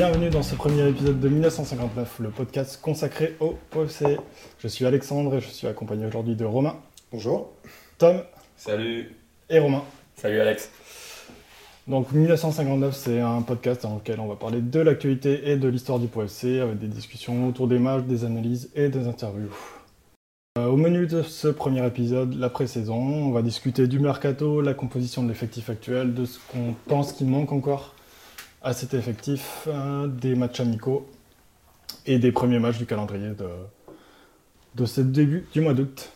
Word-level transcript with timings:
bienvenue 0.00 0.30
dans 0.30 0.42
ce 0.42 0.54
premier 0.54 0.88
épisode 0.88 1.20
de 1.20 1.28
1959, 1.28 2.20
le 2.20 2.30
podcast 2.30 2.80
consacré 2.80 3.36
au 3.38 3.58
POFC. 3.68 4.18
Je 4.58 4.66
suis 4.66 4.86
Alexandre 4.86 5.34
et 5.34 5.40
je 5.42 5.48
suis 5.48 5.66
accompagné 5.66 6.06
aujourd'hui 6.06 6.36
de 6.36 6.46
Romain. 6.46 6.76
Bonjour. 7.12 7.52
Tom. 7.98 8.22
Salut. 8.56 9.14
Et 9.50 9.58
Romain. 9.58 9.82
Salut 10.16 10.40
Alex. 10.40 10.70
Donc 11.86 12.12
1959, 12.12 12.96
c'est 12.96 13.20
un 13.20 13.42
podcast 13.42 13.82
dans 13.82 13.96
lequel 13.96 14.20
on 14.20 14.26
va 14.26 14.36
parler 14.36 14.62
de 14.62 14.80
l'actualité 14.80 15.50
et 15.50 15.56
de 15.56 15.68
l'histoire 15.68 15.98
du 15.98 16.06
POFC 16.06 16.60
avec 16.62 16.78
des 16.78 16.88
discussions 16.88 17.48
autour 17.48 17.68
des 17.68 17.78
matchs, 17.78 18.04
des 18.04 18.24
analyses 18.24 18.70
et 18.74 18.88
des 18.88 19.06
interviews. 19.06 19.54
Euh, 20.56 20.64
au 20.64 20.78
menu 20.78 21.08
de 21.08 21.20
ce 21.20 21.48
premier 21.48 21.86
épisode, 21.86 22.32
la 22.38 22.48
pré-saison, 22.48 22.96
on 22.96 23.32
va 23.32 23.42
discuter 23.42 23.86
du 23.86 23.98
mercato, 23.98 24.62
la 24.62 24.72
composition 24.72 25.22
de 25.22 25.28
l'effectif 25.28 25.68
actuel, 25.68 26.14
de 26.14 26.24
ce 26.24 26.38
qu'on 26.50 26.74
pense 26.88 27.12
qu'il 27.12 27.26
manque 27.26 27.52
encore 27.52 27.94
à 28.62 28.72
cet 28.72 28.94
effectif, 28.94 29.68
euh, 29.68 30.06
des 30.06 30.34
matchs 30.34 30.60
amicaux 30.60 31.08
et 32.06 32.18
des 32.18 32.32
premiers 32.32 32.58
matchs 32.58 32.78
du 32.78 32.86
calendrier 32.86 33.30
de, 34.74 34.86
ce 34.86 35.00
début 35.00 35.46
du 35.52 35.60
mois 35.60 35.74
d'août. 35.74 36.10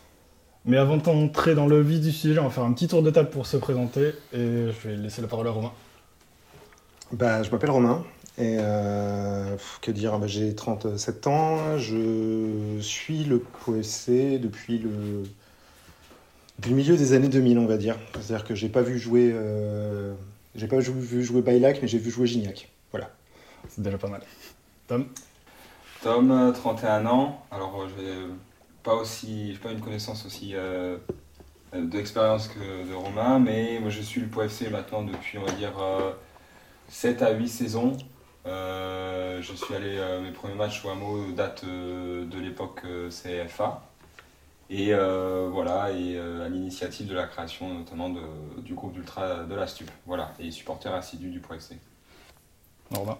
Mais 0.65 0.77
avant 0.77 0.97
d'entrer 0.97 1.53
dans 1.53 1.67
le 1.67 1.81
vif 1.81 2.01
du 2.01 2.11
sujet, 2.11 2.39
on 2.39 2.45
va 2.45 2.49
faire 2.49 2.63
un 2.63 2.73
petit 2.73 2.87
tour 2.87 3.03
de 3.03 3.11
table 3.11 3.29
pour 3.29 3.45
se 3.45 3.57
présenter 3.57 4.13
et 4.33 4.71
je 4.71 4.87
vais 4.87 4.95
laisser 4.95 5.21
la 5.21 5.27
parole 5.27 5.47
à 5.47 5.51
Romain. 5.51 5.71
Bah, 7.11 7.43
je 7.43 7.51
m'appelle 7.51 7.69
Romain 7.69 8.03
et 8.37 8.57
euh, 8.59 9.55
que 9.81 9.91
dire, 9.91 10.17
bah, 10.19 10.27
j'ai 10.27 10.55
37 10.55 11.27
ans, 11.27 11.77
je 11.77 12.79
suis 12.81 13.23
le 13.23 13.43
le, 13.67 14.39
depuis 14.39 14.79
le 16.69 16.75
milieu 16.75 16.97
des 16.97 17.13
années 17.13 17.29
2000, 17.29 17.59
on 17.59 17.65
va 17.65 17.77
dire. 17.77 17.97
C'est-à-dire 18.13 18.45
que 18.45 18.55
j'ai 18.55 18.69
pas 18.69 18.81
vu 18.81 18.99
jouer, 18.99 19.31
euh, 19.33 20.13
j'ai 20.55 20.67
pas 20.67 20.79
vu 20.79 21.23
jouer 21.23 21.41
Bailac, 21.41 21.79
mais 21.81 21.87
j'ai 21.87 21.97
vu 21.97 22.11
jouer 22.11 22.27
Gignac. 22.27 22.69
Voilà. 22.91 23.09
C'est 23.69 23.81
déjà 23.81 23.97
pas 23.97 24.07
mal. 24.07 24.21
Tom? 24.87 25.07
Tom, 26.01 26.53
31 26.53 27.05
ans. 27.07 27.45
Alors, 27.51 27.87
je 27.89 28.01
vais 28.01 28.15
pas 28.83 28.95
aussi, 28.95 29.53
j'ai 29.53 29.59
pas 29.59 29.71
une 29.71 29.81
connaissance 29.81 30.25
aussi 30.25 30.51
euh, 30.53 30.97
d'expérience 31.73 32.47
que 32.47 32.87
de 32.87 32.93
Romain, 32.93 33.39
mais 33.39 33.79
moi 33.79 33.89
je 33.89 34.01
suis 34.01 34.21
le 34.21 34.27
POFC 34.27 34.69
maintenant 34.71 35.01
depuis, 35.01 35.37
on 35.39 35.43
va 35.43 35.51
dire, 35.53 35.73
7 36.89 37.21
à 37.21 37.31
8 37.31 37.47
saisons. 37.47 37.97
Euh, 38.45 39.41
je 39.41 39.53
suis 39.53 39.73
allé, 39.73 39.97
euh, 39.97 40.21
mes 40.21 40.31
premiers 40.31 40.55
matchs 40.55 40.85
au 40.85 40.89
Hameau 40.89 41.31
datent 41.31 41.63
euh, 41.63 42.25
de 42.25 42.39
l'époque 42.39 42.83
CFA. 43.09 43.81
Et 44.69 44.93
voilà, 44.93 45.91
et 45.91 46.17
à 46.17 46.49
l'initiative 46.49 47.07
de 47.07 47.13
la 47.13 47.27
création 47.27 47.73
notamment 47.73 48.09
de, 48.09 48.21
du 48.61 48.73
groupe 48.73 48.93
d'Ultra 48.93 49.43
de 49.43 49.53
la 49.55 49.67
Stup. 49.67 49.89
Voilà, 50.07 50.33
et 50.39 50.49
supporter 50.49 50.93
assidu 50.93 51.29
du 51.29 51.39
ProFC. 51.39 51.77
Romain. 52.91 53.17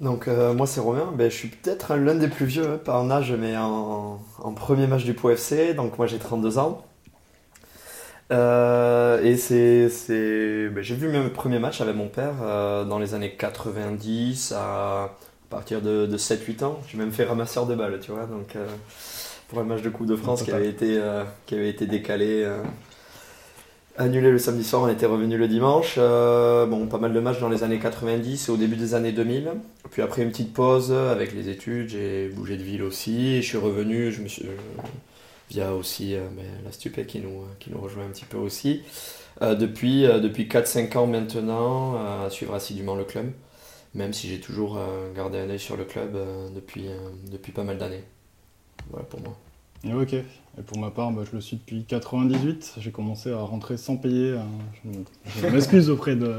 Donc 0.00 0.26
moi 0.26 0.66
c'est 0.66 0.80
Romain, 0.80 1.12
ben, 1.14 1.30
je 1.30 1.36
suis 1.36 1.48
peut-être 1.48 1.94
l'un 1.94 2.16
des 2.16 2.28
plus 2.28 2.46
vieux, 2.46 2.68
hein, 2.68 2.80
pas 2.84 2.98
en 2.98 3.10
âge 3.10 3.32
mais 3.32 3.56
en, 3.56 4.20
en 4.38 4.52
premier 4.54 4.86
match 4.88 5.04
du 5.04 5.14
POFC, 5.14 5.74
donc 5.76 5.98
moi 5.98 6.06
j'ai 6.06 6.18
32 6.18 6.58
ans. 6.58 6.84
Euh, 8.30 9.22
et 9.22 9.36
c'est, 9.36 9.88
c'est, 9.88 10.68
ben, 10.68 10.82
j'ai 10.82 10.94
vu 10.94 11.08
mes 11.08 11.28
premiers 11.30 11.58
matchs 11.58 11.80
avec 11.80 11.96
mon 11.96 12.08
père 12.08 12.34
euh, 12.42 12.84
dans 12.84 12.98
les 12.98 13.14
années 13.14 13.32
90 13.32 14.52
à, 14.56 15.16
partir 15.50 15.80
de, 15.80 16.06
de 16.06 16.18
7-8 16.18 16.64
ans. 16.64 16.78
J'ai 16.88 16.98
même 16.98 17.12
fait 17.12 17.24
ramasseur 17.24 17.66
de 17.66 17.74
balles, 17.74 17.98
tu 18.00 18.10
vois. 18.12 18.26
Donc, 18.26 18.54
euh, 18.56 18.66
pour 19.48 19.58
un 19.58 19.64
match 19.64 19.82
de 19.82 19.88
Coupe 19.88 20.06
de 20.06 20.16
France 20.16 20.42
qui 20.42 20.52
avait 20.52 20.68
été, 20.68 21.00
qui 21.46 21.54
avait 21.54 21.70
été 21.70 21.86
décalé, 21.86 22.46
annulé 23.96 24.30
le 24.30 24.38
samedi 24.38 24.62
soir, 24.62 24.82
on 24.82 24.88
était 24.88 25.06
revenu 25.06 25.36
le 25.36 25.48
dimanche. 25.48 25.96
bon, 25.96 26.86
pas 26.86 26.98
mal 26.98 27.12
de 27.12 27.20
matchs 27.20 27.40
dans 27.40 27.48
les 27.48 27.64
années 27.64 27.78
90 27.78 28.48
et 28.48 28.52
au 28.52 28.56
début 28.56 28.76
des 28.76 28.94
années 28.94 29.12
2000. 29.12 29.52
Puis 29.90 30.02
après 30.02 30.22
une 30.22 30.30
petite 30.30 30.52
pause 30.52 30.92
avec 30.92 31.34
les 31.34 31.48
études, 31.48 31.88
j'ai 31.88 32.28
bougé 32.28 32.56
de 32.56 32.62
ville 32.62 32.82
aussi. 32.82 33.36
Et 33.36 33.42
je 33.42 33.46
suis 33.46 33.58
revenu, 33.58 34.12
je 34.12 34.22
me 34.22 34.28
suis 34.28 34.44
via 35.50 35.74
aussi 35.74 36.14
euh, 36.14 36.28
ben, 36.36 36.44
la 36.64 36.72
Stupé 36.72 37.06
qui 37.06 37.20
nous, 37.20 37.44
qui 37.58 37.70
nous 37.70 37.80
rejoint 37.80 38.04
un 38.04 38.10
petit 38.10 38.24
peu 38.24 38.38
aussi. 38.38 38.82
Euh, 39.42 39.54
depuis 39.54 40.04
euh, 40.04 40.18
depuis 40.18 40.44
4-5 40.44 40.96
ans 40.96 41.06
maintenant, 41.06 41.96
à 41.96 42.30
suivre 42.30 42.54
assidûment 42.54 42.94
le 42.94 43.04
club, 43.04 43.32
même 43.94 44.12
si 44.12 44.28
j'ai 44.28 44.40
toujours 44.40 44.78
gardé 45.14 45.38
un 45.38 45.48
œil 45.50 45.58
sur 45.58 45.76
le 45.76 45.84
club 45.84 46.16
depuis, 46.54 46.86
depuis 47.30 47.52
pas 47.52 47.64
mal 47.64 47.78
d'années. 47.78 48.04
Voilà 48.90 49.06
pour 49.06 49.20
moi. 49.20 49.36
Ok, 50.02 50.12
et 50.12 50.62
pour 50.66 50.78
ma 50.78 50.90
part, 50.90 51.12
bah, 51.12 51.22
je 51.24 51.36
le 51.36 51.40
suis 51.40 51.56
depuis 51.56 51.84
98. 51.84 52.74
J'ai 52.78 52.90
commencé 52.90 53.30
à 53.32 53.38
rentrer 53.38 53.76
sans 53.76 53.96
payer. 53.96 54.36
Je 55.36 55.46
m'excuse 55.52 55.88
auprès 55.88 56.16
de 56.16 56.36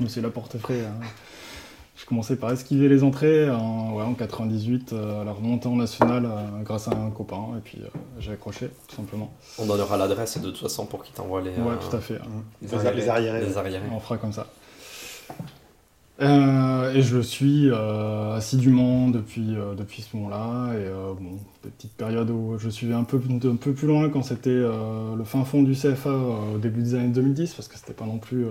Monsieur 0.00 0.22
Laportefray. 0.22 0.82
Hein. 0.82 1.00
Je 1.96 2.04
commençais 2.04 2.36
par 2.36 2.52
esquiver 2.52 2.88
les 2.88 3.02
entrées 3.02 3.48
en, 3.48 3.94
ouais, 3.94 4.04
en 4.04 4.12
98, 4.12 4.92
euh, 4.92 5.22
à 5.22 5.24
la 5.24 5.32
remontée 5.32 5.66
en 5.66 5.76
nationale 5.76 6.26
euh, 6.26 6.62
grâce 6.62 6.88
à 6.88 6.90
un 6.90 7.10
copain, 7.10 7.56
et 7.56 7.60
puis 7.60 7.78
euh, 7.82 7.88
j'ai 8.18 8.32
accroché, 8.32 8.68
tout 8.86 8.96
simplement. 8.96 9.32
On 9.58 9.64
donnera 9.64 9.96
l'adresse 9.96 10.38
de 10.38 10.50
toute 10.50 10.60
façon 10.60 10.84
pour 10.84 11.02
qu'il 11.02 11.14
t'envoie 11.14 11.40
les, 11.40 11.50
ouais, 11.50 11.76
tout 11.80 11.96
à 11.96 12.00
fait. 12.00 12.20
Les, 12.60 13.08
arriérés. 13.08 13.40
Les 13.40 13.56
arriérés. 13.56 13.86
On 13.90 13.98
fera 13.98 14.18
comme 14.18 14.32
ça. 14.32 14.46
Et 16.18 17.02
je 17.02 17.16
le 17.16 17.22
suis 17.22 17.70
assidûment 17.70 19.08
depuis, 19.08 19.54
depuis 19.76 20.02
ce 20.02 20.16
moment-là. 20.16 20.72
Et 20.74 20.88
bon, 21.20 21.38
des 21.62 21.70
petites 21.70 21.92
périodes 21.92 22.30
où 22.30 22.56
je 22.58 22.70
suivais 22.70 22.94
un 22.94 23.04
peu, 23.04 23.20
un 23.44 23.56
peu 23.56 23.72
plus 23.72 23.86
loin 23.86 24.08
quand 24.08 24.22
c'était 24.22 24.50
le 24.50 25.24
fin 25.24 25.44
fond 25.44 25.62
du 25.62 25.74
CFA 25.74 26.16
au 26.54 26.58
début 26.58 26.82
des 26.82 26.94
années 26.94 27.12
2010, 27.12 27.54
parce 27.54 27.68
que 27.68 27.76
c'était 27.76 27.92
pas 27.92 28.06
non 28.06 28.18
plus 28.18 28.46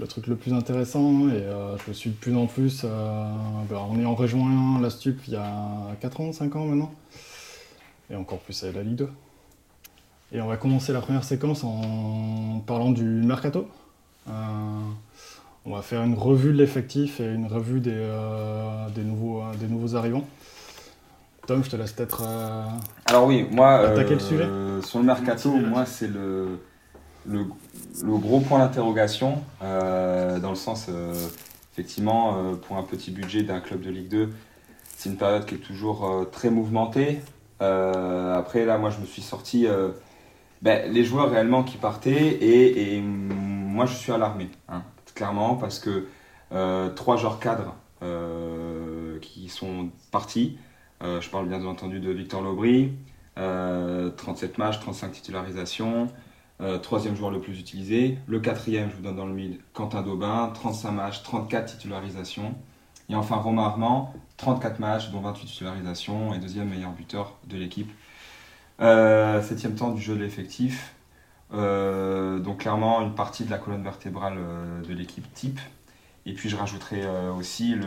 le 0.00 0.06
truc 0.06 0.26
le 0.26 0.36
plus 0.36 0.52
intéressant 0.52 1.28
et 1.28 1.34
euh, 1.34 1.76
je 1.78 1.82
le 1.88 1.92
suis 1.92 2.10
de 2.10 2.16
plus 2.16 2.34
en 2.34 2.46
plus. 2.46 2.82
Euh, 2.84 3.30
ben, 3.68 3.78
on 3.90 4.00
est 4.00 4.04
en 4.04 4.14
rejoint 4.14 4.80
la 4.80 4.90
Stup 4.90 5.20
il 5.28 5.34
y 5.34 5.36
a 5.36 5.94
4 6.00 6.20
ans, 6.20 6.32
5 6.32 6.56
ans 6.56 6.64
maintenant, 6.64 6.92
et 8.10 8.16
encore 8.16 8.38
plus 8.38 8.62
avec 8.64 8.76
la 8.76 8.82
Ligue 8.82 8.96
2. 8.96 9.10
Et 10.32 10.40
on 10.40 10.46
va 10.46 10.56
commencer 10.56 10.92
la 10.92 11.00
première 11.00 11.24
séquence 11.24 11.64
en 11.64 12.62
parlant 12.66 12.90
du 12.92 13.04
mercato. 13.04 13.68
Euh, 15.66 15.70
on 15.70 15.74
va 15.74 15.82
faire 15.82 16.02
une 16.02 16.14
revue 16.14 16.52
de 16.52 16.58
l'effectif 16.58 17.20
et 17.20 17.26
une 17.26 17.46
revue 17.46 17.80
des, 17.80 18.08
des, 18.94 19.02
nouveaux, 19.02 19.42
des 19.58 19.66
nouveaux 19.66 19.96
arrivants. 19.96 20.26
Tom, 21.46 21.64
je 21.64 21.70
te 21.70 21.76
laisse 21.76 21.92
peut-être. 21.92 22.22
Alors 23.06 23.26
oui, 23.26 23.46
moi. 23.50 23.74
Attaquer 23.74 24.14
le 24.14 24.20
sujet. 24.20 24.46
Sur 24.82 25.00
le 25.00 25.04
mercato, 25.04 25.50
moi, 25.50 25.84
c'est 25.86 26.08
le 26.08 26.60
le, 27.26 27.44
gros 28.18 28.40
point 28.40 28.58
d'interrogation, 28.58 29.42
euh, 29.62 30.38
dans 30.38 30.50
le 30.50 30.56
sens, 30.56 30.86
euh, 30.88 31.14
effectivement, 31.72 32.36
euh, 32.36 32.54
pour 32.54 32.76
un 32.76 32.82
petit 32.82 33.10
budget 33.10 33.42
d'un 33.42 33.60
club 33.60 33.80
de 33.80 33.90
Ligue 33.90 34.08
2, 34.08 34.30
c'est 34.96 35.10
une 35.10 35.16
période 35.16 35.46
qui 35.46 35.54
est 35.54 35.58
toujours 35.58 36.28
très 36.30 36.50
mouvementée. 36.50 37.20
après, 37.58 38.66
là, 38.66 38.76
moi, 38.76 38.90
je 38.90 39.00
me 39.00 39.06
suis 39.06 39.22
sorti 39.22 39.66
ben, 40.60 40.92
les 40.92 41.04
joueurs 41.04 41.30
réellement 41.30 41.62
qui 41.62 41.78
partaient 41.78 42.36
et, 42.42 43.00
moi, 43.00 43.86
je 43.86 43.94
suis 43.94 44.12
alarmé, 44.12 44.50
hein, 44.68 44.82
clairement, 45.20 45.56
parce 45.56 45.78
que 45.78 46.06
trois 46.96 47.16
joueurs 47.16 47.38
cadres 47.38 47.76
qui 49.20 49.48
sont 49.50 49.90
partis. 50.10 50.56
je 51.02 51.28
parle 51.28 51.46
bien 51.46 51.64
entendu 51.64 52.00
de 52.00 52.10
Victor 52.10 52.40
Lobry, 52.40 52.92
37 53.36 54.56
matchs, 54.56 54.80
35 54.80 55.12
titularisations. 55.12 56.08
Euh, 56.62 56.78
troisième 56.78 57.16
joueur 57.16 57.30
le 57.30 57.40
plus 57.40 57.58
utilisé. 57.58 58.18
Le 58.26 58.38
quatrième, 58.38 58.90
je 58.90 58.96
vous 58.96 59.02
donne 59.02 59.16
dans 59.16 59.26
le 59.26 59.32
mid, 59.32 59.58
Quentin 59.72 60.02
Daubin, 60.02 60.50
35 60.52 60.90
matchs, 60.90 61.22
34 61.22 61.76
titularisations. 61.76 62.54
Et 63.08 63.14
enfin 63.14 63.36
Romain 63.36 63.64
Armand, 63.64 64.12
34 64.36 64.78
matchs, 64.78 65.10
dont 65.10 65.20
28 65.20 65.46
titularisations, 65.46 66.34
et 66.34 66.38
deuxième 66.38 66.68
meilleur 66.68 66.92
buteur 66.92 67.38
de 67.48 67.56
l'équipe. 67.56 67.90
Euh, 68.80 69.42
septième 69.42 69.74
temps 69.74 69.90
du 69.90 70.02
jeu 70.02 70.14
de 70.14 70.20
l'effectif. 70.20 70.94
Euh, 71.52 72.38
donc 72.38 72.60
clairement 72.60 73.00
une 73.02 73.14
partie 73.14 73.44
de 73.44 73.50
la 73.50 73.58
colonne 73.58 73.82
vertébrale 73.82 74.38
de 74.86 74.94
l'équipe 74.94 75.32
type. 75.34 75.60
Et 76.26 76.34
puis 76.34 76.48
je 76.48 76.56
rajouterai 76.56 77.02
aussi 77.36 77.74
le 77.74 77.86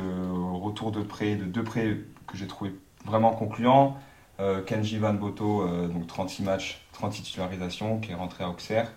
retour 0.57 0.91
de 0.91 1.01
prêt, 1.01 1.35
de 1.35 1.45
deux 1.45 1.63
prêts 1.63 1.97
que 2.27 2.35
j'ai 2.35 2.47
trouvé 2.47 2.73
vraiment 3.05 3.31
concluants. 3.31 3.97
Kenji 4.65 4.97
Van 4.97 5.13
Boto, 5.13 5.65
donc 5.87 6.07
36 6.07 6.43
matchs, 6.43 6.85
30 6.93 7.13
titularisations, 7.13 7.99
qui 7.99 8.11
est 8.11 8.15
rentré 8.15 8.43
à 8.43 8.49
Auxerre. 8.49 8.91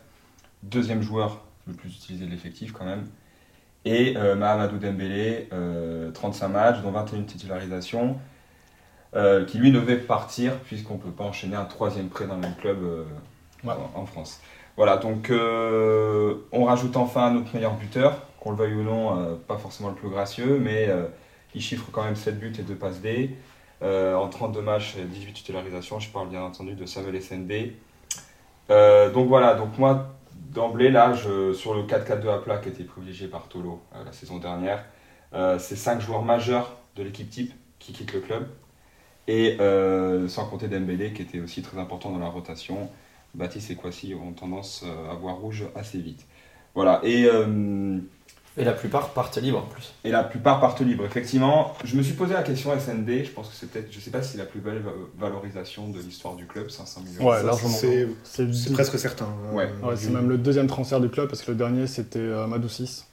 Deuxième 0.63 1.03
joueur 1.03 1.43
le 1.67 1.75
plus 1.75 1.91
utilisé 1.91 2.25
de 2.25 2.31
l'effectif 2.31 2.73
quand 2.73 2.85
même. 2.85 3.07
Et 3.85 4.17
euh, 4.17 4.35
Mahamadou 4.35 4.79
Dembélé, 4.79 5.49
35 6.15 6.47
euh, 6.47 6.49
matchs, 6.49 6.83
dont 6.83 6.91
21 6.91 7.23
titularisations, 7.23 8.19
euh, 9.15 9.45
qui 9.45 9.59
lui 9.59 9.71
devait 9.71 9.97
partir, 9.97 10.59
puisqu'on 10.61 10.95
ne 10.95 10.99
peut 11.01 11.11
pas 11.11 11.25
enchaîner 11.25 11.57
un 11.57 11.65
troisième 11.65 12.09
prêt 12.09 12.27
dans 12.27 12.35
le 12.35 12.41
même 12.41 12.57
club 12.57 12.79
en, 13.69 14.07
France. 14.07 14.41
Voilà, 14.77 14.97
donc 14.97 15.31
on 15.33 16.65
rajoute 16.65 16.97
enfin 16.97 17.31
notre 17.31 17.55
meilleur 17.55 17.75
buteur, 17.75 18.27
qu'on 18.41 18.51
le 18.51 18.57
veuille 18.57 18.75
ou 18.75 18.83
non, 18.83 19.39
pas 19.49 19.57
forcément 19.57 19.89
le 19.89 19.95
plus 19.95 20.11
gracieux, 20.11 20.59
mais 20.59 20.89
il 21.55 21.63
chiffre 21.63 21.87
quand 21.91 22.05
même 22.05 22.17
7 22.17 22.39
buts 22.39 22.53
et 22.59 22.63
2 22.63 22.75
passes 22.75 23.01
D. 23.01 23.37
en 23.83 24.29
32 24.29 24.61
matchs, 24.61 24.97
18 24.97 25.33
titularisations, 25.33 25.99
je 25.99 26.11
parle 26.11 26.29
bien 26.29 26.43
entendu 26.43 26.75
de 26.75 26.85
Samuel 26.85 27.15
euh, 28.71 29.11
donc 29.11 29.29
voilà, 29.29 29.55
donc 29.55 29.79
moi, 29.79 30.17
d'emblée, 30.51 30.91
là, 30.91 31.15
sur 31.15 31.75
le 31.75 31.83
4-4-2 31.83 32.29
à 32.29 32.39
plat 32.39 32.59
qui 32.59 32.69
était 32.69 32.85
privilégié 32.85 33.29
par 33.29 33.49
Tolo 33.49 33.81
euh, 33.95 34.05
la 34.05 34.13
saison 34.13 34.39
dernière, 34.39 34.85
Euh, 35.35 35.59
c'est 35.59 35.77
cinq 35.77 36.01
joueurs 36.01 36.23
majeurs 36.23 36.77
de 36.95 37.03
l'équipe 37.03 37.29
type 37.29 37.53
qui 37.81 37.93
quittent 37.93 38.15
le 38.15 38.21
club. 38.21 38.49
Et 39.27 39.57
euh, 39.61 40.29
sans 40.29 40.47
compter 40.47 40.69
Dembélé 40.69 41.13
qui 41.13 41.23
était 41.23 41.41
aussi 41.41 41.63
très 41.63 41.79
important 41.79 42.13
dans 42.13 42.21
la 42.21 42.29
rotation. 42.29 42.89
Baptiste 43.37 43.71
et 43.71 43.75
Kwasi 43.77 44.15
ont 44.15 44.33
tendance 44.33 44.83
euh, 44.85 45.13
à 45.13 45.15
voir 45.15 45.37
rouge 45.37 45.65
assez 45.75 45.99
vite. 45.99 46.25
Voilà. 46.75 47.01
Et, 47.05 47.27
euh, 47.27 47.99
Et 48.59 48.65
la 48.65 48.73
plupart 48.73 49.11
partent 49.11 49.37
libres 49.37 49.59
en 49.59 49.67
plus. 49.67 49.93
et 50.05 50.11
la 50.11 50.25
plupart 50.25 50.61
partent 50.61 50.81
libres. 50.81 51.05
Effectivement, 51.05 51.75
je 51.85 51.97
me 51.97 52.03
suis 52.03 52.15
posé 52.15 52.33
la 52.35 52.43
question 52.43 52.71
SND. 52.79 53.25
Je 53.25 53.31
pense 53.31 53.49
que 53.51 53.55
c'est 53.55 53.71
peut-être, 53.71 53.93
je 53.93 54.01
sais 54.01 54.11
pas 54.11 54.23
si 54.23 54.33
c'est 54.33 54.39
la 54.39 54.47
plus 54.47 54.61
belle 54.61 54.79
va- 54.81 54.93
valorisation 55.19 55.89
de 55.89 55.99
l'histoire 56.01 56.35
du 56.37 56.47
club, 56.47 56.71
500 56.71 57.03
millions. 57.03 57.29
Ouais, 57.29 57.43
largement. 57.43 57.69
c'est- 57.69 58.09
C'est 58.25 58.53
C'est 58.55 58.73
presque 58.73 58.99
certain. 58.99 59.27
hein. 59.27 59.55
Ouais. 59.55 59.69
Ouais, 59.83 59.97
c'est 59.97 60.11
même 60.11 60.29
le 60.31 60.39
deuxième 60.39 60.67
transfert 60.67 61.01
du 61.01 61.11
club 61.11 61.29
parce 61.29 61.43
que 61.43 61.51
le 61.51 61.57
dernier 61.59 61.87
c'était 61.87 62.19
euh, 62.19 62.47
Madou 62.47 62.69
6 62.71 63.07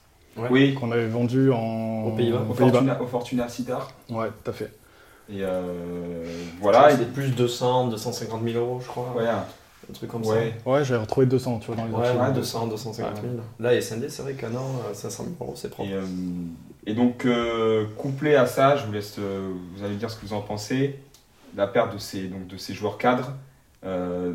Oui, 0.50 0.74
qu'on 0.74 0.90
avait 0.90 1.06
vendu 1.08 1.50
en... 1.52 2.04
Aux 2.06 2.12
Pays-Bas. 2.12 2.44
au. 2.48 2.54
Fortuna, 2.54 3.02
au 3.02 3.06
Fortuna 3.06 3.48
Sittard. 3.48 3.92
Ouais, 4.10 4.28
tout 4.42 4.50
à 4.50 4.54
fait. 4.54 4.72
Et 5.30 5.38
euh, 5.42 6.24
Voilà, 6.60 6.90
c'était 6.90 7.04
plus 7.04 7.30
200, 7.30 7.88
250 7.88 8.42
000 8.44 8.58
euros, 8.58 8.80
je 8.82 8.86
crois. 8.88 9.14
Ouais, 9.16 9.28
un- 9.28 9.44
Un 9.88 9.92
truc 9.92 10.10
comme 10.10 10.24
ouais. 10.26 10.54
Ouais, 10.64 10.84
j'ai 10.84 10.96
retrouvé 10.96 11.26
200, 11.26 11.58
tu 11.60 11.66
vois, 11.66 11.76
dans 11.76 11.84
les 11.86 11.92
ça. 11.92 11.98
archives. 11.98 12.20
Ouais, 12.20 12.26
ouais, 12.28 12.32
200, 12.34 12.66
250 12.68 13.20
000. 13.22 13.34
Là, 13.60 13.80
SND, 13.80 14.08
c'est 14.08 14.22
vrai 14.22 14.34
qu'un 14.34 14.54
an, 14.54 14.66
euh, 14.90 14.94
500 14.94 15.24
000 15.24 15.36
euros, 15.40 15.52
c'est 15.56 15.70
propre. 15.70 15.90
Et, 15.90 15.92
euh, 15.94 16.02
et 16.86 16.94
donc, 16.94 17.24
euh, 17.26 17.86
couplé 17.98 18.34
à 18.34 18.46
ça, 18.46 18.76
je 18.76 18.86
vous 18.86 18.92
laisse, 18.92 19.16
euh, 19.18 19.52
vous 19.76 19.84
allez 19.84 19.94
me 19.94 19.98
dire 19.98 20.10
ce 20.10 20.16
que 20.16 20.24
vous 20.26 20.32
en 20.32 20.40
pensez, 20.40 20.98
la 21.56 21.66
perte 21.66 21.92
de 21.92 21.98
ces, 21.98 22.28
donc, 22.28 22.46
de 22.46 22.56
ces 22.56 22.72
joueurs 22.74 22.98
cadres, 22.98 23.32
euh, 23.84 24.32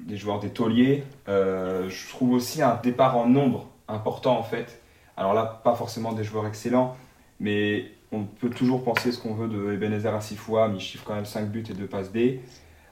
des 0.00 0.16
joueurs 0.16 0.40
des 0.40 0.50
tauliers, 0.50 1.04
euh, 1.28 1.88
je 1.88 2.08
trouve 2.08 2.32
aussi 2.32 2.62
un 2.62 2.78
départ 2.82 3.16
en 3.16 3.26
nombre 3.26 3.66
important 3.88 4.38
en 4.38 4.42
fait. 4.42 4.80
Alors 5.16 5.34
là, 5.34 5.60
pas 5.64 5.74
forcément 5.74 6.12
des 6.12 6.24
joueurs 6.24 6.46
excellents, 6.46 6.96
mais 7.40 7.86
on 8.12 8.22
peut 8.24 8.50
toujours 8.50 8.84
penser 8.84 9.12
ce 9.12 9.18
qu'on 9.18 9.34
veut 9.34 9.48
de 9.48 9.72
Ebenezer 9.72 10.14
Asifoua, 10.14 10.68
mais 10.68 10.76
il 10.76 10.80
chiffre 10.80 11.04
quand 11.06 11.14
même 11.14 11.26
5 11.26 11.48
buts 11.48 11.64
et 11.68 11.74
2 11.74 11.86
passes 11.86 12.12
D. 12.12 12.40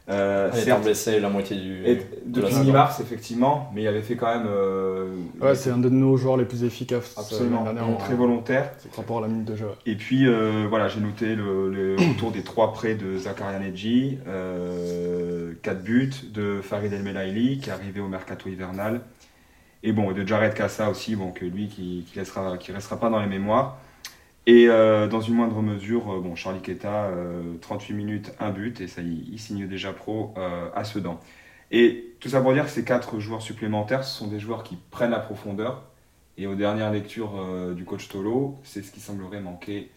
Euh, 0.09 0.51
Il 0.55 0.83
blessé 0.85 1.19
la 1.19 1.29
moitié 1.29 1.57
du. 1.57 1.85
et 1.85 1.97
de 1.97 2.41
depuis 2.41 2.55
la 2.55 2.61
mi-mars, 2.63 3.01
effectivement, 3.01 3.71
mais 3.75 3.83
il 3.83 3.89
avait 3.89 4.03
fait 4.03 4.15
quand 4.15 4.33
même. 4.33 4.47
euh, 4.49 5.09
Ouais, 5.41 5.55
c'est 5.57 5.71
un 5.71 5.79
de 5.79 5.89
nos 5.89 6.17
joueurs 6.17 6.37
les 6.37 6.45
plus 6.45 6.63
efficaces 6.63 7.15
euh, 7.19 7.21
absolument 7.21 7.65
très 7.99 8.15
volontaire. 8.15 8.71
par 8.91 8.99
rapport 8.99 9.19
à 9.19 9.21
la 9.23 9.29
minute 9.29 9.47
de 9.47 9.57
jeu. 9.57 9.67
Et 9.85 9.97
puis 9.97 10.27
euh, 10.29 10.67
voilà, 10.69 10.87
j'ai 10.87 11.01
noté 11.01 11.35
le, 11.35 11.71
le 11.73 11.97
retour 12.11 12.31
des 12.31 12.43
trois 12.43 12.73
prêts 12.73 12.95
de 12.95 13.19
Zakaria 13.19 13.59
Nedji, 13.59 14.19
4 15.63 15.83
buts, 15.83 16.11
de 16.33 16.61
Farid 16.63 16.93
El 16.93 17.03
Melaili 17.03 17.59
qui 17.59 17.71
est 17.71 17.73
arrivé 17.73 18.01
au 18.01 18.09
mercato 18.09 18.49
hivernal, 18.49 19.01
et 19.83 19.93
bon, 19.93 20.13
de 20.13 20.27
Jared 20.27 20.55
Kassa 20.55 20.89
aussi, 20.91 21.17
bon, 21.17 21.31
que 21.33 21.45
lui 21.45 21.69
qui, 21.69 22.07
qui 22.11 22.19
restera, 22.19 22.57
qui 22.59 22.73
restera 22.73 22.99
pas 22.99 23.11
dans 23.11 23.21
les 23.21 23.27
mémoires. 23.27 23.79
Et 24.47 24.69
euh, 24.69 25.09
dans 25.09 25.21
une 25.21 25.35
moindre 25.35 25.61
mesure, 25.61 26.13
euh, 26.13 26.21
bon, 26.21 26.37
Charlie 26.37 26.61
Keta, 26.61 27.07
euh, 27.07 27.57
38 27.61 27.95
minutes, 27.95 28.33
1 28.39 28.51
but, 28.51 28.81
et 28.81 28.87
ça 28.87 29.03
y 29.03 29.29
il 29.33 29.39
signe 29.41 29.67
déjà 29.67 29.93
pro 29.93 30.35
euh, 30.39 30.69
à 30.75 30.85
Sedan. 30.85 31.21
Et 31.73 32.15
tout 32.21 32.29
ça 32.29 32.41
pour 32.41 32.53
dire 32.53 32.65
que 32.65 32.71
ces 32.71 32.85
quatre 32.85 33.19
joueurs 33.19 33.43
supplémentaires, 33.43 34.05
ce 34.05 34.17
sont 34.17 34.29
des 34.29 34.39
joueurs 34.39 34.63
qui 34.63 34.77
prennent 34.91 35.11
la 35.11 35.19
profondeur. 35.19 35.83
Et 36.39 36.47
aux 36.47 36.55
dernières 36.55 36.93
lectures 36.93 37.33
euh, 37.39 37.75
du 37.75 37.85
coach 37.85 38.09
Tolo, 38.09 38.57
c'est 38.63 38.83
ce 38.83 38.93
qui 38.93 39.01
semblerait 39.01 39.41
manquer 39.41 39.91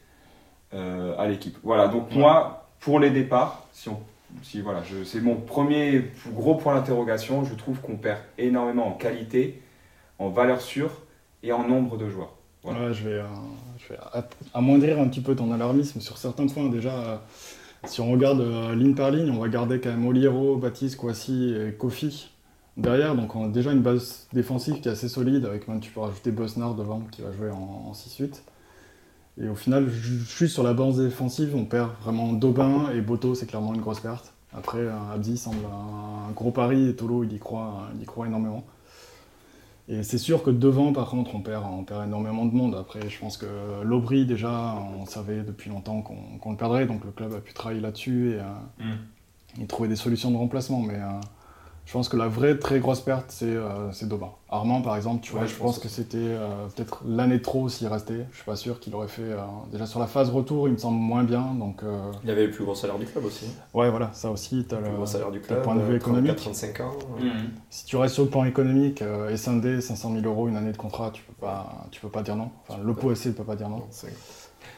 euh, 0.73 1.15
à 1.17 1.27
l'équipe. 1.27 1.57
Voilà, 1.63 1.87
donc 1.87 2.11
moi, 2.15 2.69
pour 2.79 2.99
les 2.99 3.11
départs, 3.11 3.67
si 3.71 3.89
on, 3.89 3.99
si, 4.41 4.61
voilà, 4.61 4.81
c'est 5.05 5.21
mon 5.21 5.35
premier 5.35 6.05
gros 6.33 6.55
point 6.55 6.75
d'interrogation, 6.75 7.43
je 7.43 7.53
trouve 7.55 7.81
qu'on 7.81 7.97
perd 7.97 8.19
énormément 8.37 8.87
en 8.87 8.93
qualité, 8.93 9.61
en 10.17 10.29
valeur 10.29 10.61
sûre 10.61 10.91
et 11.43 11.51
en 11.51 11.67
nombre 11.67 11.97
de 11.97 12.09
joueurs. 12.09 12.38
Voilà. 12.63 12.91
Je 12.91 13.03
vais, 13.07 13.19
euh, 13.19 14.21
amoindrir 14.53 14.99
un 14.99 15.07
petit 15.07 15.21
peu 15.21 15.35
ton 15.35 15.51
alarmisme 15.51 16.01
sur 16.01 16.17
certains 16.17 16.47
points. 16.47 16.69
Déjà, 16.69 16.93
euh, 16.93 17.17
si 17.85 18.01
on 18.01 18.11
regarde 18.11 18.41
euh, 18.41 18.75
ligne 18.75 18.95
par 18.95 19.11
ligne, 19.11 19.31
on 19.31 19.39
va 19.39 19.47
garder 19.49 19.79
quand 19.79 19.89
même 19.89 20.05
Oliero, 20.05 20.57
Baptiste, 20.57 20.97
Kwasi 20.97 21.53
et 21.53 21.73
Kofi 21.73 22.29
derrière. 22.77 23.15
Donc 23.15 23.35
on 23.35 23.45
a 23.45 23.47
déjà 23.49 23.71
une 23.71 23.81
base 23.81 24.27
défensive 24.33 24.81
qui 24.81 24.89
est 24.89 24.91
assez 24.91 25.09
solide, 25.09 25.45
avec 25.45 25.67
même 25.67 25.79
tu 25.79 25.91
peux 25.91 26.01
rajouter 26.01 26.31
Bosnard 26.31 26.75
devant 26.75 27.01
qui 27.11 27.21
va 27.21 27.31
jouer 27.31 27.49
en, 27.49 27.89
en 27.89 27.93
6-8. 27.93 28.41
Et 29.41 29.47
au 29.47 29.55
final, 29.55 29.89
ju- 29.89 30.19
juste 30.19 30.53
sur 30.53 30.63
la 30.63 30.73
base 30.73 30.97
défensive, 30.99 31.55
on 31.55 31.63
perd 31.65 31.91
vraiment 32.03 32.33
Daubin 32.33 32.89
et 32.93 32.99
Boto, 33.01 33.35
c'est 33.35 33.45
clairement 33.45 33.73
une 33.73 33.81
grosse 33.81 34.01
perte. 34.01 34.33
Après, 34.53 34.85
Abdi 35.13 35.37
semble 35.37 35.63
un, 35.65 36.29
un 36.29 36.31
gros 36.31 36.51
pari 36.51 36.89
et 36.89 36.95
Tolo, 36.95 37.23
il 37.23 37.31
y 37.31 37.39
croit, 37.39 37.83
il 37.95 38.01
y 38.01 38.05
croit 38.05 38.27
énormément. 38.27 38.65
Et 39.91 40.03
c'est 40.03 40.19
sûr 40.19 40.43
que 40.43 40.51
devant, 40.51 40.93
par 40.93 41.09
contre, 41.09 41.33
on 41.33 41.41
perd, 41.41 41.65
on 41.65 41.83
perd 41.83 42.05
énormément 42.05 42.45
de 42.45 42.53
monde. 42.53 42.75
Après, 42.75 43.09
je 43.09 43.19
pense 43.19 43.37
que 43.37 43.47
l'Aubry, 43.83 44.25
déjà, 44.27 44.75
on 44.99 45.07
savait 45.07 45.41
depuis 45.41 45.71
longtemps 45.71 46.01
qu'on 46.03 46.51
le 46.51 46.57
perdrait, 46.57 46.85
donc 46.85 47.03
le 47.03 47.11
club 47.11 47.33
a 47.33 47.39
pu 47.39 47.53
travailler 47.53 47.81
là-dessus 47.81 48.33
et, 48.33 48.39
euh, 48.39 48.43
Mm. 48.85 49.61
et 49.63 49.65
trouver 49.65 49.89
des 49.89 49.95
solutions 49.95 50.29
de 50.29 50.37
remplacement. 50.37 50.79
Mais 50.81 50.93
euh, 50.93 51.19
je 51.89 51.93
pense 51.93 52.07
que 52.07 52.17
la 52.17 52.27
vraie 52.27 52.59
très 52.59 52.79
grosse 52.79 53.01
perte, 53.01 53.25
c'est 53.29 53.45
euh, 53.47 53.91
c'est 53.91 54.07
Daubin. 54.07 54.29
Armand, 54.47 54.83
par 54.83 54.95
exemple, 54.95 55.21
tu 55.23 55.31
Ouais, 55.33 55.39
vois, 55.39 55.47
je 55.47 55.53
je 55.53 55.57
pense 55.57 55.77
pense 55.77 55.83
que 55.83 55.89
c'était 55.89 56.17
euh, 56.19 56.67
peut-être 56.75 57.01
l'année 57.03 57.41
trop 57.41 57.67
s'il 57.67 57.87
restait. 57.87 58.27
Je 58.29 58.35
suis 58.35 58.45
pas 58.45 58.55
sûr 58.55 58.79
qu'il 58.79 58.93
aurait 58.93 59.07
fait. 59.07 59.23
euh, 59.23 59.37
déjà 59.71 59.87
sur 59.87 59.99
la 59.99 60.05
phase 60.05 60.29
retour, 60.29 60.67
il 60.67 60.73
me 60.73 60.77
semble 60.77 60.99
moins 60.99 61.23
bien. 61.23 61.41
Donc, 61.57 61.81
euh, 61.81 62.11
Il 62.23 62.29
avait 62.29 62.45
le 62.45 62.51
plus 62.51 62.63
gros 62.63 62.75
salaire 62.75 62.99
du 62.99 63.05
club 63.05 63.25
aussi. 63.25 63.45
ouais, 63.73 63.89
voilà, 63.89 64.11
ça 64.13 64.29
aussi, 64.29 64.65
tu 64.69 64.75
Le 64.75 64.81
plus 64.83 64.91
gros 64.91 65.07
salaire 65.07 65.31
du 65.31 65.41
club. 65.41 65.57
le 65.57 65.63
point 65.63 65.75
de 65.75 65.81
vue 65.81 65.95
économique. 65.95 66.37
34-35 66.37 66.81
ans. 66.83 66.91
Si 67.71 67.85
tu 67.87 67.95
restes 67.97 68.13
sur 68.13 68.23
le 68.25 68.29
plan 68.29 68.45
économique, 68.45 69.01
euh, 69.01 69.35
SND, 69.35 69.81
500 69.81 70.13
000 70.13 70.25
euros, 70.25 70.47
une 70.47 70.57
année 70.57 70.71
de 70.73 70.77
contrat, 70.77 71.09
tu 71.11 71.23
peux 71.23 71.33
pas, 71.33 71.87
tu 71.89 71.99
peux 72.01 72.09
pas 72.09 72.21
dire 72.21 72.35
non. 72.35 72.51
Enfin, 72.67 72.79
le 72.85 72.93
POSC 72.93 73.25
ne 73.25 73.31
peut 73.31 73.43
pas 73.43 73.55
dire 73.55 73.67
non. 73.69 73.81
C'est- 73.89 74.13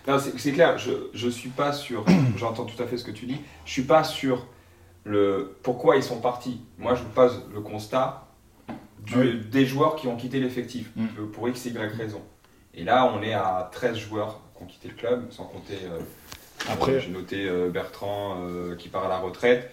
Non, 0.07 0.17
c'est 0.17 0.51
clair, 0.53 0.77
je, 0.77 0.91
je 1.13 1.27
suis 1.27 1.49
pas 1.49 1.73
sûr, 1.73 2.05
j'entends 2.37 2.63
tout 2.63 2.81
à 2.81 2.87
fait 2.87 2.97
ce 2.97 3.03
que 3.03 3.11
tu 3.11 3.25
dis, 3.25 3.37
je 3.65 3.71
suis 3.71 3.83
pas 3.83 4.03
sur 4.05 4.45
le 5.03 5.55
pourquoi 5.63 5.95
ils 5.95 6.03
sont 6.03 6.19
partis. 6.21 6.61
Moi, 6.77 6.95
je 6.95 7.01
vous 7.03 7.09
pose 7.09 7.43
le 7.53 7.61
constat 7.61 8.27
du- 9.05 9.17
Oui. 9.17 9.41
des 9.51 9.65
joueurs 9.65 9.95
qui 9.95 10.07
ont 10.07 10.15
quitté 10.15 10.39
l'effectif 10.39 10.91
Mm. 10.95 11.05
euh, 11.19 11.25
pour 11.31 11.49
X, 11.49 11.65
Y 11.65 11.91
raison. 11.97 12.21
Et 12.73 12.83
là, 12.83 13.11
on 13.13 13.21
est 13.23 13.33
à 13.33 13.69
13 13.71 13.97
joueurs 13.97 14.39
qui 14.55 14.63
ont 14.63 14.67
quitté 14.67 14.87
le 14.89 14.93
club, 14.95 15.31
sans 15.31 15.45
compter. 15.45 15.77
euh, 15.85 15.99
Après- 16.71 16.93
euh, 16.93 16.99
j'ai 16.99 17.09
noté 17.09 17.47
euh, 17.49 17.69
Bertrand 17.69 18.37
qui 18.77 18.87
part 18.89 19.05
à 19.05 19.09
la 19.09 19.17
retraite, 19.17 19.71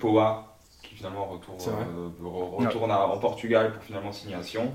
Poa 0.00 0.56
qui 0.82 0.94
finalement 0.94 1.26
retourne, 1.26 2.90
à- 2.90 3.06
en 3.06 3.18
Portugal 3.18 3.72
pour 3.74 3.82
finalement 3.82 4.12
signation. 4.12 4.72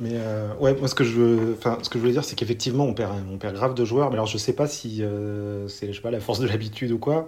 Mais 0.00 0.12
euh, 0.14 0.54
ouais, 0.60 0.74
moi 0.74 0.86
ce 0.88 0.94
que 0.94 1.04
je 1.04 1.12
veux, 1.14 1.54
enfin 1.58 1.78
ce 1.82 1.88
que 1.88 1.94
je 1.98 2.00
voulais 2.00 2.12
dire, 2.12 2.24
c'est 2.24 2.36
qu'effectivement 2.36 2.84
on 2.84 2.92
perd, 2.94 3.14
on 3.32 3.38
perd 3.38 3.54
grave 3.54 3.74
de 3.74 3.84
joueurs. 3.86 4.08
Mais 4.10 4.14
alors 4.16 4.26
je 4.26 4.36
sais 4.38 4.52
pas 4.52 4.66
si 4.66 5.02
euh, 5.02 5.66
c'est, 5.68 5.86
je 5.88 5.92
sais 5.96 6.02
pas, 6.02 6.10
la 6.10 6.20
force 6.20 6.40
de 6.40 6.46
l'habitude 6.46 6.92
ou 6.92 6.98
quoi. 6.98 7.26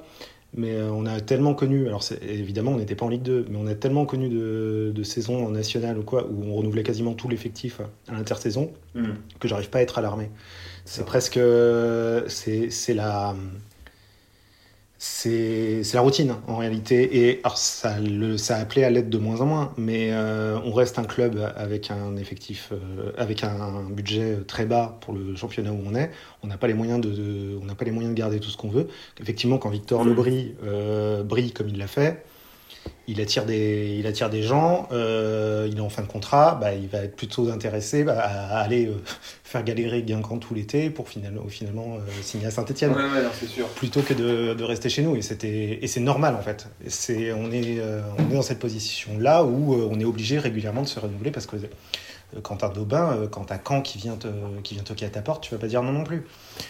Mais 0.57 0.73
euh, 0.73 0.91
on 0.91 1.07
a 1.07 1.21
tellement 1.21 1.55
connu, 1.55 1.87
alors 1.87 2.03
évidemment 2.23 2.73
on 2.73 2.79
n'était 2.79 2.97
pas 2.97 3.07
en 3.07 3.09
Ligue 3.09 3.23
2, 3.23 3.47
mais 3.51 3.57
on 3.57 3.67
a 3.69 3.75
tellement 3.75 4.05
connu 4.05 4.29
de, 4.29 4.91
de 4.95 5.03
saisons 5.05 5.47
en 5.47 5.51
nationale 5.51 5.97
ou 5.99 6.03
quoi, 6.03 6.27
où 6.27 6.45
on 6.45 6.55
renouvelait 6.55 6.83
quasiment 6.83 7.15
tout 7.15 7.29
l'effectif 7.29 7.81
à 8.09 8.13
l'intersaison, 8.15 8.73
que 9.39 9.47
j'arrive 9.47 9.71
pas 9.71 9.79
à 9.79 9.83
être 9.83 9.99
alarmé. 9.99 10.29
C'est 10.85 11.05
presque, 11.05 11.39
c'est 12.27 12.71
c'est 12.71 12.95
la, 12.95 13.37
c'est 15.03 15.83
c'est 15.83 15.95
la 15.97 16.03
routine 16.03 16.35
en 16.47 16.57
réalité. 16.59 17.27
Et 17.31 17.41
alors 17.43 17.57
ça, 17.57 17.99
le, 17.99 18.37
ça 18.37 18.57
a 18.57 18.61
appelé 18.61 18.85
à 18.85 18.91
l'aide 18.91 19.09
de 19.09 19.17
moins 19.17 19.41
en 19.41 19.47
moins, 19.47 19.73
mais 19.79 20.11
euh, 20.13 20.59
on 20.65 20.73
reste 20.73 20.99
un 20.99 21.05
club 21.05 21.41
avec 21.57 21.91
un 21.91 22.17
effectif, 22.19 22.69
euh, 22.73 23.11
avec 23.17 23.43
un 23.43 23.83
budget 23.91 24.37
très 24.47 24.67
bas 24.67 24.99
pour 25.01 25.15
le 25.15 25.35
championnat 25.37 25.73
où 25.73 25.81
on 25.87 25.95
est. 25.95 26.11
On 26.43 26.49
n'a 26.49 26.59
pas 26.59 26.67
les 26.67 26.75
moyens 26.75 27.01
de, 27.01 27.09
de- 27.11 27.59
on 27.61 27.65
n'a 27.65 27.75
pas 27.75 27.87
les 27.87 27.93
moyens 27.93 28.15
de 28.15 28.19
garder 28.19 28.41
tout 28.41 28.51
ce 28.51 28.59
qu'on 28.59 28.69
veut. 28.69 28.89
Effectivement, 29.19 29.57
quand 29.59 29.71
Victor 29.71 30.05
Mm. 30.05 30.09
Lebris 30.09 30.55
euh, 30.65 31.23
brille 31.23 31.53
comme 31.53 31.69
il 31.71 31.79
l'a 31.79 31.87
fait. 31.87 32.23
Il 33.09 33.21
attire 33.21 33.45
des, 33.45 33.97
il 33.99 34.07
attire 34.07 34.31
des 34.31 34.43
gens, 34.43 34.89
euh, 34.93 35.67
il 35.69 35.79
est 35.79 35.81
en 35.81 35.89
fin 35.89 36.03
de 36.03 36.07
contrat, 36.07 36.55
bah, 36.61 36.75
il 36.75 36.87
va 36.87 36.99
être 36.99 37.17
plutôt 37.17 37.51
intéressé 37.51 38.05
bah, 38.05 38.21
à 38.21 38.61
aller 38.61 38.87
euh, 38.87 39.03
faire 39.45 39.65
galérer 39.65 40.03
Guingamp 40.03 40.39
tout 40.39 40.55
l'été 40.55 40.91
pour 40.91 41.09
finalement, 41.09 41.43
finalement 41.49 41.97
euh, 41.97 41.99
signer 42.23 42.47
à 42.47 42.51
Saint-Etienne 42.53 42.93
Ouais, 42.93 43.03
ouais, 43.03 43.23
non, 43.23 43.31
c'est 43.33 43.49
sûr. 43.49 43.67
plutôt 43.69 44.03
que 44.03 44.15
de, 44.15 44.55
de 44.55 44.65
rester 44.65 44.89
chez 44.89 45.03
nous. 45.03 45.17
Et, 45.17 45.23
c'était, 45.23 45.81
et 45.83 45.87
c'est 45.89 45.99
normal 46.01 46.37
en 46.37 46.41
fait. 46.43 46.69
On, 47.37 47.51
est, 47.51 47.81
euh, 47.81 48.01
on 48.17 48.31
est 48.31 48.35
dans 48.35 48.43
cette 48.43 48.61
position-là 48.61 49.43
où 49.45 49.75
euh, 49.75 49.89
on 49.91 49.99
est 49.99 50.05
obligé 50.05 50.39
régulièrement 50.39 50.83
de 50.83 50.89
se 50.89 51.01
renouveler 51.01 51.33
parce 51.33 51.47
que 51.47 51.57
euh, 51.57 52.41
quand 52.43 52.59
t'as 52.59 52.69
Daubin, 52.69 53.13
euh, 53.17 53.27
quand 53.27 53.47
t'as 53.47 53.59
Caen 53.67 53.83
qui 53.83 53.99
vient, 53.99 54.15
te, 54.15 54.29
qui 54.63 54.75
vient 54.75 54.85
toquer 54.85 55.07
à 55.07 55.11
ta 55.11 55.21
porte, 55.23 55.43
tu 55.43 55.53
vas 55.53 55.61
pas 55.61 55.67
dire 55.67 55.83
non 55.83 55.91
non 55.93 56.05
plus. 56.05 56.25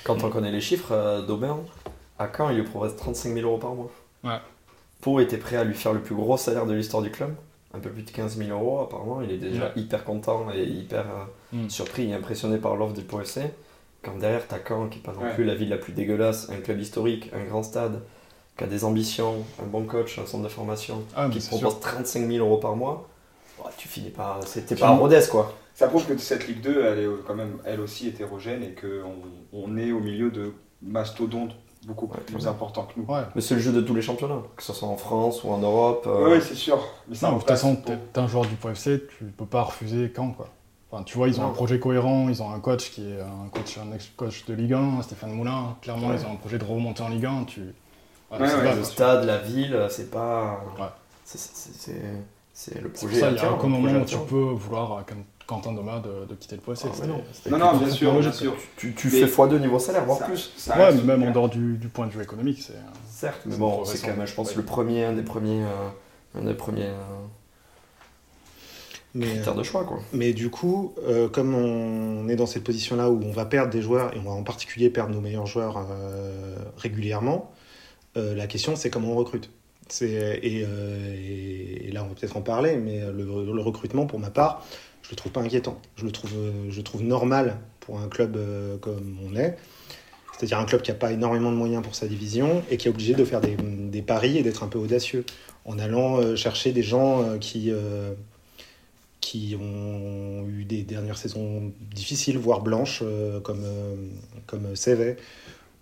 Quand 0.04 0.24
on 0.24 0.30
connaît 0.30 0.52
les 0.52 0.62
chiffres, 0.62 0.92
euh, 0.92 1.20
d'Aubin, 1.20 1.58
à 2.18 2.28
Caen, 2.34 2.48
il 2.48 2.56
lui 2.56 2.64
propose 2.64 2.96
35 2.96 3.34
000 3.34 3.46
euros 3.46 3.58
par 3.58 3.74
mois. 3.74 3.90
Ouais. 4.24 4.38
Pau 5.00 5.20
était 5.20 5.36
prêt 5.38 5.56
à 5.56 5.64
lui 5.64 5.74
faire 5.74 5.92
le 5.92 6.00
plus 6.00 6.14
gros 6.14 6.36
salaire 6.36 6.66
de 6.66 6.74
l'histoire 6.74 7.02
du 7.02 7.10
club, 7.10 7.34
un 7.74 7.78
peu 7.78 7.90
plus 7.90 8.02
de 8.02 8.10
15 8.10 8.36
000 8.36 8.50
euros 8.50 8.80
apparemment. 8.80 9.22
Il 9.22 9.30
est 9.32 9.38
déjà 9.38 9.66
Ouais. 9.66 9.72
hyper 9.76 10.04
content 10.04 10.46
et 10.54 10.62
hyper 10.64 11.00
euh, 11.06 11.56
Mm. 11.64 11.70
surpris 11.70 12.10
et 12.10 12.14
impressionné 12.14 12.58
par 12.58 12.76
l'offre 12.76 12.94
du 12.94 13.02
Pau 13.02 13.20
FC. 13.20 13.42
Quand 14.02 14.16
derrière, 14.18 14.46
t'as 14.48 14.58
Caen, 14.66 14.88
qui 14.88 14.98
n'est 14.98 15.02
pas 15.02 15.12
non 15.12 15.22
Ouais. 15.22 15.34
plus 15.34 15.44
la 15.44 15.54
ville 15.54 15.68
la 15.68 15.76
plus 15.78 15.92
dégueulasse, 15.92 16.48
un 16.50 16.60
club 16.60 16.80
historique, 16.80 17.30
un 17.34 17.44
grand 17.44 17.62
stade, 17.62 18.00
qui 18.56 18.64
a 18.64 18.66
des 18.66 18.84
ambitions, 18.84 19.44
un 19.62 19.66
bon 19.66 19.84
coach, 19.84 20.18
un 20.18 20.26
centre 20.26 20.44
de 20.44 20.48
formation, 20.48 21.02
Ah, 21.16 21.28
qui 21.30 21.40
sûr. 21.40 21.58
propose 21.58 21.80
35 21.80 22.26
000 22.26 22.44
euros 22.46 22.58
par 22.58 22.76
mois, 22.76 23.08
ouais, 23.58 23.70
tu 23.78 23.88
finis 23.88 24.10
pas. 24.10 24.40
C'était 24.46 24.74
pas 24.76 24.88
à 24.88 24.96
Rodez 24.96 25.20
quoi. 25.30 25.54
ça 25.74 25.88
prouve 25.88 26.06
que 26.06 26.16
cette 26.18 26.46
Ligue 26.46 26.60
2, 26.60 26.84
elle 26.84 26.98
est 26.98 27.08
quand 27.26 27.34
même 27.34 27.58
elle 27.64 27.80
aussi 27.80 28.08
hétérogène 28.08 28.62
et 28.62 28.74
qu'on 28.74 29.14
on 29.52 29.76
est 29.78 29.92
au 29.92 30.00
milieu 30.00 30.30
de 30.30 30.52
mastodontes 30.82 31.54
beaucoup 31.86 32.06
Ouais, 32.06 32.20
plus 32.26 32.46
importants 32.46 32.84
que 32.84 33.00
nous. 33.00 33.06
Ouais. 33.06 33.22
Mais 33.34 33.40
c'est 33.40 33.54
le 33.54 33.60
jeu 33.60 33.72
de 33.72 33.80
tous 33.80 33.94
les 33.94 34.02
championnats, 34.02 34.42
que 34.56 34.62
ce 34.62 34.72
soit 34.72 34.88
en 34.88 34.96
France 34.96 35.44
ou 35.44 35.50
en 35.50 35.58
Europe. 35.58 36.04
euh, 36.06 36.34
Oui, 36.36 36.42
c'est 36.46 36.54
sûr. 36.54 36.78
Mais 37.08 37.14
ça 37.14 37.28
Non, 37.28 37.34
en 37.34 37.36
de 37.36 37.40
toute 37.42 37.48
façon, 37.48 37.76
place- 37.76 37.98
t'es 38.12 38.20
un 38.20 38.26
joueur 38.28 38.44
du 38.46 38.54
PFC, 38.54 39.02
tu 39.18 39.24
peux 39.24 39.46
pas 39.46 39.62
refuser 39.62 40.12
quand 40.14 40.30
quoi. 40.32 40.48
Enfin, 40.92 41.04
tu 41.04 41.16
vois, 41.16 41.28
ils 41.28 41.38
ont 41.38 41.44
Non. 41.44 41.50
un 41.50 41.52
projet 41.52 41.78
cohérent, 41.78 42.28
ils 42.28 42.42
ont 42.42 42.50
un 42.52 42.58
coach 42.60 42.90
qui 42.90 43.08
est 43.10 43.20
un 43.20 43.48
coach, 43.52 43.78
un 43.78 43.92
ex-coach 43.94 44.44
de 44.46 44.54
Ligue 44.54 44.72
1, 44.74 45.02
Stéphane 45.02 45.32
Moulin. 45.32 45.76
Clairement, 45.82 46.08
Ouais. 46.08 46.16
ils 46.20 46.26
ont 46.26 46.32
un 46.32 46.36
projet 46.36 46.58
de 46.58 46.64
remonter 46.64 47.02
en 47.02 47.08
Ligue 47.08 47.26
1. 47.26 47.44
Tu... 47.44 47.60
Ouais, 47.60 48.38
c'est 48.38 48.42
ouais, 48.56 48.64
pas- 48.64 48.74
le 48.74 48.84
stade, 48.84 49.24
la 49.24 49.38
ville, 49.38 49.86
c'est 49.88 50.10
pas. 50.10 50.60
Ouais. 50.78 50.86
C'est- 51.24 51.38
C'est 51.38 51.72
c'est- 51.72 52.02
c'est 52.52 52.74
le 52.74 52.90
C'est 52.94 53.00
pour 53.06 53.08
projet. 53.08 53.20
ça, 53.20 53.26
à 53.28 53.30
il 53.30 53.36
y 53.36 53.38
a 53.38 53.50
le 53.50 53.68
moment 53.68 54.00
où 54.00 54.04
tu 54.04 54.16
peux 54.28 54.34
vouloir, 54.36 54.92
euh, 54.92 55.00
comme 55.06 55.22
Quentin 55.50 55.74
Thomas, 55.74 55.98
de, 56.00 56.26
de 56.26 56.34
quitter 56.36 56.54
le 56.54 56.62
PFC. 56.62 56.86
Ah, 57.02 57.06
non. 57.06 57.20
Non, 57.50 57.58
non, 57.58 57.76
bien 57.78 57.90
sûr, 57.90 58.12
bien 58.18 58.30
sûr. 58.32 58.54
Tu, 58.76 58.94
tu 58.94 59.10
fais 59.10 59.24
x2 59.26 59.58
niveau 59.58 59.80
salaire, 59.80 60.04
voire 60.04 60.18
Ça- 60.20 60.26
plus. 60.26 60.52
ça 60.56 60.78
Ouais, 60.78 60.94
mais 60.94 61.02
même 61.02 61.24
en 61.24 61.32
dehors 61.32 61.48
du, 61.48 61.76
du 61.76 61.88
point 61.88 62.06
de 62.06 62.12
vue 62.12 62.22
économique, 62.22 62.62
c'est. 62.62 62.74
Certes, 63.08 63.40
mais 63.46 63.52
C'est 63.54 63.58
bon, 63.58 63.84
c'est 63.84 64.00
quand 64.06 64.16
même, 64.16 64.26
je 64.26 64.34
pense, 64.34 64.50
Ouais. 64.50 64.56
le 64.58 64.62
premier, 64.62 65.04
un 65.04 65.12
des 65.12 65.22
premiers, 65.22 65.62
euh, 65.64 66.38
un 66.40 66.44
des 66.44 66.54
premiers 66.54 66.84
euh, 66.86 67.02
Mais, 69.14 69.38
de 69.38 69.62
choix, 69.64 69.82
quoi. 69.84 69.98
mais 70.12 70.32
du 70.32 70.50
coup, 70.50 70.94
euh, 71.02 71.28
comme 71.28 71.54
on 71.54 72.28
est 72.28 72.36
dans 72.36 72.46
cette 72.46 72.62
position-là 72.62 73.10
où 73.10 73.20
on 73.24 73.32
va 73.32 73.44
perdre 73.44 73.72
des 73.72 73.82
joueurs, 73.82 74.14
et 74.14 74.20
on 74.20 74.22
va 74.22 74.30
en 74.30 74.44
particulier 74.44 74.88
perdre 74.88 75.12
nos 75.12 75.20
meilleurs 75.20 75.46
joueurs 75.46 75.84
euh, 75.90 76.54
régulièrement, 76.76 77.50
euh, 78.16 78.34
la 78.36 78.46
question 78.46 78.76
c'est 78.76 78.88
comment 78.88 79.08
on 79.12 79.16
recrute. 79.16 79.50
C'est- 79.88 80.38
Et, 80.44 80.64
euh, 80.64 81.14
et- 81.18 81.88
et 81.88 81.90
là, 81.90 82.04
on 82.04 82.06
va 82.08 82.14
peut-être 82.14 82.36
en 82.36 82.42
parler, 82.42 82.76
mais 82.76 83.00
le, 83.00 83.24
le 83.52 83.60
recrutement, 83.60 84.06
pour 84.06 84.20
ma 84.20 84.30
part, 84.30 84.64
je 85.10 85.14
le 85.14 85.16
trouve 85.16 85.32
pas 85.32 85.40
inquiétant. 85.40 85.80
Je 85.96 86.04
le 86.04 86.12
trouve, 86.12 86.30
euh, 86.36 86.70
je 86.70 86.76
le 86.76 86.84
trouve 86.84 87.02
normal 87.02 87.56
pour 87.80 87.98
un 87.98 88.06
club 88.06 88.36
euh, 88.36 88.76
comme 88.78 89.18
on 89.28 89.34
est. 89.34 89.56
C'est-à-dire 90.38 90.60
un 90.60 90.64
club 90.64 90.82
qui 90.82 90.92
n'a 90.92 90.96
pas 90.96 91.10
énormément 91.10 91.50
de 91.50 91.56
moyens 91.56 91.82
pour 91.82 91.96
sa 91.96 92.06
division 92.06 92.62
et 92.70 92.76
qui 92.76 92.86
est 92.86 92.90
obligé 92.90 93.14
de 93.14 93.24
faire 93.24 93.40
des, 93.40 93.56
des 93.56 94.02
paris 94.02 94.38
et 94.38 94.44
d'être 94.44 94.62
un 94.62 94.68
peu 94.68 94.78
audacieux 94.78 95.24
en 95.64 95.80
allant 95.80 96.18
euh, 96.18 96.36
chercher 96.36 96.70
des 96.70 96.84
gens 96.84 97.38
qui, 97.40 97.72
euh, 97.72 98.12
qui 99.20 99.56
ont 99.60 100.46
eu 100.48 100.64
des 100.64 100.84
dernières 100.84 101.18
saisons 101.18 101.72
difficiles, 101.92 102.38
voire 102.38 102.60
blanches, 102.60 103.02
comme, 103.42 103.64
comme 104.46 104.76
Sévet, 104.76 105.16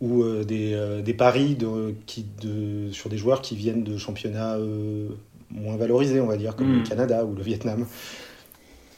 ou 0.00 0.24
des, 0.42 1.02
des 1.04 1.14
paris 1.14 1.54
de, 1.54 1.94
qui, 2.06 2.24
de, 2.40 2.90
sur 2.92 3.10
des 3.10 3.18
joueurs 3.18 3.42
qui 3.42 3.56
viennent 3.56 3.84
de 3.84 3.98
championnats 3.98 4.56
euh, 4.56 5.08
moins 5.50 5.76
valorisés, 5.76 6.20
on 6.20 6.26
va 6.26 6.36
dire, 6.36 6.56
comme 6.56 6.68
Mm. 6.68 6.78
le 6.78 6.88
Canada 6.88 7.24
ou 7.24 7.34
le 7.34 7.42
Vietnam. 7.42 7.86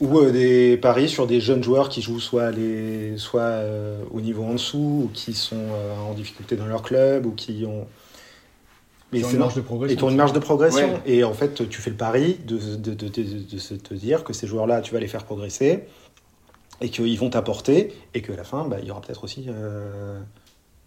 Ou 0.00 0.18
euh, 0.18 0.30
des 0.32 0.76
paris 0.78 1.08
sur 1.08 1.26
des 1.26 1.40
jeunes 1.40 1.62
joueurs 1.62 1.88
qui 1.90 2.00
jouent 2.00 2.20
soit, 2.20 2.50
les, 2.50 3.18
soit 3.18 3.42
euh, 3.42 4.02
au 4.12 4.20
niveau 4.22 4.44
en 4.44 4.54
dessous, 4.54 5.02
ou 5.04 5.10
qui 5.12 5.34
sont 5.34 5.56
euh, 5.56 5.94
en 6.08 6.14
difficulté 6.14 6.56
dans 6.56 6.66
leur 6.66 6.82
club, 6.82 7.26
ou 7.26 7.32
qui 7.32 7.64
ont. 7.66 7.86
Mais 9.12 9.22
c'est 9.22 9.32
une 9.32 9.38
marge 9.38 9.56
de 9.56 9.60
progression. 9.60 9.94
et 9.94 9.98
tu 9.98 10.04
as 10.06 10.10
une 10.10 10.16
marge 10.16 10.32
de 10.32 10.38
progression. 10.38 10.94
Ouais. 10.94 11.00
Et 11.04 11.24
en 11.24 11.32
fait, 11.34 11.68
tu 11.68 11.80
fais 11.82 11.90
le 11.90 11.96
pari 11.96 12.38
de, 12.46 12.56
de, 12.76 12.94
de, 12.94 13.08
de- 13.08 13.42
de 13.52 13.58
se 13.58 13.74
te 13.74 13.92
dire 13.92 14.22
que 14.24 14.32
ces 14.32 14.46
joueurs-là, 14.46 14.80
tu 14.82 14.94
vas 14.94 15.00
les 15.00 15.08
faire 15.08 15.24
progresser 15.24 15.80
et 16.80 16.88
qu'ils 16.90 17.18
vont 17.18 17.28
t'apporter 17.28 17.92
et 18.14 18.22
qu'à 18.22 18.36
la 18.36 18.44
fin, 18.44 18.66
bah, 18.68 18.76
il 18.80 18.86
y 18.88 18.90
aura 18.92 19.00
peut-être 19.00 19.24
aussi, 19.24 19.46
euh, 19.48 20.20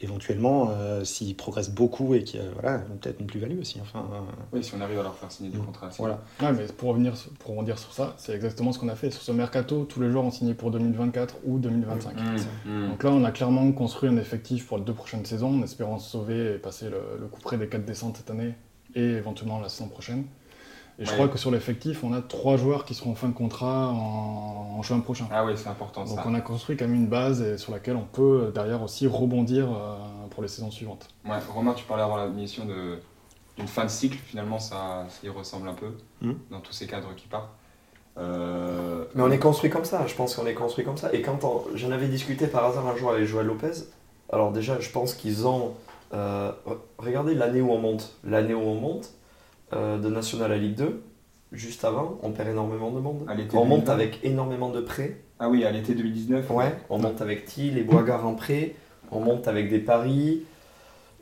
éventuellement, 0.03 0.69
euh, 0.71 1.03
s'ils 1.03 1.35
progressent 1.35 1.71
beaucoup 1.71 2.13
et 2.13 2.23
qu'il 2.23 2.39
y 2.41 2.43
a 2.43 2.45
voilà, 2.61 2.79
peut-être 2.79 3.19
une 3.19 3.25
plus-value 3.25 3.59
aussi. 3.59 3.79
Enfin, 3.81 4.05
euh, 4.13 4.19
Oui, 4.51 4.63
si 4.63 4.73
on 4.75 4.81
arrive 4.81 4.99
à 4.99 5.03
leur 5.03 5.15
faire 5.15 5.31
signer 5.31 5.49
des 5.49 5.57
Mm. 5.57 5.65
contrats. 5.65 5.89
voilà. 5.97 6.21
Ouais, 6.41 6.51
mais 6.53 6.65
pour 6.77 6.89
revenir, 6.89 7.15
sur- 7.17 7.31
pour 7.31 7.51
rebondir 7.51 7.79
sur 7.79 7.93
ça, 7.93 8.13
c'est 8.17 8.33
exactement 8.33 8.71
ce 8.73 8.79
qu'on 8.79 8.89
a 8.89 8.95
fait. 8.95 9.09
Sur 9.11 9.21
ce 9.21 9.31
mercato, 9.31 9.85
tous 9.85 10.01
les 10.01 10.11
joueurs 10.11 10.25
ont 10.25 10.31
signé 10.31 10.53
pour 10.53 10.71
2024 10.71 11.37
ou 11.45 11.57
2025. 11.59 12.15
Mm, 12.15 12.69
mm. 12.69 12.89
Donc 12.89 13.03
là, 13.03 13.11
on 13.11 13.23
a 13.23 13.31
clairement 13.31 13.71
construit 13.71 14.09
un 14.09 14.17
effectif 14.17 14.67
pour 14.67 14.77
les 14.77 14.83
deux 14.83 14.93
prochaines 14.93 15.25
saisons, 15.25 15.59
en 15.59 15.63
espérant 15.63 15.97
se 15.99 16.11
sauver 16.11 16.55
et 16.55 16.57
passer 16.57 16.89
le, 16.89 16.99
le 17.19 17.27
coup 17.27 17.41
près 17.41 17.57
des 17.57 17.67
quatre 17.67 17.85
descentes 17.85 18.17
cette 18.17 18.29
année 18.29 18.53
et 18.95 19.01
éventuellement 19.03 19.59
la 19.59 19.69
saison 19.69 19.87
prochaine. 19.87 20.25
Et 20.99 21.05
je 21.05 21.09
Ouais. 21.09 21.15
crois 21.15 21.27
que 21.27 21.37
sur 21.39 21.49
l'effectif, 21.51 22.03
on 22.03 22.13
a 22.13 22.21
trois 22.21 22.55
joueurs 22.55 22.85
qui 22.85 22.93
seront 22.93 23.11
en 23.11 23.15
fin 23.15 23.27
de 23.27 23.33
contrat 23.33 23.87
en, 23.89 24.75
en 24.77 24.81
juin 24.83 24.99
prochain. 24.99 25.27
Ah 25.31 25.43
oui, 25.43 25.53
c'est 25.55 25.67
important 25.69 26.03
Donc 26.05 26.17
ça. 26.19 26.23
on 26.27 26.33
a 26.35 26.41
construit 26.41 26.77
quand 26.77 26.85
même 26.85 26.93
une 26.95 27.07
base 27.07 27.55
sur 27.57 27.71
laquelle 27.71 27.95
on 27.95 28.03
peut 28.05 28.43
euh, 28.47 28.51
derrière 28.51 28.81
aussi 28.83 29.07
rebondir 29.07 29.69
euh, 29.71 29.95
pour 30.29 30.43
les 30.43 30.49
saisons 30.49 30.69
suivantes. 30.71 31.07
Ouais, 31.25 31.37
Romain, 31.53 31.73
tu 31.73 31.83
parlais 31.85 32.03
avant 32.03 32.17
la 32.17 32.27
mission 32.27 32.65
d'une 32.65 33.67
fin 33.67 33.85
de 33.85 33.89
cycle, 33.89 34.17
finalement, 34.17 34.59
ça, 34.59 35.05
ça 35.09 35.25
y 35.25 35.29
ressemble 35.29 35.67
un 35.69 35.73
peu 35.73 35.87
Mm. 36.21 36.33
dans 36.51 36.59
tous 36.59 36.73
ces 36.73 36.85
cadres 36.87 37.13
qui 37.15 37.27
partent. 37.27 37.49
Euh, 38.17 39.05
Mais 39.15 39.23
on 39.23 39.31
est 39.31 39.39
construit 39.39 39.69
comme 39.71 39.85
ça, 39.85 40.05
je 40.07 40.13
pense 40.13 40.35
qu'on 40.35 40.45
est 40.45 40.53
construit 40.53 40.85
comme 40.85 40.97
ça. 40.97 41.11
Et 41.13 41.21
quand 41.21 41.39
j'en 41.73 41.91
avais 41.91 42.07
discuté 42.07 42.47
par 42.47 42.65
hasard 42.65 42.87
un 42.87 42.95
jour 42.95 43.09
avec 43.11 43.25
Joël 43.25 43.47
Lopez, 43.47 43.71
alors 44.31 44.51
déjà, 44.51 44.79
je 44.79 44.89
pense 44.91 45.13
qu'ils 45.15 45.47
ont. 45.47 45.73
euh, 46.13 46.51
re- 46.67 46.77
regardez 46.99 47.33
l'année 47.33 47.61
où 47.61 47.71
on 47.71 47.79
monte. 47.79 48.13
L'année 48.23 48.53
où 48.53 48.61
on 48.61 48.75
monte 48.75 49.09
euh, 49.75 49.97
de 49.97 50.09
National 50.09 50.51
à 50.51 50.57
Ligue 50.57 50.75
2, 50.75 51.01
juste 51.51 51.83
avant, 51.85 52.17
on 52.23 52.31
perd 52.31 52.49
énormément 52.49 52.91
de 52.91 52.99
monde. 52.99 53.25
À 53.27 53.33
On 53.57 53.65
monte 53.65 53.79
2020. 53.85 53.93
avec 53.93 54.19
énormément 54.23 54.69
de 54.69 54.81
prêts. 54.81 55.17
Ah 55.39 55.49
oui, 55.49 55.65
à 55.65 55.71
l'été 55.71 55.93
2019. 55.93 56.49
Ouais, 56.51 56.75
on 56.89 56.99
monte 56.99 57.21
avec 57.21 57.45
Thiel 57.45 57.77
et 57.77 57.83
Boisgard 57.83 58.25
en 58.25 58.33
prêt. 58.35 58.75
On 59.11 59.19
monte 59.19 59.47
avec 59.47 59.69
des 59.69 59.79
paris. 59.79 60.43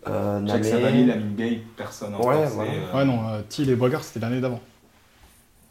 Euh, 0.07 0.45
Jacques. 0.47 0.65
Savali, 0.65 1.05
la 1.05 1.17
Gay, 1.17 1.61
personne 1.77 2.15
en 2.15 2.19
Ouais, 2.25 2.45
voilà. 2.47 2.71
euh, 2.71 2.97
Ouais, 2.97 3.05
non, 3.05 3.19
euh, 3.29 3.41
Thiel 3.47 3.69
et 3.69 3.75
Boigard, 3.75 4.03
c'était 4.03 4.19
l'année 4.19 4.41
d'avant. 4.41 4.59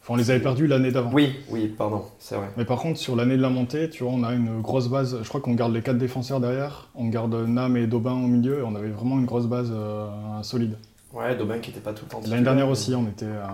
Enfin, 0.03 0.13
on 0.13 0.17
les 0.17 0.31
avait 0.31 0.39
perdus 0.39 0.65
l'année 0.67 0.91
d'avant. 0.91 1.11
Oui, 1.13 1.35
oui, 1.49 1.67
pardon, 1.67 2.05
c'est 2.17 2.35
vrai. 2.35 2.47
Mais 2.57 2.65
par 2.65 2.79
contre, 2.79 2.97
sur 2.97 3.15
l'année 3.15 3.37
de 3.37 3.41
la 3.41 3.49
montée, 3.49 3.89
tu 3.89 4.03
vois, 4.03 4.11
on 4.13 4.23
a 4.23 4.33
une 4.33 4.59
grosse 4.61 4.87
base. 4.87 5.19
Je 5.21 5.27
crois 5.29 5.41
qu'on 5.41 5.53
garde 5.53 5.73
les 5.73 5.81
quatre 5.81 5.97
défenseurs 5.99 6.39
derrière, 6.39 6.89
on 6.95 7.07
garde 7.09 7.35
Nam 7.35 7.77
et 7.77 7.85
Daubin 7.87 8.13
au 8.13 8.27
milieu, 8.27 8.59
et 8.59 8.63
on 8.63 8.73
avait 8.75 8.89
vraiment 8.89 9.19
une 9.19 9.25
grosse 9.25 9.45
base 9.47 9.71
euh, 9.73 10.07
solide. 10.41 10.77
Ouais, 11.13 11.35
Domain 11.35 11.59
qui 11.59 11.71
était 11.71 11.79
pas 11.81 11.93
tout 11.93 12.05
le 12.05 12.11
temps. 12.11 12.21
L'année 12.29 12.43
dernière 12.43 12.69
aussi, 12.69 12.95
on 12.95 13.05
était, 13.07 13.25
euh, 13.25 13.45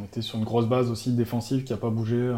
on 0.00 0.02
était 0.04 0.22
sur 0.22 0.38
une 0.38 0.44
grosse 0.44 0.66
base 0.66 0.90
aussi 0.90 1.10
défensive 1.12 1.62
qui 1.64 1.72
n'a 1.72 1.78
pas 1.78 1.90
bougé. 1.90 2.16
euh, 2.16 2.34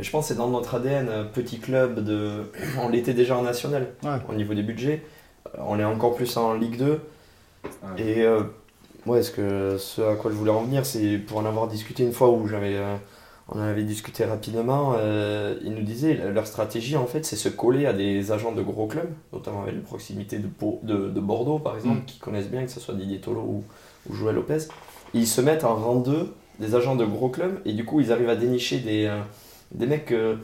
Je 0.00 0.10
pense 0.10 0.24
que 0.26 0.28
c'est 0.32 0.38
dans 0.38 0.48
notre 0.48 0.74
ADN, 0.76 1.08
euh, 1.10 1.24
petit 1.24 1.58
club, 1.58 2.02
de... 2.02 2.44
on 2.82 2.88
l'était 2.88 3.12
déjà 3.14 3.36
en 3.36 3.42
national 3.42 3.88
Ouais. 4.02 4.16
au 4.28 4.34
niveau 4.34 4.54
des 4.54 4.62
budgets. 4.62 5.02
Euh, 5.54 5.58
On 5.66 5.78
est 5.78 5.84
encore 5.84 6.14
plus 6.16 6.34
en 6.38 6.54
Ligue 6.54 6.78
2. 6.78 6.92
ouais. 6.92 6.98
Et 7.98 8.22
euh, 8.22 8.40
ouais, 9.04 9.22
ce, 9.22 9.30
que, 9.30 9.76
ce 9.78 10.00
à 10.00 10.14
quoi 10.16 10.30
je 10.30 10.36
voulais 10.36 10.50
en 10.50 10.62
venir, 10.62 10.86
c'est 10.86 11.18
pour 11.18 11.38
en 11.38 11.44
avoir 11.44 11.68
discuté 11.68 12.02
une 12.02 12.12
fois 12.12 12.30
où 12.30 12.46
j'avais, 12.48 12.76
euh, 12.76 12.96
on 13.50 13.58
en 13.58 13.62
avait 13.64 13.84
discuté 13.84 14.24
rapidement, 14.24 14.94
euh, 14.96 15.56
ils 15.62 15.72
nous 15.74 15.82
disaient 15.84 16.14
leur 16.32 16.46
stratégie 16.48 16.96
en 16.96 17.06
fait 17.06 17.24
c'est 17.24 17.36
se 17.36 17.48
coller 17.48 17.86
à 17.86 17.92
des 17.92 18.32
agents 18.32 18.50
de 18.52 18.60
gros 18.62 18.86
clubs, 18.88 19.10
notamment 19.32 19.62
avec 19.62 19.74
la 19.76 19.82
proximité 19.82 20.38
de, 20.40 20.48
de 21.08 21.20
Bordeaux 21.20 21.58
par 21.60 21.76
exemple, 21.76 22.00
Mm. 22.00 22.04
qui 22.06 22.18
connaissent 22.18 22.48
bien, 22.50 22.64
que 22.64 22.70
ce 22.72 22.80
soit 22.80 22.94
Didier 22.94 23.18
Tolo 23.20 23.40
ou, 23.40 23.64
ou 24.10 24.14
Joël 24.14 24.34
Lopez. 24.34 24.68
Ils 25.14 25.26
se 25.26 25.40
mettent 25.40 25.64
en 25.64 25.74
rang 25.76 25.96
2 25.96 26.34
des 26.60 26.74
agents 26.74 26.96
de 26.96 27.04
gros 27.04 27.28
clubs 27.28 27.60
et 27.64 27.72
du 27.72 27.84
coup 27.84 28.00
ils 28.00 28.12
arrivent 28.12 28.28
à 28.30 28.36
dénicher 28.36 28.78
des, 28.78 29.06
euh, 29.06 29.20
des 29.72 29.86
mecs 29.86 30.06
que 30.06 30.38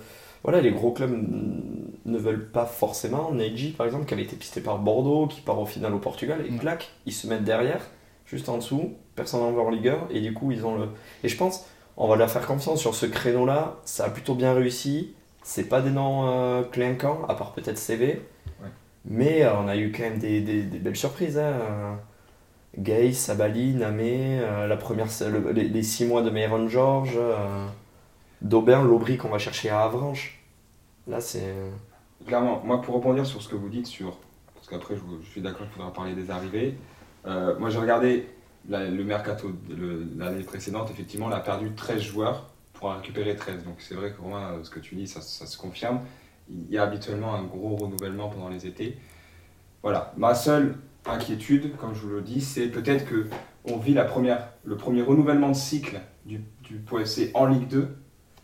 voilà, 0.44 0.60
les 0.60 0.72
gros 0.72 0.90
clubs 0.90 1.12
ne 2.04 2.18
veulent 2.18 2.48
pas 2.50 2.66
forcément. 2.66 3.30
Neji, 3.32 3.70
par 3.70 3.86
exemple, 3.86 4.06
qui 4.06 4.14
avait 4.14 4.24
été 4.24 4.34
pisté 4.36 4.60
par 4.60 4.78
Bordeaux, 4.78 5.26
qui 5.28 5.40
part 5.40 5.58
au 5.60 5.66
final 5.66 5.94
au 5.94 5.98
Portugal, 5.98 6.44
et 6.44 6.50
clac, 6.56 6.90
ils 7.06 7.12
se 7.12 7.28
mettent 7.28 7.44
derrière, 7.44 7.80
juste 8.26 8.48
en 8.48 8.56
dessous, 8.56 8.94
personne 9.14 9.38
n'en 9.40 9.52
veut 9.52 9.60
en 9.60 9.70
Ligue 9.70 9.88
1, 9.88 10.08
et 10.10 10.20
du 10.20 10.34
coup, 10.34 10.50
ils 10.50 10.66
ont 10.66 10.74
le. 10.76 10.88
Et 11.22 11.28
je 11.28 11.36
pense, 11.36 11.64
on 11.96 12.08
va 12.08 12.16
leur 12.16 12.28
faire 12.28 12.44
confiance 12.44 12.80
sur 12.80 12.96
ce 12.96 13.06
créneau-là, 13.06 13.76
ça 13.84 14.06
a 14.06 14.10
plutôt 14.10 14.34
bien 14.34 14.52
réussi. 14.52 15.14
C'est 15.44 15.68
pas 15.68 15.80
des 15.80 15.90
noms 15.90 16.26
euh, 16.28 16.62
clinquants, 16.64 17.20
à 17.28 17.34
part 17.34 17.52
peut-être 17.52 17.78
CV. 17.78 18.20
Ouais. 18.60 18.68
Mais 19.04 19.42
euh, 19.44 19.54
on 19.56 19.68
a 19.68 19.76
eu 19.76 19.92
quand 19.92 20.02
même 20.02 20.18
des, 20.18 20.40
des- 20.40 20.62
des 20.64 20.78
belles 20.78 20.96
surprises. 20.96 21.38
Hein. 21.38 21.98
Euh, 22.76 22.80
Gay, 22.80 23.12
Sabali, 23.12 23.74
Namé, 23.74 24.40
euh, 24.40 24.66
la 24.66 24.76
première, 24.76 25.06
le- 25.20 25.52
les, 25.52 25.82
six 25.82 26.04
mois 26.04 26.22
de 26.22 26.30
Myron 26.30 26.68
George, 26.68 27.14
euh, 27.16 27.66
Daubin, 28.40 28.82
Lobry 28.82 29.16
qu'on 29.16 29.28
va 29.28 29.38
chercher 29.38 29.70
à 29.70 29.80
Avranches. 29.80 30.42
Là, 31.06 31.20
c'est. 31.20 31.54
Clairement, 32.26 32.62
moi 32.64 32.80
pour 32.80 32.94
rebondir 32.94 33.26
sur 33.26 33.42
ce 33.42 33.48
que 33.48 33.56
vous 33.56 33.68
dites 33.68 33.86
sur, 33.86 34.16
parce 34.54 34.68
qu'après 34.68 34.94
je, 34.94 35.28
suis 35.28 35.40
d'accord 35.40 35.66
qu'il 35.66 35.74
faudra 35.74 35.92
parler 35.92 36.14
des 36.14 36.30
arrivées, 36.30 36.76
euh, 37.26 37.58
moi 37.58 37.68
j'ai 37.68 37.80
regardé 37.80 38.28
le 38.68 39.02
mercato 39.02 39.50
l'année 40.16 40.44
précédente, 40.44 40.88
effectivement 40.92 41.26
on 41.26 41.32
a 41.32 41.40
perdu 41.40 41.72
13 41.74 42.00
joueurs 42.00 42.52
pour 42.74 42.90
en 42.90 42.96
récupérer 42.96 43.34
13, 43.34 43.64
donc 43.64 43.74
c'est 43.78 43.94
vrai 43.94 44.12
que 44.12 44.22
euh, 44.22 44.62
ce 44.62 44.70
que 44.70 44.78
tu 44.78 44.94
dis, 44.94 45.08
ça, 45.08 45.20
ça 45.20 45.46
se 45.46 45.58
confirme, 45.58 46.00
il 46.48 46.70
y 46.70 46.78
a 46.78 46.84
habituellement 46.84 47.34
un 47.34 47.42
gros 47.42 47.74
renouvellement 47.74 48.28
pendant 48.28 48.48
les 48.48 48.66
étés. 48.68 48.98
Voilà, 49.82 50.12
ma 50.16 50.36
seule 50.36 50.76
inquiétude, 51.06 51.76
comme 51.76 51.94
je 51.94 52.00
vous 52.00 52.10
le 52.10 52.22
dis, 52.22 52.40
c'est 52.40 52.68
peut-être 52.68 53.04
que 53.06 53.26
on 53.64 53.76
vit 53.76 53.94
la 53.94 54.04
première, 54.04 54.48
le 54.64 54.76
premier 54.76 55.02
renouvellement 55.02 55.48
de 55.48 55.54
cycle 55.54 56.00
du, 56.26 56.40
du 56.62 56.76
POFC 56.76 57.30
en 57.34 57.46
Ligue 57.46 57.68
2, 57.68 57.88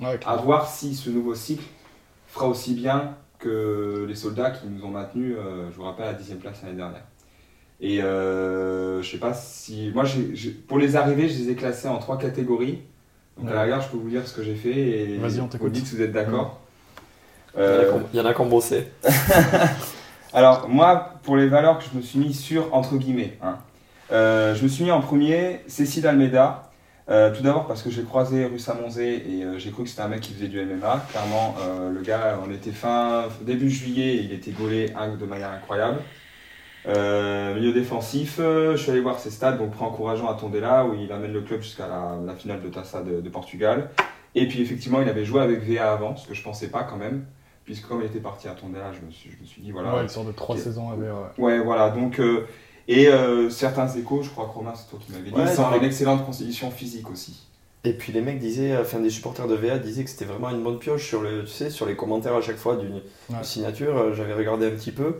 ouais, 0.00 0.20
à 0.24 0.36
voir 0.36 0.68
si 0.68 0.94
ce 0.94 1.10
nouveau 1.10 1.34
cycle 1.34 1.64
fera 2.26 2.48
aussi 2.48 2.74
bien 2.74 3.16
que 3.38 4.04
les 4.08 4.14
soldats 4.14 4.50
qui 4.50 4.66
nous 4.66 4.84
ont 4.84 4.90
maintenus, 4.90 5.36
euh, 5.38 5.70
je 5.70 5.76
vous 5.76 5.84
rappelle, 5.84 6.06
à 6.06 6.12
la 6.12 6.18
10 6.18 6.34
place 6.34 6.62
l'année 6.62 6.76
dernière. 6.76 7.04
Et 7.80 8.02
euh, 8.02 9.00
je 9.02 9.10
sais 9.10 9.18
pas 9.18 9.34
si. 9.34 9.92
Moi, 9.94 10.04
pour 10.66 10.78
les 10.78 10.96
arrivées, 10.96 11.28
je 11.28 11.38
les 11.38 11.50
ai 11.50 11.54
classés 11.54 11.86
en 11.88 11.98
trois 11.98 12.18
catégories. 12.18 12.80
Donc 13.38 13.50
à 13.50 13.54
la 13.54 13.62
rigueur, 13.62 13.80
je 13.80 13.88
peux 13.88 13.96
vous 13.96 14.08
dire 14.08 14.26
ce 14.26 14.34
que 14.34 14.42
j'ai 14.42 14.56
fait 14.56 14.76
et 14.76 15.20
on 15.22 15.46
vous 15.58 15.68
dites 15.68 15.86
si 15.86 15.94
vous 15.94 16.02
êtes 16.02 16.10
d'accord. 16.10 16.60
Euh, 17.56 18.00
Il 18.12 18.18
y 18.18 18.20
en 18.20 18.26
a 18.26 18.34
qui 18.34 18.40
ont 18.40 18.48
bossé. 18.48 18.88
Alors, 20.38 20.68
moi, 20.68 21.14
pour 21.24 21.36
les 21.36 21.48
valeurs 21.48 21.78
que 21.78 21.84
je 21.92 21.96
me 21.96 22.00
suis 22.00 22.20
mis 22.20 22.32
sur, 22.32 22.72
entre 22.72 22.94
guillemets, 22.94 23.36
hein, 23.42 23.58
euh, 24.12 24.54
je 24.54 24.62
me 24.62 24.68
suis 24.68 24.84
mis 24.84 24.92
en 24.92 25.00
premier 25.00 25.62
Cécile 25.66 26.06
Almeida. 26.06 26.70
Euh, 27.10 27.34
tout 27.34 27.42
d'abord 27.42 27.66
parce 27.66 27.82
que 27.82 27.90
j'ai 27.90 28.04
croisé 28.04 28.44
Russa 28.44 28.74
Monzé 28.74 29.16
et 29.16 29.42
euh, 29.42 29.58
j'ai 29.58 29.72
cru 29.72 29.82
que 29.82 29.88
c'était 29.88 30.02
un 30.02 30.06
mec 30.06 30.20
qui 30.20 30.32
faisait 30.32 30.46
du 30.46 30.64
MMA. 30.64 31.06
Clairement, 31.10 31.56
le 31.92 32.00
gars, 32.02 32.38
on 32.46 32.52
était 32.52 32.70
fin 32.70 33.24
début 33.40 33.68
juillet, 33.68 34.18
il 34.22 34.32
était 34.32 34.52
gaulé 34.52 34.90
de 34.90 35.26
manière 35.26 35.50
incroyable. 35.50 35.98
Milieu 36.86 37.72
défensif, 37.72 38.36
je 38.38 38.76
suis 38.76 38.92
allé 38.92 39.00
voir 39.00 39.18
ses 39.18 39.32
stats, 39.32 39.56
donc 39.56 39.72
pré-encourageant 39.72 40.30
à 40.30 40.34
Tondela 40.34 40.86
où 40.86 40.94
il 40.94 41.10
amène 41.10 41.32
le 41.32 41.40
club 41.40 41.62
jusqu'à 41.62 41.88
la, 41.88 42.34
finale 42.34 42.62
de 42.62 42.68
Tassa 42.68 43.02
de, 43.02 43.28
Portugal. 43.28 43.90
Et 44.36 44.46
puis 44.46 44.62
effectivement, 44.62 45.02
il 45.02 45.08
avait 45.08 45.24
joué 45.24 45.40
avec 45.40 45.68
VA 45.68 45.92
avant, 45.92 46.14
ce 46.14 46.28
que 46.28 46.34
je 46.34 46.44
pensais 46.44 46.68
pas 46.68 46.84
quand 46.84 46.96
même, 46.96 47.24
puisque 47.68 47.86
comme 47.86 48.00
il 48.00 48.06
était 48.06 48.18
parti 48.18 48.48
à 48.48 48.52
Tondela, 48.52 48.92
je 48.98 49.04
me 49.04 49.10
suis, 49.10 49.30
je 49.30 49.36
me 49.42 49.46
suis 49.46 49.60
dit 49.60 49.72
voilà. 49.72 49.94
Ouais, 49.94 50.02
il 50.04 50.08
sort 50.08 50.24
de 50.24 50.32
trois 50.32 50.56
saisons 50.56 50.88
avec. 50.90 51.04
ouais. 51.04 51.44
Ouais, 51.44 51.58
voilà, 51.60 51.90
donc. 51.90 52.18
euh, 52.18 52.46
et 52.88 53.08
euh, 53.08 53.50
certains 53.50 53.86
échos, 53.88 54.22
je 54.22 54.30
crois 54.30 54.46
que 54.46 54.52
Romain, 54.52 54.72
c'est 54.74 54.88
toi 54.88 54.98
qui 55.04 55.12
m'avais 55.12 55.30
dit, 55.30 55.36
Ouais, 55.36 55.42
il 55.44 55.48
semble 55.54 55.72
dans- 55.74 55.78
une 55.80 55.84
excellente 55.84 56.24
constitution 56.24 56.70
physique 56.70 57.10
aussi. 57.10 57.44
Et 57.84 57.92
puis 57.92 58.10
les 58.14 58.22
mecs 58.22 58.38
disaient, 58.38 58.74
enfin 58.78 59.00
des 59.00 59.10
supporters 59.10 59.46
de 59.46 59.54
VA 59.54 59.76
disaient 59.78 60.04
que 60.04 60.08
c'était 60.10 60.24
vraiment 60.24 60.48
une 60.48 60.62
bonne 60.64 60.78
pioche 60.78 61.06
sur 61.06 61.20
le, 61.20 61.42
tu 61.44 61.50
sais, 61.50 61.68
sur 61.68 61.84
les 61.84 61.94
commentaires 61.94 62.34
à 62.34 62.40
chaque 62.40 62.56
fois 62.56 62.76
d'une 62.76 62.94
Ouais. 63.28 63.42
signature. 63.42 63.94
euh, 63.98 64.14
J'avais 64.14 64.32
regardé 64.32 64.66
un 64.66 64.70
petit 64.70 64.90
peu 64.92 65.16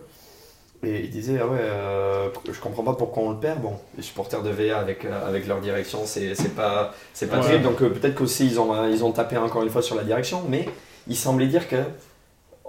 et 0.83 1.00
ils 1.05 1.11
disaient 1.11 1.38
ah 1.43 1.47
ouais, 1.47 1.59
euh, 1.61 2.28
je 2.50 2.59
comprends 2.61 2.85
pas 2.85 2.95
pourquoi 2.95 3.25
on 3.25 3.31
le 3.33 3.38
perd. 3.38 3.61
Bon, 3.61 3.75
les 3.97 4.02
supporters 4.02 4.43
de 4.43 4.50
VA 4.50 4.78
avec 4.78 5.05
euh, 5.05 5.28
avec 5.28 5.47
leur 5.47 5.61
direction, 5.61 6.00
c'est 6.07 6.35
c'est 6.35 6.55
pas 6.55 6.95
c'est 7.12 7.28
pas 7.28 7.37
Ouais. 7.40 7.47
terrible. 7.47 7.64
Donc 7.64 7.83
euh, 7.83 7.90
peut-être 7.90 8.14
qu'aussi 8.14 8.47
ils 8.47 8.59
ont 8.61 8.87
ils 8.88 9.05
ont 9.05 9.12
tapé 9.12 9.37
encore 9.37 9.62
une 9.62 9.71
fois 9.71 9.83
sur 9.83 9.95
la 9.97 10.05
direction, 10.05 10.43
mais 10.49 10.69
il 11.07 11.17
semblait 11.17 11.49
dire 11.49 11.69
que 11.69 11.76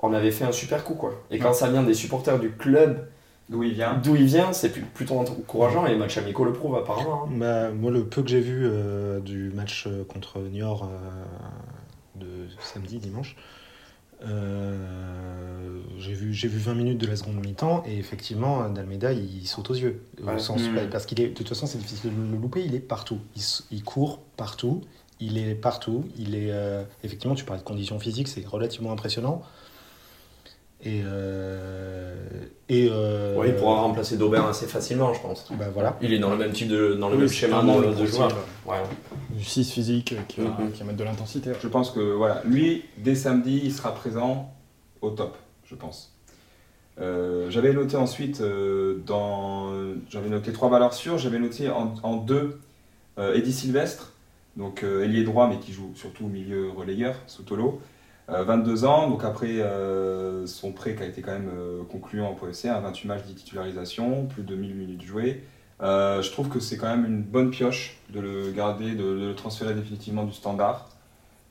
on 0.02 0.14
avait 0.14 0.32
fait 0.32 0.46
un 0.46 0.52
super 0.52 0.84
coup 0.84 0.96
quoi. 0.96 1.14
Et 1.32 1.40
quand 1.40 1.54
ça 1.54 1.70
vient 1.70 1.84
des 1.84 1.94
supporters 1.94 2.40
du 2.40 2.52
club 2.52 3.08
D'où 3.50 3.64
il 3.64 3.74
vient 3.74 3.96
d'où 3.96 4.16
il 4.16 4.26
vient, 4.26 4.54
c'est 4.54 4.70
plus- 4.70 4.84
plutôt 4.84 5.16
encourageant 5.18 5.88
et 5.88 5.90
les 5.90 5.98
matchs 5.98 6.20
amicaux 6.20 6.46
le 6.46 6.54
prouvent 6.54 6.76
apparemment. 6.76 7.24
hein. 7.26 7.30
Bah, 7.32 7.72
moi, 7.72 7.90
le 7.90 8.04
peu 8.06 8.22
que 8.22 8.30
j'ai 8.30 8.42
vu 8.42 8.62
euh, 8.64 9.20
du 9.20 9.50
match 9.50 9.86
euh, 9.88 10.04
contre 10.04 10.38
Niort 10.40 10.84
euh, 10.84 12.20
de 12.24 12.28
samedi, 12.62 13.00
dimanche, 13.00 13.36
euh, 14.24 15.82
j'ai 15.98 16.14
vu, 16.14 16.34
j'ai 16.34 16.48
vu 16.48 16.60
20 16.60 16.74
minutes 16.76 16.98
de 17.00 17.08
la 17.08 17.16
seconde 17.16 17.44
mi-temps 17.44 17.84
et 17.88 17.98
effectivement, 17.98 18.68
Dalmeda, 18.70 19.14
il 19.14 19.48
saute 19.48 19.70
aux 19.72 19.76
yeux. 19.76 20.02
Au 20.22 20.28
Ouais. 20.28 20.40
sens, 20.40 20.62
Mm. 20.62 20.90
Parce 20.92 21.06
qu'il 21.06 21.20
est, 21.22 21.30
de 21.30 21.34
toute 21.34 21.48
façon, 21.50 21.66
c'est 21.66 21.78
difficile 21.78 22.12
de 22.16 22.32
le 22.36 22.38
louper, 22.40 22.64
il 22.64 22.76
est 22.76 22.80
partout. 22.80 23.20
Il, 23.72 23.84
court 23.84 24.20
partout, 24.38 24.82
il 25.20 25.38
est 25.38 25.56
partout. 25.56 26.04
Il 26.18 26.36
est, 26.36 26.52
euh, 26.52 26.84
effectivement, 27.04 27.36
tu 27.36 27.46
parlais 27.46 27.62
de 27.62 27.68
conditions 27.68 28.00
physiques, 28.00 28.28
c'est 28.28 28.46
relativement 28.46 28.92
impressionnant. 28.92 29.42
Et. 30.84 31.02
euh, 31.06 32.16
et 32.70 32.88
euh, 32.92 33.36
Ouais, 33.36 33.50
il 33.50 33.56
pourra 33.56 33.82
remplacer 33.82 34.16
Daubert 34.18 34.46
assez 34.46 34.68
facilement, 34.68 35.14
je 35.14 35.22
pense. 35.22 35.52
Bah 35.58 35.66
voilà. 35.74 35.98
Il 36.02 36.14
est 36.14 36.20
dans 36.20 36.30
le 36.30 36.38
même 36.38 36.52
type 36.52 36.68
de 36.68 36.94
dans 36.94 37.10
le 37.10 37.16
Oui, 37.16 37.22
même 37.22 37.30
schéma 37.30 37.64
de, 37.64 38.06
joueur. 38.06 38.30
Ouais. 38.66 38.78
Du 39.32 39.44
6 39.44 39.72
physique 39.72 40.14
qui 40.28 40.42
va, 40.42 40.50
Mhm. 40.50 40.72
qui 40.72 40.80
va 40.80 40.86
mettre 40.86 40.98
de 41.00 41.04
l'intensité. 41.04 41.50
ouais. 41.50 41.56
Je 41.62 41.68
pense 41.68 41.90
que 41.92 42.00
voilà, 42.00 42.42
lui, 42.46 42.86
dès 42.98 43.16
samedi, 43.16 43.60
il 43.64 43.72
sera 43.74 43.94
présent 43.96 44.54
au 45.02 45.10
top, 45.10 45.36
je 45.66 45.74
pense. 45.76 46.16
Euh, 47.02 47.50
j'avais 47.50 47.74
noté 47.74 47.96
ensuite 47.98 48.42
euh, 48.42 49.02
dans. 49.06 49.72
J'avais 50.10 50.30
noté 50.30 50.52
trois 50.54 50.70
valeurs 50.70 50.94
sûres, 50.94 51.18
j'avais 51.18 51.40
noté 51.40 51.70
en, 51.70 51.94
en 52.04 52.18
deux 52.18 52.60
euh, 53.18 53.34
Eddie 53.36 53.54
Sylvestre, 53.54 54.12
donc 54.58 54.84
euh, 54.84 55.04
ailier 55.06 55.24
droit, 55.24 55.48
mais 55.48 55.58
qui 55.60 55.72
joue 55.74 55.92
surtout 55.96 56.26
au 56.26 56.30
milieu 56.30 56.70
relayeur, 56.70 57.16
sous 57.26 57.44
Tolo. 57.44 57.82
Euh, 58.32 58.44
22 58.44 58.86
ans, 58.86 59.10
donc 59.10 59.24
après 59.24 59.60
euh, 59.60 60.46
son 60.46 60.72
prêt 60.72 60.96
qui 60.96 61.04
a 61.04 61.06
été 61.06 61.22
quand 61.22 61.32
même 61.32 61.50
euh, 61.54 61.82
concluant 61.90 62.32
au 62.32 62.36
PSC, 62.36 62.68
hein, 62.68 62.80
28 62.80 63.08
matchs 63.08 63.26
de 63.28 63.34
titularisation, 63.34 64.26
plus 64.28 64.44
de 64.44 64.56
1000 64.56 64.76
minutes 64.76 65.02
jouées. 65.02 65.44
Euh, 65.82 66.22
je 66.22 66.32
trouve 66.32 66.50
que 66.50 66.60
c'est 66.60 66.78
quand 66.78 66.90
même 66.90 67.06
une 67.06 67.24
bonne 67.24 67.52
pioche 67.52 67.98
de 68.10 68.20
le 68.20 68.52
garder, 68.52 68.92
de, 68.92 69.04
de 69.04 69.28
le 69.28 69.36
transférer 69.36 69.74
définitivement 69.74 70.26
du 70.26 70.34
standard. 70.34 70.90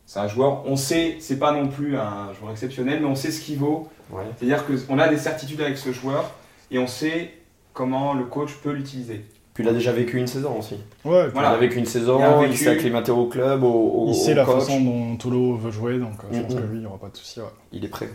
C'est 0.07 0.21
un 0.21 0.29
joueur, 0.29 0.67
on 0.67 0.77
sait, 0.77 1.17
c'est 1.21 1.39
pas 1.39 1.53
non 1.53 1.69
plus 1.69 1.97
un 1.97 2.33
joueur 2.33 2.53
exceptionnel, 2.53 3.01
mais 3.01 3.07
on 3.07 3.15
sait 3.15 3.31
ce 3.31 3.43
qu'il 3.43 3.59
vaut. 3.59 3.89
Ouais. 4.11 4.25
C'est-à-dire 4.37 4.65
qu'on 4.67 4.99
a 4.99 5.09
des 5.09 5.19
certitudes 5.19 5.61
avec 5.61 5.77
ce 5.77 5.93
joueur 5.93 6.31
et 6.71 6.79
on 6.79 6.87
sait 6.87 7.35
comment 7.73 8.15
le 8.15 8.25
coach 8.25 8.55
peut 8.63 8.73
l'utiliser. 8.73 9.25
Puis 9.59 9.67
il 9.67 9.71
a 9.71 9.73
déjà 9.73 9.91
vécu 9.91 10.19
une 10.19 10.29
saison 10.29 10.57
aussi. 10.61 10.77
Ouais, 11.05 11.25
puis 11.25 11.33
Voilà. 11.33 11.51
Il 11.51 11.55
a 11.55 11.57
vécu 11.57 11.79
une 11.79 11.85
saison, 11.87 12.21
Il 12.21 12.23
a 12.23 12.43
il, 12.43 12.49
vécu- 12.51 12.57
s'est 12.63 12.69
acclimaté 12.71 13.11
au 13.11 13.27
club, 13.27 13.65
au, 13.65 13.69
au- 13.69 14.09
il 14.09 14.15
sait 14.15 14.33
au 14.33 14.37
la 14.37 14.45
coach. 14.45 14.55
façon 14.55 14.81
dont 14.81 15.17
Tolo 15.17 15.57
veut 15.57 15.73
jouer, 15.73 15.99
donc 15.99 16.13
euh, 16.23 16.29
je 16.33 16.41
pense 16.43 16.55
que 16.55 16.61
lui, 16.61 16.77
il 16.77 16.81
n'y 16.81 16.87
aura 16.87 16.99
pas 16.99 17.09
de 17.09 17.17
souci. 17.17 17.41
ouais. 17.41 17.47
Il 17.73 17.85
est 17.85 17.89
prêt. 17.89 18.09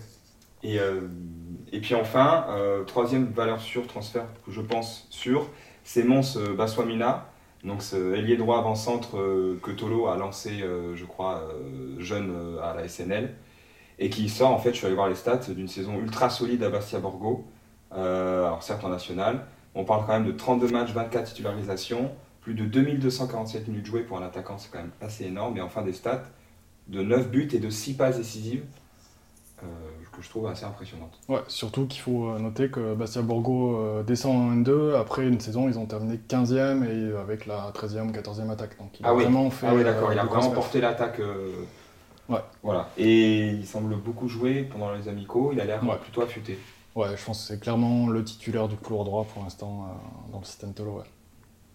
Et, 0.64 0.80
euh, 0.80 1.02
et 1.74 1.82
puis 1.82 1.96
enfin, 1.96 2.46
euh, 2.52 2.84
troisième 2.86 3.26
valeur 3.26 3.60
sûre, 3.60 3.86
transfert 3.88 4.24
que 4.46 4.52
je 4.54 4.62
pense 4.62 5.06
sûr, 5.10 5.48
c'est 5.84 6.04
Mons 6.04 6.38
Baswamina, 6.58 7.26
donc 7.66 7.82
ce 7.82 8.14
ailier 8.16 8.38
droit 8.38 8.60
avant-centre 8.60 9.18
euh, 9.18 9.60
que 9.62 9.72
Tolo 9.72 10.08
a 10.08 10.16
lancé, 10.16 10.62
euh, 10.62 10.96
je 10.96 11.04
crois, 11.04 11.42
euh, 11.54 12.00
jeune 12.00 12.32
euh, 12.34 12.62
à 12.64 12.74
la 12.74 12.88
SNL, 12.88 13.34
et 14.00 14.10
qui 14.10 14.30
sort, 14.30 14.52
en 14.52 14.58
fait, 14.60 14.72
je 14.72 14.78
suis 14.78 14.86
allé 14.86 14.96
voir 14.96 15.10
les 15.10 15.16
stats, 15.16 15.42
d'une 15.50 15.68
saison 15.68 15.96
ultra 16.02 16.30
solide 16.30 16.64
à 16.64 16.70
Bastia 16.70 17.00
Borgo, 17.00 17.44
euh, 17.96 18.46
alors 18.46 18.64
certes 18.64 18.84
en 18.86 18.90
national, 18.90 19.46
on 19.76 19.84
parle 19.86 20.06
quand 20.06 20.14
même 20.14 20.26
de 20.26 20.32
32 20.32 20.68
matchs, 20.70 20.92
24 20.92 21.26
titularisations, 21.30 22.12
plus 22.42 22.54
de 22.54 22.66
2247 22.66 23.68
minutes 23.68 23.86
jouées 23.86 24.04
pour 24.04 24.18
un 24.18 24.24
attaquant, 24.24 24.58
c'est 24.58 24.70
quand 24.72 24.80
même 24.80 24.92
assez 25.02 25.26
énorme, 25.26 25.58
et 25.58 25.62
enfin 25.62 25.82
des 25.82 25.94
stats 25.94 26.24
de 26.88 27.02
9 27.02 27.30
buts 27.30 27.50
et 27.54 27.60
de 27.60 27.70
6 27.70 27.94
passes 27.96 28.18
décisives, 28.18 28.64
euh, 29.64 29.66
que 30.12 30.22
je 30.22 30.30
trouve 30.30 30.46
assez 30.48 30.66
impressionnantes. 30.66 31.18
Ouais, 31.30 31.40
surtout 31.48 31.88
qu'il 31.88 32.02
faut 32.02 32.28
euh, 32.30 32.38
noter 32.40 32.70
que 32.70 32.94
Bastia 32.94 33.22
Borgo 33.22 33.78
euh, 33.78 34.04
descend 34.04 34.36
en 34.36 34.56
N2. 34.58 34.96
Après 35.00 35.26
une 35.26 35.40
saison, 35.40 35.68
ils 35.70 35.80
ont 35.80 35.86
terminé 35.86 36.20
15e 36.30 36.84
et 36.84 37.16
avec 37.18 37.46
la 37.48 37.72
13e, 37.74 38.12
14e 38.12 38.52
attaque. 38.52 38.78
Donc 38.78 39.00
il 39.00 39.06
a 39.06 39.10
Ah 39.10 39.16
oui. 39.16 39.24
vraiment 39.24 39.50
fait. 39.50 39.66
Ah 39.68 39.74
oui, 39.74 39.84
d'accord, 39.84 40.10
euh, 40.10 40.14
il 40.14 40.20
a 40.20 40.26
vraiment 40.26 40.52
porté 40.52 40.82
l'attaque. 40.82 41.20
Ouais. 42.30 42.40
Voilà. 42.62 42.90
Et 42.98 43.48
il 43.50 43.66
semble 43.66 43.96
beaucoup 43.96 44.28
jouer 44.28 44.64
pendant 44.64 44.92
les 44.92 45.08
amicaux, 45.08 45.50
il 45.54 45.60
a 45.62 45.66
l'air 45.66 45.82
Ouais. 45.84 45.98
plutôt 46.02 46.22
affûté. 46.22 46.60
Ouais, 46.96 47.08
je 47.18 47.26
pense 47.26 47.42
que 47.42 47.48
c'est 47.54 47.60
clairement 47.60 48.08
le 48.08 48.24
titulaire 48.24 48.68
du 48.68 48.76
couloir 48.76 49.04
droit 49.06 49.26
pour 49.34 49.44
l'instant 49.44 49.88
euh, 49.90 50.32
dans 50.32 50.40
le 50.40 50.46
système 50.46 50.74
Tolo. 50.74 50.92
Ouais, 50.98 51.04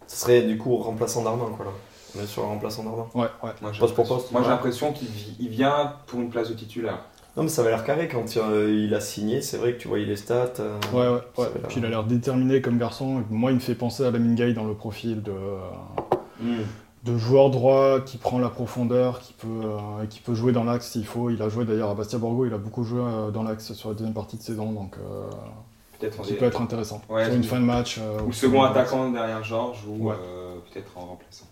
Ce 0.07 0.17
serait 0.17 0.43
du 0.43 0.57
coup 0.59 0.77
remplaçant 0.77 1.23
d'Armand, 1.25 1.51
quoi 1.51 1.65
là. 1.67 1.73
On 2.17 2.23
est 2.23 2.27
sur 2.27 2.45
un 2.45 2.49
remplaçant 2.49 2.85
d'Armand. 2.85 3.09
ouais, 3.15 3.27
ouais. 3.43 3.51
Moi, 3.61 3.73
j'ai 3.73 3.81
Poste 3.81 3.95
pour 3.95 4.05
l'impression- 4.05 4.17
poste, 4.17 4.33
Moi, 4.33 4.41
j'ai 4.43 4.47
ouais. 4.47 4.53
l'impression 4.55 4.93
qu'il 4.93 5.09
vi- 5.09 5.37
il 5.41 5.49
vient 5.49 5.95
pour 6.07 6.21
une 6.21 6.31
place 6.31 6.49
de 6.49 6.55
titulaire. 6.55 7.01
Non, 7.37 7.43
mais 7.45 7.49
ça 7.51 7.63
va 7.63 7.71
l'air 7.71 7.85
carré 7.85 8.09
quand 8.09 8.25
euh, 8.37 8.85
il 8.87 8.95
a 8.95 9.01
signé. 9.01 9.43
C'est 9.43 9.59
vrai 9.59 9.75
que 9.75 9.79
tu 9.79 9.89
voyais 9.89 10.07
les 10.07 10.17
stats. 10.17 10.53
euh, 10.61 10.79
Ouais, 10.93 11.09
ouais, 11.09 11.45
ouais. 11.45 11.51
Puis 11.69 11.79
il 11.79 11.85
a 11.85 11.89
l'air 11.89 12.05
déterminé 12.05 12.61
comme 12.61 12.79
garçon. 12.79 13.23
Moi, 13.31 13.51
il 13.51 13.55
me 13.57 13.61
fait 13.61 13.75
penser 13.75 14.05
à 14.05 14.11
Lamine 14.11 14.35
Gay 14.35 14.55
dans 14.55 14.65
le 14.65 14.75
profil 14.75 15.23
de, 15.23 15.33
euh, 15.33 16.63
de 17.09 17.17
joueur 17.19 17.51
droit 17.51 18.01
qui 18.01 18.17
prend 18.17 18.39
la 18.39 18.49
profondeur, 18.49 19.21
qui 19.21 19.33
peut, 19.33 19.47
euh, 19.65 20.07
qui 20.09 20.21
peut 20.21 20.35
jouer 20.35 20.53
dans 20.53 20.65
l'axe 20.65 20.91
s'il 20.91 21.07
faut. 21.07 21.31
Il 21.31 21.41
a 21.43 21.49
joué 21.49 21.65
d'ailleurs 21.65 21.91
à 21.91 21.95
Bastia 21.95 22.19
Borgo, 22.19 22.47
il 22.47 22.53
a 22.55 22.59
beaucoup 22.59 22.85
joué 22.85 23.01
euh, 23.03 23.31
dans 23.31 23.43
l'axe 23.43 23.73
sur 23.73 23.89
la 23.91 23.95
deuxième 23.95 24.15
partie 24.15 24.37
de 24.37 24.43
saison, 24.43 24.73
donc 24.73 24.97
euh, 24.99 25.29
Peut-être 25.99 26.23
qui 26.23 26.35
peut 26.35 26.45
être 26.45 26.61
intéressant. 26.63 27.01
Ouais, 27.09 27.25
sur 27.25 27.35
une 27.35 27.43
fin 27.45 27.59
de 27.59 27.65
match. 27.65 27.99
euh, 27.99 28.23
Ou 28.27 28.33
second 28.33 28.63
attaquant 28.63 29.11
derrière 29.11 29.43
Georges, 29.43 29.85
ou 29.89 30.09
Ouais. 30.09 30.15
euh, 30.15 30.55
peut-être 30.73 30.91
en 30.97 31.01
remplaçant. 31.07 31.47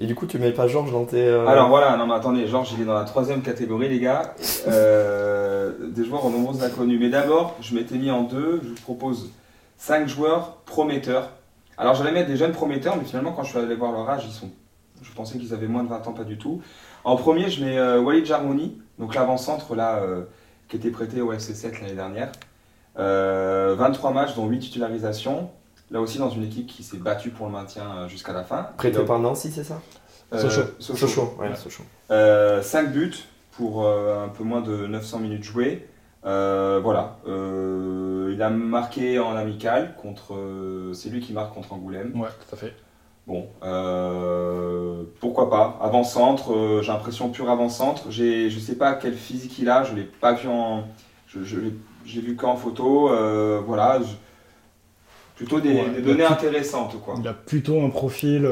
Et 0.00 0.06
du 0.06 0.14
coup, 0.14 0.26
tu 0.26 0.38
mets 0.38 0.52
pas 0.52 0.68
Georges 0.68 0.92
dans 0.92 1.04
tes. 1.06 1.24
euh, 1.26 1.46
Alors 1.48 1.68
voilà, 1.68 1.96
non 1.96 2.06
mais 2.06 2.14
attendez, 2.14 2.46
Georges 2.46 2.72
il 2.76 2.82
est 2.82 2.84
dans 2.84 2.94
la 2.94 3.04
troisième 3.04 3.42
catégorie 3.42 3.88
les 3.88 3.98
gars, 3.98 4.34
Euh, 4.66 5.72
des 5.90 6.04
joueurs 6.04 6.24
aux 6.24 6.30
nombreuses 6.30 6.62
inconnues. 6.62 6.98
Mais 6.98 7.08
d'abord, 7.10 7.56
je 7.60 7.74
m'étais 7.74 7.96
mis 7.96 8.10
en 8.10 8.22
deux, 8.22 8.60
je 8.62 8.68
vous 8.68 8.74
propose 8.82 9.30
cinq 9.76 10.06
joueurs 10.08 10.56
prometteurs. 10.66 11.30
Alors 11.76 11.94
j'allais 11.94 12.12
mettre 12.12 12.28
des 12.28 12.36
jeunes 12.36 12.52
prometteurs, 12.52 12.96
mais 12.96 13.04
finalement 13.04 13.32
quand 13.32 13.42
je 13.44 13.50
suis 13.50 13.58
allé 13.58 13.74
voir 13.74 13.92
leur 13.92 14.08
âge, 14.10 14.24
ils 14.26 14.32
sont, 14.32 14.50
je 15.02 15.12
pensais 15.12 15.38
qu'ils 15.38 15.54
avaient 15.54 15.66
moins 15.68 15.82
de 15.84 15.88
20 15.88 16.06
ans, 16.08 16.12
pas 16.12 16.24
du 16.24 16.38
tout. 16.38 16.62
En 17.04 17.16
premier, 17.16 17.50
je 17.50 17.64
mets 17.64 17.78
euh, 17.78 18.00
Walid 18.00 18.24
Jarmouni, 18.26 18.78
donc 18.98 19.14
l'avant-centre 19.14 19.74
là, 19.74 19.96
euh, 20.02 20.22
qui 20.68 20.76
était 20.76 20.90
prêté 20.90 21.20
au 21.20 21.32
FC7 21.32 21.80
l'année 21.80 21.94
dernière. 21.94 22.30
Euh, 22.98 23.74
23 23.78 24.12
matchs, 24.12 24.34
dont 24.34 24.46
8 24.46 24.58
titularisations. 24.58 25.50
Là 25.90 26.00
aussi 26.02 26.18
dans 26.18 26.28
une 26.28 26.44
équipe 26.44 26.66
qui 26.66 26.82
s'est 26.82 26.98
battue 26.98 27.30
pour 27.30 27.46
le 27.46 27.52
maintien 27.52 27.84
euh, 27.96 28.08
jusqu'à 28.08 28.32
la 28.34 28.44
fin. 28.44 28.68
Prêté 28.76 29.02
par 29.04 29.18
Nancy, 29.18 29.50
c'est 29.50 29.64
ça? 29.64 29.80
Euh, 30.34 30.38
Sochaux. 30.38 30.62
Sochaux. 30.78 31.06
Sochaux, 31.06 31.34
ouais. 31.38 31.54
Sochaux. 31.56 31.84
5 32.10 32.14
Euh, 32.14 32.82
buts 32.92 33.14
pour 33.52 33.86
euh, 33.86 34.22
un 34.24 34.28
peu 34.28 34.44
moins 34.44 34.60
de 34.60 34.86
900 34.86 35.20
minutes 35.20 35.44
jouées. 35.44 35.88
Euh, 36.26 36.80
voilà. 36.82 37.16
Euh, 37.26 38.30
il 38.34 38.42
a 38.42 38.50
marqué 38.50 39.18
en 39.18 39.34
amical 39.36 39.94
contre. 39.96 40.34
euh, 40.34 40.92
c'est 40.92 41.08
lui 41.08 41.20
qui 41.20 41.32
marque 41.32 41.54
contre 41.54 41.72
Angoulême. 41.72 42.12
Ouais, 42.20 42.28
tout 42.28 42.54
à 42.54 42.58
fait. 42.58 42.74
Bon, 43.28 43.46
euh, 43.62 45.02
pourquoi 45.20 45.50
pas. 45.50 45.78
Avant-centre, 45.82 46.52
euh, 46.54 46.80
j'ai 46.82 46.90
l'impression 46.90 47.28
pur 47.28 47.48
avant-centre. 47.50 48.10
J'ai- 48.10 48.48
Je 48.48 48.58
sais 48.58 48.74
pas 48.76 48.94
quel 48.94 49.14
physique 49.14 49.58
il 49.58 49.68
a, 49.68 49.84
je 49.84 49.94
l'ai 49.94 50.04
pas 50.04 50.32
vu 50.32 50.48
en. 50.48 50.84
Je, 51.26 51.40
j'ai 52.06 52.20
vu 52.22 52.36
qu'en 52.36 52.56
photo. 52.56 53.10
euh, 53.10 53.60
voilà. 53.64 54.00
je- 54.00 54.06
plutôt 55.36 55.60
des, 55.60 55.74
Ouais, 55.74 55.90
des 55.90 55.98
il 55.98 56.04
données 56.04 56.24
a 56.24 56.32
intéressantes, 56.32 57.00
quoi. 57.04 57.14
Il 57.20 57.28
a 57.28 57.32
plutôt 57.34 57.80
un 57.82 57.90
profil 57.90 58.48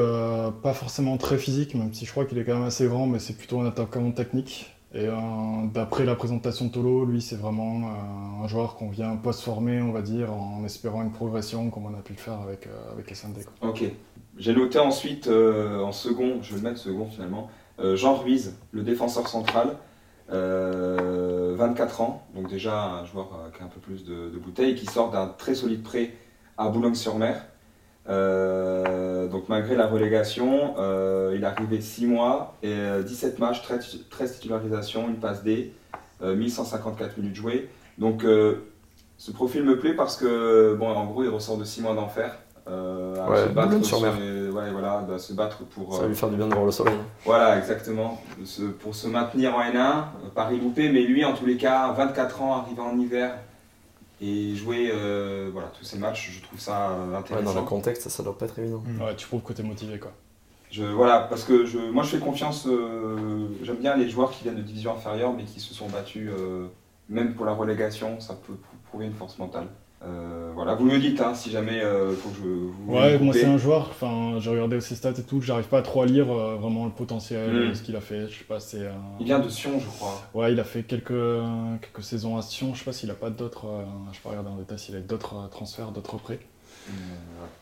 pas 0.63 0.73
forcément 0.73 1.17
très 1.17 1.37
physique, 1.37 1.75
même 1.75 1.93
si 1.93 2.05
je 2.05 2.11
crois 2.11 2.23
qu'il 2.25 2.37
est 2.37 2.45
quand 2.45 2.53
même 2.53 2.63
assez 2.67 2.87
grand, 2.87 3.07
mais 3.07 3.19
c'est 3.19 3.33
plutôt 3.35 3.59
un 3.59 3.65
attaquant 3.65 4.09
technique. 4.11 4.73
Et 4.95 5.07
d'après 5.73 6.05
la 6.05 6.15
présentation 6.15 6.65
de 6.67 6.71
Tolo, 6.71 7.03
lui, 7.03 7.21
c'est 7.21 7.35
vraiment 7.35 7.89
un 8.41 8.47
joueur 8.47 8.75
qu'on 8.77 8.89
vient 8.89 9.17
post-former, 9.17 9.81
on 9.81 9.91
va 9.91 10.01
dire, 10.01 10.31
en 10.31 10.63
espérant 10.63 11.01
une 11.01 11.11
progression, 11.11 11.69
comme 11.71 11.87
on 11.87 11.93
a 11.93 12.01
pu 12.01 12.13
le 12.13 12.19
faire 12.19 12.39
avec, 12.41 12.69
avec. 12.93 13.13
Quoi. 13.59 13.69
Ok. 13.71 13.83
J'ai 14.37 14.53
noté 14.53 14.77
ensuite, 14.77 15.27
euh, 15.27 15.79
en 15.81 15.91
second, 15.91 16.39
je 16.43 16.51
vais 16.51 16.61
le 16.61 16.69
mettre 16.69 16.79
second 16.79 17.07
finalement, 17.07 17.49
euh, 17.79 17.95
Jean 17.95 18.15
Ruiz, 18.15 18.55
le 18.71 18.83
défenseur 18.83 19.27
central, 19.27 19.77
euh, 20.31 21.55
24 21.57 22.01
ans, 22.01 22.23
donc 22.35 22.47
déjà 22.49 22.83
un 22.83 23.05
joueur 23.05 23.29
euh, 23.33 23.49
qui 23.55 23.63
a 23.63 23.65
un 23.65 23.69
peu 23.69 23.79
plus 23.79 24.05
de, 24.05 24.29
bouteilles, 24.37 24.75
qui 24.75 24.85
sort 24.85 25.09
d'un 25.09 25.27
très 25.27 25.55
solide 25.55 25.81
prêt 25.81 26.13
à 26.57 26.69
Boulogne-sur-Mer. 26.69 27.45
Euh, 28.09 29.27
donc 29.27 29.49
malgré 29.49 29.75
la 29.75 29.87
relégation, 29.87 30.75
euh, 30.77 31.33
il 31.35 31.43
est 31.43 31.47
arrivé 31.47 31.81
6 31.81 32.05
mois 32.05 32.55
et 32.61 32.71
euh, 32.71 33.03
17 33.03 33.39
matchs, 33.39 33.63
13, 33.63 34.05
13 34.09 34.33
titularisations, 34.35 35.09
une 35.09 35.17
passe 35.17 35.43
D, 35.43 35.73
euh, 36.21 36.35
1154 36.35 37.17
minutes 37.17 37.35
jouées. 37.35 37.69
Donc 37.97 38.23
euh, 38.23 38.67
ce 39.17 39.31
profil 39.31 39.63
me 39.63 39.79
plaît 39.79 39.93
parce 39.93 40.15
que, 40.15 40.75
bon, 40.75 40.89
en 40.89 41.05
gros, 41.05 41.23
il 41.23 41.29
ressort 41.29 41.57
de 41.57 41.63
6 41.63 41.81
mois 41.81 41.95
d'enfer. 41.95 42.37
Euh, 42.69 43.15
à 43.25 43.29
Ouais, 43.29 43.43
se 43.43 43.47
battre 43.49 43.67
Boulogne-sur-Mer. 43.69 44.13
sur 44.13 44.21
les- 44.21 44.49
ouais, 44.49 44.71
voilà, 44.71 45.05
se 45.17 45.33
battre 45.33 45.63
pour, 45.65 45.93
Ça 45.93 45.99
va 45.99 46.05
euh, 46.05 46.09
lui 46.09 46.15
faire 46.15 46.29
du 46.29 46.35
bien 46.35 46.47
de 46.47 46.53
voir 46.53 46.65
le 46.65 46.71
soleil. 46.71 46.95
voilà, 47.25 47.57
exactement. 47.57 48.21
Se- 48.43 48.61
pour 48.63 48.93
se 48.93 49.07
maintenir 49.07 49.55
en 49.55 49.61
N1, 49.61 49.77
euh, 50.25 50.29
Paris 50.35 50.59
loupé, 50.59 50.89
mais 50.89 51.01
lui, 51.03 51.23
en 51.23 51.33
tous 51.33 51.45
les 51.45 51.55
cas, 51.57 51.91
24 51.93 52.41
ans, 52.41 52.57
arrivé 52.57 52.81
en 52.81 52.97
hiver 52.99 53.35
et 54.21 54.55
jouer 54.55 54.89
euh, 54.93 55.49
voilà, 55.53 55.69
tous 55.77 55.85
ces 55.85 55.97
matchs, 55.97 56.31
je 56.31 56.41
trouve 56.43 56.59
ça 56.59 56.89
euh, 56.89 57.05
Ouais, 57.05 57.11
dans 57.13 57.17
intéressant. 57.19 57.55
le 57.55 57.61
contexte, 57.67 58.09
ça 58.09 58.23
doit 58.23 58.37
pas 58.37 58.45
être 58.45 58.59
évident. 58.59 58.83
Ouais, 58.99 59.15
tu 59.15 59.27
prouves 59.27 59.41
que 59.43 59.53
t'es 59.53 59.63
motivé, 59.63 59.99
quoi. 59.99 60.11
je, 60.71 60.83
voilà, 60.83 61.19
parce 61.21 61.43
que 61.45 61.65
je, 61.65 61.77
moi, 61.77 62.03
je 62.03 62.09
fais 62.09 62.19
confiance. 62.19 62.67
euh, 62.67 63.47
J'aime 63.63 63.77
bien 63.77 63.95
les 63.95 64.09
joueurs 64.09 64.31
qui 64.31 64.43
viennent 64.43 64.55
de 64.57 64.61
division 64.61 64.91
inférieure, 64.93 65.33
mais 65.35 65.43
qui 65.43 65.59
se 65.61 65.73
sont 65.73 65.87
battus, 65.87 66.29
euh, 66.37 66.67
même 67.09 67.35
pour 67.35 67.45
la 67.45 67.53
relégation, 67.53 68.19
ça 68.19 68.33
peut 68.33 68.53
prou- 68.53 68.77
prouver 68.89 69.05
une 69.05 69.13
force 69.13 69.37
mentale. 69.37 69.67
Euh, 70.05 70.51
voilà, 70.53 70.75
vous 70.75 70.85
me 70.85 70.99
dites 70.99 71.19
hein, 71.21 71.33
si 71.33 71.49
jamais 71.49 71.77
il 71.77 72.15
faut 72.15 72.29
que 72.29 72.35
je. 72.37 72.43
Vous 72.43 72.93
Ouais, 72.93 73.17
moi 73.17 73.33
c'est 73.33 73.45
un 73.45 73.57
joueur, 73.57 73.87
enfin 73.89 74.39
j'ai 74.39 74.49
regardé 74.51 74.79
ses 74.79 74.93
stats 74.95 75.11
et 75.17 75.23
tout, 75.23 75.41
j'arrive 75.41 75.65
pas 75.67 75.81
trop 75.81 76.03
à 76.03 76.05
lire 76.05 76.29
euh, 76.31 76.55
vraiment 76.55 76.85
le 76.85 76.91
potentiel, 76.91 77.51
Mm. 77.51 77.55
euh, 77.55 77.73
ce 77.73 77.81
qu'il 77.81 77.95
a 77.95 78.01
fait, 78.01 78.27
je 78.29 78.37
sais 78.37 78.43
pas, 78.43 78.59
c'est... 78.59 78.89
Il 79.19 79.25
vient 79.25 79.39
de 79.39 79.49
Sion, 79.49 79.79
je 79.79 79.87
crois. 79.87 80.21
Ouais, 80.35 80.53
il 80.53 80.59
a 80.59 80.63
fait 80.63 80.83
quelques, 80.83 81.07
quelques 81.81 82.03
saisons 82.03 82.37
à 82.37 82.41
Sion, 82.43 82.73
je 82.75 82.79
sais 82.79 82.85
pas 82.85 82.93
s'il 82.93 83.09
a 83.09 83.15
pas 83.15 83.31
d'autres, 83.31 83.65
euh, 83.65 83.83
je 84.13 84.19
peux 84.19 84.29
regarder 84.29 84.49
en 84.49 84.55
détail 84.57 84.77
s'il 84.77 84.95
a 84.95 84.99
d'autres 84.99 85.35
euh, 85.35 85.47
transferts, 85.47 85.91
d'autres 85.91 86.17
prêts. 86.17 86.39
Euh, 86.89 86.91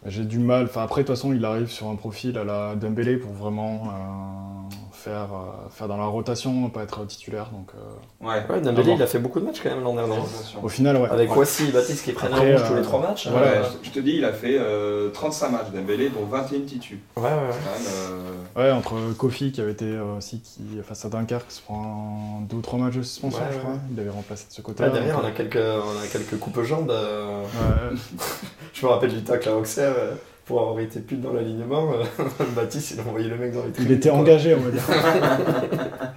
J'ai 0.06 0.24
du 0.26 0.38
mal, 0.40 0.66
enfin 0.66 0.84
après 0.84 1.02
de 1.02 1.08
toute 1.08 1.16
façon 1.16 1.34
il 1.34 1.44
arrive 1.46 1.70
sur 1.72 1.88
un 1.88 1.96
profil 1.96 2.38
à 2.38 2.44
la 2.44 2.76
Dembélé 2.76 3.18
pour 3.18 3.32
vraiment 3.32 3.84
euh, 3.88 4.76
faire, 5.06 5.30
euh, 5.34 5.70
faire 5.70 5.88
dans 5.88 5.98
la 5.98 6.06
rotation, 6.06 6.70
pas 6.70 6.84
être 6.84 7.06
titulaire, 7.06 7.50
donc 7.52 7.70
euh, 7.76 8.26
ouais. 8.28 8.44
Ouais, 8.50 8.62
Dembélé, 8.62 8.94
il 8.94 9.02
a 9.02 9.08
fait 9.08 9.20
beaucoup 9.20 9.40
de 9.40 9.46
matchs 9.46 9.62
quand 9.62 9.70
même 9.70 9.84
l'an 9.84 9.94
dernier. 9.94 10.18
Au 10.62 10.68
final 10.68 10.98
ouais. 10.98 11.10
Avec 11.10 11.30
et 11.30 11.72
Baptiste 11.72 12.04
qui 12.06 12.12
prennent 12.12 12.34
Après, 12.34 12.54
un 12.54 12.58
rouge 12.58 12.68
tous 12.68 12.74
euh, 12.74 12.78
les 12.78 12.82
trois 12.84 13.00
matchs. 13.02 13.28
voilà. 13.28 13.62
Ouais, 13.62 13.68
je, 13.84 13.88
je 13.88 13.94
te 13.94 14.00
dis, 14.00 14.14
il 14.18 14.26
a 14.26 14.34
fait 14.34 14.58
euh, 14.58 15.10
35 15.12 15.50
matchs 15.50 15.70
Dembélé, 15.74 16.10
dont 16.10 16.26
21 16.26 16.62
titus. 16.62 16.98
Ouais, 17.16 17.24
ouais, 17.24 17.30
même, 17.30 17.88
euh, 17.88 18.32
Ouais, 18.56 18.72
entre 18.72 18.96
Kofi 19.18 19.52
qui 19.52 19.62
avait 19.62 19.74
été 19.74 19.86
euh, 19.86 20.18
aussi 20.18 20.42
qui, 20.42 20.64
face 20.84 21.06
à 21.06 21.10
Dunkerque, 21.10 21.52
se 21.52 21.62
prend 21.62 22.42
deux 22.50 22.58
ou 22.58 22.62
trois 22.62 22.80
matchs 22.80 22.96
de 22.96 23.04
suspension, 23.04 23.40
Ouais, 23.40 23.46
je 23.52 23.56
ouais. 23.58 23.62
crois. 23.62 23.76
Il 23.94 24.00
avait 24.00 24.10
remplacé 24.10 24.48
de 24.50 24.54
ce 24.54 24.62
côté-là. 24.62 24.90
Ouais, 24.90 24.94
derrière, 24.96 25.20
on 25.22 25.28
a 25.28 25.32
quelques, 25.32 25.58
on 25.58 26.04
a 26.04 26.08
quelques 26.12 26.40
coupes 26.40 26.62
jambes. 26.64 26.90
ouais, 26.90 27.98
Je 28.74 28.86
me 28.86 28.92
rappelle 28.92 29.14
du 29.14 29.24
tacle 29.24 29.50
à 29.50 29.56
Auxerre 29.56 29.94
euh, 29.98 30.16
pour 30.46 30.62
avoir 30.62 30.80
été 30.80 31.00
plus 31.00 31.18
dans 31.18 31.34
l'alignement. 31.34 31.92
euh, 31.94 32.24
Baptiste, 32.56 32.92
il 32.92 33.00
a 33.00 33.04
envoyé 33.04 33.28
le 33.30 33.38
mec 33.38 33.54
dans 33.54 33.64
les 33.64 33.72
il 33.80 33.92
était 33.92 34.10
quoi. 34.10 34.20
engagé, 34.20 34.56
on 34.56 34.60
va 34.62 34.72
dire. 34.72 34.84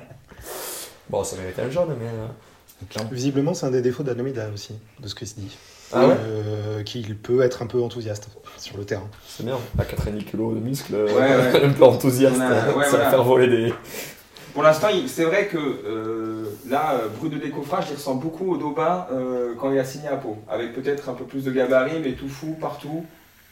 Bon, 1.11 1.25
ça 1.25 1.37
méritait 1.37 1.63
un 1.63 1.71
jaune, 1.71 1.97
mais. 1.99 2.07
euh, 2.07 2.27
Visiblement, 3.11 3.55
c'est 3.55 3.67
un 3.67 3.71
des 3.71 3.81
défauts 3.83 4.03
d'Almeida 4.03 4.51
aussi, 4.55 4.75
de 5.01 5.09
ce 5.09 5.15
que 5.15 5.25
se 5.25 5.35
dit. 5.37 5.57
Ah 5.93 6.07
ouais 6.07 6.15
Euh, 6.21 6.83
Qu'il 6.83 7.17
peut 7.17 7.41
être 7.43 7.63
un 7.63 7.67
peu 7.67 7.83
enthousiaste 7.83 8.29
sur 8.59 8.77
le 8.77 8.85
terrain. 8.85 9.09
C'est 9.27 9.45
bien. 9.45 9.57
À 9.79 9.85
90 9.85 10.25
kg 10.27 10.37
de 10.55 10.61
muscles, 10.61 10.95
euh, 10.95 11.07
Ouais, 11.07 11.53
ouais. 11.61 11.65
un 11.65 11.71
peu 11.71 11.85
enthousiaste, 11.85 12.37
On 12.39 12.41
a- 12.43 12.77
ouais, 12.77 12.85
ça 12.85 12.91
voilà. 12.91 13.05
va 13.07 13.11
faire 13.11 13.25
voler 13.25 13.49
des. 13.49 13.75
Pour 14.55 14.63
l'instant, 14.63 14.89
c'est 15.07 15.25
vrai 15.25 15.47
que 15.47 15.57
euh, 15.57 16.45
là, 16.69 17.01
Brut 17.19 17.33
de 17.33 17.39
décoffrage, 17.39 17.87
il 17.91 17.95
ressemble 17.97 18.23
beaucoup 18.23 18.53
au 18.53 18.57
Daubin 18.59 19.07
euh, 19.13 19.55
quand 19.59 19.71
il 19.73 19.79
a 19.79 19.85
signé 19.85 20.09
à 20.09 20.17
Pau. 20.17 20.37
Avec 20.49 20.75
peut-être 20.75 21.09
un 21.09 21.15
peu 21.15 21.25
plus 21.25 21.45
de 21.45 21.51
gabarit, 21.51 22.01
mais 22.05 22.13
tout 22.13 22.29
fou 22.29 22.55
partout. 22.61 23.05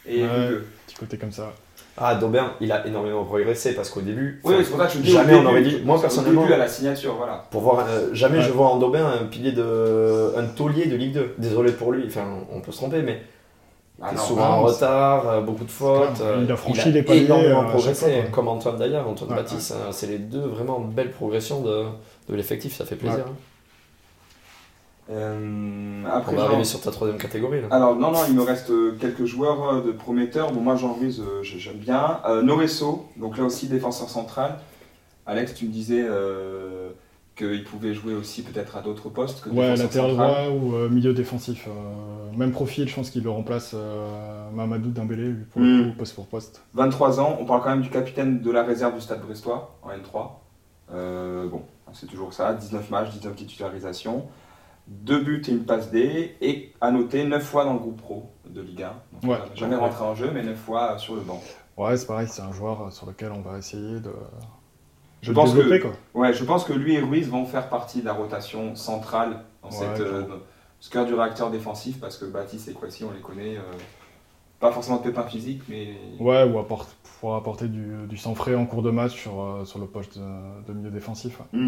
Et 0.07 0.23
Ouais. 0.23 0.29
rugueux. 0.29 0.67
Petit 0.87 0.95
côté 0.95 1.17
comme 1.17 1.31
ça. 1.31 1.51
Ah, 1.99 2.13
Daubin, 2.15 2.51
il 2.61 2.71
a 2.71 2.85
énormément 2.85 3.23
progressé 3.25 3.73
parce 3.73 3.89
qu'au 3.89 4.01
début. 4.01 4.39
Oui, 4.43 4.53
c'est 4.59 4.69
pour 4.69 4.79
ça 4.79 4.85
que 4.85 4.93
je 4.93 4.97
dis 4.99 5.11
jamais 5.11 5.33
on 5.33 5.45
aurait 5.47 5.63
dit- 5.63 5.81
moi, 5.83 5.97
au 5.97 5.99
personnellement- 5.99 6.41
début, 6.43 6.53
à 6.53 6.57
la 6.57 6.67
signature, 6.67 7.15
voilà. 7.15 7.45
Pour 7.49 7.61
voir, 7.61 7.85
euh, 7.89 8.09
jamais 8.13 8.37
Ouais. 8.37 8.43
je 8.43 8.51
vois 8.51 8.67
en 8.67 8.77
Daubin 8.77 9.03
un 9.19 9.25
pilier 9.25 9.51
de. 9.51 10.33
un 10.37 10.45
taulier 10.45 10.85
de 10.85 10.95
Ligue 10.95 11.13
2. 11.13 11.33
Désolé 11.39 11.71
pour 11.71 11.91
lui, 11.91 12.03
enfin, 12.05 12.25
on 12.53 12.61
peut 12.61 12.71
se 12.71 12.77
tromper, 12.77 13.01
mais 13.01 13.23
Ah 13.99 14.09
il 14.11 14.17
non, 14.17 14.21
souvent 14.21 14.43
en 14.47 14.61
retard, 14.61 15.27
euh, 15.27 15.41
beaucoup 15.41 15.63
de 15.63 15.71
fautes. 15.71 16.13
clair. 16.17 16.27
euh, 16.27 16.41
Il 16.43 16.51
a 16.51 16.55
franchi 16.55 16.91
les 16.91 17.01
paliers, 17.01 17.25
énormément 17.25 17.63
euh, 17.63 17.69
progressé, 17.69 18.05
fois, 18.21 18.29
comme 18.31 18.47
Antoine 18.47 18.77
d'ailleurs, 18.77 19.07
Antoine 19.07 19.31
Ouais, 19.31 19.37
Baptiste. 19.37 19.71
hein, 19.73 19.87
c'est 19.91 20.05
les 20.07 20.19
deux 20.19 20.41
vraiment 20.45 20.79
belles 20.79 21.09
progressions 21.11 21.61
de, 21.61 21.85
de 22.29 22.35
l'effectif, 22.35 22.75
ça 22.77 22.85
fait 22.85 22.95
plaisir. 22.95 23.25
Euh, 25.09 26.03
On 26.03 26.07
va 26.07 26.31
genre- 26.35 26.45
arriver 26.45 26.63
sur 26.63 26.81
ta 26.81 26.91
troisième 26.91 27.17
catégorie. 27.17 27.61
Là. 27.61 27.67
Alors, 27.71 27.95
non, 27.95 28.11
non, 28.11 28.19
il 28.27 28.35
me 28.35 28.41
reste 28.41 28.69
euh, 28.71 28.97
quelques 28.99 29.25
joueurs 29.25 29.69
euh, 29.75 29.81
de 29.81 29.91
prometteurs. 29.91 30.51
Bon, 30.51 30.59
moi, 30.61 30.75
Jean 30.75 30.93
Ruiz, 30.93 31.21
euh, 31.21 31.41
j'ai- 31.43 31.59
j'aime 31.59 31.77
bien. 31.77 32.19
Euh, 32.27 32.41
Noresso, 32.41 33.05
donc 33.15 33.37
là 33.37 33.45
aussi 33.45 33.67
défenseur 33.67 34.09
central. 34.09 34.59
Alex, 35.25 35.53
tu 35.53 35.65
me 35.65 35.71
disais 35.71 36.05
euh, 36.07 36.89
qu'il 37.37 37.63
pouvait 37.63 37.93
jouer 37.93 38.15
aussi 38.15 38.41
peut-être 38.43 38.75
à 38.77 38.81
d'autres 38.81 39.09
postes 39.09 39.41
que 39.43 39.49
Ouais, 39.49 39.75
latéral 39.75 40.11
droit 40.11 40.47
ou 40.49 40.75
euh, 40.75 40.89
milieu 40.89 41.13
défensif. 41.13 41.67
euh, 41.67 41.71
même 42.37 42.51
profil, 42.51 42.87
je 42.87 42.93
pense 42.95 43.09
qu'il 43.09 43.23
le 43.23 43.29
remplace 43.29 43.71
euh, 43.75 44.49
Mamadou 44.53 44.89
Dembélé, 44.89 45.23
lui, 45.29 45.43
pour 45.51 45.61
le 45.61 45.67
Mm. 45.85 45.91
coup, 45.91 45.97
poste 45.99 46.15
pour 46.15 46.27
poste. 46.27 46.61
23 46.73 47.19
ans, 47.19 47.37
on 47.39 47.45
parle 47.45 47.61
quand 47.63 47.69
même 47.69 47.81
du 47.81 47.89
capitaine 47.89 48.41
de 48.41 48.51
la 48.51 48.63
réserve 48.63 48.93
du 48.95 49.01
Stade 49.01 49.21
Brestois 49.21 49.75
en 49.83 49.89
N3. 49.89 50.43
Euh, 50.93 51.47
bon, 51.47 51.61
c'est 51.93 52.05
toujours 52.07 52.33
ça, 52.33 52.53
19 52.53 52.89
matchs, 52.91 53.09
19 53.11 53.35
titularisations, 53.35 54.23
2 54.87 55.19
buts 55.19 55.41
et 55.47 55.51
une 55.51 55.65
passe 55.65 55.91
D, 55.91 56.35
et 56.41 56.73
à 56.81 56.91
noter 56.91 57.23
9 57.25 57.43
fois 57.43 57.65
dans 57.65 57.73
le 57.73 57.79
groupe 57.79 57.97
pro 58.01 58.31
de 58.49 58.61
Ligue 58.61 58.83
1. 58.83 58.93
Donc, 59.13 59.23
Ouais. 59.31 59.37
euh, 59.37 59.55
jamais 59.55 59.75
rentré 59.75 60.03
en 60.03 60.15
jeu, 60.15 60.31
mais 60.33 60.43
9 60.43 60.57
fois 60.57 60.97
sur 60.97 61.15
le 61.15 61.21
banc. 61.21 61.41
Ouais, 61.77 61.95
c'est 61.97 62.07
pareil, 62.07 62.27
c'est 62.29 62.41
un 62.41 62.51
joueur 62.53 62.91
sur 62.91 63.05
lequel 63.05 63.31
on 63.31 63.41
va 63.41 63.57
essayer 63.57 63.99
de, 63.99 64.11
Je 65.21 65.29
de 65.31 65.35
pense 65.35 65.53
que-. 65.53 65.81
Quoi. 65.81 65.91
Ouais, 66.13 66.33
je 66.33 66.43
pense 66.43 66.63
que 66.63 66.73
lui 66.73 66.95
et 66.95 66.99
Ruiz 67.01 67.27
vont 67.29 67.45
faire 67.45 67.69
partie 67.69 68.01
de 68.01 68.05
la 68.05 68.13
rotation 68.13 68.75
centrale 68.75 69.43
dans 69.61 69.71
cette, 69.71 69.99
euh, 69.99 70.23
ce 70.79 70.89
cœur 70.89 71.05
du 71.05 71.13
réacteur 71.13 71.51
défensif, 71.51 71.99
parce 71.99 72.17
que 72.17 72.25
Baptiste 72.25 72.67
et 72.69 72.73
Kwasi, 72.73 73.03
on 73.03 73.11
les 73.11 73.19
connaît, 73.21 73.57
euh, 73.57 73.61
pas 74.59 74.71
forcément 74.71 74.97
de 74.97 75.03
pépins 75.03 75.23
physiques, 75.23 75.61
mais 75.69 75.95
Ouais, 76.19 76.43
ou 76.43 76.57
apport- 76.59 76.87
pour 77.19 77.35
apporter 77.35 77.67
du, 77.67 78.07
du 78.07 78.15
sang 78.17 78.33
frais 78.35 78.55
en 78.55 78.65
cours 78.65 78.81
de 78.83 78.91
match 78.91 79.13
sur, 79.13 79.39
euh, 79.41 79.65
sur 79.65 79.79
le 79.79 79.85
poste 79.87 80.17
de, 80.17 80.23
de 80.67 80.73
milieu 80.73 80.91
défensif. 80.91 81.39
ouais. 81.53 81.59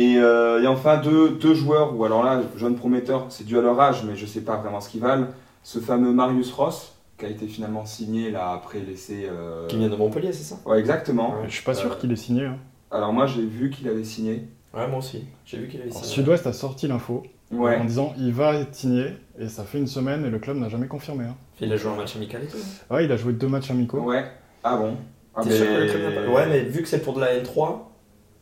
Et, 0.00 0.16
euh, 0.16 0.62
et 0.62 0.66
enfin, 0.66 0.96
deux, 0.96 1.30
deux 1.30 1.52
joueurs, 1.54 1.94
ou 1.94 2.04
alors 2.06 2.24
là, 2.24 2.40
jeunes 2.56 2.76
prometteurs, 2.76 3.26
c'est 3.28 3.44
dû 3.44 3.58
à 3.58 3.60
leur 3.60 3.78
âge, 3.78 4.02
mais 4.04 4.16
je 4.16 4.24
sais 4.24 4.40
pas 4.40 4.56
vraiment 4.56 4.80
ce 4.80 4.88
qu'ils 4.88 5.00
valent. 5.02 5.26
Ce 5.62 5.78
fameux 5.78 6.12
Marius 6.12 6.52
Ross, 6.52 6.94
qui 7.18 7.26
a 7.26 7.28
été 7.28 7.46
finalement 7.46 7.84
signé 7.84 8.30
là 8.30 8.52
après 8.52 8.78
l'essai. 8.80 9.28
euh, 9.30 9.66
Qui 9.66 9.76
vient 9.76 9.90
de 9.90 9.96
Montpellier, 9.96 10.32
c'est 10.32 10.42
ça? 10.44 10.56
Ouais, 10.64 10.78
exactement. 10.80 11.34
Je 11.46 11.50
suis 11.52 11.64
pas 11.64 11.74
sûr 11.74 11.92
Euh, 11.92 11.94
qu'il 11.96 12.10
ait 12.12 12.16
signé. 12.16 12.46
hein. 12.46 12.56
Alors 12.90 13.12
moi, 13.12 13.26
j'ai 13.26 13.44
vu 13.44 13.68
qu'il 13.68 13.88
avait 13.88 14.04
signé. 14.04 14.48
Ouais, 14.72 14.86
moi 14.88 15.00
aussi. 15.00 15.24
J'ai 15.44 15.58
vu 15.58 15.68
qu'il 15.68 15.82
avait 15.82 15.90
signé. 15.90 16.06
Sud-Ouest 16.06 16.46
a 16.46 16.52
sorti 16.54 16.88
l'info 16.88 17.22
Ouais. 17.52 17.76
en 17.76 17.84
disant 17.84 18.14
il 18.16 18.32
va 18.32 18.54
être 18.54 18.74
signé, 18.74 19.16
et 19.38 19.48
ça 19.48 19.64
fait 19.64 19.78
une 19.78 19.86
semaine 19.88 20.24
et 20.24 20.30
le 20.30 20.38
club 20.38 20.56
n'a 20.56 20.68
jamais 20.70 20.86
confirmé. 20.86 21.24
hein. 21.24 21.34
Il 21.60 21.70
a 21.72 21.76
joué 21.76 21.90
un 21.90 21.96
match 21.96 22.16
amical 22.16 22.42
et 22.44 22.46
tout. 22.46 22.56
Ouais, 22.90 23.04
il 23.04 23.12
a 23.12 23.16
joué 23.18 23.32
deux 23.34 23.48
matchs 23.48 23.70
amicaux. 23.70 23.98
Ouais. 24.00 24.24
Ah 24.64 24.76
bon? 24.76 24.96
Ah, 25.34 25.42
T'es 25.42 25.50
mais- 25.50 25.56
sûr 25.56 25.66
que 25.66 25.72
le 25.72 25.86
club 25.88 26.02
n'a 26.14 26.20
pas- 26.22 26.28
Ouais, 26.32 26.46
mais 26.48 26.60
vu 26.60 26.80
que 26.82 26.88
c'est 26.88 27.00
pour 27.02 27.12
de 27.14 27.20
la 27.20 27.34
N3, 27.34 27.90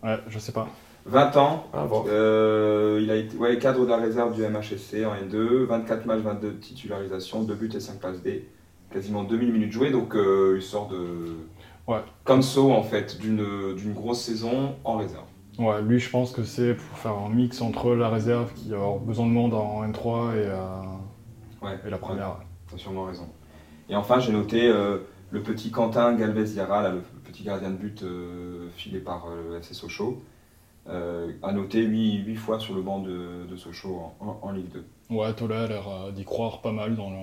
Ouais, 0.04 0.18
je 0.28 0.38
sais 0.38 0.52
pas. 0.52 0.68
20 1.08 1.36
ans. 1.38 1.64
voir. 1.72 2.04
Euh, 2.08 3.00
il 3.02 3.10
a 3.10 3.16
été 3.16 3.36
ouais, 3.36 3.58
cadre 3.58 3.84
de 3.84 3.90
la 3.90 3.96
réserve 3.96 4.34
du 4.34 4.42
MHSC 4.42 5.06
en 5.06 5.14
N2, 5.14 5.64
24 5.64 6.06
matchs, 6.06 6.20
22 6.20 6.58
titularisations, 6.58 7.42
2 7.42 7.54
buts 7.54 7.70
et 7.74 7.80
5 7.80 7.98
passes 7.98 8.22
D, 8.22 8.46
quasiment 8.92 9.24
2000 9.24 9.52
minutes 9.52 9.72
jouées, 9.72 9.90
donc 9.90 10.14
euh, 10.14 10.54
il 10.56 10.62
sort 10.62 10.88
de. 10.88 11.36
Ouais. 11.86 12.00
Comme 12.24 12.42
so 12.42 12.72
en 12.72 12.82
fait, 12.82 13.18
d'une 13.18 13.92
grosse 13.94 14.20
saison 14.20 14.74
en 14.84 14.98
réserve. 14.98 15.24
Ouais, 15.58 15.80
lui, 15.82 15.98
je 15.98 16.10
pense 16.10 16.30
que 16.30 16.44
c'est 16.44 16.74
pour 16.74 16.98
faire 16.98 17.14
un 17.14 17.30
mix 17.30 17.62
entre 17.62 17.94
la 17.94 18.10
réserve 18.10 18.52
qui 18.52 18.72
a 18.74 18.98
besoin 19.00 19.26
de 19.26 19.32
monde 19.32 19.54
en 19.54 19.82
N3 19.84 20.34
et, 20.34 20.46
euh, 20.46 20.56
Ouais, 21.62 21.76
et 21.84 21.90
la 21.90 21.98
première. 21.98 22.36
T'as 22.70 22.76
sûrement 22.76 23.04
raison. 23.04 23.26
Et 23.88 23.96
enfin, 23.96 24.20
j'ai 24.20 24.30
noté 24.30 24.68
euh, 24.68 24.98
le 25.30 25.42
petit 25.42 25.70
Quentin 25.70 26.12
Galvez 26.14 26.50
Yara, 26.54 26.82
là, 26.82 26.90
le 26.90 27.00
petit 27.24 27.42
gardien 27.42 27.70
de 27.70 27.76
but 27.76 28.04
filé 28.76 29.00
par 29.00 29.26
le 29.50 29.56
FC 29.56 29.72
Sochaux. 29.74 30.22
À 31.42 31.52
noter 31.52 31.82
8, 31.82 32.34
fois 32.36 32.58
sur 32.58 32.74
le 32.74 32.82
banc 32.82 33.00
de, 33.00 33.46
de 33.50 33.56
Sochaux 33.56 34.00
en, 34.20 34.26
en- 34.26 34.38
en 34.48 34.52
Ligue 34.52 34.70
2. 34.72 34.84
Ouais, 35.14 35.32
Tola 35.34 35.62
a 35.62 35.66
l'air 35.66 35.88
euh, 35.88 36.10
d'y 36.12 36.24
croire 36.24 36.60
pas 36.60 36.72
mal 36.72 36.96
dans 36.96 37.10
le, 37.10 37.16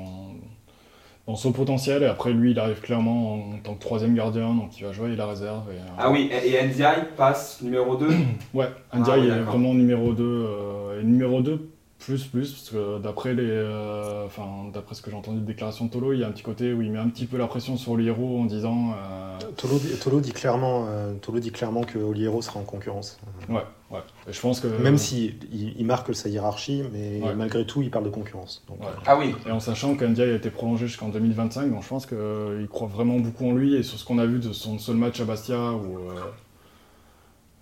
dans 1.27 1.35
son 1.35 1.51
potentiel. 1.51 2.03
Et 2.03 2.07
après, 2.07 2.31
lui, 2.33 2.51
il 2.51 2.59
arrive 2.59 2.79
clairement 2.81 3.33
en, 3.35 3.59
tant 3.63 3.73
que 3.73 3.79
troisième 3.81 4.13
gardien, 4.15 4.53
donc 4.53 4.77
il 4.79 4.85
va 4.85 4.91
jouer 4.91 5.15
la 5.15 5.25
réserve. 5.27 5.63
Et, 5.71 5.77
euh, 5.77 5.95
Ah 5.97 6.11
oui, 6.11 6.29
et, 6.31 6.53
et 6.55 6.63
NDI 6.67 6.83
passe 7.17 7.61
numéro 7.61 7.95
2 7.95 8.07
Ouais, 8.53 8.67
Ah 8.91 8.99
Ndiaye 8.99 9.21
oui, 9.21 9.27
est 9.29 9.39
vraiment 9.41 9.73
numéro 9.73 10.13
2. 10.13 10.23
euh, 10.23 11.01
et 11.01 11.03
numéro 11.03 11.41
2 11.41 11.69
plus 12.05 12.23
plus, 12.25 12.51
parce 12.51 12.69
que 12.69 12.99
d'après 12.99 13.33
les, 13.33 13.43
euh, 13.49 14.25
enfin, 14.25 14.45
d'après 14.73 14.93
ce 14.95 15.01
que 15.01 15.09
j'ai 15.09 15.17
entendu 15.17 15.39
de 15.39 15.45
déclaration 15.45 15.85
de 15.85 15.89
Tolo, 15.91 16.13
il 16.13 16.19
y 16.19 16.23
a 16.23 16.27
un 16.27 16.31
petit 16.31 16.43
côté 16.43 16.71
où 16.73 16.81
il 16.81 16.91
met 16.91 16.99
un 16.99 17.09
petit 17.09 17.25
peu 17.25 17.37
la 17.37 17.47
pression 17.47 17.77
sur 17.77 17.97
l'Hiro 17.97 18.39
en 18.39 18.45
disant 18.45 18.91
euh, 18.91 19.37
Tolo, 19.57 19.77
dit- 19.79 19.97
Tolo 20.01 20.19
dit 20.19 20.31
clairement, 20.31 20.85
euh, 20.89 21.13
Tolo 21.21 21.39
dit 21.39 21.51
clairement 21.51 21.81
que 21.81 21.97
Oliero 21.97 22.41
sera 22.41 22.59
en 22.59 22.63
concurrence. 22.63 23.17
Ouais, 23.49 23.63
ouais. 23.91 23.99
Et 24.29 24.33
je 24.33 24.39
pense 24.39 24.59
que. 24.59 24.67
Même 24.67 24.97
si 24.97 25.33
il, 25.51 25.73
il 25.79 25.85
marque 25.85 26.13
sa 26.15 26.29
hiérarchie, 26.29 26.83
mais 26.93 27.21
Ouais. 27.21 27.33
malgré 27.35 27.65
tout, 27.65 27.81
il 27.81 27.89
parle 27.89 28.05
de 28.05 28.09
concurrence. 28.09 28.63
Donc, 28.67 28.79
Ouais. 28.81 28.87
euh, 28.87 29.01
Ah 29.07 29.17
oui, 29.17 29.33
Et 29.47 29.51
en 29.51 29.59
sachant 29.59 29.95
qu'Andiaye 29.95 30.31
a 30.31 30.35
été 30.35 30.49
prolongé 30.51 30.87
jusqu'en 30.87 31.09
2025, 31.09 31.71
donc 31.71 31.81
je 31.83 31.87
pense 31.89 32.05
qu'il 32.05 32.67
croit 32.69 32.87
vraiment 32.87 33.19
beaucoup 33.19 33.49
en 33.49 33.53
lui. 33.53 33.75
Et 33.75 33.83
sur 33.83 33.97
ce 33.97 34.05
qu'on 34.05 34.19
a 34.19 34.25
vu 34.25 34.39
de 34.39 34.53
son 34.53 34.77
seul 34.77 34.95
match 34.95 35.19
à 35.21 35.25
Bastia, 35.25 35.71
où 35.71 35.97
euh, 35.97 36.13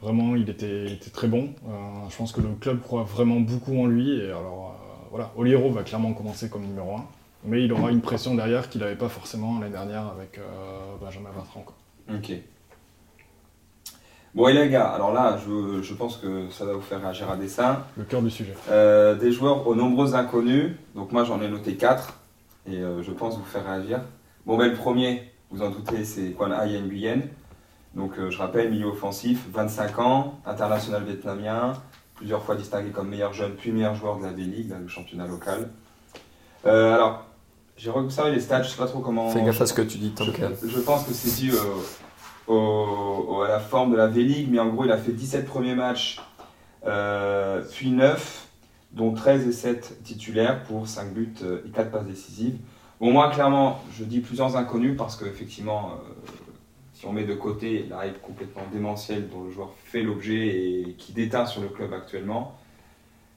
vraiment 0.03 0.35
il 0.35 0.49
était, 0.49 0.85
il 0.85 0.93
était 0.93 1.09
très 1.09 1.27
bon, 1.27 1.49
euh, 1.67 1.71
je 2.09 2.15
pense 2.17 2.31
que 2.31 2.41
le 2.41 2.49
club 2.59 2.81
croit 2.81 3.03
vraiment 3.03 3.39
beaucoup 3.39 3.77
en 3.81 3.87
lui. 3.87 4.19
Et 4.19 4.25
alors 4.27 4.75
euh, 4.75 5.07
voilà, 5.09 5.31
Oliero 5.37 5.71
va 5.71 5.83
clairement 5.83 6.13
commencer 6.13 6.49
comme 6.49 6.63
numéro 6.63 6.95
1, 6.95 7.05
mais 7.45 7.63
il 7.63 7.71
aura 7.73 7.89
une 7.91 8.01
pression 8.01 8.35
derrière 8.35 8.69
qu'il 8.69 8.81
n'avait 8.81 8.95
pas 8.95 9.09
forcément 9.09 9.59
l'année 9.59 9.71
dernière 9.71 10.07
avec 10.07 10.37
euh, 10.37 10.41
Benjamin 11.01 11.29
Bertrand. 11.33 11.61
quoi. 11.65 11.75
ok. 12.15 12.31
Bon, 14.35 14.47
et 14.47 14.53
les 14.53 14.67
gars, 14.67 14.87
alors 14.87 15.13
là, 15.13 15.37
je, 15.45 15.83
je 15.83 15.93
pense 15.93 16.17
que 16.17 16.49
ça 16.49 16.65
va 16.65 16.73
vous 16.73 16.81
faire 16.81 16.99
réagir 16.99 17.29
à 17.29 17.35
dessin. 17.35 17.83
Le 17.95 18.03
cœur 18.03 18.23
du 18.23 18.31
sujet. 18.31 18.55
Euh, 18.71 19.13
des 19.13 19.31
joueurs 19.31 19.67
aux 19.67 19.75
nombreux 19.75 20.15
inconnus. 20.15 20.71
Donc 20.95 21.11
moi 21.11 21.23
j'en 21.23 21.39
ai 21.39 21.47
noté 21.47 21.75
4 21.75 22.19
et 22.67 22.77
euh, 22.77 23.03
je 23.03 23.11
pense 23.11 23.37
vous 23.37 23.45
faire 23.45 23.63
réagir. 23.63 24.01
Bon 24.47 24.57
ben 24.57 24.69
le 24.69 24.73
premier, 24.73 25.31
vous 25.51 25.61
en 25.61 25.69
doutez, 25.69 26.03
c'est 26.03 26.31
Kwan 26.31 26.51
Ayen 26.51 26.81
Nguyen. 26.87 27.21
Donc 27.95 28.17
euh, 28.17 28.29
je 28.31 28.37
rappelle, 28.39 28.71
milieu 28.71 28.87
offensif, 28.87 29.45
25 29.51 29.99
ans, 29.99 30.39
international 30.45 31.03
vietnamien, 31.03 31.73
plusieurs 32.15 32.41
fois 32.43 32.55
distingué 32.55 32.89
comme 32.89 33.09
meilleur 33.09 33.33
jeune 33.33 33.53
puis 33.53 33.71
meilleur 33.71 33.95
joueur 33.95 34.17
de 34.17 34.23
la 34.23 34.31
V-League, 34.31 34.69
là, 34.69 34.77
le 34.79 34.87
championnat 34.87 35.27
local. 35.27 35.69
Euh, 36.65 36.95
alors, 36.95 37.25
j'ai 37.77 37.89
observé 37.89 38.31
les 38.31 38.39
stats, 38.39 38.63
je 38.63 38.69
sais 38.69 38.77
pas 38.77 38.87
trop 38.87 38.99
comment... 38.99 39.29
Fais 39.29 39.43
gaffe 39.43 39.61
à 39.61 39.65
ce 39.65 39.73
que 39.73 39.81
tu 39.81 39.97
dis, 39.97 40.11
Ken. 40.13 40.51
Je, 40.63 40.67
je 40.69 40.79
pense 40.79 41.03
que 41.05 41.13
c'est 41.13 41.41
dû 41.41 41.51
euh, 41.51 41.57
au- 42.47 43.25
au- 43.27 43.41
à 43.41 43.47
la 43.47 43.59
forme 43.59 43.91
de 43.91 43.97
la 43.97 44.07
V-League, 44.07 44.47
mais 44.51 44.59
en 44.59 44.69
gros, 44.69 44.85
il 44.85 44.91
a 44.91 44.97
fait 44.97 45.11
17 45.11 45.45
premiers 45.45 45.75
matchs, 45.75 46.19
euh, 46.85 47.61
puis 47.71 47.91
9, 47.91 48.47
dont 48.91 49.13
13 49.13 49.47
et 49.47 49.51
7 49.51 50.03
titulaires 50.03 50.63
pour 50.63 50.87
5 50.87 51.13
buts 51.13 51.33
et 51.65 51.69
4 51.69 51.91
passes 51.91 52.05
décisives. 52.05 52.57
Bon, 53.01 53.11
moi, 53.11 53.29
clairement, 53.31 53.81
je 53.97 54.03
dis 54.03 54.19
plusieurs 54.19 54.55
inconnus 54.55 54.95
parce 54.97 55.15
qu'effectivement, 55.15 55.91
si 57.03 57.09
on 57.09 57.11
met 57.11 57.25
de 57.25 57.33
côté 57.33 57.85
la 57.89 58.07
hype 58.07 58.21
complètement 58.21 58.61
démentielle 58.71 59.27
dont 59.27 59.43
le 59.43 59.51
joueur 59.51 59.73
fait 59.83 60.03
l'objet 60.03 60.47
et 60.47 60.95
qui 60.97 61.11
déteint 61.11 61.45
sur 61.45 61.61
le 61.61 61.67
club 61.67 61.91
actuellement, 61.91 62.57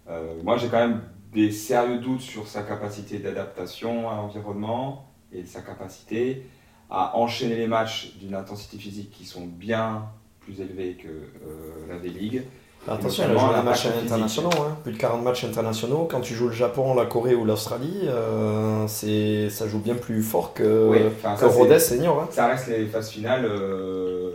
euh, 0.08 0.40
moi, 0.44 0.56
j'ai 0.56 0.68
quand 0.68 0.78
même 0.78 1.02
des 1.32 1.50
sérieux 1.50 1.98
doutes 1.98 2.20
sur 2.20 2.46
sa 2.46 2.62
capacité 2.62 3.18
d'adaptation 3.18 4.08
à 4.08 4.14
l'environnement 4.14 5.10
et 5.32 5.44
sa 5.44 5.62
capacité 5.62 6.46
à 6.90 7.16
enchaîner 7.16 7.56
les 7.56 7.66
matchs 7.66 8.14
d'une 8.20 8.36
intensité 8.36 8.78
physique 8.78 9.10
qui 9.10 9.24
sont 9.24 9.46
bien 9.46 10.04
plus 10.38 10.60
élevées 10.60 10.94
que 10.94 11.08
euh, 11.08 11.88
la 11.88 11.98
V-League. 11.98 12.44
Attention, 12.88 13.24
elle 13.24 13.36
a 13.36 13.38
joué 13.40 13.54
des 13.56 13.62
matchs 13.62 13.86
internationaux, 14.04 14.50
hein. 14.60 14.76
plus 14.82 14.92
de 14.92 14.98
40 14.98 15.22
matchs 15.24 15.44
internationaux. 15.44 16.06
Quand 16.10 16.20
tu 16.20 16.34
joues 16.34 16.46
le 16.48 16.54
Japon, 16.54 16.94
la 16.94 17.06
Corée 17.06 17.34
ou 17.34 17.44
l'Australie, 17.44 18.02
euh, 18.04 18.86
c'est- 18.86 19.50
ça 19.50 19.66
joue 19.66 19.80
bien 19.80 19.94
plus 19.94 20.22
fort 20.22 20.54
que, 20.54 20.88
Oui, 20.90 20.98
que 20.98 21.26
ça, 21.40 21.46
Rodez 21.48 21.78
senior. 21.80 22.20
hein. 22.22 22.28
Ça 22.30 22.46
reste 22.46 22.68
les 22.68 22.86
phases 22.86 23.10
finales 23.10 23.44
euh, 23.44 24.30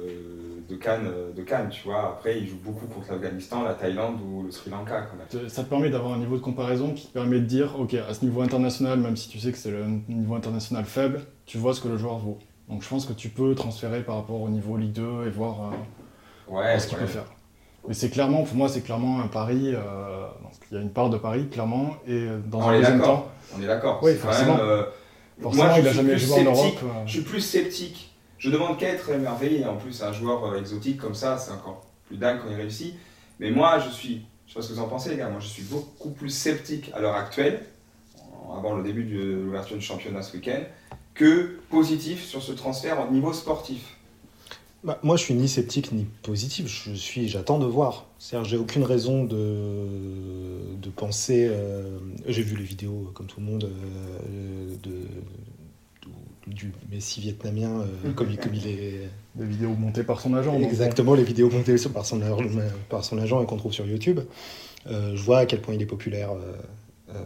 de 0.70 0.76
Cannes, 0.76 1.10
de 1.36 1.42
Cannes, 1.44 1.70
tu 1.70 1.84
vois. 1.84 2.02
Après, 2.18 2.38
il 2.40 2.48
joue 2.48 2.58
beaucoup 2.64 2.86
contre 2.88 3.12
l'Afghanistan, 3.12 3.64
la 3.64 3.74
Thaïlande 3.74 4.16
ou 4.26 4.44
le 4.44 4.52
Sri 4.52 4.70
Lanka 4.70 5.02
quand 5.10 5.18
même. 5.42 5.50
Ça 5.50 5.64
te 5.64 5.70
permet 5.70 5.90
d'avoir 5.90 6.14
un 6.14 6.18
niveau 6.18 6.36
de 6.38 6.42
comparaison 6.42 6.92
qui 6.94 7.08
te 7.08 7.14
permet 7.14 7.40
de 7.40 7.46
dire, 7.46 7.76
ok, 7.80 7.94
à 7.94 8.14
ce 8.14 8.24
niveau 8.26 8.42
international, 8.42 9.00
même 9.00 9.16
si 9.18 9.30
tu 9.30 9.40
sais 9.40 9.52
que 9.52 9.58
c'est 9.58 9.72
le 9.72 9.84
niveau 10.10 10.36
international 10.36 10.86
faible, 10.86 11.22
tu 11.46 11.58
vois 11.58 11.74
ce 11.74 11.82
que 11.82 11.88
le 11.90 11.98
joueur 11.98 12.18
vaut. 12.20 12.38
Donc 12.70 12.84
je 12.84 12.90
pense 12.90 13.06
que 13.06 13.14
tu 13.14 13.28
peux 13.30 13.54
transférer 13.56 14.02
par 14.02 14.16
rapport 14.16 14.40
au 14.42 14.48
niveau 14.50 14.78
Ligue 14.78 14.94
2 14.94 15.26
et 15.28 15.30
voir 15.30 15.72
euh, 16.50 16.54
Ouais, 16.54 16.80
ce 16.80 16.88
qu'il 16.88 16.98
ouais. 16.98 17.04
peut 17.04 17.10
faire. 17.10 17.26
Mais 17.88 17.94
c'est 17.94 18.10
clairement, 18.10 18.44
pour 18.44 18.56
moi, 18.56 18.70
c'est 18.70 18.82
clairement 18.82 19.22
un 19.22 19.28
pari. 19.28 19.74
euh, 19.74 19.80
donc 20.44 20.52
il 20.72 20.76
y 20.76 20.78
a 20.78 20.82
une 20.84 20.91
part 20.91 21.10
de 21.10 21.17
pari, 21.17 21.48
clairement, 21.50 21.96
et 22.08 22.28
dans 22.48 22.60
On 22.60 22.70
un 22.70 22.74
est 22.74 22.78
deuxième 22.80 23.00
d'accord. 23.00 23.24
temps, 23.24 23.32
On 23.58 23.62
est 23.63 23.67
d'accord. 23.67 24.00
Oui, 24.04 24.15
forcément. 24.15 24.58
même, 24.58 24.65
euh, 24.65 24.84
forcément, 25.41 25.63
moi, 25.65 25.74
je 25.76 25.82
il 25.82 25.88
a 25.88 25.94
jamais 25.94 26.10
plus 26.12 26.26
joué 26.28 26.39
en 26.39 26.44
Europe. 26.44 26.58
sceptique. 26.58 26.80
euh, 26.84 27.06
Je 27.06 27.12
suis 27.12 27.22
plus 27.22 27.41
sceptique. 27.41 28.08
Je 28.38 28.50
demande 28.50 28.78
qu'à 28.78 28.88
être 28.89 29.10
émerveillé. 29.10 29.65
En 29.65 29.76
plus, 29.78 30.02
un 30.04 30.13
joueur 30.13 30.46
euh, 30.46 30.58
exotique 30.60 30.98
comme 30.98 31.15
ça, 31.15 31.38
c'est 31.38 31.52
encore 31.52 31.82
plus 32.08 32.17
dingue 32.17 32.39
quand 32.44 32.50
il 32.50 32.56
réussit. 32.56 32.96
Mais 33.39 33.52
moi, 33.52 33.80
je 33.80 33.89
suis, 33.89 34.26
je 34.46 34.54
sais 34.54 34.60
pas 34.60 34.62
ce 34.63 34.70
que 34.70 34.74
vous 34.76 34.82
en 34.82 34.88
pensez, 34.88 35.10
les 35.10 35.17
gars, 35.17 35.30
moi 35.30 35.39
je 35.39 35.48
suis 35.48 35.63
beaucoup 35.63 36.12
plus 36.12 36.30
sceptique 36.30 36.91
à 36.94 37.00
l'heure 37.00 37.15
actuelle, 37.15 37.65
avant 38.56 38.76
le 38.76 38.84
début 38.84 39.04
de 39.06 39.34
l'ouverture 39.44 39.76
du 39.78 39.82
championnat 39.82 40.22
ce 40.22 40.36
week-end, 40.38 40.60
que 41.15 41.58
positif 41.70 42.24
sur 42.26 42.41
ce 42.44 42.52
transfert 42.52 42.98
au 43.08 43.12
niveau 43.12 43.34
sportif. 43.34 43.96
Bah, 44.84 45.00
moi, 45.04 45.15
je 45.15 45.22
suis 45.24 45.36
ni 45.36 45.48
sceptique 45.48 45.91
ni 45.91 46.06
positif. 46.24 46.65
Je 46.67 46.94
suis, 46.96 47.28
j'attends 47.28 47.60
de 47.60 47.65
voir. 47.65 48.08
C'est-à-dire, 48.17 48.50
j'ai 48.50 48.58
aucune 48.58 48.84
raison 48.84 49.24
de, 49.24 50.76
de 50.82 50.89
penser. 50.89 51.48
euh, 51.50 52.00
j'ai 52.28 52.41
vu 52.41 52.56
les 52.58 52.63
vidéos, 52.63 53.06
euh, 53.08 53.12
comme 53.13 53.28
tout 53.28 53.39
le 53.39 53.46
monde, 53.46 53.65
euh, 53.65 54.76
de, 54.82 54.89
de- 54.91 55.02
du 56.48 56.72
Messi 56.91 57.22
vietnamien, 57.22 57.82
euh, 57.82 58.12
comme, 58.15 58.32
il, 58.32 58.38
comme 58.38 58.56
il 58.56 58.65
est. 58.67 59.10
des 59.36 59.46
vidéos 59.46 59.74
montées 59.76 60.04
par 60.04 60.20
son 60.20 60.34
agent. 60.34 60.60
Exactement, 60.60 61.13
les 61.13 61.24
vidéos 61.24 61.52
montées 61.52 61.76
par 61.94 62.06
son, 62.06 62.20
par 62.89 63.04
son 63.06 63.17
agent 63.20 63.41
et 63.44 63.46
qu'on 63.46 63.58
trouve 63.58 63.74
sur 63.74 63.86
YouTube. 63.86 64.20
Je 64.88 65.22
vois 65.22 65.39
à 65.39 65.46
quel 65.46 65.62
point 65.62 65.76
il 65.76 65.82
est 65.82 65.86
populaire 65.86 66.32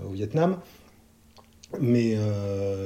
au 0.05 0.11
Vietnam. 0.11 0.57
Mais, 1.79 2.17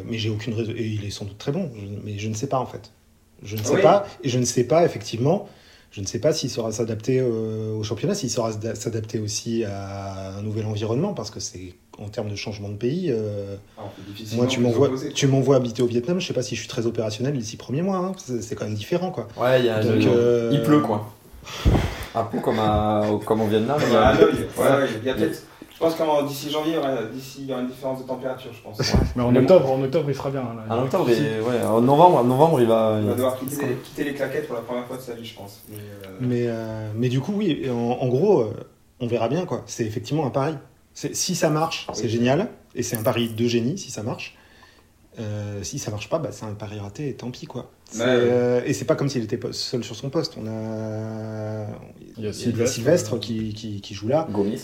mais 0.06 0.18
j'ai 0.20 0.30
aucune 0.30 0.54
raison. 0.54 0.72
Et 0.76 0.86
il 0.88 1.04
est 1.06 1.10
sans 1.10 1.26
doute 1.26 1.40
très 1.40 1.52
bon, 1.52 1.72
mais 2.06 2.20
je 2.20 2.30
ne 2.30 2.36
sais 2.36 2.48
pas 2.48 2.60
en 2.60 2.68
fait. 2.68 2.92
Je 3.44 3.56
ne 3.56 3.64
sais 3.64 3.76
Oui. 3.76 3.82
pas, 3.82 4.06
et 4.24 4.30
je 4.30 4.38
ne 4.40 4.46
sais 4.46 4.64
pas 4.64 4.84
effectivement, 4.86 5.48
je 5.92 6.02
ne 6.02 6.06
sais 6.06 6.20
pas 6.20 6.34
s'il 6.34 6.50
saura 6.50 6.72
s'adapter 6.72 7.20
euh, 7.20 7.74
au 7.76 7.84
championnat, 7.84 8.14
s'il 8.16 8.30
saura 8.30 8.52
s'ada- 8.52 8.76
s'adapter 8.76 9.20
aussi 9.20 9.64
à 9.64 10.36
un 10.38 10.42
nouvel 10.42 10.66
environnement, 10.66 11.14
parce 11.14 11.32
que 11.32 11.40
c'est 11.40 11.74
en 11.98 12.08
termes 12.10 12.30
de 12.30 12.36
changement 12.36 12.70
de 12.70 12.76
pays. 12.76 13.08
euh, 13.12 13.56
Alors, 13.78 13.92
difficilement 14.08 14.44
moi, 14.44 14.52
tu 14.52 14.60
m'envoies, 14.60 14.88
opposer, 14.88 15.12
tu 15.14 15.28
m'envoies 15.28 15.56
habiter 15.56 15.82
au 15.82 15.88
Vietnam, 15.88 16.20
je 16.20 16.28
sais 16.28 16.34
pas 16.34 16.44
si 16.44 16.56
je 16.56 16.60
suis 16.62 16.70
très 16.70 16.86
opérationnel 16.86 17.34
les 17.36 17.42
six 17.42 17.58
premiers 17.58 17.82
mois. 17.82 17.98
hein. 17.98 18.12
C'est 18.42 18.56
quand 18.56 18.66
même 18.66 18.76
différent, 18.76 19.12
quoi. 19.12 19.28
Ouais, 19.38 19.60
il, 19.62 19.66
y 19.66 19.70
a 19.70 19.82
Donc, 19.84 19.96
le- 20.04 20.12
euh, 20.12 20.50
il 20.54 20.62
pleut 20.64 20.80
quoi. 20.82 21.12
Un 22.16 22.24
peu 22.24 22.40
comme, 22.40 22.60
à, 22.60 23.04
comme 23.26 23.42
au 23.42 23.48
Vietnam. 23.48 23.80
il 23.86 23.94
y 23.94 23.96
a- 23.96 24.14
l'œil. 24.14 24.48
Ouais, 24.58 24.64
ouais, 24.68 24.90
il 25.02 25.08
y 25.08 25.10
a 25.10 25.14
peut-être. 25.14 25.44
Je 25.80 25.86
pense 25.86 25.96
qu'en 25.96 26.24
d'ici 26.24 26.50
janvier, 26.52 26.74
il 26.74 26.76
y 26.76 26.78
aura- 26.78 27.04
d'ici, 27.06 27.38
il 27.44 27.46
y 27.48 27.54
aura 27.54 27.62
une 27.62 27.70
différence 27.70 28.00
de 28.02 28.04
température, 28.08 28.52
je 28.54 28.62
pense. 28.62 28.78
Mais 29.16 29.24
en 29.24 29.34
octobre, 29.34 29.72
en 29.72 29.82
octobre, 29.82 30.10
il 30.10 30.16
sera 30.16 30.30
bien. 30.30 30.42
là. 30.42 30.76
En 30.76 30.84
octobre, 30.84 31.10
et- 31.10 31.40
ouais, 31.40 31.64
en 31.66 31.80
novembre, 31.80 32.18
en 32.18 32.24
novembre, 32.26 32.60
il 32.60 32.68
va. 32.68 32.98
Il 33.02 33.08
va 33.08 33.14
devoir 33.16 33.40
quitter 33.40 33.66
les, 33.66 33.76
quitter 33.76 34.04
les 34.04 34.14
claquettes 34.14 34.48
pour 34.48 34.56
la 34.58 34.62
première 34.62 34.86
fois 34.86 34.98
de 34.98 35.02
sa 35.02 35.14
vie, 35.14 35.24
je 35.24 35.36
pense. 35.36 35.62
Mais, 35.70 35.78
euh, 35.78 36.18
Mais, 36.20 36.44
euh, 36.48 36.90
mais 36.96 37.08
du 37.08 37.22
coup, 37.22 37.32
oui, 37.34 37.66
en, 37.70 37.74
en 38.02 38.08
gros, 38.10 38.42
euh, 38.42 38.54
on 39.00 39.08
verra 39.08 39.30
bien, 39.30 39.46
quoi. 39.46 39.64
C'est 39.68 39.86
effectivement 39.86 40.26
un 40.26 40.32
pari. 40.32 40.56
Si 40.94 41.34
ça 41.34 41.50
marche, 41.50 41.88
c'est 41.94 42.04
Oui. 42.04 42.10
génial. 42.10 42.50
Et 42.76 42.84
c'est 42.84 42.98
un 42.98 43.04
pari 43.04 43.30
de 43.30 43.48
génie, 43.48 43.78
si 43.78 43.90
ça 43.90 44.04
marche. 44.04 44.36
Euh, 45.20 45.64
si 45.64 45.80
ça 45.80 45.92
marche 45.92 46.10
pas, 46.10 46.20
bah, 46.20 46.30
c'est 46.32 46.46
un 46.46 46.54
pari 46.56 46.78
raté, 46.80 47.08
et 47.10 47.14
tant 47.14 47.32
pis, 47.32 47.46
quoi. 47.46 47.72
Ouais. 47.96 48.02
euh, 48.06 48.62
et 48.66 48.74
c'est 48.74 48.86
pas 48.86 48.96
comme 48.96 49.08
s'il 49.10 49.24
était 49.24 49.40
seul 49.54 49.84
sur 49.84 49.96
son 49.96 50.10
poste. 50.10 50.36
On 50.38 50.46
a, 50.46 51.66
Il 52.18 52.26
y 52.26 52.28
a 52.28 52.34
Sylvestre, 52.34 52.74
Sylvestre, 52.76 53.16
euh, 53.16 53.20
qui, 53.20 53.54
qui, 53.54 53.80
qui 53.82 53.94
joue 53.94 54.08
là. 54.10 54.28
Gomis, 54.30 54.62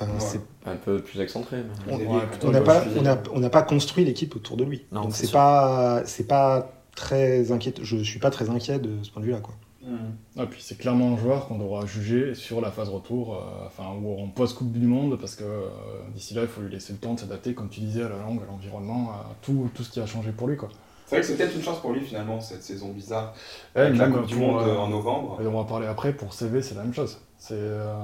Enfin, 0.00 0.12
Ouais. 0.12 0.18
c'est- 0.20 0.40
un 0.66 0.76
peu 0.76 1.00
plus 1.02 1.20
excentré. 1.20 1.58
mais- 1.86 1.94
on 2.42 2.50
n'a 2.50 2.60
pas, 2.62 2.80
gauche, 2.84 2.92
on 2.98 3.06
a- 3.06 3.18
on 3.34 3.40
n'a 3.40 3.50
pas 3.50 3.62
construit 3.62 4.04
l'équipe 4.04 4.34
autour 4.36 4.56
de 4.56 4.64
lui. 4.64 4.84
Non, 4.92 5.02
Donc 5.02 5.14
c'est 5.14 5.30
pas, 5.30 6.02
c'est 6.06 6.26
pas 6.26 6.72
très 6.96 7.52
inquiet. 7.52 7.74
Je 7.82 7.96
suis 8.02 8.18
pas 8.18 8.30
très 8.30 8.48
inquiet 8.50 8.78
de 8.78 8.90
ce 9.02 9.10
point 9.10 9.20
de 9.20 9.26
vue-là, 9.26 9.40
quoi. 9.40 9.54
hmm. 9.82 9.96
Ah, 10.38 10.46
puis 10.46 10.60
c'est 10.62 10.76
clairement 10.78 11.14
un 11.14 11.16
joueur 11.16 11.48
qu'on 11.48 11.58
devra 11.58 11.84
juger 11.86 12.34
sur 12.34 12.60
la 12.60 12.70
phase 12.70 12.88
retour, 12.90 13.34
euh, 13.34 13.66
enfin, 13.66 13.84
ou 14.02 14.20
en 14.22 14.28
post-Coupe 14.28 14.72
du 14.72 14.86
Monde, 14.86 15.18
parce 15.18 15.36
que 15.36 15.44
euh, 15.44 15.68
d'ici 16.14 16.34
là, 16.34 16.42
il 16.42 16.48
faut 16.48 16.60
lui 16.60 16.70
laisser 16.70 16.92
le 16.92 16.98
temps 16.98 17.14
de 17.14 17.20
s'adapter, 17.20 17.54
comme 17.54 17.68
tu 17.70 17.80
disais, 17.80 18.02
à 18.02 18.08
la 18.08 18.18
langue, 18.18 18.40
à 18.42 18.46
l'environnement, 18.50 19.10
à 19.10 19.26
tout, 19.42 19.70
tout 19.74 19.82
ce 19.82 19.90
qui 19.90 20.00
a 20.00 20.06
changé 20.06 20.32
pour 20.32 20.48
lui. 20.48 20.56
Quoi. 20.56 20.68
C'est 21.06 21.16
vrai 21.16 21.20
que 21.22 21.26
c'est 21.26 21.36
peut-être 21.36 21.56
une 21.56 21.62
chance 21.62 21.80
pour 21.80 21.92
lui 21.92 22.02
finalement, 22.02 22.40
cette 22.40 22.62
saison 22.62 22.88
bizarre. 22.92 23.34
Et 23.74 23.80
Avec 23.80 23.98
la 23.98 24.06
même 24.08 24.18
Coupe 24.18 24.26
du 24.26 24.36
Monde 24.36 24.62
euh, 24.62 24.76
en 24.76 24.88
novembre. 24.88 25.38
et 25.42 25.46
on 25.46 25.58
va 25.58 25.64
parler 25.64 25.86
après, 25.86 26.12
pour 26.12 26.32
CV, 26.34 26.62
c'est 26.62 26.74
la 26.74 26.82
même 26.82 26.94
chose. 26.94 27.18
Euh, 27.52 27.94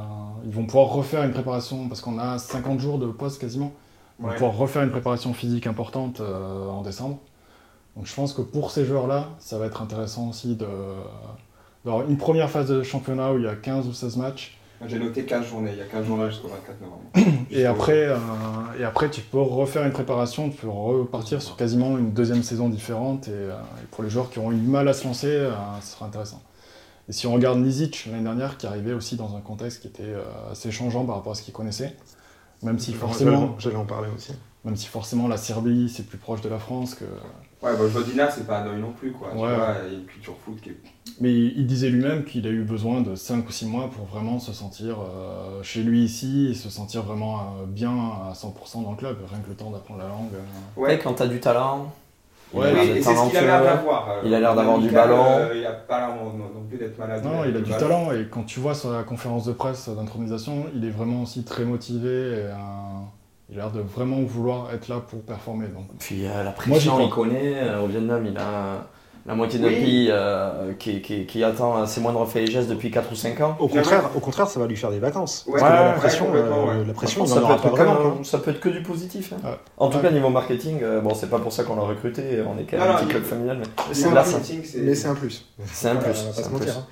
ils 0.44 0.50
vont 0.52 0.64
pouvoir 0.64 0.88
refaire 0.88 1.22
une 1.24 1.32
préparation, 1.32 1.88
parce 1.88 2.00
qu'on 2.00 2.18
a 2.18 2.38
50 2.38 2.80
jours 2.80 2.98
de 2.98 3.06
pause 3.06 3.38
quasiment, 3.38 3.72
ils 4.18 4.22
vont 4.22 4.28
Ouais. 4.28 4.34
pouvoir 4.34 4.56
refaire 4.56 4.82
une 4.82 4.90
préparation 4.90 5.32
physique 5.34 5.66
importante 5.66 6.20
euh, 6.20 6.68
en 6.68 6.82
décembre. 6.82 7.18
Donc 7.96 8.06
je 8.06 8.14
pense 8.14 8.32
que 8.32 8.42
pour 8.42 8.70
ces 8.70 8.84
joueurs-là, 8.84 9.28
ça 9.38 9.58
va 9.58 9.66
être 9.66 9.82
intéressant 9.82 10.28
aussi 10.30 10.56
de, 10.56 10.66
d'avoir 11.84 12.08
une 12.08 12.16
première 12.18 12.50
phase 12.50 12.68
de 12.68 12.82
championnat 12.82 13.32
où 13.32 13.38
il 13.38 13.44
y 13.44 13.48
a 13.48 13.54
15 13.56 13.86
ou 13.88 13.92
16 13.92 14.16
matchs, 14.16 14.58
J'ai 14.86 14.98
noté 14.98 15.24
15 15.24 15.46
journées, 15.46 15.70
il 15.72 15.78
y 15.78 15.80
a 15.80 15.86
15 15.86 16.04
journées 16.06 16.28
jusqu'au 16.30 16.48
24 16.48 16.80
novembre. 16.82 17.02
Et 17.50 17.64
après, 17.64 18.06
euh, 18.08 18.16
et 18.78 18.84
après, 18.84 19.08
tu 19.10 19.22
peux 19.22 19.40
refaire 19.40 19.84
une 19.86 19.92
préparation, 19.92 20.50
tu 20.50 20.56
peux 20.58 20.68
repartir 20.68 21.40
sur 21.40 21.56
quasiment 21.56 21.96
une 21.96 22.12
deuxième 22.12 22.42
saison 22.42 22.68
différente. 22.68 23.28
Et, 23.28 23.30
euh, 23.32 23.52
et 23.82 23.86
pour 23.90 24.04
les 24.04 24.10
joueurs 24.10 24.28
qui 24.28 24.38
ont 24.38 24.52
eu 24.52 24.56
du 24.56 24.66
mal 24.68 24.86
à 24.88 24.92
se 24.92 25.04
lancer, 25.06 25.28
euh, 25.28 25.52
ce 25.80 25.92
sera 25.92 26.06
intéressant. 26.06 26.42
Et 27.08 27.12
si 27.12 27.26
on 27.26 27.32
regarde 27.34 27.58
Nizic 27.58 28.06
l'année 28.10 28.24
dernière, 28.24 28.58
qui 28.58 28.66
arrivait 28.66 28.92
aussi 28.92 29.16
dans 29.16 29.36
un 29.36 29.40
contexte 29.40 29.80
qui 29.82 29.88
était 29.88 30.02
euh, 30.02 30.24
assez 30.50 30.70
changeant 30.72 31.04
par 31.04 31.16
rapport 31.16 31.32
à 31.32 31.34
ce 31.34 31.42
qu'il 31.42 31.54
connaissait, 31.54 31.96
même 32.62 32.78
si 32.78 32.92
forcément, 32.92 33.54
J'allais 33.58 33.76
en 33.76 33.84
parler 33.84 34.08
aussi. 34.16 34.32
même 34.64 34.76
si 34.76 34.86
forcément 34.88 35.28
la 35.28 35.36
Serbie 35.36 35.88
c'est 35.88 36.04
plus 36.06 36.18
proche 36.18 36.40
de 36.40 36.48
la 36.48 36.58
France 36.58 36.94
que. 36.94 37.04
Ouais, 37.62 37.74
bah, 37.76 37.88
Jodina, 37.88 38.30
c'est 38.30 38.46
pas 38.46 38.60
un 38.60 38.66
œil 38.66 38.80
non 38.80 38.92
plus, 38.92 39.12
quoi. 39.12 39.30
Tu 39.30 39.36
Ouais. 39.38 39.54
vois, 39.54 39.76
il 39.86 39.92
y 39.92 39.96
a 39.96 39.98
une 40.00 40.04
culture 40.04 40.34
foot 40.44 40.60
qui 40.60 40.70
est. 40.70 40.76
Mais 41.20 41.32
il 41.32 41.66
disait 41.66 41.88
lui-même 41.88 42.24
qu'il 42.24 42.46
a 42.46 42.50
eu 42.50 42.62
besoin 42.64 43.00
de 43.00 43.14
5 43.14 43.48
ou 43.48 43.52
6 43.52 43.66
mois 43.66 43.88
pour 43.90 44.04
vraiment 44.06 44.38
se 44.38 44.52
sentir 44.52 44.96
euh, 45.00 45.62
chez 45.62 45.82
lui 45.82 46.02
ici 46.04 46.48
et 46.50 46.54
se 46.54 46.68
sentir 46.68 47.02
vraiment 47.04 47.40
euh, 47.62 47.66
bien 47.66 47.90
à 47.96 48.32
100% 48.34 48.82
dans 48.82 48.90
le 48.90 48.96
club, 48.96 49.16
rien 49.30 49.38
que 49.40 49.48
le 49.48 49.54
temps 49.54 49.70
d'apprendre 49.70 50.00
la 50.00 50.08
langue. 50.08 50.34
euh. 50.34 50.80
Ouais, 50.80 50.98
quand 50.98 51.14
t'as 51.14 51.26
du 51.28 51.40
talent. 51.40 51.90
Il 52.54 52.58
Ouais, 52.60 52.66
a 52.66 52.72
l'air 52.72 52.82
oui, 52.84 52.90
et 52.90 53.02
c'est 53.02 53.14
ce 53.14 53.28
qu'il 53.28 53.36
a 53.38 53.42
l'air 53.42 53.62
d'avoir. 53.62 54.08
euh, 54.10 54.20
Il 54.24 54.34
a 54.34 54.40
l'air 54.40 54.54
d'avoir 54.54 54.78
du 54.78 54.88
ballon. 54.90 55.24
euh, 55.26 55.54
il 55.56 55.66
a 55.66 55.72
pas 55.72 55.98
l'air 55.98 56.08
non, 56.16 56.62
plus 56.68 56.78
d'être 56.78 56.98
malade. 56.98 57.24
Non, 57.24 57.44
il 57.44 57.56
a 57.56 57.60
du 57.60 57.70
ballon. 57.70 57.78
talent 57.88 58.12
et 58.12 58.26
quand 58.30 58.44
tu 58.44 58.60
vois 58.60 58.74
sur 58.74 58.90
la 58.92 59.02
conférence 59.02 59.44
de 59.44 59.52
presse 59.52 59.88
d'intronisation, 59.88 60.66
il 60.74 60.84
est 60.84 60.90
vraiment 60.90 61.22
aussi 61.22 61.44
très 61.44 61.64
motivé 61.64 62.08
et 62.08 62.34
euh, 62.46 62.54
il 63.50 63.58
a 63.58 63.62
l'air 63.64 63.70
de 63.72 63.80
vraiment 63.80 64.20
vouloir 64.22 64.72
être 64.72 64.88
là 64.88 65.00
pour 65.00 65.22
performer. 65.22 65.66
Donc. 65.68 65.86
Puis 65.98 66.26
euh, 66.26 66.42
la 66.44 66.52
pression, 66.52 67.00
il 67.00 67.10
connaît. 67.10 67.54
Euh, 67.56 67.82
au 67.82 67.86
Vietnam, 67.86 68.24
il 68.26 68.36
a 68.38 68.86
la 69.26 69.34
moitié 69.34 69.58
d'un 69.58 69.66
Oui. 69.68 69.74
pays 69.74 70.08
euh, 70.10 70.72
qui, 70.78 71.02
qui, 71.02 71.26
qui 71.26 71.42
attend 71.42 71.84
ses 71.86 72.00
moindres 72.00 72.26
faits 72.28 72.48
et 72.48 72.50
gestes 72.50 72.68
depuis 72.68 72.90
4 72.90 73.10
ou 73.10 73.14
5 73.16 73.40
ans. 73.40 73.56
Au 73.58 73.66
contraire, 73.68 74.10
au 74.14 74.20
contraire, 74.20 74.46
ça 74.48 74.60
va 74.60 74.66
lui 74.66 74.76
faire 74.76 74.90
des 74.90 74.98
vacances. 75.00 75.44
Ouais, 75.48 75.58
Parce 75.60 75.70
que 75.72 75.76
là, 75.76 75.86
la 75.86 75.92
pression, 75.94 76.26
euh, 76.34 76.84
la 76.84 76.92
pression, 76.92 77.26
ça, 77.26 77.40
peut 77.40 77.52
être 77.52 77.68
vraiment. 77.68 78.22
ça 78.24 78.38
peut 78.38 78.50
être 78.52 78.60
que 78.60 78.68
du 78.68 78.82
positif. 78.82 79.32
hein. 79.32 79.40
Ouais. 79.44 79.56
En 79.78 79.88
tout 79.88 79.96
Ouais. 79.96 80.04
cas, 80.04 80.10
niveau 80.10 80.28
marketing, 80.30 80.78
euh, 80.82 81.00
bon, 81.00 81.14
c'est 81.14 81.28
pas 81.30 81.38
pour 81.40 81.52
ça 81.52 81.64
qu'on 81.64 81.76
l'a 81.76 81.82
recruté, 81.82 82.22
on 82.46 82.58
est 82.58 82.64
quand 82.64 82.78
même 82.78 82.90
un 82.90 82.94
petit 82.94 83.06
club 83.08 83.22
il- 83.24 83.28
familial, 83.28 83.58
mais 83.58 83.64
Mais 83.88 83.94
C'est 84.94 85.08
un 85.08 85.14
plus. 85.14 85.44
c'est 85.66 85.88
un 85.88 85.96
plus. 85.96 86.24
on 86.24 86.28
va 86.28 86.32
c'est 86.32 86.32
pas 86.34 86.40
un 86.40 86.44
se 86.44 86.48
mentir. 86.50 86.58
plus. 86.58 86.70
hein. 86.70 86.86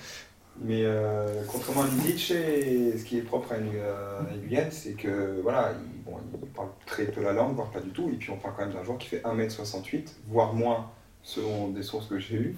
Mais 0.63 0.83
euh, 0.85 1.27
contrairement 1.51 1.83
à 1.83 1.87
et 1.87 2.97
ce 2.97 3.05
qui 3.05 3.19
est 3.19 3.23
propre 3.23 3.53
à 3.53 3.57
euh, 3.57 4.21
Guyane, 4.47 4.69
c'est 4.71 4.93
que 4.93 5.41
voilà, 5.43 5.73
il, 5.73 6.03
bon, 6.05 6.19
il 6.43 6.49
parle 6.51 6.69
très 6.87 7.05
peu 7.05 7.23
la 7.23 7.33
langue, 7.33 7.57
voire 7.57 7.71
pas 7.71 7.81
du 7.81 7.91
tout, 7.91 8.09
et 8.13 8.17
puis 8.17 8.31
on 8.31 8.37
parle 8.37 8.55
quand 8.57 8.65
même 8.65 8.73
d'un 8.75 8.85
joueur 8.85 8.99
qui 8.99 9.09
fait 9.09 9.21
1m68, 9.25 10.13
voire 10.29 10.53
moins 10.55 10.87
selon 11.25 11.69
des 11.69 11.83
sources 11.83 12.07
que 12.07 12.19
j'ai 12.21 12.37
eues. 12.37 12.57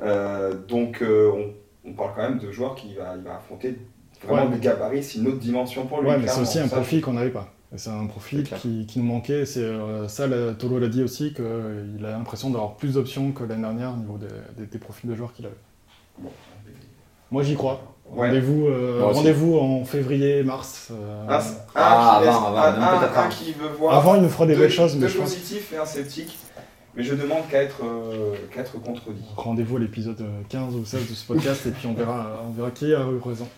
Euh, 0.00 0.54
donc 0.54 1.02
euh, 1.02 1.30
on, 1.84 1.90
on 1.90 1.92
parle 1.92 2.10
quand 2.16 2.22
même 2.22 2.38
de 2.38 2.50
joueurs 2.52 2.74
qui 2.74 2.94
va, 2.94 3.14
il 3.16 3.22
va 3.22 3.36
affronter 3.36 3.76
vraiment 4.22 4.42
Ouais, 4.44 4.48
des 4.48 4.54
mais- 4.56 4.60
gabarits, 4.60 5.02
c'est 5.04 5.18
une 5.18 5.28
autre 5.28 5.38
dimension 5.38 5.86
pour 5.86 6.00
lui. 6.00 6.08
Ouais, 6.08 6.16
mais 6.18 6.28
c'est 6.28 6.40
aussi 6.40 6.58
un 6.58 6.68
Ça, 6.68 6.76
profil 6.76 7.00
qu'on 7.02 7.12
n'avait 7.14 7.30
pas. 7.30 7.52
C'est 7.76 7.90
un 7.90 8.06
profil 8.06 8.44
qui, 8.44 8.86
qui 8.86 9.00
nous 9.00 9.04
manquait. 9.06 9.44
C'est 9.44 9.60
euh, 9.60 10.06
ça, 10.08 10.26
la- 10.28 10.54
Tolo 10.54 10.78
l'a 10.78 10.88
dit 10.88 11.02
aussi, 11.02 11.34
qu'il 11.34 12.04
a 12.06 12.10
l'impression 12.10 12.48
d'avoir 12.50 12.76
plus 12.76 12.94
d'options 12.94 13.32
que 13.32 13.42
l'année 13.44 13.62
dernière 13.62 13.92
au 13.92 13.96
niveau 13.96 14.16
des, 14.18 14.28
des- 14.56 14.66
des 14.66 14.78
profils 14.78 15.10
de 15.10 15.14
joueurs 15.16 15.32
qu'il 15.32 15.46
avait. 15.46 15.54
Bon, 16.18 16.30
Moi, 17.30 17.42
j'y 17.42 17.54
crois. 17.56 17.82
Ouais. 18.08 18.28
Rendez-vous 18.28 18.68
euh, 18.68 19.02
en 19.60 19.84
février, 19.84 20.44
mars. 20.44 20.90
euh, 20.92 21.24
Ah, 21.28 21.38
laisse- 21.38 21.56
avant, 21.74 22.54
avant, 22.56 23.00
un- 23.24 23.28
qui 23.28 23.52
veut 23.52 23.68
voir 23.76 23.96
Avant, 23.96 24.14
il 24.14 24.22
nous 24.22 24.28
fera 24.28 24.46
des 24.46 24.54
deux, 24.54 24.60
belles 24.60 24.70
choses, 24.70 24.94
mais 24.94 25.00
deux 25.02 25.08
je 25.08 25.18
pense. 25.18 25.34
positifs 25.34 25.72
et 25.72 25.76
un 25.76 25.84
sceptique, 25.84 26.38
mais 26.96 27.02
je 27.02 27.14
demande 27.14 27.46
qu'à 27.50 27.62
être, 27.62 27.84
euh, 27.84 28.34
qu'à 28.52 28.62
être 28.62 28.80
contredit. 28.80 29.24
Rendez-vous 29.36 29.76
à 29.76 29.80
l'épisode 29.80 30.24
15 30.48 30.74
ou 30.74 30.84
16 30.84 31.08
de 31.08 31.14
ce 31.14 31.26
podcast 31.26 31.66
et 31.66 31.70
puis 31.70 31.86
on 31.86 31.94
verra, 31.94 32.42
on 32.46 32.50
verra 32.50 32.70
qui 32.70 32.94
a 32.94 33.00
eu 33.00 33.18
raison. 33.22 33.48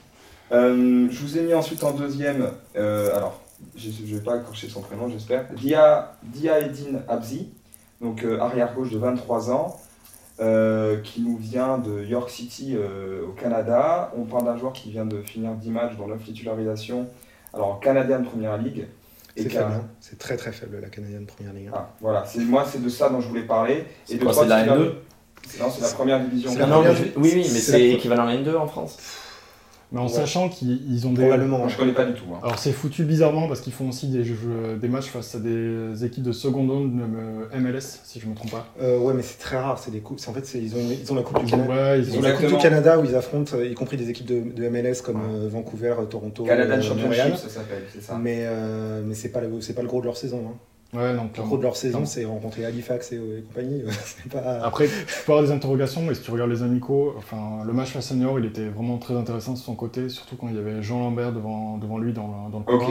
Euh, 0.51 1.09
je 1.11 1.21
vous 1.21 1.39
ai 1.39 1.43
mis 1.43 1.55
ensuite 1.55 1.85
en 1.85 1.93
deuxième, 1.93 2.51
euh, 2.77 3.15
alors 3.15 3.41
je 3.77 3.89
ne 3.89 4.17
vais 4.19 4.25
pas 4.25 4.35
accrocher 4.35 4.69
son 4.69 4.81
prénom 4.81 5.09
j'espère, 5.09 5.47
Dia, 5.55 6.17
Dia 6.23 6.61
Edin 6.61 7.01
Abzi, 7.09 7.49
donc 8.01 8.25
euh, 8.25 8.39
arrière-gauche 8.41 8.91
de 8.91 8.99
23 8.99 9.51
ans, 9.51 9.77
euh, 10.41 11.01
qui 11.01 11.21
nous 11.21 11.37
vient 11.37 11.79
de 11.79 12.05
York 12.05 12.31
City 12.31 12.75
euh, 12.77 13.27
au 13.27 13.33
Canada. 13.33 14.13
On 14.17 14.25
parle 14.25 14.45
d'un 14.45 14.57
joueur 14.57 14.73
qui 14.73 14.91
vient 14.91 15.07
de 15.07 15.21
finir 15.23 15.53
10 15.55 15.71
matchs 15.71 15.97
dont 15.97 16.07
9 16.07 16.23
titularisations, 16.23 17.09
alors 17.53 17.69
en 17.69 17.77
Canadian 17.77 18.23
Première 18.23 18.57
Ligue. 18.57 18.87
Et 19.37 19.43
C'est 19.43 19.49
faible, 19.51 19.73
hein. 19.73 19.85
c'est 20.01 20.19
très 20.19 20.37
très 20.37 20.53
faible 20.53 20.79
la 20.81 20.89
Canadienne 20.89 21.27
Première 21.27 21.53
Ligue. 21.53 21.69
hein. 21.69 21.73
Ah, 21.77 21.91
voilà, 22.01 22.25
moi 22.47 22.65
c'est 22.71 22.83
de 22.83 22.89
ça 22.89 23.09
dont 23.09 23.21
je 23.21 23.29
voulais 23.29 23.43
parler. 23.47 23.85
C'est 24.05 24.17
de 24.17 24.25
quoi, 24.25 24.33
c'est 24.35 24.47
la 24.47 24.63
titulaires- 24.63 24.77
N2 24.81 24.95
C'est- 25.47 25.63
Non, 25.63 25.71
c'est 25.71 25.81
la 25.83 25.89
première 25.89 26.21
division. 26.21 26.55
La 26.59 26.67
non, 26.67 26.83
mais 26.83 26.95
je- 26.95 27.03
oui, 27.17 27.31
oui, 27.35 27.37
mais 27.37 27.61
c'est 27.61 27.73
la- 27.73 27.79
équivalent 27.95 28.27
à 28.27 28.33
N2 28.35 28.57
en 28.57 28.67
France. 28.67 28.99
Mais 29.91 30.01
en 30.01 30.03
Ouais. 30.03 30.09
sachant 30.11 30.51
qu'ils 30.51 30.81
ils 30.93 31.07
ont 31.07 31.13
des. 31.13 31.23
Probablement. 31.23 31.67
Je 31.67 31.77
connais 31.79 31.93
pas 31.95 32.05
du 32.05 32.13
tout. 32.13 32.25
hein. 32.35 32.41
Alors 32.43 32.59
c'est 32.59 32.73
foutu 32.73 33.05
bizarrement 33.05 33.49
parce 33.49 33.61
qu'ils 33.63 33.73
font 33.73 33.89
aussi 33.89 34.09
des, 34.09 34.23
jeux, 34.23 34.37
des 34.79 34.89
matchs 34.89 35.07
face 35.07 35.35
à 35.35 35.39
des 35.39 36.05
équipes 36.05 36.25
de 36.25 36.33
seconde 36.33 36.69
zone 36.69 37.01
euh, 37.53 37.59
MLS, 37.59 38.01
si 38.05 38.21
je 38.21 38.27
me 38.27 38.35
trompe 38.35 38.51
pas. 38.51 38.67
Euh, 38.83 38.99
ouais, 38.99 39.15
mais 39.15 39.23
c'est 39.23 39.39
très 39.39 39.57
rare. 39.57 39.79
C'est 39.79 39.91
des 39.91 40.01
coupes. 40.01 40.21
c'est- 40.21 40.29
En 40.29 40.35
fait, 40.35 40.47
ils 40.59 40.75
ont, 40.75 40.79
ils 41.03 41.11
ont 41.11 41.15
la 41.15 41.23
Coupe 41.23 41.43
du 41.43 41.51
Canada. 41.51 41.73
Ouais, 41.73 42.01
Ils 42.01 42.09
ils 42.09 42.19
ont 42.19 42.21
la 42.21 42.33
Coupe 42.33 42.47
du. 42.49 42.57
Canada 42.59 42.99
où 42.99 43.05
ils 43.05 43.15
affrontent, 43.15 43.57
euh, 43.57 43.67
y 43.67 43.73
compris 43.75 43.97
des 43.97 44.11
équipes 44.11 44.27
de, 44.27 44.43
de 44.55 44.69
MLS 44.69 45.01
comme 45.03 45.21
euh, 45.23 45.49
Vancouver, 45.49 45.95
Toronto, 46.11 46.45
Canadian 46.45 46.77
euh, 46.77 46.83
Championship, 46.83 47.37
ça 47.37 47.49
s'appelle, 47.49 47.85
c'est 47.91 48.03
ça. 48.03 48.19
Mais, 48.21 48.41
euh, 48.43 49.03
mais 49.07 49.15
c'est 49.15 49.31
pas, 49.31 49.41
le- 49.41 49.61
c'est 49.63 49.73
pas 49.75 49.83
le 49.83 49.89
gros 49.89 50.01
de 50.01 50.07
leur 50.07 50.17
saison. 50.19 50.43
Hein. 50.51 50.55
Ouais, 50.95 51.15
donc 51.15 51.25
Le 51.25 51.29
clairement. 51.35 51.49
gros 51.49 51.59
de 51.59 51.63
leur 51.65 51.77
saison, 51.77 52.07
c'est 52.07 52.25
rencontrer 52.25 52.65
Halifax 52.65 53.13
et, 53.13 53.17
et 53.17 53.43
compagnie. 53.43 53.83
pas... 54.33 54.61
Après, 54.65 54.87
tu 54.89 54.93
peux 55.27 55.33
avoir 55.33 55.45
des 55.45 55.53
interrogations, 55.53 56.01
mais 56.03 56.15
si 56.15 56.23
tu 56.23 56.31
regardes 56.31 56.51
les 56.51 56.63
amicaux, 56.63 57.15
enfin, 57.19 57.63
le 57.67 57.73
match 57.75 57.89
face 57.91 58.07
à 58.07 58.09
Senior, 58.09 58.39
il 58.39 58.47
était 58.47 58.69
vraiment 58.69 58.97
très 58.97 59.15
intéressant 59.15 59.53
de 59.53 59.59
son 59.59 59.75
côté, 59.75 60.09
surtout 60.09 60.37
quand 60.37 60.49
il 60.49 60.55
y 60.55 60.59
avait 60.59 60.83
Jean 60.83 61.01
Lambert 61.01 61.33
devant, 61.33 61.77
devant 61.77 61.99
lui 61.99 62.13
dans, 62.15 62.27
le- 62.47 62.53
dans 62.53 62.59
le 62.61 62.65
couloir. 62.65 62.91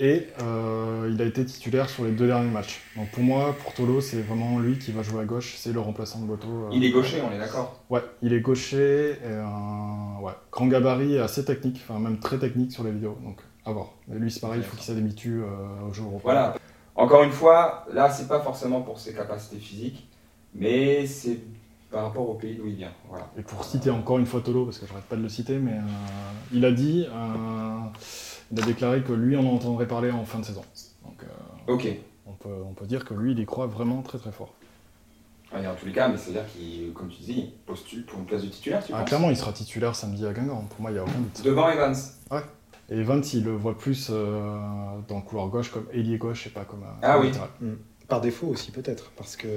Et 0.00 0.26
euh, 0.42 1.08
il 1.14 1.22
a 1.22 1.24
été 1.24 1.44
titulaire 1.44 1.88
sur 1.88 2.04
les 2.04 2.10
deux 2.10 2.26
derniers 2.26 2.50
matchs. 2.50 2.80
Donc 2.96 3.08
pour 3.12 3.22
moi, 3.22 3.54
pour 3.62 3.74
Tolo, 3.74 4.00
c'est 4.00 4.20
vraiment 4.22 4.58
lui 4.58 4.76
qui 4.76 4.90
va 4.90 5.02
jouer 5.04 5.20
à 5.20 5.24
gauche, 5.24 5.54
c'est 5.56 5.72
le 5.72 5.78
remplaçant 5.78 6.18
de 6.18 6.26
Boto. 6.26 6.48
euh. 6.48 6.70
Il 6.72 6.84
est 6.84 6.90
gaucher, 6.90 7.18
on 7.22 7.32
est 7.32 7.38
d'accord. 7.38 7.80
Ouais, 7.90 8.00
il 8.20 8.32
est 8.32 8.40
gaucher, 8.40 9.10
et 9.24 9.32
un 9.32 10.20
ouais, 10.20 10.32
grand 10.50 10.66
gabarit 10.66 11.14
et 11.14 11.20
assez 11.20 11.44
technique, 11.44 11.80
enfin 11.88 12.00
même 12.00 12.18
très 12.18 12.38
technique 12.38 12.72
sur 12.72 12.82
les 12.82 12.90
vidéos, 12.90 13.16
donc 13.22 13.38
à 13.64 13.70
voir. 13.70 13.92
Mais 14.08 14.18
lui, 14.18 14.32
c'est 14.32 14.40
pareil, 14.40 14.58
il 14.62 14.64
faut 14.66 14.74
qu'il 14.76 14.84
s'habitue 14.84 15.42
euh, 15.44 15.88
au 15.88 15.92
jeu 15.94 16.02
européen. 16.02 16.20
Voilà. 16.24 16.54
Encore 16.96 17.22
une 17.24 17.32
fois, 17.32 17.86
là, 17.92 18.10
c'est 18.10 18.28
pas 18.28 18.40
forcément 18.40 18.80
pour 18.82 18.98
ses 19.00 19.12
capacités 19.14 19.56
physiques, 19.58 20.08
mais 20.54 21.06
c'est 21.06 21.40
par 21.90 22.04
rapport 22.04 22.28
au 22.28 22.34
pays 22.34 22.56
d'où 22.56 22.66
il 22.66 22.74
vient. 22.76 22.92
Voilà. 23.08 23.28
Et 23.38 23.42
pour 23.42 23.64
citer 23.64 23.90
encore 23.90 24.18
une 24.18 24.26
fois 24.26 24.40
Tolo, 24.40 24.64
parce 24.64 24.78
que 24.78 24.86
j'arrête 24.86 25.04
pas 25.04 25.16
de 25.16 25.22
le 25.22 25.28
citer, 25.28 25.58
mais 25.58 25.72
euh, 25.72 25.80
il 26.52 26.64
a 26.64 26.72
dit, 26.72 27.06
euh, 27.08 27.78
il 28.52 28.60
a 28.60 28.66
déclaré 28.66 29.02
que 29.02 29.12
lui, 29.12 29.36
on 29.36 29.48
en 29.48 29.54
entendrait 29.56 29.86
parler 29.88 30.10
en 30.10 30.24
fin 30.24 30.38
de 30.38 30.44
saison. 30.44 30.64
Donc 31.04 31.22
euh, 31.22 31.72
Ok. 31.72 31.88
on, 32.26 32.32
peut, 32.32 32.62
on 32.68 32.72
peut 32.74 32.86
dire 32.86 33.04
que 33.04 33.14
lui, 33.14 33.32
il 33.32 33.38
y 33.38 33.46
croit 33.46 33.66
vraiment 33.66 34.02
très 34.02 34.18
très 34.18 34.32
fort. 34.32 34.52
Et 35.56 35.66
en 35.68 35.74
tous 35.76 35.86
les 35.86 35.92
cas, 35.92 36.08
mais 36.08 36.16
c'est-à-dire 36.16 36.46
qu'il, 36.52 36.92
comme 36.94 37.08
tu 37.08 37.22
dis, 37.22 37.52
postule 37.64 38.04
pour 38.06 38.18
une 38.18 38.24
place 38.26 38.42
de 38.42 38.48
titulaire, 38.48 38.84
tu 38.84 38.92
Ah, 38.92 38.98
penses? 38.98 39.08
clairement, 39.08 39.30
il 39.30 39.36
sera 39.36 39.52
titulaire 39.52 39.94
samedi 39.94 40.26
à 40.26 40.32
Guingamp, 40.32 40.64
pour 40.68 40.80
moi, 40.80 40.90
il 40.90 40.94
n'y 40.94 40.98
a 41.00 41.04
aucun 41.04 41.12
doute. 41.12 41.42
Devant 41.44 41.68
Evans. 41.70 41.94
Et 42.90 42.98
Evans, 42.98 43.22
il 43.32 43.44
le 43.44 43.52
voit 43.52 43.76
plus 43.78 44.08
euh, 44.10 44.46
dans 45.08 45.16
le 45.16 45.22
couloir 45.22 45.48
gauche 45.48 45.70
comme 45.70 45.86
ailier 45.92 46.18
gauche 46.18 46.46
et 46.46 46.50
pas 46.50 46.64
comme 46.64 46.82
euh, 46.82 47.00
Ah 47.02 47.18
oui. 47.18 47.28
latéral. 47.28 47.48
Par 48.06 48.20
défaut 48.20 48.48
aussi, 48.48 48.70
peut-être. 48.70 49.12
Parce 49.16 49.34
que. 49.34 49.48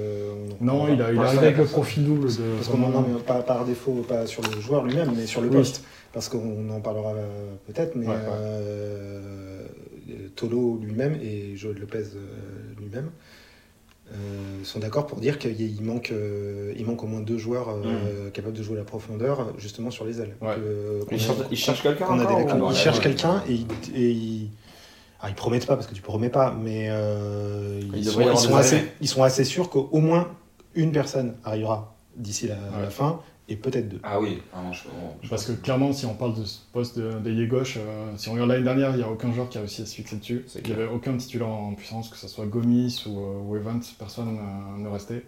Non, 0.62 0.88
il, 0.88 1.02
a, 1.02 1.12
il 1.12 1.18
arrive 1.18 1.38
avec 1.40 1.58
le 1.58 1.66
profil 1.66 2.06
double 2.06 2.28
de. 2.28 2.54
Parce 2.56 2.68
qu'on 2.68 2.82
en 2.82 2.88
non, 2.88 3.04
mais 3.06 3.20
pas 3.20 3.42
par 3.42 3.66
défaut, 3.66 4.04
pas 4.08 4.26
sur 4.26 4.42
le 4.42 4.58
joueur 4.60 4.84
lui-même, 4.84 5.12
mais 5.14 5.26
sur 5.26 5.42
le 5.42 5.48
Oui. 5.48 5.56
poste. 5.56 5.84
Parce 6.14 6.30
qu'on 6.30 6.70
en 6.70 6.80
parlera 6.80 7.10
euh, 7.12 7.52
peut-être, 7.66 7.94
mais 7.94 8.06
Ouais, 8.06 8.12
ouais. 8.14 8.18
euh, 8.32 9.66
Tolo 10.34 10.78
lui-même 10.82 11.18
et 11.22 11.56
Joël 11.56 11.76
Lopez 11.78 11.98
euh, 12.16 12.74
lui-même 12.78 13.10
euh, 14.12 14.64
sont 14.64 14.78
d'accord 14.78 15.06
pour 15.06 15.18
dire 15.20 15.38
qu'il 15.38 15.82
manque, 15.82 16.10
euh, 16.12 16.72
il 16.76 16.84
manque 16.86 17.02
au 17.04 17.06
moins 17.06 17.20
deux 17.20 17.38
joueurs 17.38 17.68
euh, 17.70 18.30
capables 18.30 18.56
de 18.56 18.62
jouer 18.62 18.76
la 18.76 18.84
profondeur, 18.84 19.52
justement 19.58 19.90
sur 19.90 20.04
les 20.04 20.20
ailes. 20.20 20.34
Ouais. 20.40 20.54
Que- 20.54 21.04
qu'on 21.04 21.14
Il 21.14 21.14
a- 21.14 21.18
cherche, 21.18 21.38
il 21.50 21.56
cherche 21.56 21.82
quelqu'un 21.82 22.06
a 22.18 22.24
des 22.24 22.34
Ils 22.70 22.74
cherchent 22.76 23.00
quelqu'un 23.00 23.42
et, 23.48 23.52
ils- 23.54 23.66
et 23.94 24.10
ils. 24.10 24.50
Ah, 25.20 25.28
ils 25.28 25.34
promettent 25.34 25.66
pas 25.66 25.74
parce 25.74 25.88
que 25.88 25.94
tu 25.94 26.02
promets 26.02 26.28
pas, 26.30 26.54
mais 26.62 26.84
Il 27.82 27.90
ils, 27.98 28.04
sont, 28.04 28.20
ils 28.20 28.54
assez, 28.54 28.84
ils 29.00 29.08
sont 29.08 29.22
assez 29.24 29.44
sûrs 29.44 29.68
qu'au 29.68 29.88
moins 29.98 30.28
une 30.74 30.92
personne 30.92 31.34
arrivera 31.44 31.96
d'ici 32.16 32.46
la, 32.46 32.54
Ouais. 32.54 32.82
la 32.82 32.90
fin 32.90 33.20
et 33.48 33.56
peut-être 33.56 33.88
deux. 33.88 34.00
Ah 34.02 34.20
oui, 34.20 34.42
vraiment, 34.52 34.72
je, 34.72 34.84
je 35.22 35.28
Parce 35.28 35.44
que 35.46 35.52
clairement, 35.52 35.92
si 35.92 36.04
on 36.06 36.14
parle 36.14 36.34
de 36.38 36.44
ce 36.44 36.58
poste 36.72 36.98
de- 36.98 37.18
d'ailier 37.18 37.46
gauche, 37.46 37.76
euh, 37.78 38.12
si 38.16 38.28
on 38.28 38.32
regarde 38.32 38.50
l'année 38.50 38.64
dernière, 38.64 38.90
il 38.90 38.98
n'y 38.98 39.02
a 39.02 39.10
aucun 39.10 39.32
joueur 39.32 39.48
qui 39.48 39.56
a 39.58 39.60
réussi 39.60 39.82
à 39.82 39.86
se 39.86 39.94
fixer 39.94 40.16
dessus. 40.16 40.44
Il 40.56 40.66
n'y 40.66 40.72
avait 40.72 40.86
aucun 40.88 41.16
titulaire 41.16 41.48
en 41.48 41.74
puissance, 41.74 42.08
que 42.10 42.16
ce 42.16 42.28
soit 42.28 42.46
Gomis 42.46 43.04
ou, 43.06 43.18
euh, 43.18 43.40
ou 43.46 43.56
Evans, 43.56 43.80
personne 43.98 44.38
euh, 44.38 44.78
ne 44.78 44.88
restait. 44.88 45.24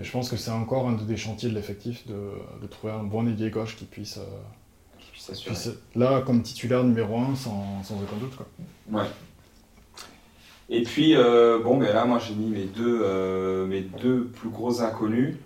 Et 0.00 0.04
je 0.04 0.10
pense 0.10 0.30
que 0.30 0.36
c'est 0.36 0.50
encore 0.50 0.88
un 0.88 0.92
des 0.94 1.16
chantiers 1.16 1.50
de 1.50 1.54
l'effectif 1.54 2.06
de, 2.06 2.14
de 2.62 2.66
trouver 2.66 2.92
un 2.94 3.02
bon 3.02 3.26
ailier 3.28 3.50
gauche 3.50 3.76
qui 3.76 3.84
puisse, 3.84 4.16
euh, 4.18 5.32
être 5.32 5.76
là 5.94 6.22
comme 6.22 6.42
titulaire 6.42 6.82
numéro 6.82 7.18
1 7.18 7.34
sans, 7.36 7.82
sans 7.82 7.96
aucun 7.96 8.16
doute. 8.18 8.34
Quoi. 8.36 8.46
Ouais. 8.90 9.06
Et 10.70 10.82
puis, 10.82 11.16
euh, 11.16 11.58
bon, 11.62 11.76
ben 11.78 11.92
là, 11.92 12.04
moi, 12.04 12.18
j'ai 12.18 12.34
mis 12.34 12.48
mes 12.48 12.64
deux, 12.64 13.00
euh, 13.02 13.66
mes 13.66 13.80
deux 13.80 14.26
plus 14.26 14.48
gros 14.50 14.80
inconnus. 14.80 15.36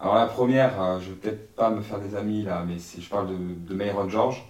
Alors, 0.00 0.14
la 0.14 0.26
première, 0.26 0.80
euh, 0.80 1.00
je 1.00 1.10
vais 1.10 1.16
peut-être 1.16 1.56
pas 1.56 1.70
me 1.70 1.82
faire 1.82 1.98
des 1.98 2.14
amis 2.14 2.42
là, 2.42 2.62
mais 2.66 2.78
c'est, 2.78 3.00
je 3.00 3.10
parle 3.10 3.28
de, 3.28 3.36
de 3.36 3.74
Mayron 3.74 4.08
George. 4.08 4.44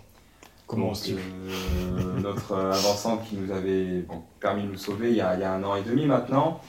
Comment 0.67 0.89
Donc, 0.89 0.99
euh, 1.09 2.19
notre 2.21 2.55
avançante 2.55 3.25
qui 3.27 3.37
nous 3.37 3.51
avait 3.51 4.03
bon, 4.03 4.23
permis 4.41 4.65
de 4.65 4.69
nous 4.69 4.77
sauver 4.77 5.09
il 5.09 5.17
y, 5.17 5.23
a, 5.23 5.35
il 5.35 5.41
y, 5.41 5.45
a, 5.45 5.53
un 5.53 5.65
an 5.65 5.75
et 5.77 5.83
demi 5.83 6.05
maintenant. 6.05 6.61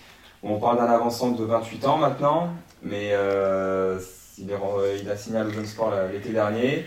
On 0.44 0.58
parle 0.60 0.78
d'un 0.78 0.86
avançant 0.86 1.32
de 1.32 1.44
28 1.44 1.86
ans 1.86 1.98
maintenant, 1.98 2.54
mais 2.82 3.10
euh, 3.12 4.00
il, 4.38 4.50
est, 4.50 4.58
il, 5.02 5.10
a 5.10 5.18
signé 5.18 5.40
à 5.40 5.44
Lausanne 5.44 5.66
Sport 5.66 5.94
l'été 6.14 6.30
dernier. 6.30 6.86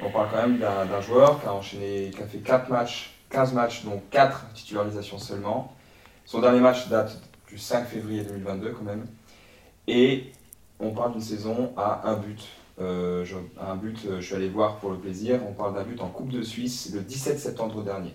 On 0.00 0.10
parle 0.10 0.28
quand 0.32 0.42
même 0.42 0.58
d'un 0.58 1.00
joueur 1.00 1.40
qui 1.40 1.46
a 1.46 1.54
enchaîné, 1.54 2.10
qui 2.12 2.20
a 2.20 2.26
fait 2.26 2.38
4 2.38 2.68
matchs, 2.68 3.14
15 3.30 3.52
matchs, 3.52 3.84
dont 3.84 4.02
4 4.10 4.46
titularisations 4.54 5.18
seulement. 5.18 5.72
Son 6.24 6.40
dernier 6.40 6.58
match 6.60 6.88
date 6.88 7.20
du 7.48 7.58
5 7.58 7.86
février 7.86 8.24
2022 8.24 8.72
quand 8.72 8.84
même. 8.84 9.06
Et 9.86 10.32
on 10.80 10.90
parle 10.90 11.12
d'une 11.12 11.20
saison 11.20 11.72
à 11.76 12.08
un 12.08 12.16
but. 12.16 12.46
Euh, 12.80 13.24
un 13.60 13.74
but, 13.74 13.98
je 14.16 14.20
suis 14.20 14.34
allé 14.34 14.48
voir 14.48 14.76
pour 14.76 14.90
le 14.90 14.98
plaisir. 14.98 15.40
On 15.48 15.52
parle 15.52 15.74
d'un 15.74 15.82
but 15.82 16.00
en 16.00 16.08
Coupe 16.08 16.30
de 16.30 16.42
Suisse 16.42 16.92
le 16.94 17.00
17 17.00 17.38
septembre 17.38 17.82
dernier. 17.82 18.14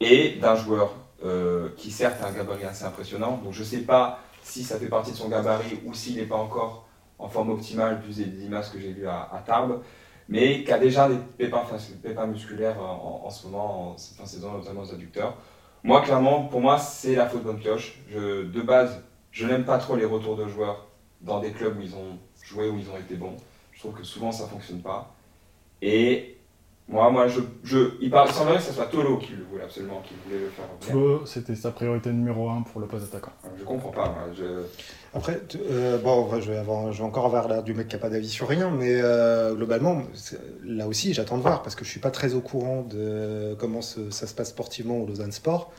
Et 0.00 0.36
d'un 0.40 0.54
joueur 0.54 0.92
euh, 1.24 1.70
qui 1.76 1.90
certes 1.90 2.22
a 2.22 2.28
un 2.28 2.32
gabarit 2.32 2.64
assez 2.64 2.84
impressionnant. 2.84 3.40
Donc 3.42 3.52
je 3.52 3.60
ne 3.60 3.64
sais 3.64 3.78
pas 3.78 4.20
si 4.42 4.62
ça 4.62 4.78
fait 4.78 4.86
partie 4.86 5.10
de 5.10 5.16
son 5.16 5.28
gabarit 5.28 5.80
ou 5.84 5.94
s'il 5.94 6.16
n'est 6.16 6.26
pas 6.26 6.36
encore 6.36 6.86
en 7.18 7.28
forme 7.28 7.50
optimale 7.50 8.00
vu 8.06 8.12
des 8.12 8.44
images 8.44 8.70
que 8.70 8.78
j'ai 8.78 8.92
vues 8.92 9.08
à, 9.08 9.28
à, 9.32 9.38
Tarbes. 9.44 9.80
Mais 10.28 10.64
qui 10.64 10.72
a 10.72 10.78
déjà 10.78 11.08
des 11.08 11.18
pépins, 11.38 11.62
pépins 12.02 12.26
musculaires 12.26 12.80
en, 12.80 13.22
en, 13.24 13.30
ce 13.30 13.46
moment, 13.46 13.92
en 13.92 13.96
cette 13.96 14.16
fin 14.16 14.24
de 14.24 14.28
saison, 14.28 14.52
notamment 14.52 14.82
aux 14.82 14.92
adducteurs. 14.92 15.36
Moi, 15.82 16.02
clairement, 16.02 16.44
pour 16.44 16.60
moi, 16.60 16.78
c'est 16.78 17.14
la 17.14 17.26
faute 17.26 17.44
bonne 17.44 17.58
pioche. 17.58 18.00
Je, 18.10 18.44
de 18.44 18.60
base, 18.60 19.02
je 19.30 19.46
n'aime 19.46 19.64
pas 19.64 19.78
trop 19.78 19.96
les 19.96 20.04
retours 20.04 20.36
de 20.36 20.46
joueurs 20.48 20.85
dans 21.26 21.40
des 21.40 21.50
clubs 21.50 21.76
où 21.78 21.82
ils 21.82 21.94
ont 21.94 22.18
joué, 22.42 22.70
où 22.70 22.78
ils 22.78 22.88
ont 22.88 22.96
été 22.96 23.16
bons. 23.16 23.36
Je 23.72 23.80
trouve 23.80 23.92
que 23.92 24.04
souvent 24.04 24.32
ça 24.32 24.44
ne 24.44 24.48
fonctionne 24.48 24.80
pas. 24.80 25.14
Et 25.82 26.38
moi, 26.88 27.10
moi 27.10 27.26
je, 27.26 27.40
je, 27.64 27.78
il 28.00 28.10
semblerait 28.10 28.58
que 28.58 28.62
ce 28.62 28.72
soit 28.72 28.86
Tolo 28.86 29.18
qui 29.18 29.32
le 29.32 29.44
voulait 29.44 29.64
absolument, 29.64 30.00
qui 30.02 30.14
voulait 30.24 30.38
le 30.38 30.48
faire. 30.48 30.64
Tolo, 30.80 31.26
c'était 31.26 31.56
sa 31.56 31.72
priorité 31.72 32.10
numéro 32.12 32.48
un 32.48 32.62
pour 32.62 32.80
le 32.80 32.86
poste 32.86 33.06
d'attaquant. 33.06 33.32
Je 33.58 33.64
comprends 33.64 33.90
pas. 33.90 34.08
Moi, 34.08 34.32
je... 34.34 34.62
Après, 35.12 35.40
euh, 35.68 35.98
bon, 35.98 36.28
je 36.40 36.52
vais, 36.52 36.58
avoir, 36.58 36.92
je 36.92 36.98
vais 36.98 37.04
encore 37.04 37.26
avoir 37.26 37.48
l'air 37.48 37.64
du 37.64 37.74
mec 37.74 37.88
qui 37.88 37.96
n'a 37.96 38.00
pas 38.00 38.08
d'avis 38.08 38.28
sur 38.28 38.46
rien, 38.46 38.70
mais 38.70 38.92
euh, 38.92 39.54
globalement, 39.54 40.02
là 40.62 40.86
aussi, 40.86 41.12
j'attends 41.12 41.38
de 41.38 41.42
voir 41.42 41.62
parce 41.62 41.74
que 41.74 41.84
je 41.84 41.90
suis 41.90 42.00
pas 42.00 42.12
très 42.12 42.34
au 42.34 42.40
courant 42.40 42.82
de 42.82 43.56
comment 43.58 43.82
ça 43.82 44.26
se 44.26 44.34
passe 44.34 44.50
sportivement 44.50 44.98
au 44.98 45.06
Lausanne 45.06 45.32
Sport. 45.32 45.72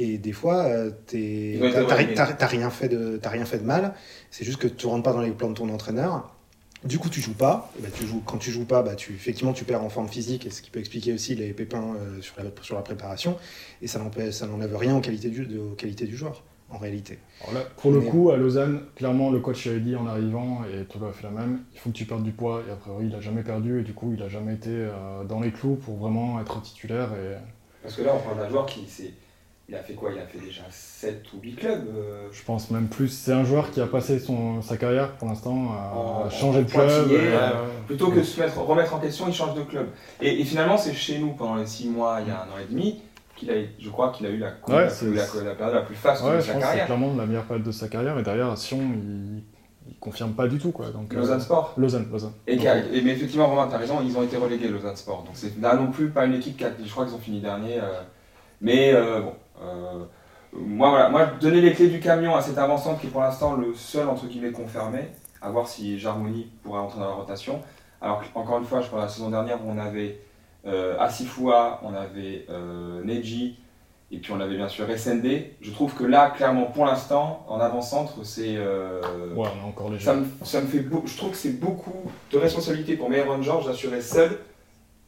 Et 0.00 0.16
des 0.16 0.32
fois, 0.32 0.64
euh, 0.64 0.92
tu 1.08 1.58
n'as 1.60 2.46
rien, 2.46 2.70
fait 2.70 2.88
de, 2.88 3.20
rien 3.24 3.44
fait 3.44 3.58
de 3.58 3.64
mal. 3.64 3.94
C'est 4.30 4.44
juste 4.44 4.58
que 4.58 4.68
tu 4.68 4.86
rentres 4.86 5.02
pas 5.02 5.12
dans 5.12 5.20
les 5.20 5.32
plans 5.32 5.50
de 5.50 5.54
ton 5.54 5.68
entraîneur. 5.70 6.36
Du 6.84 7.00
coup, 7.00 7.08
tu 7.08 7.20
joues 7.20 7.34
pas. 7.34 7.72
Et 7.78 7.82
bah, 7.82 7.88
tu 7.92 8.06
joues, 8.06 8.22
quand 8.24 8.38
tu 8.38 8.52
joues 8.52 8.64
pas, 8.64 8.82
bah, 8.84 8.94
tu, 8.94 9.12
effectivement, 9.12 9.52
tu 9.52 9.64
perds 9.64 9.82
en 9.82 9.88
forme 9.88 10.06
physique, 10.06 10.46
et 10.46 10.50
ce 10.50 10.62
qui 10.62 10.70
peut 10.70 10.78
expliquer 10.78 11.12
aussi 11.12 11.34
les 11.34 11.52
pépins 11.52 11.96
euh, 11.96 12.20
sur, 12.20 12.36
la, 12.38 12.44
sur 12.62 12.76
la 12.76 12.82
préparation. 12.82 13.36
Et 13.82 13.88
ça 13.88 13.98
n'enlève 13.98 14.76
rien 14.76 14.96
aux 14.96 15.00
qualités, 15.00 15.30
du, 15.30 15.44
de, 15.44 15.58
aux 15.58 15.74
qualités 15.74 16.06
du 16.06 16.16
joueur, 16.16 16.44
en 16.70 16.78
réalité. 16.78 17.18
Là, 17.52 17.62
pour 17.78 17.90
le 17.90 18.00
coup, 18.00 18.30
à 18.30 18.36
Lausanne, 18.36 18.82
clairement, 18.94 19.30
le 19.32 19.40
coach 19.40 19.66
avait 19.66 19.80
dit 19.80 19.96
en 19.96 20.06
arrivant, 20.06 20.62
et 20.72 20.84
Tolo 20.84 21.06
a 21.06 21.12
fait 21.12 21.24
la 21.24 21.30
même, 21.30 21.62
il 21.74 21.80
faut 21.80 21.90
que 21.90 21.96
tu 21.96 22.04
perdes 22.04 22.22
du 22.22 22.30
poids. 22.30 22.62
Et 22.68 22.70
a 22.70 22.76
priori, 22.76 23.06
il 23.06 23.10
n'a 23.10 23.20
jamais 23.20 23.42
perdu, 23.42 23.80
et 23.80 23.82
du 23.82 23.94
coup, 23.94 24.12
il 24.12 24.20
n'a 24.20 24.28
jamais 24.28 24.54
été 24.54 24.70
euh, 24.70 25.24
dans 25.24 25.40
les 25.40 25.50
clous 25.50 25.74
pour 25.74 25.96
vraiment 25.96 26.40
être 26.40 26.62
titulaire. 26.62 27.08
Et... 27.14 27.34
Parce 27.82 27.96
que 27.96 28.02
là, 28.02 28.12
on 28.14 28.20
parle 28.20 28.38
d'un 28.38 28.48
joueur 28.48 28.66
qui 28.66 28.86
s'est 28.86 29.12
il 29.68 29.74
a 29.74 29.82
fait 29.82 29.94
quoi? 29.94 30.10
Il 30.12 30.18
a 30.18 30.26
fait 30.26 30.38
déjà 30.38 30.62
7 30.70 31.24
ou 31.34 31.40
8 31.42 31.56
clubs 31.56 31.88
euh... 31.88 32.28
Je 32.32 32.42
pense 32.42 32.70
même 32.70 32.88
plus. 32.88 33.08
C'est 33.08 33.32
un 33.32 33.44
joueur 33.44 33.70
qui 33.70 33.80
a 33.80 33.86
passé 33.86 34.18
son, 34.18 34.62
sa 34.62 34.76
carrière 34.76 35.12
pour 35.16 35.28
l'instant 35.28 35.72
à 35.72 35.94
en, 35.94 36.30
changer 36.30 36.64
de 36.64 36.70
club. 36.70 36.88
Euh, 36.88 37.50
plutôt 37.86 38.10
que 38.10 38.20
de 38.20 38.22
se 38.22 38.40
mettre, 38.40 38.58
remettre 38.58 38.94
en 38.94 38.98
question, 38.98 39.26
il 39.28 39.34
change 39.34 39.54
de 39.54 39.62
club. 39.62 39.88
Et, 40.20 40.40
et 40.40 40.44
finalement, 40.44 40.78
c'est 40.78 40.94
chez 40.94 41.18
nous 41.18 41.32
pendant 41.32 41.56
les 41.56 41.66
6 41.66 41.88
mois, 41.88 42.20
il 42.22 42.28
y 42.28 42.30
a 42.30 42.42
un 42.42 42.46
an 42.46 42.58
et 42.62 42.70
demi, 42.70 43.02
qu'il 43.36 43.50
a, 43.50 43.54
je 43.78 43.90
crois 43.90 44.10
qu'il 44.10 44.26
a 44.26 44.30
eu 44.30 44.38
la, 44.38 44.48
ouais, 44.68 44.84
la, 44.84 44.86
plus, 44.86 45.14
la, 45.14 45.44
la, 45.44 45.54
période 45.54 45.74
la 45.74 45.82
plus 45.82 45.96
faste 45.96 46.24
ouais, 46.24 46.36
de 46.36 46.40
sa 46.40 46.54
carrière. 46.54 46.70
C'est 46.72 46.84
clairement 46.86 47.14
la 47.14 47.26
meilleure 47.26 47.44
période 47.44 47.66
de 47.66 47.72
sa 47.72 47.88
carrière. 47.88 48.18
Et 48.18 48.22
derrière, 48.22 48.56
Sion, 48.56 48.78
il, 48.78 49.42
il 49.88 49.96
confirme 49.98 50.32
pas 50.32 50.48
du 50.48 50.58
tout. 50.58 50.72
Quoi. 50.72 50.90
Donc, 50.90 51.12
Lausanne 51.12 51.38
euh, 51.38 51.42
Sport 51.42 51.74
Lausanne, 51.76 52.08
Lausanne. 52.10 52.32
Et, 52.46 52.56
donc, 52.56 52.66
et, 52.66 53.00
mais 53.02 53.12
effectivement, 53.12 53.48
Romain, 53.48 53.68
tu 53.68 53.74
as 53.74 53.78
raison, 53.78 54.00
ils 54.04 54.16
ont 54.16 54.22
été 54.22 54.36
relégués, 54.36 54.68
Lausanne 54.68 54.96
Sport. 54.96 55.24
Donc 55.24 55.34
c'est 55.34 55.60
là 55.60 55.74
non 55.74 55.90
plus 55.90 56.08
pas 56.08 56.24
une 56.24 56.34
équipe 56.34 56.56
qui 56.56 56.64
a, 56.64 56.70
je 56.82 56.90
crois 56.90 57.04
qu'ils 57.04 57.14
ont 57.14 57.18
fini 57.18 57.40
dernier. 57.40 57.78
Euh, 57.78 58.00
mais 58.60 58.92
euh, 58.92 59.20
bon. 59.20 59.32
Moi, 60.52 60.90
voilà, 60.90 61.08
moi, 61.08 61.26
donner 61.40 61.60
les 61.60 61.72
clés 61.72 61.88
du 61.88 62.00
camion 62.00 62.34
à 62.34 62.40
cet 62.40 62.58
avançant 62.58 62.96
qui 62.96 63.06
est 63.06 63.10
pour 63.10 63.20
l'instant 63.20 63.54
le 63.54 63.74
seul 63.74 64.08
entre 64.08 64.26
guillemets 64.26 64.52
confirmé, 64.52 65.08
à 65.42 65.50
voir 65.50 65.68
si 65.68 65.98
Jarmoni 65.98 66.50
pourrait 66.62 66.80
entrer 66.80 67.00
dans 67.00 67.08
la 67.08 67.14
rotation. 67.14 67.60
Alors, 68.00 68.22
encore 68.34 68.58
une 68.58 68.64
fois, 68.64 68.80
je 68.80 68.86
crois 68.86 69.00
la 69.00 69.08
saison 69.08 69.30
dernière 69.30 69.64
où 69.64 69.70
on 69.70 69.78
avait 69.78 70.20
euh, 70.66 70.98
Asifua, 70.98 71.80
on 71.82 71.94
avait 71.94 72.46
euh, 72.48 73.02
Neji, 73.04 73.58
et 74.10 74.18
puis 74.18 74.32
on 74.32 74.40
avait 74.40 74.56
bien 74.56 74.68
sûr 74.68 74.86
SND. 74.86 75.52
Je 75.60 75.70
trouve 75.70 75.94
que 75.94 76.04
là, 76.04 76.30
clairement, 76.30 76.66
pour 76.66 76.86
l'instant, 76.86 77.44
en 77.48 77.60
avant-centre, 77.60 78.24
c'est. 78.24 78.56
Euh, 78.56 79.34
ouais, 79.34 79.48
encore 79.66 79.90
léger. 79.90 80.04
Ça 80.04 80.14
me, 80.14 80.26
ça 80.44 80.60
me 80.60 80.66
fait 80.66 80.84
je 81.04 81.16
trouve 81.16 81.30
que 81.30 81.36
c'est 81.36 81.60
beaucoup 81.60 82.10
de 82.32 82.38
responsabilité 82.38 82.96
pour 82.96 83.10
Meron 83.10 83.42
George 83.42 83.66
d'assurer 83.66 84.00
seul 84.00 84.38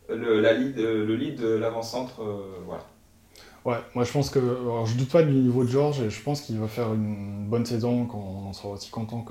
le, 0.09 0.40
la 0.40 0.53
lead, 0.53 0.76
le 0.76 1.14
lead 1.14 1.40
de 1.40 1.48
l'avant-centre. 1.55 2.20
voilà. 2.66 2.82
Ouais, 3.64 3.76
moi 3.94 4.04
je 4.04 4.12
pense 4.12 4.30
que. 4.30 4.38
Alors, 4.38 4.86
je 4.86 4.96
doute 4.96 5.11
pas 5.11 5.22
du 5.22 5.32
niveau 5.32 5.64
de 5.64 5.68
George 5.68 6.00
et 6.00 6.11
je 6.11 6.22
pense 6.22 6.40
qu'il 6.40 6.58
va 6.58 6.66
faire 6.66 6.92
une 6.94 7.46
bonne 7.46 7.66
saison 7.66 8.06
quand 8.06 8.18
on 8.48 8.52
sera 8.52 8.70
aussi 8.70 8.90
content 8.90 9.24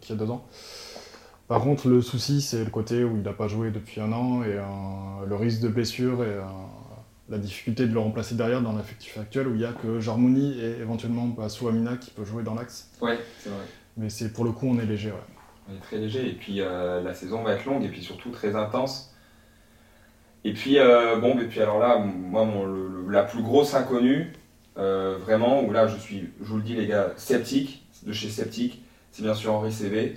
qu'il 0.00 0.10
y 0.10 0.12
a 0.12 0.16
deux 0.16 0.30
ans. 0.30 0.44
Par 1.48 1.60
contre, 1.60 1.88
le 1.88 2.00
souci, 2.00 2.40
c'est 2.40 2.64
le 2.64 2.70
côté 2.70 3.04
où 3.04 3.16
il 3.16 3.22
n'a 3.22 3.34
pas 3.34 3.48
joué 3.48 3.70
depuis 3.70 4.00
un 4.00 4.12
an 4.12 4.42
et 4.42 4.54
euh, 4.54 4.62
le 5.26 5.36
risque 5.36 5.60
de 5.60 5.68
blessure 5.68 6.24
et 6.24 6.28
euh, 6.28 6.42
la 7.28 7.36
difficulté 7.36 7.86
de 7.86 7.92
le 7.92 8.00
remplacer 8.00 8.34
derrière 8.34 8.62
dans 8.62 8.74
l'effectif 8.74 9.18
actuel 9.18 9.48
où 9.48 9.50
il 9.54 9.58
n'y 9.58 9.66
a 9.66 9.72
que 9.72 10.00
Jarmouni 10.00 10.58
et 10.58 10.80
éventuellement 10.80 11.26
Bassou 11.26 11.68
Amina 11.68 11.96
qui 11.98 12.10
peut 12.10 12.24
jouer 12.24 12.42
dans 12.42 12.54
l'axe. 12.54 12.90
Ouais, 13.02 13.18
c'est 13.38 13.50
vrai. 13.50 13.64
Mais 13.98 14.08
c'est 14.08 14.32
pour 14.32 14.44
le 14.44 14.52
coup, 14.52 14.66
on 14.66 14.78
est 14.78 14.86
léger. 14.86 15.10
Ouais. 15.10 15.18
On 15.70 15.74
est 15.74 15.80
très 15.80 15.98
léger 15.98 16.28
et 16.28 16.32
puis 16.32 16.60
euh, 16.60 17.02
la 17.02 17.12
saison 17.12 17.42
va 17.42 17.52
être 17.52 17.66
longue 17.66 17.84
et 17.84 17.88
puis 17.88 18.02
surtout 18.02 18.30
très 18.30 18.56
intense. 18.56 19.13
Et 20.44 20.52
puis, 20.52 20.78
euh, 20.78 21.16
bon, 21.16 21.38
et 21.38 21.44
puis 21.44 21.60
alors 21.60 21.78
là, 21.78 21.98
moi, 21.98 22.44
mon, 22.44 22.66
le, 22.66 23.10
la 23.10 23.22
plus 23.22 23.42
grosse 23.42 23.74
inconnue, 23.74 24.32
euh, 24.76 25.16
vraiment, 25.22 25.62
où 25.62 25.72
là, 25.72 25.86
je 25.86 25.96
suis, 25.96 26.30
je 26.40 26.46
vous 26.46 26.56
le 26.56 26.62
dis, 26.62 26.74
les 26.74 26.86
gars, 26.86 27.12
sceptique, 27.16 27.86
de 28.04 28.12
chez 28.12 28.28
Sceptique, 28.28 28.82
c'est 29.12 29.22
bien 29.22 29.34
sûr 29.34 29.54
Henri 29.54 29.72
CV. 29.72 30.16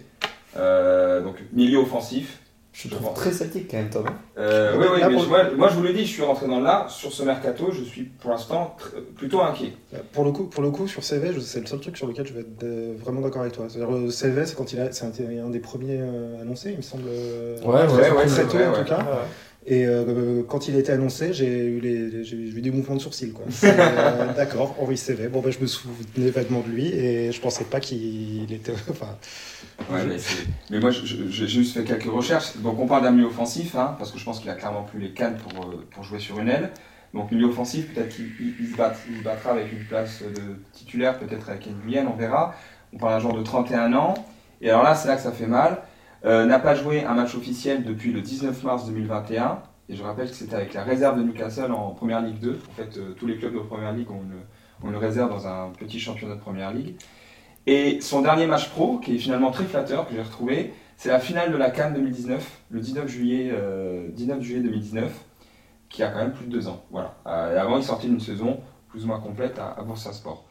Euh, 0.57 1.21
donc, 1.21 1.35
milieu 1.53 1.77
offensif. 1.77 2.39
Je 2.73 2.89
te 2.89 2.93
trouve 2.93 3.11
très 3.15 3.31
sceptique 3.31 3.71
quand 3.71 3.77
même, 3.77 3.89
Thomas. 3.89 4.11
Euh, 4.37 4.75
oui, 4.77 4.85
oui, 4.93 5.01
mais 5.07 5.15
pour... 5.15 5.27
moi, 5.27 5.49
moi, 5.55 5.67
je 5.69 5.75
vous 5.75 5.81
le 5.81 5.93
dis, 5.93 6.05
je 6.05 6.11
suis 6.11 6.21
rentré 6.21 6.47
dans 6.47 6.59
le 6.59 6.63
là. 6.63 6.85
Sur 6.89 7.11
ce 7.11 7.23
mercato, 7.23 7.71
je 7.71 7.83
suis 7.83 8.03
pour 8.03 8.29
l'instant 8.29 8.77
plutôt 9.15 9.41
inquiet. 9.41 9.73
Pour 10.13 10.23
le 10.23 10.31
coup, 10.31 10.43
pour 10.43 10.61
le 10.61 10.69
coup 10.69 10.87
sur 10.87 11.03
CV, 11.03 11.33
c'est 11.41 11.61
le 11.61 11.65
seul 11.65 11.79
truc 11.79 11.97
sur 11.97 12.05
lequel 12.05 12.27
je 12.27 12.33
vais 12.33 12.41
être 12.41 12.99
vraiment 12.99 13.21
d'accord 13.21 13.41
avec 13.41 13.53
toi. 13.53 13.65
C'est-à-dire, 13.67 14.11
CV, 14.11 14.45
c'est 14.45 14.55
quand 14.55 14.73
il 14.73 14.79
a, 14.79 14.91
c'est 14.91 15.05
un, 15.05 15.45
un, 15.45 15.49
des 15.49 15.59
premiers 15.59 15.97
euh, 15.99 16.39
annoncés, 16.39 16.69
il 16.69 16.77
me 16.77 16.83
semble. 16.83 17.09
Ouais, 17.09 17.87
ouais, 17.87 18.11
ouais, 18.11 18.25
très 18.27 18.45
tôt 18.45 18.57
en 18.59 18.73
tout 18.73 18.87
cas. 18.87 19.07
Et 19.69 19.85
euh, 19.85 20.43
quand 20.47 20.69
il 20.69 20.77
a 20.77 20.79
été 20.79 20.93
annoncé, 20.93 21.33
j'ai 21.33 21.65
eu, 21.65 21.81
les, 21.81 22.23
j'ai 22.23 22.37
eu 22.37 22.61
des 22.61 22.71
mouvements 22.71 22.95
de 22.95 23.01
sourcils. 23.01 23.33
Quoi. 23.33 23.45
euh, 23.65 24.33
D'accord, 24.33 24.77
Henri 24.79 24.95
CV. 24.95 25.27
Bon, 25.27 25.41
ben, 25.41 25.51
je 25.51 25.59
me 25.59 25.67
souvenais 25.67 26.29
vaguement 26.29 26.61
de 26.61 26.69
lui 26.69 26.87
et 26.87 27.33
je 27.33 27.41
pensais 27.41 27.65
pas 27.65 27.81
qu'il 27.81 28.51
était. 28.51 28.71
Enfin, 28.89 29.17
ouais, 29.91 30.05
mais, 30.07 30.15
mais, 30.71 30.79
moi, 30.79 30.89
j'ai 30.91 31.47
juste 31.47 31.73
fait 31.73 31.83
quelques 31.83 32.09
recherches. 32.09 32.55
Donc, 32.57 32.79
on 32.79 32.87
parle 32.87 33.03
d'un 33.03 33.11
milieu 33.11 33.27
offensif, 33.27 33.75
hein, 33.75 33.95
parce 33.99 34.13
que 34.13 34.17
je 34.17 34.23
pense 34.23 34.39
qu'il 34.39 34.49
a 34.49 34.55
clairement 34.55 34.83
plus 34.83 35.01
les 35.01 35.11
cannes 35.11 35.35
pour, 35.35 35.69
pour 35.91 36.03
jouer 36.03 36.19
sur 36.19 36.39
une 36.39 36.47
aile. 36.47 36.71
Donc, 37.13 37.31
milieu 37.31 37.47
offensif, 37.47 37.93
peut-être 37.93 38.15
qu'il 38.15 38.31
il 38.59 38.67
se, 38.67 38.77
bat, 38.77 38.93
il 39.09 39.17
se 39.17 39.23
battra 39.23 39.51
avec 39.51 39.73
une 39.73 39.83
place 39.83 40.23
de 40.23 40.55
titulaire, 40.71 41.19
peut-être 41.19 41.49
avec 41.49 41.65
une 41.65 41.77
Guyane, 41.79 42.07
on 42.07 42.15
verra. 42.15 42.55
On 42.93 42.97
parle 42.97 43.15
d'un 43.15 43.19
joueur 43.19 43.33
de 43.35 43.43
31 43.43 43.91
ans. 43.93 44.13
Et 44.61 44.69
alors 44.69 44.83
là, 44.83 44.95
c'est 44.95 45.09
là 45.09 45.17
que 45.17 45.21
ça 45.21 45.33
fait 45.33 45.45
mal. 45.45 45.79
Euh, 46.25 46.45
n'a 46.45 46.59
pas 46.59 46.75
joué 46.75 47.03
un 47.03 47.13
match 47.13 47.35
officiel 47.35 47.83
depuis 47.83 48.11
le 48.11 48.21
19 48.21 48.63
mars 48.63 48.85
2021. 48.85 49.61
Et 49.89 49.95
je 49.95 50.03
rappelle 50.03 50.29
que 50.29 50.35
c'était 50.35 50.55
avec 50.55 50.73
la 50.73 50.83
réserve 50.83 51.17
de 51.17 51.23
Newcastle 51.23 51.71
en 51.71 51.91
Première 51.91 52.21
Ligue 52.21 52.39
2. 52.39 52.59
En 52.69 52.73
fait, 52.73 52.97
euh, 52.97 53.13
tous 53.13 53.25
les 53.25 53.37
clubs 53.37 53.53
de 53.53 53.59
Première 53.59 53.93
Ligue 53.93 54.11
ont 54.11 54.21
une, 54.21 54.87
ont 54.87 54.91
une, 54.91 54.97
réserve 54.97 55.29
dans 55.29 55.47
un 55.47 55.69
petit 55.69 55.99
championnat 55.99 56.35
de 56.35 56.41
Première 56.41 56.73
Ligue. 56.73 56.95
Et 57.67 58.01
son 58.01 58.21
dernier 58.21 58.47
match 58.47 58.69
pro, 58.69 58.97
qui 58.97 59.15
est 59.15 59.17
finalement 59.17 59.51
très 59.51 59.65
flatteur, 59.65 60.07
que 60.07 60.13
j'ai 60.13 60.21
retrouvé, 60.21 60.73
c'est 60.97 61.09
la 61.09 61.19
finale 61.19 61.51
de 61.51 61.57
la 61.57 61.69
Cannes 61.69 61.93
2019, 61.93 62.61
le 62.71 62.79
19 62.79 63.07
juillet, 63.07 63.51
euh, 63.53 64.07
19 64.09 64.41
juillet 64.41 64.61
2019, 64.61 65.11
qui 65.89 66.03
a 66.03 66.09
quand 66.09 66.19
même 66.19 66.33
plus 66.33 66.47
de 66.47 66.51
deux 66.51 66.67
ans. 66.67 66.83
Voilà. 66.91 67.15
Euh, 67.27 67.61
avant, 67.61 67.77
il 67.77 67.83
sortait 67.83 68.07
d'une 68.07 68.19
saison 68.19 68.59
plus 68.89 69.03
ou 69.03 69.07
moins 69.07 69.19
complète 69.19 69.59
à, 69.59 69.75
à 69.77 69.83
Boursa 69.83 70.11
Sport. 70.11 70.45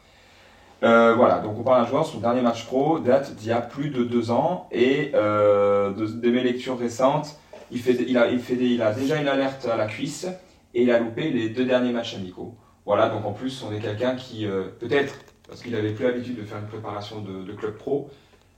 Euh, 0.83 1.15
voilà, 1.15 1.39
donc 1.39 1.57
on 1.59 1.63
parle 1.63 1.83
d'un 1.83 1.89
joueur, 1.89 2.05
son 2.05 2.19
dernier 2.19 2.41
match 2.41 2.65
pro 2.65 2.99
date 2.99 3.35
d'il 3.35 3.49
y 3.49 3.51
a 3.51 3.61
plus 3.61 3.89
de 3.89 4.03
deux 4.03 4.29
ans, 4.31 4.67
et 4.71 5.11
euh, 5.15 5.91
de, 5.91 6.05
de, 6.05 6.31
mes 6.31 6.43
lectures 6.43 6.77
récentes, 6.77 7.39
il, 7.71 7.79
fait, 7.79 7.97
il, 8.07 8.17
a, 8.17 8.29
il, 8.29 8.39
fait 8.39 8.55
des, 8.55 8.67
il 8.67 8.81
a 8.81 8.93
déjà 8.93 9.19
une 9.19 9.27
alerte 9.27 9.67
à 9.67 9.75
la 9.75 9.87
cuisse, 9.87 10.27
et 10.73 10.83
il 10.83 10.91
a 10.91 10.99
loupé 10.99 11.31
les 11.31 11.49
deux 11.49 11.65
derniers 11.65 11.91
matchs 11.91 12.15
amicaux. 12.15 12.55
Voilà, 12.85 13.09
donc 13.09 13.25
en 13.25 13.33
plus, 13.33 13.63
on 13.63 13.73
est 13.73 13.79
quelqu'un 13.79 14.15
qui, 14.15 14.45
euh, 14.45 14.65
peut-être, 14.79 15.15
parce 15.47 15.61
qu'il 15.61 15.75
avait 15.75 15.91
plus 15.91 16.05
l'habitude 16.05 16.37
de 16.37 16.43
faire 16.43 16.59
une 16.59 16.67
préparation 16.67 17.21
de, 17.21 17.43
de 17.43 17.53
club 17.53 17.75
pro, 17.75 18.09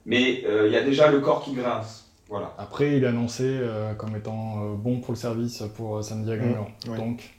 mais 0.05 0.43
euh, 0.45 0.67
il 0.67 0.73
y 0.73 0.77
a 0.77 0.83
déjà 0.83 1.09
le 1.09 1.19
corps 1.19 1.41
qui 1.43 1.53
grince. 1.53 2.09
Voilà. 2.29 2.53
Après, 2.59 2.95
il 2.97 3.03
est 3.03 3.07
annoncé 3.07 3.43
euh, 3.43 3.93
comme 3.95 4.15
étant 4.15 4.63
euh, 4.63 4.75
bon 4.75 4.99
pour 4.99 5.13
le 5.13 5.17
service 5.17 5.63
pour 5.75 5.97
euh, 5.97 6.01
samedi 6.03 6.31
à 6.31 6.37
Guingamp. 6.37 6.67
Mmh, 6.85 6.91
ouais. 6.91 6.97
Donc, 6.97 7.38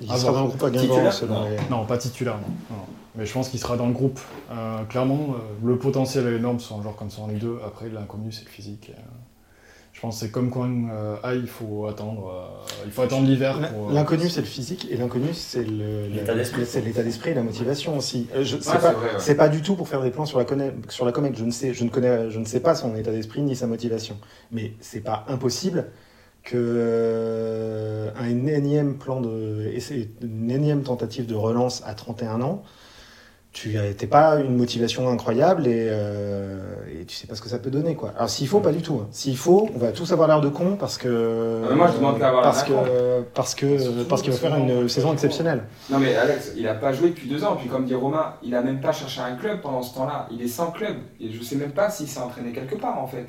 Il 0.00 0.08
Ah, 0.10 0.16
sera 0.18 0.32
dans 0.32 0.42
le 0.42 0.48
groupe 0.48 0.62
à 0.62 0.70
Guingamp 0.70 1.10
selon 1.10 1.34
Non. 1.34 1.48
les- 1.48 1.56
non, 1.70 1.84
pas 1.86 1.96
titulaire, 1.98 2.36
non. 2.70 2.76
Mais 3.14 3.24
je 3.24 3.32
pense 3.32 3.48
qu'il 3.48 3.58
sera 3.58 3.76
dans 3.78 3.86
le 3.86 3.94
groupe. 3.94 4.20
Euh, 4.52 4.84
clairement, 4.84 5.28
euh, 5.30 5.66
le 5.66 5.76
potentiel 5.78 6.26
est 6.26 6.36
énorme 6.36 6.60
sur 6.60 6.76
un 6.76 6.82
joueur 6.82 6.96
comme 6.96 7.08
ça 7.10 7.22
en 7.22 7.28
Ligue 7.28 7.38
2. 7.38 7.58
Après, 7.66 7.88
l'inconnu, 7.88 8.30
c'est 8.30 8.44
le 8.44 8.50
physique. 8.50 8.92
Euh, 8.94 9.00
je 9.94 10.00
pense 10.02 10.16
que 10.20 10.26
c'est 10.26 10.30
comme 10.30 10.50
quand 10.50 10.68
euh, 10.68 11.16
ah, 11.22 11.34
il 11.34 11.46
faut 11.46 11.86
attendre, 11.86 12.30
euh, 12.30 12.66
il 12.84 12.92
faut 12.92 13.00
attendre 13.00 13.26
l'hiver. 13.26 13.58
pour, 13.72 13.88
euh, 13.88 13.94
L'inconnu, 13.94 14.28
c'est 14.28 14.42
le 14.42 14.46
physique, 14.46 14.86
et 14.90 14.98
l'inconnu, 14.98 15.28
c'est 15.32 15.64
le- 15.64 16.08
L'état 16.08 16.32
le- 16.32 16.40
d'esprit. 16.40 16.66
c'est 16.66 16.82
l'état 16.82 17.02
d'esprit 17.02 17.30
et 17.30 17.34
la 17.34 17.42
motivation 17.42 17.96
aussi. 17.96 18.28
Euh, 18.34 18.44
je- 18.44 18.58
C'est 18.60 18.68
Ouais, 18.72 18.74
pas, 18.74 18.80
c'est 18.80 18.92
vrai, 18.92 19.06
ouais. 19.06 19.12
c'est 19.18 19.34
pas 19.36 19.48
du 19.48 19.62
tout 19.62 19.76
pour 19.76 19.88
faire 19.88 20.02
des 20.02 20.10
plans 20.10 20.26
sur 20.26 20.38
la, 20.38 20.44
sur 20.90 21.06
la 21.06 21.12
comète. 21.12 21.38
Je 21.38 21.44
ne, 21.46 21.50
sais, 21.50 21.72
je, 21.72 21.84
ne 21.84 21.88
connais, 21.88 22.30
je 22.30 22.38
ne 22.38 22.44
sais 22.44 22.60
pas 22.60 22.74
son 22.74 22.94
état 22.96 23.12
d'esprit 23.12 23.40
ni 23.40 23.56
sa 23.56 23.66
motivation. 23.66 24.18
Mais 24.52 24.74
c'est 24.80 25.00
pas 25.00 25.24
impossible 25.28 25.86
que 26.46 26.56
euh, 26.56 28.08
un 28.18 28.46
énième 28.46 28.94
plan 28.96 29.20
de, 29.20 29.68
une 30.22 30.50
énième 30.50 30.82
tentative 30.82 31.26
de 31.26 31.34
relance 31.34 31.82
à 31.86 31.94
31 31.94 32.40
ans, 32.40 32.62
tu 33.52 33.70
n'es 33.74 33.94
pas 34.06 34.36
une 34.36 34.54
motivation 34.54 35.08
incroyable 35.08 35.66
et, 35.66 35.88
euh, 35.90 36.60
et 36.92 37.06
tu 37.06 37.16
sais 37.16 37.26
pas 37.26 37.34
ce 37.34 37.40
que 37.40 37.48
ça 37.48 37.58
peut 37.58 37.70
donner 37.70 37.94
quoi. 37.94 38.12
Alors 38.16 38.28
s'il 38.28 38.46
faut, 38.46 38.60
pas 38.60 38.70
du 38.70 38.82
tout. 38.82 39.00
hein. 39.02 39.08
S'il 39.12 39.36
faut, 39.36 39.70
on 39.74 39.78
va 39.78 39.92
tous 39.92 40.12
avoir 40.12 40.28
l'air 40.28 40.42
de 40.42 40.50
con 40.50 40.76
parce 40.78 40.98
que 40.98 41.62
Ah, 41.70 41.74
moi, 41.74 41.88
je 41.90 41.96
demande 41.96 42.22
avoir 42.22 42.42
parce 42.42 42.62
que 42.64 42.72
parce 43.34 43.54
que 43.54 43.78
Surtout 43.78 44.04
parce 44.04 44.20
qu'il 44.22 44.30
va 44.32 44.36
faire 44.38 44.56
une 44.56 44.88
saison 44.90 45.12
exceptionnelle. 45.14 45.62
Non 45.90 45.98
mais 45.98 46.14
Alex, 46.14 46.52
il 46.56 46.68
a 46.68 46.74
pas 46.74 46.92
joué 46.92 47.08
depuis 47.08 47.28
deux 47.30 47.42
ans, 47.44 47.56
puis 47.56 47.68
comme 47.68 47.86
dit 47.86 47.94
Romain, 47.94 48.34
il 48.42 48.54
a 48.54 48.60
même 48.62 48.80
pas 48.80 48.92
cherché 48.92 49.20
un 49.22 49.34
club 49.36 49.62
pendant 49.62 49.82
ce 49.82 49.94
temps-là. 49.94 50.28
Il 50.30 50.42
est 50.42 50.48
sans 50.48 50.70
club, 50.70 50.96
et 51.18 51.32
je 51.32 51.42
sais 51.42 51.56
même 51.56 51.72
pas 51.72 51.88
s'il 51.90 52.08
s'est 52.08 52.20
entraîné 52.20 52.52
quelque 52.52 52.76
part 52.76 53.02
en 53.02 53.06
fait. 53.06 53.26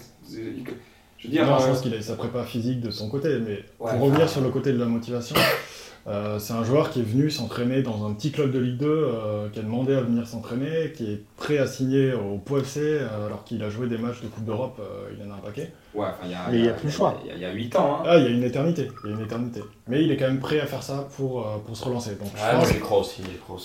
Je 1.17 1.27
veux 1.27 1.31
dire, 1.31 1.45
Non, 1.45 1.57
je 1.59 1.63
euh, 1.63 1.67
pense 1.67 1.81
qu'il 1.81 1.93
a 1.93 2.01
sa 2.01 2.15
prépa 2.15 2.43
physique 2.43 2.79
de 2.79 2.91
son 2.91 3.09
côté, 3.09 3.39
mais 3.39 3.63
Ouais, 3.79 3.91
pour 3.91 4.01
revenir 4.01 4.29
sur 4.29 4.41
le 4.41 4.49
côté 4.49 4.71
de 4.71 4.77
la 4.77 4.85
motivation, 4.85 5.35
euh, 6.07 6.39
c'est 6.39 6.53
un 6.53 6.63
joueur 6.63 6.91
qui 6.91 6.99
est 6.99 7.03
venu 7.03 7.29
s'entraîner 7.29 7.81
dans 7.81 8.05
un 8.07 8.13
petit 8.13 8.31
club 8.31 8.51
de 8.51 8.59
Ligue 8.59 8.77
2, 8.77 8.87
euh, 8.87 9.49
qui 9.49 9.59
a 9.59 9.63
demandé 9.63 9.95
à 9.95 10.01
venir 10.01 10.27
s'entraîner, 10.27 10.93
qui 10.95 11.11
est 11.11 11.23
prêt 11.35 11.57
à 11.57 11.67
signer 11.67 12.13
au 12.13 12.37
Pau 12.37 12.59
FC, 12.59 12.79
euh, 12.81 13.25
alors 13.25 13.43
qu'il 13.43 13.63
a 13.63 13.69
joué 13.69 13.87
des 13.87 13.97
matchs 13.97 14.21
de 14.21 14.27
Coupe 14.27 14.45
d'Europe, 14.45 14.79
il 15.15 15.27
en 15.27 15.31
a 15.31 15.35
un 15.35 15.39
paquet. 15.39 15.71
Ouais, 15.97 16.05
enfin, 16.05 16.25
il 16.25 16.31
y 16.31 16.33
a, 16.33 16.39
Mais 16.51 16.59
il 16.59 16.65
y 16.65 16.69
a 16.69 16.73
plus 16.73 16.87
le 16.87 16.91
choix. 16.93 17.17
Il 17.23 17.29
y 17.29 17.31
a- 17.31 17.35
il 17.35 17.41
y 17.41 17.45
a 17.45 17.51
8 17.51 17.75
ans. 17.75 17.97
Hein. 17.99 18.03
Ah, 18.07 18.17
il 18.17 18.23
y 18.23 18.27
a 18.27 18.29
une 18.29 18.43
éternité, 18.43 18.89
il 19.03 19.09
y 19.09 19.13
a 19.13 19.15
une 19.17 19.23
éternité. 19.23 19.61
Mais 19.87 20.03
il 20.03 20.11
est 20.11 20.17
quand 20.17 20.27
même 20.27 20.39
prêt 20.39 20.59
à 20.59 20.65
faire 20.65 20.83
ça 20.83 21.07
pour, 21.17 21.39
euh, 21.41 21.57
pour 21.65 21.75
se 21.75 21.83
relancer. 21.85 22.11
Donc, 22.15 22.27
je 22.35 22.41
Ah, 22.41 22.51
pense- 22.55 22.65
moi, 22.65 22.73
j'y 22.73 22.79
crois 22.79 22.97
aussi. 22.99 23.21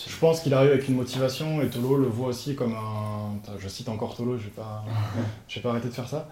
Je 0.08 0.18
pense 0.18 0.40
qu'il 0.40 0.54
arrive 0.54 0.70
avec 0.70 0.88
une 0.88 0.96
motivation 0.96 1.60
et 1.62 1.66
Tolo 1.68 1.96
le 1.96 2.06
voit 2.06 2.28
aussi 2.28 2.54
comme 2.54 2.72
un. 2.72 3.56
Je 3.58 3.68
cite 3.68 3.88
encore 3.88 4.14
Tolo, 4.16 4.36
je 4.38 4.44
vais 4.44 4.50
pas, 4.50 4.84
je 5.48 5.56
vais 5.56 5.60
pas 5.62 5.70
arrêter 5.70 5.88
de 5.88 5.94
faire 5.94 6.08
ça. 6.08 6.28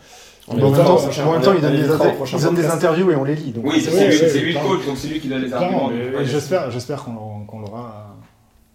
En 0.48 0.54
même 0.54 0.62
temps, 0.72 0.96
en 0.96 1.32
même 1.32 1.42
temps, 1.42 1.52
il 1.52 1.58
on 1.58 1.60
donne 1.60 1.76
des, 1.76 1.90
inter- 1.90 2.04
il 2.34 2.40
donne 2.42 2.54
des 2.54 2.66
interviews 2.66 3.10
et 3.12 3.14
on 3.16 3.24
les 3.24 3.36
lit. 3.36 3.52
Donc 3.52 3.66
Oui, 3.66 3.80
c'est 3.80 3.90
Ouais, 3.94 4.08
lui, 4.08 4.16
ouais, 4.20 4.28
c'est 4.28 4.40
lui 4.40 4.52
le 4.54 4.58
coach, 4.60 4.84
donc 4.86 4.96
c'est 4.96 5.08
lui 5.08 5.20
qui 5.20 5.28
donne 5.28 5.42
les 5.42 5.52
arguments. 5.52 5.90
j'espère, 6.24 6.70
j'espère 6.70 7.04
qu'on 7.04 7.60
l'aura- 7.60 8.16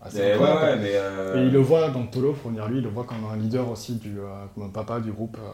assez 0.02 0.20
Mais 0.20 0.24
ouais, 0.26 0.34
rapidement. 0.36 0.62
ouais, 0.62 0.76
mais. 0.78 0.92
euh, 0.94 1.36
Et 1.42 1.48
il 1.48 1.52
le 1.52 1.60
voit, 1.60 1.90
donc 1.90 2.12
Tolo, 2.12 2.34
pour 2.34 2.52
venir 2.52 2.68
lui, 2.70 2.78
il 2.78 2.84
le 2.84 2.90
voit 2.90 3.04
comme 3.06 3.26
un 3.34 3.36
leader 3.36 3.70
aussi, 3.72 3.96
du, 3.96 4.20
euh, 4.20 4.24
comme 4.54 4.66
un 4.66 4.70
papa 4.70 5.00
du 5.00 5.12
groupe, 5.12 5.38
euh, 5.40 5.50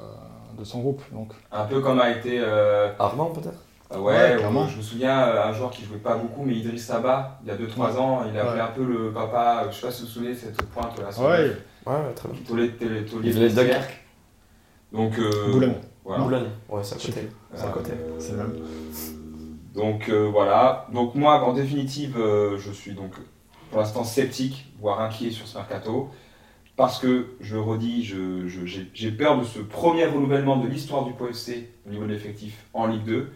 de 0.61 0.65
son 0.67 0.79
groupe. 0.79 1.01
Donc, 1.11 1.33
Un 1.51 1.65
peu 1.65 1.81
comme 1.81 1.99
a 1.99 2.09
été. 2.11 2.39
euh, 2.39 2.91
Armand, 2.99 3.25
peut-être? 3.31 3.59
euh, 3.93 3.97
Ouais, 3.99 4.13
ouais, 4.13 4.35
clairement. 4.37 4.67
je 4.67 4.77
me 4.77 4.81
souviens, 4.81 5.19
euh, 5.27 5.43
un 5.49 5.53
joueur 5.53 5.71
qui 5.71 5.83
jouait 5.83 5.97
pas 5.97 6.15
beaucoup, 6.15 6.43
mais 6.45 6.53
Idriss 6.53 6.85
Saba, 6.85 7.39
il 7.43 7.49
y 7.49 7.51
a 7.51 7.55
2-3 7.55 7.91
Ouais. 7.93 7.99
ans, 7.99 8.21
il 8.31 8.37
appelait 8.39 8.53
Ouais. 8.53 8.59
un 8.61 8.67
peu 8.67 8.83
le 8.85 9.11
papa, 9.11 9.65
je 9.69 9.75
sais 9.75 9.87
pas 9.87 9.91
si 9.91 10.01
vous 10.03 10.07
vous 10.07 10.13
souvenez, 10.13 10.33
cette 10.35 10.61
pointe 10.67 10.97
là. 10.99 11.09
ouais, 11.27 11.47
le- 11.47 11.57
Ouais, 11.85 12.13
très 12.15 12.29
bien. 12.29 12.37
Il 13.23 13.33
venait 13.33 13.49
de 13.49 13.55
Dunkerque. 13.55 14.03
Donc. 14.93 15.17
euh, 15.17 15.51
Boulogne. 15.51 15.75
Voilà. 16.05 16.23
Boulogne, 16.23 16.49
ouais, 16.69 16.83
c'est 16.83 16.95
à 16.95 16.97
Je 16.99 17.03
sais 17.05 17.11
côté. 17.11 17.29
C'est 17.53 17.63
à 17.63 17.67
Euh, 17.67 17.71
côté. 17.71 17.91
C'est 18.19 18.31
le 18.31 18.37
même. 18.37 18.53
Donc 19.73 20.09
euh, 20.09 20.29
voilà. 20.31 20.87
Donc 20.93 21.15
moi, 21.15 21.41
en 21.43 21.53
définitive, 21.53 22.17
euh, 22.17 22.57
je 22.57 22.71
suis 22.71 22.93
donc 22.93 23.13
pour 23.69 23.79
l'instant 23.79 24.03
sceptique, 24.03 24.73
voire 24.79 24.99
inquiet 25.01 25.31
sur 25.31 25.47
ce 25.47 25.57
mercato, 25.57 26.09
parce 26.81 26.97
que 26.99 27.27
je 27.41 27.55
le 27.55 27.61
redis, 27.61 28.03
je- 28.03 28.47
je- 28.47 28.81
j'ai 28.93 29.11
peur 29.11 29.37
de 29.39 29.43
ce 29.45 29.59
premier 29.59 30.05
renouvellement 30.05 30.57
de 30.57 30.67
l'histoire 30.67 31.05
du 31.05 31.13
POFC 31.13 31.67
au 31.87 31.91
niveau 31.91 32.05
de 32.05 32.11
l'effectif 32.11 32.65
en 32.73 32.87
Ligue 32.87 33.03
2. 33.03 33.27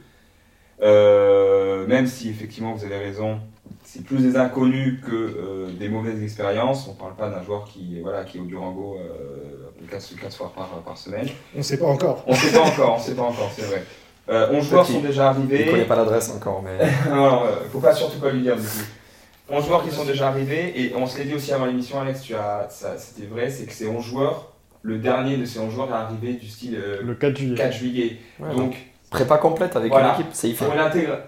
Euh, 0.82 1.86
même 1.88 2.08
si 2.08 2.30
effectivement 2.30 2.74
vous 2.74 2.84
avez 2.84 2.98
raison, 2.98 3.39
c'est 3.84 4.04
plus 4.04 4.18
des 4.18 4.36
inconnus 4.36 5.00
que 5.06 5.12
euh, 5.12 5.68
des 5.80 5.89
mauvaises 5.89 6.22
expériences. 6.24 6.88
On 6.88 6.93
ne 6.93 6.98
parle 6.98 7.16
pas 7.16 7.30
d'un 7.30 7.43
joueur 7.43 7.66
qui, 7.66 8.00
voilà, 8.02 8.24
qui 8.24 8.38
est 8.38 8.41
au 8.41 8.46
Durango 8.46 8.98
euh, 9.00 9.88
4, 9.89 10.34
fois 10.36 10.52
par, 10.56 10.68
par 10.84 10.98
semaine. 10.98 11.28
On 11.54 11.60
ne 11.60 11.64
sait 11.64 11.78
pas 11.78 11.86
encore. 11.86 12.24
On 12.28 12.32
ne 12.32 12.36
sait 12.38 12.52
pas 12.52 12.66
encore, 12.66 12.96
on 12.98 13.00
sait 13.00 13.16
pas 13.16 13.22
encore, 13.22 13.52
c'est 13.56 13.62
vrai. 13.66 13.84
Euh, 14.28 14.50
11 14.54 14.68
joueurs 14.70 14.86
sont 14.88 15.02
déjà 15.02 15.30
arrivés. 15.30 15.66
Il 15.66 15.72
connaît 15.72 15.86
pas 15.86 15.96
l'adresse 15.96 16.32
encore, 16.36 16.64
mais. 16.64 16.78
non, 17.10 17.16
non, 17.16 17.43
euh, 17.46 17.56
faut 17.72 17.80
pas 17.80 17.93
surtout 17.93 18.20
pas 18.20 18.32
lui 18.32 18.41
dire 18.41 18.56
du 18.56 18.64
coup. 18.64 18.86
11 19.50 19.66
joueurs 19.66 19.84
qui 19.84 19.91
sont 19.91 20.06
déjà 20.06 20.30
arrivés, 20.30 20.74
et 20.82 20.93
on 20.96 21.06
se 21.06 21.18
l'est 21.18 21.26
dit 21.26 21.36
aussi 21.36 21.52
avant 21.54 21.66
l'émission, 21.66 22.00
Alex, 22.02 22.22
tu 22.22 22.34
as, 22.36 22.68
ça, 22.70 22.98
c'était 22.98 23.28
vrai, 23.28 23.50
c'est 23.50 23.66
que 23.66 23.74
ces 23.74 23.88
11 23.88 24.04
joueurs, 24.04 24.52
le 24.82 24.98
dernier 24.98 25.38
de 25.38 25.46
ces 25.46 25.60
11 25.60 25.74
joueurs 25.74 25.89
est 25.89 25.93
arrivé 25.93 26.34
du 26.34 26.48
style 26.48 26.76
euh, 26.78 27.02
le 27.04 27.16
4 27.16 27.38
juillet. 27.38 27.56
4 27.56 27.74
juillet. 27.74 28.18
Ouais, 28.39 28.56
Donc, 28.56 28.76
Prépa 29.12 29.38
complète 29.38 29.76
avec 29.76 29.91
Voilà. 29.91 30.10
une 30.16 30.22
équipe, 30.22 30.28
c'est 30.34 30.50
pour 30.50 30.68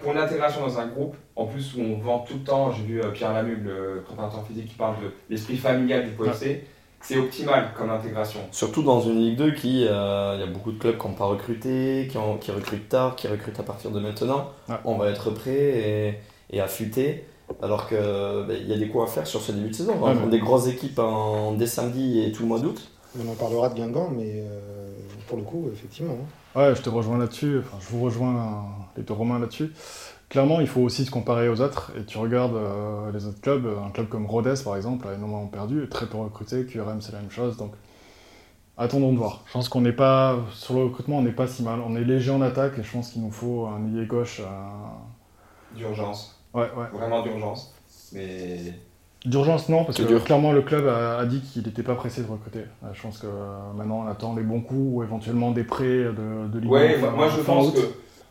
pour 0.02 0.12
une 0.12 0.18
intégration 0.18 0.60
dans 0.60 0.78
un 0.78 0.86
groupe, 0.88 1.16
en 1.36 1.46
plus 1.46 1.74
où 1.76 1.80
on 1.80 1.96
vend 1.98 2.18
tout 2.18 2.34
le 2.34 2.44
temps, 2.44 2.70
j'ai 2.72 2.82
vu 2.82 3.00
euh, 3.00 3.10
Pierre 3.12 3.32
Lamugue, 3.32 3.64
le 3.64 4.02
préparateur 4.04 4.44
physique, 4.46 4.68
qui 4.68 4.74
parle 4.74 4.96
de 4.96 5.12
l'esprit 5.30 5.56
familial 5.56 6.04
du 6.04 6.10
POFC, 6.10 6.64
c'est 7.00 7.16
optimal 7.16 7.70
comme 7.78 7.90
intégration. 7.90 8.40
Surtout 8.50 8.82
dans 8.82 9.00
une 9.00 9.20
Ligue 9.20 9.36
2 9.38 9.52
qui, 9.52 9.86
euh, 9.88 10.32
il 10.34 10.40
y 10.40 10.42
a 10.42 10.46
beaucoup 10.52 10.72
de 10.72 10.78
clubs 10.78 10.98
qui 10.98 11.06
n'ont 11.06 11.14
pas 11.14 11.24
recruté, 11.26 12.08
qui, 12.10 12.18
ont- 12.18 12.36
qui 12.36 12.50
recrutent 12.50 12.88
tard, 12.88 13.14
qui 13.14 13.28
recrutent 13.28 13.60
à 13.60 13.62
partir 13.62 13.90
de 13.92 14.00
maintenant. 14.00 14.50
Ouais. 14.68 14.74
On 14.84 14.96
va 14.96 15.08
être 15.10 15.30
prêt 15.30 15.52
et, 15.52 16.14
et 16.50 16.60
affûté. 16.60 17.24
Alors 17.62 17.88
que 17.88 18.46
ben, 18.46 18.56
il 18.60 18.68
y 18.68 18.72
a 18.72 18.78
des 18.78 18.88
coups 18.88 19.04
à 19.04 19.06
faire 19.06 19.26
sur 19.26 19.40
ce 19.40 19.52
début 19.52 19.68
de 19.70 19.74
saison. 19.74 19.94
On 20.00 20.06
Ouais, 20.06 20.14
mais- 20.14 20.28
des 20.30 20.38
grosses 20.40 20.68
équipes 20.68 20.98
en, 20.98 21.52
dès 21.52 21.66
samedi 21.66 22.20
et 22.22 22.32
tout 22.32 22.42
le 22.42 22.48
mois 22.48 22.60
d'août. 22.60 22.90
On 23.18 23.28
en 23.28 23.34
parlera 23.34 23.68
de 23.70 23.74
Guingamp, 23.74 24.10
mais 24.10 24.42
euh, 24.46 24.90
pour 25.26 25.38
le 25.38 25.42
coup, 25.44 25.68
effectivement. 25.72 26.14
hein. 26.54 26.60
Ouais, 26.60 26.74
je 26.74 26.82
te 26.82 26.88
rejoins 26.90 27.18
là-dessus, 27.18 27.58
enfin, 27.60 27.76
je 27.80 27.88
vous 27.88 28.02
rejoins 28.04 28.36
euh, 28.36 28.50
les 28.98 29.02
deux 29.02 29.14
Romains 29.14 29.38
là-dessus. 29.38 29.72
Clairement, 30.28 30.60
il 30.60 30.66
faut 30.66 30.82
aussi 30.82 31.06
se 31.06 31.10
comparer 31.10 31.48
aux 31.48 31.60
autres, 31.62 31.90
et 31.98 32.04
tu 32.04 32.18
regardes 32.18 32.54
euh, 32.54 33.10
les 33.12 33.26
autres 33.26 33.40
clubs, 33.40 33.66
un 33.86 33.90
club 33.90 34.08
comme 34.08 34.26
Rodez 34.26 34.54
par 34.62 34.76
exemple, 34.76 35.08
a 35.08 35.14
énormément 35.14 35.46
perdu, 35.46 35.88
très 35.88 36.04
peu 36.06 36.18
recruté, 36.18 36.66
QRM 36.66 37.00
c'est 37.00 37.12
la 37.12 37.20
même 37.20 37.30
chose, 37.30 37.56
donc 37.56 37.72
attendons 38.76 39.12
de 39.12 39.18
voir. 39.18 39.42
Je 39.46 39.52
pense 39.52 39.70
qu'on 39.70 39.80
n'est 39.80 39.92
pas, 39.92 40.36
sur 40.52 40.74
le 40.74 40.84
recrutement, 40.84 41.16
on 41.18 41.22
n'est 41.22 41.32
pas 41.32 41.46
si 41.46 41.62
mal, 41.62 41.80
on 41.80 41.96
est 41.96 42.04
léger 42.04 42.30
en 42.30 42.42
attaque, 42.42 42.78
et 42.78 42.82
je 42.82 42.92
pense 42.92 43.10
qu'il 43.10 43.22
nous 43.22 43.30
faut 43.32 43.66
un 43.66 43.86
ailier 43.86 44.06
gauche. 44.06 44.40
euh, 44.40 45.76
D'urgence, 45.76 46.37
Ouais, 46.54 46.62
ouais. 46.76 46.86
vraiment 46.92 47.22
d'urgence. 47.22 47.74
Mais 48.12 48.58
D'urgence, 49.24 49.68
non, 49.68 49.84
parce 49.84 49.98
que 49.98 50.04
dur. 50.04 50.22
clairement 50.24 50.52
le 50.52 50.62
club 50.62 50.86
a, 50.86 51.18
a 51.18 51.26
dit 51.26 51.40
qu'il 51.40 51.64
n'était 51.64 51.82
pas 51.82 51.94
pressé 51.96 52.22
de 52.22 52.30
recruter. 52.30 52.60
Euh, 52.84 52.88
Je 52.94 53.02
pense 53.02 53.18
que 53.18 53.26
euh, 53.26 53.72
maintenant 53.74 54.04
on 54.04 54.08
attend 54.08 54.34
les 54.36 54.42
bons 54.44 54.60
coups 54.60 54.80
ou 54.80 55.02
éventuellement 55.02 55.50
des 55.50 55.64
prêts 55.64 55.84
de, 56.04 56.46
de 56.48 56.58
Ligue 56.60 56.70
Ouais, 56.70 56.94
1 56.96 56.98
moi, 57.00 57.10
moi, 57.10 57.28
je 57.28 57.40
pense 57.42 57.68
août. 57.68 57.74
que 57.74 57.80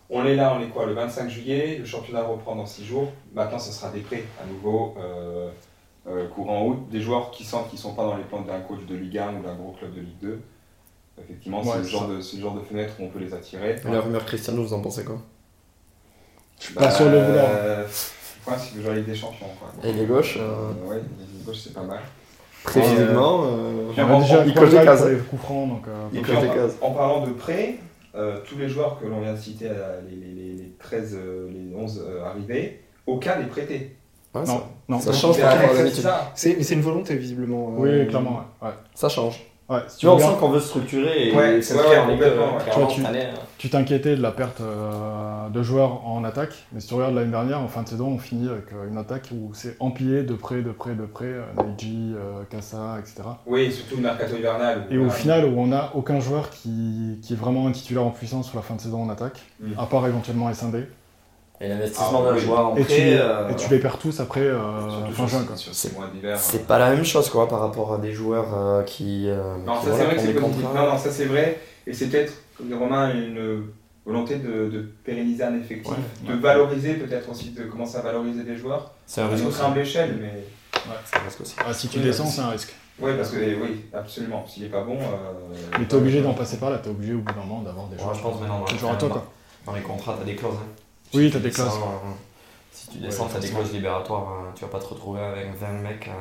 on 0.09 0.23
est 0.25 0.35
là, 0.37 0.57
on 0.57 0.63
est 0.63 0.69
quoi, 0.69 0.85
le 0.85 0.93
25 0.93 1.29
juillet, 1.29 1.77
le 1.79 1.85
championnat 1.85 2.23
reprend 2.23 2.55
dans 2.55 2.65
6 2.65 2.85
jours. 2.85 3.11
Maintenant, 3.35 3.59
ce 3.59 3.73
sera 3.73 3.91
des 3.91 3.99
prêts 3.99 4.23
à 4.41 4.45
nouveau 4.45 4.95
euh, 4.97 5.49
euh, 6.07 6.27
courant 6.29 6.65
août, 6.67 6.77
des 6.89 7.01
joueurs 7.01 7.31
qui 7.31 7.43
sentent 7.43 7.69
qu'ils 7.69 7.79
sont 7.79 7.93
pas 7.93 8.03
dans 8.05 8.15
les 8.15 8.23
plans 8.23 8.41
d'un 8.41 8.61
coach 8.61 8.85
de 8.87 8.95
Ligue 8.95 9.17
1 9.17 9.35
ou 9.39 9.43
d'un 9.43 9.55
gros 9.55 9.73
club 9.77 9.93
de 9.93 9.99
Ligue 9.99 10.19
2. 10.21 10.41
Effectivement, 11.21 11.59
Ouais, 11.61 11.65
c'est 11.73 11.77
le, 11.79 11.83
genre 11.87 12.07
de- 12.07 12.21
c'est 12.21 12.37
le 12.37 12.43
genre 12.43 12.55
de 12.55 12.61
fenêtre 12.61 12.93
où 12.99 13.03
on 13.03 13.09
peut 13.09 13.19
les 13.19 13.33
attirer. 13.33 13.75
Et 13.85 13.91
La 13.91 13.99
rumeur 13.99 14.23
Cristiano, 14.25 14.63
vous 14.63 14.73
en 14.73 14.79
pensez 14.81 15.03
quoi? 15.03 15.17
Je 16.59 16.65
suis 16.65 16.73
pas 16.73 16.89
sûr 16.91 17.05
de 17.05 17.11
le 17.11 17.19
vouloir. 17.23 17.45
Euh, 17.49 17.83
Ouais, 18.47 18.53
c'est 18.57 18.81
joueur 18.81 18.95
Ligue 18.95 19.05
des 19.05 19.15
Champions. 19.15 19.47
Quoi. 19.59 19.67
Et 19.83 19.91
les 19.91 20.05
gauches, 20.05 20.37
euh, 20.37 20.41
Euh, 20.85 20.89
ouais, 20.89 21.01
les 21.19 21.43
gauches, 21.45 21.57
c'est 21.65 21.73
pas 21.73 21.81
mal. 21.81 21.99
Très 22.63 22.79
Euh, 22.79 22.83
physiquement, 22.83 23.43
euh, 23.43 23.91
il 24.45 24.53
coche 24.53 24.69
des 24.69 24.77
cases. 24.85 25.01
euh, 25.03 25.17
Il 26.13 26.21
coche 26.21 26.35
en, 26.37 26.41
des 26.41 26.47
cases. 26.47 26.75
en 26.79 26.91
parlant 26.91 27.25
de 27.27 27.31
prêts, 27.33 27.75
euh, 28.15 28.39
tous 28.47 28.57
les 28.57 28.69
joueurs 28.69 28.99
que 29.01 29.05
l'on 29.05 29.19
vient 29.19 29.33
de 29.33 29.37
citer, 29.37 29.67
euh, 29.69 29.99
les, 30.09 30.15
les- 30.15 30.33
les- 30.33 30.53
les 30.63 30.71
13, 30.79 31.13
euh, 31.19 31.49
les 31.51 31.75
11 31.75 32.01
euh, 32.07 32.23
arrivés, 32.25 32.81
aucun 33.05 33.37
n'est 33.37 33.47
prêté. 33.47 33.97
ouais, 34.33 34.41
non, 34.41 34.45
ça, 34.45 34.63
non. 34.87 34.99
ça 35.01 35.11
change 35.13 35.35
C'est 35.35 35.41
par 35.41 35.51
rapport 35.57 35.69
à 35.71 35.73
l'habitude. 35.73 36.07
C'est, 36.35 36.55
mais 36.55 36.63
c'est 36.63 36.73
une 36.75 36.81
volonté, 36.81 37.15
visiblement. 37.17 37.73
Oui, 37.77 37.89
euh, 37.89 38.05
clairement, 38.05 38.41
ouais. 38.61 38.67
ouais. 38.69 38.73
Ça 38.95 39.09
change. 39.09 39.41
Ouais, 39.69 39.79
si 39.89 39.97
Tu 39.97 40.05
vois, 40.05 40.15
on 40.15 40.17
regardes- 40.17 40.33
sent 40.35 40.39
qu'on 40.39 40.49
veut 40.49 40.59
structurer 40.61 41.27
et 41.27 41.35
Ouais, 41.35 41.61
s'inscrire 41.61 42.07
ouais, 42.07 42.17
Tu 43.57 43.67
hein. 43.67 43.69
t'inquiétais 43.69 44.15
de 44.15 44.21
la 44.21 44.31
perte 44.31 44.61
euh, 44.61 45.49
de 45.49 45.61
joueurs 45.61 46.07
en 46.07 46.23
attaque, 46.23 46.53
mais 46.71 46.79
si 46.79 46.87
tu 46.87 46.93
regardes 46.93 47.15
l'année 47.15 47.31
dernière, 47.31 47.59
en 47.59 47.67
fin 47.67 47.83
de 47.83 47.89
saison, 47.89 48.07
on 48.07 48.17
finit 48.17 48.47
avec 48.47 48.71
euh, 48.71 48.87
une 48.89 48.97
attaque 48.97 49.29
où 49.33 49.51
c'est 49.53 49.75
empilé 49.81 50.23
de 50.23 50.35
près, 50.35 50.61
de 50.61 50.71
près, 50.71 50.95
de 50.95 51.05
près, 51.05 51.25
euh, 51.25 51.43
Naiji, 51.57 52.13
euh, 52.15 52.43
Kassa, 52.49 52.95
etc. 52.99 53.23
Oui, 53.45 53.69
surtout 53.71 53.97
le 53.97 54.03
mercato 54.03 54.37
hivernal. 54.37 54.85
Et 54.89 54.97
au 54.97 55.09
final, 55.09 55.43
où 55.45 55.59
on 55.59 55.67
n'a 55.67 55.91
aucun 55.95 56.21
joueur 56.21 56.49
qui, 56.49 57.19
qui 57.21 57.33
est 57.33 57.37
vraiment 57.37 57.67
un 57.67 57.71
titulaire 57.71 58.05
en 58.05 58.11
puissance 58.11 58.47
sur 58.47 58.55
la 58.55 58.63
fin 58.63 58.75
de 58.75 58.81
saison 58.81 59.01
en 59.03 59.09
attaque, 59.09 59.41
Mm. 59.59 59.71
à 59.77 59.85
part 59.87 60.07
éventuellement 60.07 60.49
SND. 60.53 60.87
Et 61.59 61.67
l'investissement 61.69 62.23
Ah, 62.23 62.29
d'un 62.29 62.35
oui. 62.35 62.41
joueur 62.41 62.67
en 62.67 62.75
Et 62.75 62.85
tu, 62.85 62.91
les, 62.91 63.17
euh, 63.17 63.49
et 63.49 63.55
tu 63.55 63.69
les 63.69 63.79
perds 63.79 63.97
tous 63.97 64.19
après 64.19 64.41
euh, 64.41 65.09
fin 65.11 65.25
juin. 65.25 65.43
C'est- 65.55 65.91
c'est 66.37 66.67
pas 66.67 66.77
la 66.77 66.91
même 66.91 67.03
chose 67.03 67.29
quoi 67.29 67.47
par 67.47 67.59
rapport 67.61 67.93
à 67.95 67.97
des 67.97 68.11
joueurs 68.13 68.47
euh, 68.55 68.83
qui. 68.83 69.27
euh, 69.27 69.55
Non, 69.65 69.73
qui, 69.79 69.85
ça 69.85 69.89
voilà, 69.91 69.97
c'est 69.97 70.05
vrai 70.05 70.15
que 70.15 70.21
c'est. 70.21 70.61
Non, 70.63 70.73
non, 70.73 70.97
ça 70.97 71.11
c'est 71.11 71.25
vrai. 71.25 71.59
Et 71.87 71.93
c'est 71.93 72.07
peut-être, 72.07 72.33
comme 72.55 72.67
dit 72.67 72.73
Romain, 72.75 73.11
une 73.13 73.63
volonté 74.05 74.35
de, 74.35 74.69
de 74.69 74.81
pérenniser 75.03 75.43
un 75.43 75.55
effectif, 75.59 75.91
Ouais, 75.91 76.27
de 76.27 76.33
ouais. 76.33 76.39
valoriser 76.39 76.93
peut-être 76.93 77.29
aussi, 77.31 77.49
de 77.51 77.63
commencer 77.63 77.97
à 77.97 78.01
valoriser 78.01 78.43
des 78.43 78.55
joueurs. 78.55 78.91
C'est 79.07 79.21
un 79.21 79.27
risque 79.27 79.43
notre 79.45 79.57
aussi. 79.57 79.65
humble 79.65 79.79
échelle, 79.79 80.17
mais. 80.21 80.43
C'est 81.05 81.17
un 81.17 81.23
risque 81.23 81.41
aussi. 81.41 81.55
Ah, 81.65 81.73
si 81.73 81.87
tu 81.87 81.99
descends, 81.99 82.25
ouais, 82.25 82.29
c'est 82.29 82.41
un 82.41 82.49
risque. 82.49 82.75
Oui, 82.99 83.11
parce 83.17 83.29
que 83.31 83.37
oui, 83.37 83.85
absolument. 83.93 84.45
S'il 84.47 84.63
n'est 84.63 84.69
pas 84.69 84.83
bon. 84.83 84.97
euh, 84.97 85.33
Mais 85.79 85.85
t'es 85.85 85.95
obligé 85.95 86.21
d'en 86.21 86.33
passer 86.33 86.57
par 86.57 86.69
là, 86.69 86.77
t'es 86.77 86.89
obligé 86.89 87.13
au 87.15 87.19
bout 87.19 87.33
d'un 87.33 87.39
moment 87.41 87.61
d'avoir 87.61 87.87
des 87.87 87.95
Ouais, 87.95 88.01
joueurs. 88.03 88.13
je 88.15 88.21
pense 88.21 88.39
maintenant. 88.41 88.63
des 88.71 88.77
joueurs 88.77 88.93
à 88.93 88.95
toi 88.97 89.09
quoi. 89.09 89.25
Dans 89.65 89.73
les 89.73 89.81
contrats, 89.81 90.15
t'as 90.17 90.23
des 90.25 90.35
clauses. 90.35 90.53
Oui, 91.13 91.27
Si 91.27 91.31
t'as 91.33 91.39
des 91.39 91.49
clauses. 91.51 91.67
euh, 91.67 92.11
Si 92.71 92.87
tu 92.89 92.97
descends, 92.99 93.23
Ouais, 93.25 93.29
t'as 93.33 93.39
des 93.39 93.49
clauses 93.49 93.73
libératoires. 93.73 94.27
euh, 94.29 94.51
Tu 94.55 94.61
vas 94.63 94.67
pas 94.69 94.79
te 94.79 94.85
retrouver 94.85 95.21
avec 95.21 95.47
20 95.59 95.71
mecs. 95.81 96.07
euh, 96.07 96.11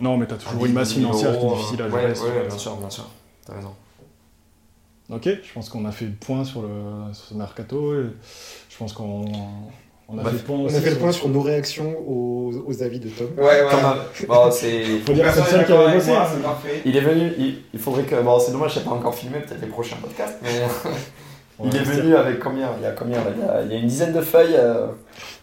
Non, 0.00 0.16
mais 0.16 0.26
t'as 0.26 0.36
toujours 0.36 0.64
une 0.66 0.72
masse 0.72 0.92
financière 0.92 1.38
qui 1.38 1.44
est 1.46 1.48
difficile 1.50 1.82
à 1.82 1.88
gérer. 1.90 2.02
ouais, 2.06 2.46
bien 2.48 2.58
sûr, 2.58 2.76
bien 2.76 2.90
sûr. 2.90 3.04
T'as 3.46 3.54
raison. 3.54 3.74
Ok, 5.10 5.24
je 5.24 5.52
pense 5.54 5.70
qu'on 5.70 5.86
a 5.86 5.92
fait 5.92 6.04
le 6.04 6.12
point 6.12 6.44
sur, 6.44 6.60
le, 6.62 6.68
sur 7.14 7.24
ce 7.24 7.34
mercato. 7.34 7.94
et 7.98 8.06
je 8.68 8.76
pense 8.76 8.92
qu'on 8.92 9.24
on 10.10 10.18
a 10.18 10.22
Bah, 10.22 10.30
fait 10.30 10.36
le 10.36 10.42
point 10.42 10.56
On 10.56 10.66
a 10.66 10.68
fait 10.68 10.80
le 10.80 10.90
sur- 10.90 10.98
point 10.98 11.12
sur 11.12 11.28
nos 11.30 11.40
réactions 11.40 11.96
aux, 12.06 12.52
aux 12.66 12.82
avis 12.82 13.00
de 13.00 13.08
Tom. 13.08 13.28
Ouais, 13.38 13.44
ouais. 13.62 14.26
Bon, 14.28 14.50
c'est. 14.50 14.82
Faut 15.06 15.12
dire 15.14 15.24
que 15.24 15.40
c'est 15.40 15.64
qui 15.64 15.72
avec 15.72 15.94
bossé. 15.96 16.12
Il 16.84 16.94
est 16.96 17.00
venu, 17.00 17.32
il, 17.38 17.62
il 17.72 17.80
faudrait 17.80 18.02
que. 18.02 18.20
Bon, 18.20 18.38
c'est 18.38 18.52
dommage, 18.52 18.74
j'ai 18.74 18.80
pas 18.80 18.90
encore 18.90 19.14
filmé, 19.14 19.38
peut-être 19.40 19.60
les 19.62 19.66
prochains 19.68 19.96
podcasts, 19.96 20.36
mais. 20.42 20.50
Il 21.64 21.74
est 21.74 21.82
venu 21.82 22.14
avec 22.16 22.38
combien? 22.38 22.70
Il 22.78 22.82
y 22.82 22.86
a 22.86 22.92
combien? 22.92 23.18
Là 23.18 23.30
il 23.36 23.40
y 23.40 23.48
a, 23.48 23.62
il 23.64 23.72
y 23.72 23.74
a 23.74 23.78
une 23.78 23.86
dizaine 23.88 24.12
de 24.12 24.20
feuilles. 24.20 24.54
euh, 24.56 24.86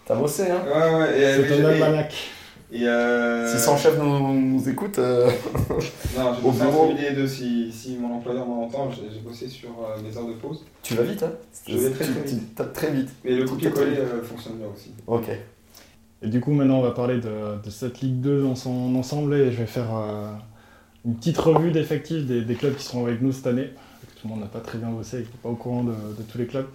T'as 0.05 0.15
bossé, 0.15 0.43
hein? 0.49 0.61
Ouais, 0.65 0.95
ouais. 0.99 1.19
Et, 1.19 1.47
C'est 1.47 1.53
un 1.63 1.69
et- 1.71 1.73
almanach. 1.83 2.13
et, 2.71 2.87
euh, 2.87 3.51
Si 3.51 3.61
son 3.63 3.75
chef 3.75 3.97
nous, 3.97 4.33
nous 4.33 4.69
écoute. 4.69 4.97
euh, 4.99 5.29
Non, 6.17 6.33
j'ai 6.33 6.39
au 6.47 6.51
bossé 6.51 6.59
bureau. 6.63 6.93
et 7.09 7.13
deux. 7.13 7.27
Si, 7.27 7.71
si 7.71 7.97
mon 7.97 8.15
employeur 8.15 8.45
m'entend, 8.45 8.89
j'ai 8.91 9.03
j'ai 9.13 9.19
bossé 9.19 9.47
sur 9.49 9.69
euh, 9.69 9.99
mes 10.01 10.15
heures 10.15 10.27
de 10.27 10.33
pause. 10.33 10.63
Tu 10.83 10.93
vas 10.93 11.03
vite, 11.03 11.23
hein? 11.23 11.31
Je 11.67 11.77
vais 11.77 11.89
très, 11.91 12.05
Tu- 12.05 12.11
tu 12.13 12.19
vite. 12.35 12.55
tapes 12.55 12.73
très 12.73 12.91
vite. 12.91 13.09
Mais 13.23 13.31
le 13.35 13.45
copier-coller 13.45 13.97
euh, 13.97 14.23
fonctionne 14.23 14.53
bien 14.57 14.67
aussi. 14.73 14.91
Ok. 15.07 15.29
Et 16.21 16.27
du 16.27 16.39
coup, 16.39 16.51
maintenant, 16.53 16.79
on 16.79 16.83
va 16.83 16.91
parler 16.91 17.17
de, 17.17 17.61
de 17.63 17.69
cette 17.69 17.99
Ligue 18.01 18.21
2 18.21 18.43
dans 18.43 18.55
son 18.55 18.95
ensemble 18.95 19.33
et 19.35 19.51
je 19.51 19.57
vais 19.57 19.65
faire 19.65 19.89
euh, 19.95 20.31
une 21.03 21.15
petite 21.15 21.37
revue 21.37 21.71
d'effectifs 21.71 22.25
des, 22.25 22.41
des 22.41 22.55
clubs 22.55 22.75
qui 22.75 22.83
seront 22.85 23.05
avec 23.05 23.21
nous 23.21 23.31
cette 23.31 23.47
année. 23.47 23.71
Tout 24.21 24.27
le 24.27 24.33
monde 24.33 24.41
n'a 24.41 24.47
pas 24.47 24.59
très 24.59 24.77
bien 24.77 24.89
bossé 24.89 25.19
et 25.19 25.23
qui 25.23 25.31
n'est 25.31 25.37
pas 25.43 25.49
au 25.49 25.55
courant 25.55 25.83
de, 25.83 25.91
de 25.91 26.23
tous 26.31 26.37
les 26.37 26.47
clubs. 26.47 26.67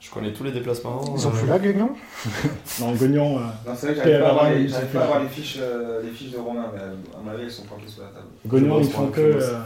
Je 0.00 0.10
connais 0.10 0.32
tous 0.32 0.44
les 0.44 0.52
déplacements. 0.52 1.02
Ils 1.14 1.20
sont 1.20 1.30
euh, 1.30 1.32
plus 1.38 1.46
là, 1.48 1.58
Guignon 1.58 1.90
Non, 2.80 2.92
Gagnon, 2.92 3.38
euh, 3.38 3.40
Non, 3.66 3.72
c'est 3.76 3.86
vrai 3.86 3.94
que 3.94 4.00
j'arrive 4.10 4.20
pas, 4.20 4.28
avoir 4.30 4.50
les- 4.50 4.68
sont 4.68 4.74
pas 4.74 4.78
à 4.78 4.86
plus 4.86 4.98
avoir 4.98 5.22
les 5.22 5.28
fiches, 5.28 5.58
euh, 5.60 6.02
les 6.02 6.10
fiches 6.10 6.30
de 6.32 6.38
Romain, 6.38 6.66
mais 6.74 6.80
euh, 6.80 6.94
à 7.18 7.22
mon 7.24 7.30
avis, 7.32 7.42
elles 7.44 7.50
sont 7.50 7.64
planquées 7.64 7.88
sur 7.88 8.02
la 8.02 8.08
table. 8.08 8.26
Gagnon, 8.46 8.76
bosse 8.78 8.86
ils 8.86 8.92
font 8.92 9.08
que, 9.08 9.20
euh, 9.20 9.58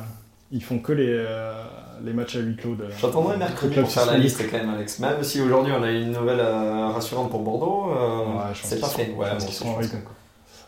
ils 0.53 0.63
font 0.65 0.79
que 0.79 0.93
les, 0.93 1.09
euh, 1.09 1.63
les 2.05 2.13
matchs 2.13 2.37
à 2.37 2.41
huis 2.41 2.57
clos. 2.57 2.75
de- 2.75 2.87
J'attendrai 2.99 3.37
mercredi 3.37 3.75
pour 3.81 3.91
faire 3.91 4.07
la 4.07 4.17
liste 4.19 4.43
quand 4.51 4.57
même, 4.57 4.71
Alex. 4.71 4.99
Même 5.01 5.23
si 5.23 5.41
aujourd'hui 5.41 5.73
on 5.79 5.83
a 5.83 5.91
une 5.91 6.13
nouvelle 6.13 6.41
euh, 6.41 6.89
rassurante 6.89 7.31
pour 7.31 7.41
Bordeaux, 7.43 7.91
euh, 7.93 8.19
Ouais, 8.39 8.43
c'est 8.63 8.81
pas 8.81 8.89
fait. 8.89 9.07
je 9.07 9.11
Ouais, 9.11 9.27
nous, 9.35 9.77
quoi. 10.03 10.15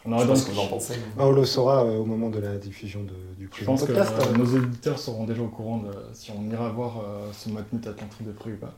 On 0.04 0.18
Je 0.18 0.26
donc, 0.26 0.36
ce 0.36 0.46
que 0.46 0.50
vous 0.50 0.58
en 0.60 0.66
pensez. 0.66 0.94
mais- 0.96 1.14
Bah, 1.16 1.24
On 1.26 1.30
le 1.32 1.44
saura 1.44 1.84
euh, 1.84 1.98
au 1.98 2.04
moment 2.04 2.28
de 2.28 2.40
la 2.40 2.56
diffusion 2.56 3.02
de- 3.04 3.12
du 3.38 3.44
je 3.44 3.48
présent 3.50 3.72
pense 3.72 3.82
que 3.82 3.92
podcast. 3.92 4.12
euh, 4.18 4.22
hein. 4.34 4.38
nos 4.38 4.56
auditeurs 4.56 4.98
seront 4.98 5.24
déjà 5.24 5.42
au 5.42 5.48
courant 5.48 5.78
de 5.78 5.90
si 6.12 6.32
on 6.32 6.50
ira 6.50 6.68
voir 6.70 6.98
euh, 6.98 7.30
ce 7.32 7.48
Matmut 7.50 7.86
Atlantique 7.86 8.26
de 8.26 8.32
près 8.32 8.50
ou 8.52 8.56
pas. 8.56 8.74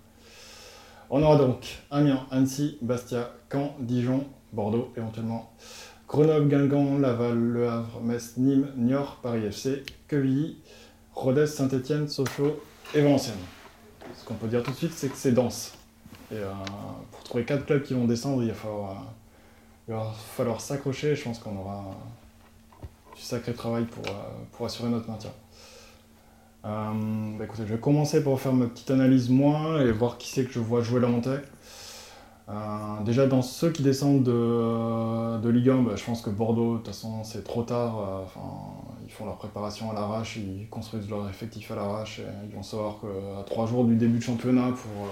On 1.10 1.22
aura 1.22 1.36
donc 1.36 1.78
Amiens, 1.90 2.26
Annecy, 2.30 2.78
Bastia, 2.82 3.30
Caen, 3.50 3.74
Dijon, 3.80 4.24
Bordeaux 4.52 4.88
éventuellement, 4.96 5.50
Grenoble, 6.08 6.48
Guingamp, 6.48 6.98
Laval, 6.98 7.38
Le 7.38 7.68
Havre, 7.68 8.00
Metz, 8.02 8.34
Nîmes, 8.36 8.68
Niort, 8.76 9.18
Paris 9.22 9.44
FC, 9.46 9.82
Quevilly, 10.08 10.58
Rodez, 11.14 11.46
Saint-Etienne, 11.46 12.08
Sochaux 12.08 12.60
et 12.94 13.00
Valenciennes. 13.00 13.34
Ce 14.14 14.24
qu'on 14.26 14.34
peut 14.34 14.48
dire 14.48 14.62
tout 14.62 14.70
de 14.72 14.76
suite, 14.76 14.92
c'est 14.94 15.08
que 15.08 15.16
c'est 15.16 15.32
dense. 15.32 15.72
Et 16.30 16.34
euh, 16.36 16.50
pour 17.12 17.22
trouver 17.24 17.44
quatre 17.44 17.64
clubs 17.66 17.82
qui 17.82 17.94
vont 17.94 18.04
descendre, 18.06 18.42
il 18.42 18.48
va 18.48 18.54
falloir, 18.54 18.90
euh, 18.90 18.94
il 19.88 19.94
va 19.94 20.12
falloir 20.36 20.60
s'accrocher. 20.60 21.14
Je 21.14 21.24
pense 21.24 21.38
qu'on 21.38 21.56
aura 21.56 21.84
du 23.14 23.22
sacré 23.22 23.52
travail 23.52 23.84
pour, 23.84 24.04
euh, 24.06 24.16
pour 24.52 24.66
assurer 24.66 24.88
notre 24.88 25.08
maintien. 25.08 25.30
Euh, 26.64 27.38
bah 27.38 27.44
je 27.58 27.62
vais 27.62 27.78
commencer 27.78 28.24
par 28.24 28.40
faire 28.40 28.54
ma 28.54 28.66
petite 28.66 28.90
analyse 28.90 29.28
moi 29.28 29.82
et 29.82 29.92
voir 29.92 30.16
qui 30.16 30.30
c'est 30.30 30.44
que 30.44 30.52
je 30.52 30.60
vois 30.60 30.80
jouer 30.80 31.00
la 31.00 31.08
montée. 31.08 31.36
Euh, 32.48 32.52
déjà 33.04 33.26
dans 33.26 33.42
ceux 33.42 33.70
qui 33.70 33.82
descendent 33.82 34.22
de, 34.22 35.38
de 35.40 35.48
Ligue 35.48 35.70
1, 35.70 35.82
bah, 35.82 35.92
je 35.96 36.04
pense 36.04 36.22
que 36.22 36.30
Bordeaux, 36.30 36.72
de 36.72 36.78
toute 36.78 36.88
façon 36.88 37.22
c'est 37.22 37.44
trop 37.44 37.62
tard. 37.62 38.22
Enfin, 38.24 38.40
ils 39.04 39.12
font 39.12 39.26
leur 39.26 39.36
préparation 39.36 39.90
à 39.90 39.94
l'arrache, 39.94 40.36
ils 40.36 40.66
construisent 40.70 41.08
leur 41.08 41.28
effectif 41.28 41.70
à 41.70 41.76
l'arrache 41.76 42.20
et 42.20 42.46
ils 42.48 42.54
vont 42.54 42.62
savoir 42.62 43.00
qu'à 43.00 43.42
trois 43.44 43.66
jours 43.66 43.84
du 43.84 43.96
début 43.96 44.18
de 44.18 44.22
championnat 44.22 44.70
pour... 44.70 45.08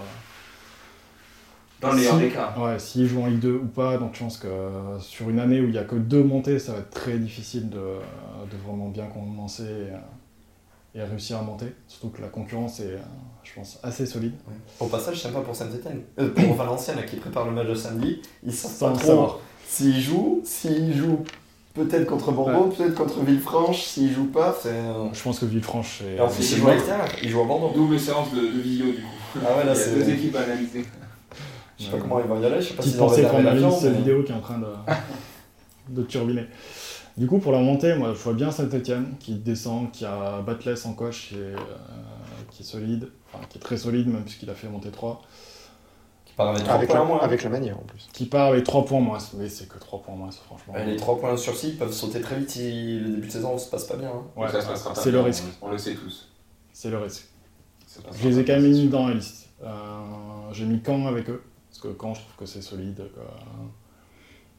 euh, 1.83 1.87
Dans 1.87 1.91
le 1.93 1.97
meilleur 1.99 2.14
si- 2.14 2.20
des 2.20 2.28
cas. 2.30 2.55
Ouais, 2.59 2.78
s'ils 2.78 3.07
jouent 3.07 3.22
en 3.22 3.26
Ligue 3.26 3.41
2 3.41 3.55
ou 3.55 3.66
pas, 3.66 3.99
donc 3.99 4.11
je 4.14 4.20
pense 4.20 4.37
que 4.39 4.47
euh, 4.47 4.99
sur 5.01 5.28
une 5.30 5.39
année 5.41 5.61
où 5.61 5.64
il 5.64 5.70
n'y 5.72 5.78
a 5.78 5.85
que 5.85 5.97
deux 5.97 6.22
montées, 6.22 6.59
ça 6.59 6.72
va 6.72 6.78
être 6.78 6.91
très 6.91 7.18
difficile 7.18 7.68
de, 7.70 7.76
de 7.78 8.57
vraiment 8.66 8.89
bien 8.89 9.07
commencer 9.07 9.64
et, 10.95 10.99
et 10.99 11.03
réussir 11.03 11.39
à 11.39 11.43
monter. 11.43 11.66
Surtout 11.89 12.09
que 12.11 12.20
la 12.22 12.28
concurrence 12.28 12.80
est, 12.80 12.93
euh, 12.93 12.99
je 13.45 13.53
pense, 13.55 13.78
assez 13.83 14.07
solide. 14.07 14.35
Au 14.80 14.87
passage, 14.87 15.20
sympa 15.20 15.41
pour 15.41 15.55
Saint-Etienne. 15.57 16.03
pour 16.35 16.55
Valenciennes 16.55 17.05
qui 17.09 17.16
prépare 17.16 17.47
le 17.47 17.53
match 17.53 17.66
de 17.68 17.74
samedi. 17.74 18.20
Ils 18.45 18.53
savent 18.53 18.70
Sans 18.72 18.91
pas 18.93 18.99
trop 18.99 19.07
savoir. 19.07 19.39
s'ils 19.66 20.01
jouent, 20.01 20.41
s'ils 20.45 20.95
jouent 20.97 21.24
peut-être 21.74 22.05
contre 22.07 22.30
Bordeaux, 22.33 22.64
peut-être 22.66 22.95
contre 22.95 23.20
Villefranche, 23.20 23.80
s'ils 23.83 24.12
jouent 24.12 24.26
pas, 24.30 24.55
c'est. 24.62 24.68
euh, 24.68 25.09
Je 25.14 25.22
pense 25.22 25.39
que 25.39 25.47
Villefranche 25.47 26.03
est... 26.03 26.20
En 26.20 26.28
plus, 26.28 26.43
c'est 26.43 26.57
ils 26.57 26.59
jouent 26.61 26.68
à 26.68 26.74
l'extérieur, 26.74 27.07
ils 27.22 27.30
jouent 27.30 27.41
à 27.41 27.47
Bordeaux. 27.47 27.70
Double 27.74 27.99
séance 27.99 28.30
de, 28.35 28.41
de 28.41 28.61
vidéo 28.61 28.87
du 28.93 29.01
coup. 29.01 29.41
Ah 29.43 29.57
ouais, 29.57 29.64
là 29.64 29.72
Il 29.72 29.78
y 29.78 29.80
a 29.80 29.85
c'est. 29.85 29.95
deux 29.95 30.11
équipes 30.11 30.37
à 30.37 30.41
analyser. 30.43 30.85
Je 31.83 31.91
sais 31.91 31.97
pas 31.97 31.99
comment 32.03 32.20
ils 32.20 32.26
vont 32.26 32.41
y 32.41 32.45
aller, 32.47 32.61
je 32.61 32.68
sais 32.68 32.74
pas 32.74 32.87
ont 32.87 33.09
pensée 33.09 33.22
pour 33.26 33.41
ma 33.41 33.55
liste 33.55 33.83
mais- 33.83 33.91
vidéo 33.91 34.22
qui 34.22 34.33
est 34.33 34.35
en 34.35 34.41
train 34.41 34.59
de, 34.59 34.66
de 35.89 36.03
turbiner. 36.03 36.47
Du 37.16 37.26
coup, 37.26 37.39
pour 37.39 37.53
la 37.53 37.59
montée, 37.59 37.95
moi, 37.95 38.14
je 38.14 38.18
vois 38.18 38.33
bien 38.33 38.51
Saint-Etienne 38.51 39.14
qui 39.20 39.35
descend, 39.35 39.91
qui 39.91 40.05
a 40.07 40.41
Batless 40.41 40.87
en 40.87 40.95
coach, 40.95 41.28
qui 41.28 41.35
est, 41.35 41.39
euh, 41.39 41.57
qui 42.51 42.62
est 42.62 42.66
solide, 42.66 43.09
enfin, 43.33 43.45
qui 43.51 43.59
est 43.59 43.61
très 43.61 43.76
solide, 43.76 44.07
même 44.09 44.22
puisqu'il 44.24 44.49
a 44.49 44.55
fait 44.55 44.68
monter 44.68 44.91
3. 44.91 45.20
Qui 46.24 46.33
part 46.33 46.49
avec 46.49 46.62
3 46.64 46.74
Avec 46.74 46.89
points 46.89 46.99
la, 47.01 47.05
moins. 47.05 47.18
avec 47.20 47.43
la 47.43 47.51
manière 47.51 47.76
en 47.78 47.83
plus. 47.83 48.09
Qui 48.14 48.24
part 48.24 48.47
avec 48.49 48.64
3 48.64 48.87
points 48.87 49.01
moins. 49.01 49.18
Mais 49.37 49.51
c'est 49.51 49.68
que 49.68 49.78
3 49.78 50.01
points 50.01 50.14
moins, 50.14 50.30
franchement. 50.30 50.72
Ouais, 50.72 50.87
les 50.87 50.97
3 50.97 51.18
points 51.18 51.37
sur 51.37 51.55
6 51.55 51.72
peuvent 51.72 51.93
sauter 51.93 52.22
très 52.22 52.37
vite 52.37 52.49
si 52.49 52.99
le 52.99 53.11
début 53.16 53.26
de 53.26 53.33
saison 53.33 53.59
se 53.59 53.68
passe 53.68 53.85
pas 53.85 53.97
bien. 53.97 54.09
hein. 54.09 54.22
Ouais, 54.41 54.47
c'est 54.95 55.11
le 55.11 55.20
risque. 55.20 55.45
On, 55.61 55.70
le 55.70 55.76
sait 55.76 55.95
tous. 55.95 56.30
C'est 56.72 56.91
le 56.91 56.97
risque. 56.99 57.26
Je 58.18 58.26
les 58.28 58.39
ai 58.39 58.45
quand 58.47 58.55
même 58.55 58.70
mis 58.70 58.89
dans 58.89 59.09
la 59.09 59.14
liste. 59.14 59.51
Euh, 59.62 59.68
J'ai 60.53 60.64
mis 60.64 60.80
Caen 60.85 61.05
avec 61.07 61.28
eux, 61.28 61.43
parce 61.73 61.81
que 61.81 61.99
Caen, 61.99 62.12
je 62.12 62.20
trouve 62.20 62.37
que 62.37 62.47
c'est 62.47 62.61
solide. 62.61 63.03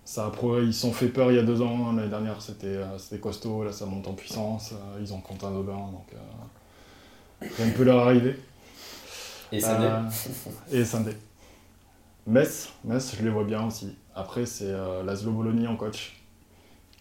ça 0.03 0.25
a 0.25 0.59
ils 0.61 0.73
se 0.73 0.81
sont 0.81 0.91
fait 0.91 1.09
peur 1.09 1.31
il 1.31 1.35
y 1.35 1.39
a 1.39 1.43
deux 1.43 1.61
ans. 1.61 1.89
hein. 1.89 1.95
L'année 1.95 2.09
dernière, 2.09 2.41
c'était 2.41 2.65
euh, 2.67 2.97
c'était 2.97 3.19
costaud. 3.19 3.63
Là, 3.63 3.71
ça 3.71 3.85
monte 3.85 4.07
en 4.07 4.13
puissance. 4.13 4.71
Euh, 4.73 4.99
ils 4.99 5.13
ont 5.13 5.21
Quentin 5.21 5.51
Daubin, 5.51 5.77
donc 5.77 6.07
euh, 6.13 7.45
rien 7.57 7.67
ne 7.67 7.71
peut 7.71 7.83
leur 7.83 7.99
arriver. 8.07 8.35
Et 9.51 9.59
Saint-Denis. 9.59 9.85
Euh, 10.71 10.79
et 10.81 10.83
Saint-Denis. 10.83 11.15
Metz, 12.25 12.69
Metz, 12.83 13.15
je 13.15 13.23
les 13.23 13.29
vois 13.29 13.43
bien 13.43 13.63
aussi. 13.67 13.95
Après, 14.15 14.47
c'est 14.47 14.65
euh, 14.71 15.03
Laszlo 15.03 15.31
Bologna 15.31 15.69
en 15.69 15.75
coach. 15.75 16.22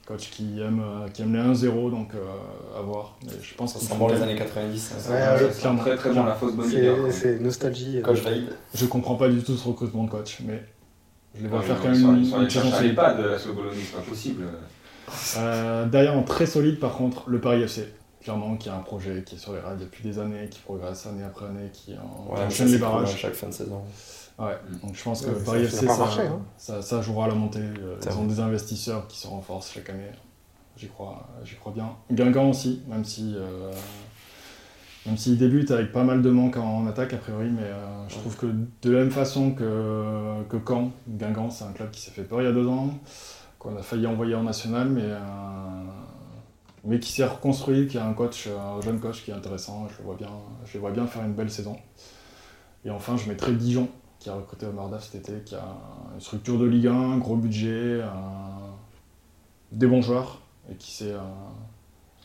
Coach 0.06 0.30
qui 0.30 0.60
aime, 0.60 0.80
euh, 0.84 1.08
qui 1.08 1.22
aime 1.22 1.32
les 1.32 1.40
1-0, 1.40 1.90
donc 1.90 2.08
euh, 2.14 2.78
à 2.78 2.82
voir. 2.82 3.16
Mais 3.24 3.32
je 3.40 3.54
pense 3.54 3.72
Ça 3.74 3.78
qu'ils 3.78 3.88
sent 3.88 3.94
font 3.94 4.00
bon 4.00 4.08
les 4.08 4.16
années 4.20 4.34
même- 4.34 4.38
90. 4.42 4.78
ça. 4.80 4.98
Ça, 4.98 5.10
Ouais, 5.12 5.20
ça, 5.20 5.32
ouais, 5.34 5.38
ça 5.38 5.52
sent 5.52 5.60
clairement. 5.60 5.80
très 5.80 5.96
très 5.96 6.10
bon 6.12 6.24
la 6.24 6.34
fausse 6.34 6.54
bonne 6.54 6.70
idée. 6.70 6.92
C'est 7.06 7.12
c'est 7.12 7.38
nostalgie. 7.40 7.98
euh, 7.98 8.02
Coach 8.02 8.18
valide. 8.20 8.48
Je 8.74 8.86
comprends 8.86 9.14
pas 9.14 9.28
du 9.28 9.42
tout 9.44 9.56
ce 9.56 9.68
recrutement 9.68 10.04
de 10.04 10.10
coach, 10.10 10.38
mais 10.44 10.62
je 11.36 11.42
les 11.42 11.48
vois 11.48 11.60
Ouais, 11.60 11.64
faire 11.66 11.80
quand 11.80 11.90
même 11.90 12.00
une, 12.00 12.16
une 12.18 12.50
saison 12.50 12.70
solide. 12.70 12.90
l'EHPAD, 12.96 13.20
la 13.20 13.38
Slobonie, 13.38 13.70
c'est 13.80 13.96
pas 13.96 14.02
possible. 14.02 14.44
Euh, 15.38 15.86
derrière, 15.86 16.16
en 16.16 16.22
très 16.22 16.46
solide, 16.46 16.78
par 16.80 16.92
contre, 16.96 17.28
le 17.28 17.40
Paris 17.40 17.62
FC. 17.62 17.86
Clairement, 18.22 18.56
qui 18.56 18.68
a 18.68 18.76
un 18.76 18.80
projet 18.82 19.24
qui 19.26 19.34
est 19.34 19.38
sur 19.38 19.52
les 19.52 19.58
rails 19.58 19.78
depuis 19.80 20.04
des 20.04 20.18
années, 20.20 20.48
qui 20.48 20.60
progresse 20.60 21.06
année 21.06 21.24
après 21.24 21.46
année, 21.46 21.70
qui, 21.72 21.92
en- 21.94 22.32
qui 22.34 22.40
Ouais, 22.40 22.46
enchaîne 22.46 22.68
les 22.68 22.78
cool 22.78 22.86
à 22.86 22.90
barrages. 22.90 23.16
chaque 23.18 23.34
fin 23.34 23.48
de 23.48 23.52
saison. 23.52 23.82
Ouais, 24.38 24.56
donc 24.82 24.94
je 24.94 25.02
pense 25.02 25.22
que 25.22 25.30
Ouais, 25.30 25.44
Paris 25.44 25.62
FC, 25.64 25.86
ça, 25.86 25.96
marcher, 25.98 26.22
hein. 26.22 26.40
ça, 26.56 26.82
ça 26.82 27.02
jouera 27.02 27.26
à 27.26 27.28
la 27.28 27.34
montée. 27.34 27.60
Euh, 27.60 27.96
Ils 28.02 28.08
ont 28.12 28.24
vrai. 28.24 28.26
des 28.26 28.40
investisseurs 28.40 29.06
qui 29.06 29.18
se 29.18 29.26
renforcent 29.26 29.72
chaque 29.72 29.90
année. 29.90 30.10
J'y 30.76 30.88
crois, 30.88 31.28
j'y 31.44 31.54
crois 31.56 31.72
bien. 31.72 31.90
Guingamp 32.10 32.48
aussi, 32.50 32.82
même 32.88 33.04
si, 33.04 33.34
euh, 33.36 33.70
même 35.06 35.16
s'il 35.18 35.36
débute 35.38 35.70
avec 35.70 35.92
pas 35.92 36.02
mal 36.02 36.22
de 36.22 36.30
manques 36.30 36.56
en 36.56 36.86
attaque 36.86 37.12
a 37.12 37.18
priori, 37.18 37.50
mais 37.50 37.62
euh, 37.62 38.08
je 38.08 38.14
trouve 38.16 38.36
que 38.36 38.46
de 38.46 38.90
la 38.90 39.00
même 39.00 39.10
façon 39.10 39.52
que, 39.52 40.42
que 40.48 40.56
Caen, 40.66 40.90
Guingamp, 41.06 41.50
c'est 41.50 41.64
un 41.64 41.72
club 41.72 41.90
qui 41.90 42.00
s'est 42.00 42.10
fait 42.10 42.22
peur 42.24 42.40
il 42.40 42.44
y 42.44 42.48
a 42.48 42.52
deux 42.52 42.66
ans, 42.66 42.88
qu'on 43.58 43.76
a 43.76 43.82
failli 43.82 44.06
envoyer 44.06 44.34
en 44.34 44.44
national, 44.44 44.88
mais, 44.88 45.02
euh, 45.04 45.18
mais 46.84 46.98
qui 46.98 47.12
s'est 47.12 47.26
reconstruit, 47.26 47.86
qui 47.86 47.98
a 47.98 48.06
un 48.06 48.14
coach, 48.14 48.48
un 48.48 48.80
jeune 48.80 48.98
coach 48.98 49.22
qui 49.24 49.30
est 49.30 49.34
intéressant. 49.34 49.86
Je 49.92 49.98
le 49.98 50.04
vois 50.04 50.16
bien, 50.16 50.30
je 50.64 50.72
les 50.72 50.80
vois 50.80 50.90
bien 50.90 51.06
faire 51.06 51.22
une 51.22 51.34
belle 51.34 51.50
saison. 51.50 51.76
Et 52.84 52.90
enfin, 52.90 53.16
je 53.16 53.28
mettrai 53.28 53.52
Dijon 53.52 53.88
qui 54.22 54.30
a 54.30 54.34
recruté 54.34 54.66
Omar 54.66 54.88
Daf 54.88 55.02
cet 55.04 55.28
été, 55.28 55.40
qui 55.44 55.54
a 55.56 55.64
une 56.14 56.20
structure 56.20 56.58
de 56.58 56.66
Ligue 56.66 56.86
1, 56.86 57.18
gros 57.18 57.36
budget, 57.36 58.00
des 59.72 59.86
bons 59.86 60.02
joueurs, 60.02 60.40
et 60.70 60.76
qui 60.76 60.92
s'est. 60.92 61.14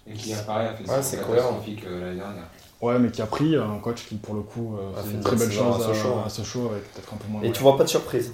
et 0.06 0.14
qui 0.14 0.34
apparaît 0.34 0.68
à 0.68 0.74
fait 0.76 0.89
ouais, 0.89 1.02
c'est 1.02 1.18
catastrophique 1.18 1.84
l'année 1.86 2.18
dernière. 2.18 2.48
Ouais, 2.80 3.00
mais 3.00 3.10
qui 3.10 3.24
a 3.24 3.26
pris 3.26 3.56
un 3.56 3.80
coach 3.80 4.06
qui, 4.08 4.16
pour 4.16 4.36
le 4.36 4.41
coup, 4.41 4.76
a 4.95 5.02
fait 5.02 5.16
une 5.16 5.22
très 5.22 5.36
belle 5.36 5.52
chance 5.52 5.82
à 5.82 5.88
Sochaux, 5.88 6.20
à, 6.24 6.30
Sochaux 6.30 6.70
avec 6.70 6.93
peut-être 6.93 7.14
un 7.14 7.18
peu 7.18 7.28
moins. 7.30 7.41
Et 7.41 7.52
tu 7.52 7.62
vois 7.64 7.76
pas 7.76 7.84
de 7.84 7.89
surprise 7.89 8.34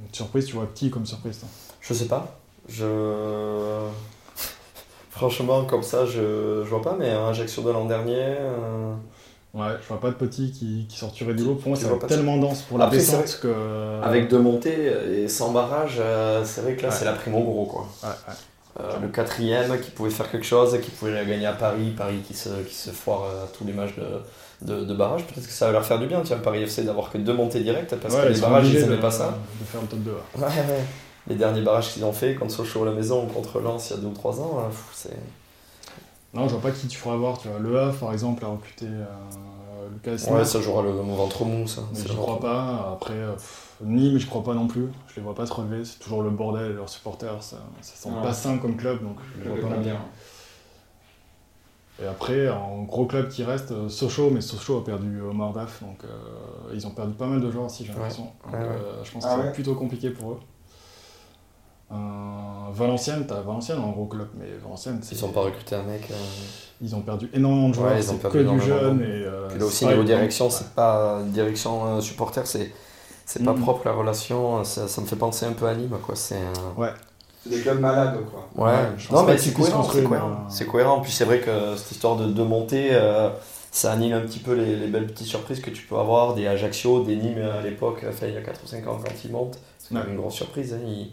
Une 0.00 0.14
surprise, 0.14 0.46
tu 0.46 0.54
vois 0.54 0.68
qui 0.74 0.90
comme 0.90 1.04
surprise 1.04 1.38
toi? 1.38 1.48
Je 1.82 1.92
sais 1.92 2.06
pas. 2.06 2.38
Je. 2.68 3.86
Franchement, 5.10 5.64
comme 5.66 5.82
ça, 5.82 6.06
je, 6.06 6.62
je 6.64 6.68
vois 6.70 6.82
pas, 6.82 6.96
mais 6.98 7.10
un 7.10 7.28
Ajaccio 7.28 7.62
de 7.62 7.70
l'an 7.70 7.84
dernier. 7.84 8.14
Euh, 8.18 8.94
ouais, 9.56 9.74
je 9.82 9.88
vois 9.88 10.00
pas 10.00 10.10
de 10.10 10.14
petit 10.14 10.52
qui, 10.52 10.86
qui 10.88 10.98
sortirait 10.98 11.34
du 11.34 11.44
lot. 11.44 11.54
Pour 11.54 11.68
moi, 11.68 11.78
c'est 11.80 12.06
tellement 12.06 12.36
dense 12.36 12.62
pour 12.62 12.78
la 12.78 12.86
descente 12.88 13.38
que. 13.42 14.02
Avec 14.02 14.28
deux 14.28 14.38
montées 14.38 14.92
et 15.12 15.28
sans 15.28 15.52
barrage, 15.52 15.96
euh, 15.98 16.44
c'est 16.44 16.60
vrai 16.60 16.74
que 16.74 16.82
là, 16.82 16.90
c'est 16.90 17.04
la 17.04 17.12
prime 17.12 17.34
au 17.34 17.42
gros, 17.42 17.66
quoi. 17.66 17.88
Ouais, 18.02 18.14
euh, 18.78 19.00
le 19.00 19.08
quatrième 19.08 19.80
qui 19.80 19.90
pouvait 19.90 20.10
faire 20.10 20.30
quelque 20.30 20.44
chose, 20.44 20.78
qui 20.82 20.90
pouvait 20.90 21.24
gagner 21.24 21.46
à 21.46 21.54
Paris, 21.54 21.94
Paris 21.96 22.20
qui 22.26 22.34
se, 22.34 22.50
qui 22.68 22.74
se 22.74 22.90
foire 22.90 23.22
à 23.22 23.46
tous 23.56 23.64
les 23.64 23.72
matchs 23.72 23.94
de, 23.96 24.74
de, 24.74 24.84
de 24.84 24.94
barrage, 24.94 25.24
peut-être 25.24 25.46
que 25.46 25.52
ça 25.52 25.66
va 25.66 25.72
leur 25.72 25.86
faire 25.86 25.98
du 25.98 26.06
bien, 26.06 26.20
tiens, 26.22 26.36
Paris 26.36 26.62
FC 26.62 26.82
d'avoir 26.82 27.10
que 27.10 27.16
deux 27.16 27.32
montées 27.32 27.60
directes, 27.60 27.94
parce 27.96 28.14
que 28.14 28.28
les 28.28 28.38
barrages 28.38 28.68
ils 28.68 28.80
n'aimaient 28.80 29.00
pas 29.00 29.10
ça. 29.10 29.38
De 29.58 29.64
faire 29.64 29.80
le 29.80 29.86
top 29.86 30.00
2. 30.00 30.10
Ouais, 30.10 30.42
ouais 30.42 30.84
les 31.28 31.34
derniers 31.34 31.62
barrages 31.62 31.92
qu'ils 31.92 32.04
ont 32.04 32.12
fait 32.12 32.34
contre 32.34 32.52
Sochaux 32.52 32.82
à 32.82 32.86
la 32.86 32.92
maison 32.92 33.24
ou 33.24 33.26
contre 33.26 33.60
Lens 33.60 33.90
il 33.90 33.96
y 33.96 33.98
a 33.98 34.02
2 34.02 34.08
ou 34.08 34.12
3 34.12 34.40
ans, 34.40 34.58
hein, 34.60 34.70
c'est. 34.92 35.16
Non, 36.36 36.48
je 36.48 36.52
vois 36.52 36.60
pas 36.60 36.70
qui 36.70 36.86
tu 36.86 36.98
feras 36.98 37.14
avoir. 37.14 37.38
Tu 37.38 37.48
vois. 37.48 37.58
Le 37.58 37.78
Havre, 37.78 37.98
par 37.98 38.12
exemple, 38.12 38.44
a 38.44 38.48
recruté 38.48 38.86
euh, 38.86 39.88
Lucas 39.90 40.30
Ouais, 40.30 40.44
ça 40.44 40.60
jouera 40.60 40.82
le 40.82 40.90
ventre 40.90 41.44
mou, 41.44 41.66
ça. 41.66 41.82
Mais 41.92 42.00
je 42.06 42.12
crois 42.12 42.38
pas. 42.38 42.92
Après, 42.92 43.14
euh, 43.14 43.34
Nîmes, 43.80 44.18
je 44.18 44.26
crois 44.26 44.44
pas 44.44 44.54
non 44.54 44.66
plus. 44.66 44.88
Je 45.08 45.16
les 45.16 45.22
vois 45.22 45.34
pas 45.34 45.46
se 45.46 45.52
relever. 45.54 45.84
C'est 45.84 45.98
toujours 45.98 46.22
le 46.22 46.30
bordel. 46.30 46.74
Leurs 46.74 46.90
supporters, 46.90 47.42
ça, 47.42 47.56
ça 47.80 47.96
sent 47.96 48.14
pas 48.22 48.34
sain 48.34 48.58
comme 48.58 48.76
club, 48.76 49.02
donc 49.02 49.16
je 49.38 49.48
les 49.48 49.60
vois 49.60 49.70
pas 49.70 49.76
bien. 49.78 49.98
Et 52.02 52.06
après, 52.06 52.50
en 52.50 52.82
gros 52.82 53.06
club 53.06 53.30
qui 53.30 53.42
reste, 53.42 53.72
euh, 53.72 53.88
Sochaux, 53.88 54.28
mais 54.28 54.42
Sochaux 54.42 54.76
a 54.76 54.84
perdu 54.84 55.22
Omar 55.22 55.54
Daf, 55.54 55.82
donc 55.82 56.02
ils 56.74 56.86
ont 56.86 56.90
perdu 56.90 57.14
pas 57.14 57.26
mal 57.26 57.40
de 57.40 57.50
joueurs 57.50 57.64
aussi, 57.64 57.86
j'ai 57.86 57.92
l'impression. 57.94 58.30
je 58.52 59.10
pense 59.10 59.24
ah 59.26 59.36
que 59.36 59.42
c'est 59.44 59.52
plutôt 59.52 59.74
compliqué 59.74 60.10
pour 60.10 60.32
eux. 60.32 60.40
Euh, 61.92 61.94
Valenciennes, 62.72 63.26
t'as 63.26 63.40
Valenciennes 63.40 63.78
en 63.78 63.90
gros 63.90 64.06
club, 64.06 64.28
mais 64.36 64.46
Valenciennes. 64.62 65.00
Ils 65.10 65.24
ont 65.24 65.28
pas 65.28 65.42
recruté 65.42 65.76
un 65.76 65.82
mec. 65.82 66.08
Euh, 66.10 66.14
ils 66.82 66.94
ont 66.94 67.00
perdu 67.00 67.30
énormément 67.32 67.68
de 67.68 67.74
joueurs, 67.74 67.92
c'est 68.00 68.28
que 68.28 68.38
du 68.38 68.60
jeune. 68.60 69.00
Et, 69.02 69.24
euh, 69.24 69.56
là 69.56 69.64
aussi, 69.64 69.86
niveau 69.86 70.02
direction, 70.02 70.50
c'est 70.50 70.70
pas. 70.70 71.20
Direction 71.26 72.00
supporter, 72.00 72.46
c'est. 72.46 72.72
C'est 73.28 73.44
pas 73.44 73.54
propre 73.54 73.82
la 73.86 73.92
relation, 73.92 74.62
ça, 74.62 74.86
ça, 74.86 75.00
me 75.00 75.06
fait 75.06 75.16
penser 75.16 75.46
un 75.46 75.52
peu 75.52 75.66
à 75.66 75.74
Nîmes 75.74 75.98
quoi. 76.00 76.14
C'est 76.14 76.38
ouais. 76.76 76.90
des 77.44 77.60
clubs 77.60 77.80
malades 77.80 78.20
quoi. 78.30 78.66
Ouais, 78.68 78.82
non 79.10 79.24
mais 79.24 79.36
c'est 79.36 79.52
cohérent, 79.52 79.82
c'est 79.82 80.04
cohérent. 80.04 80.46
C'est 80.48 80.66
cohérent. 80.66 81.00
Puis 81.00 81.10
c'est 81.10 81.24
vrai 81.24 81.40
que 81.40 81.74
cette 81.74 81.90
histoire 81.90 82.14
de, 82.14 82.26
de 82.26 82.42
montée, 82.44 82.96
ça 83.72 83.90
annule 83.90 84.12
un 84.12 84.20
petit 84.20 84.38
peu 84.38 84.52
les, 84.52 84.76
les, 84.76 84.86
belles 84.86 85.08
petites 85.08 85.26
surprises 85.26 85.60
que 85.60 85.70
tu 85.70 85.84
peux 85.86 85.96
avoir, 85.96 86.36
des 86.36 86.46
Ajaccio, 86.46 87.02
des 87.02 87.16
Nîmes 87.16 87.42
à 87.42 87.62
l'époque, 87.62 88.04
il 88.22 88.32
y 88.32 88.36
a 88.36 88.42
4 88.42 88.60
ou 88.62 88.66
5 88.68 88.86
ans 88.86 89.00
quand 89.04 89.24
ils 89.24 89.32
montent. 89.32 89.58
C'est 89.80 89.92
quand 89.92 90.00
même 90.00 90.12
une 90.12 90.20
grosse 90.20 90.34
surprise. 90.34 90.72
Hein. 90.72 91.08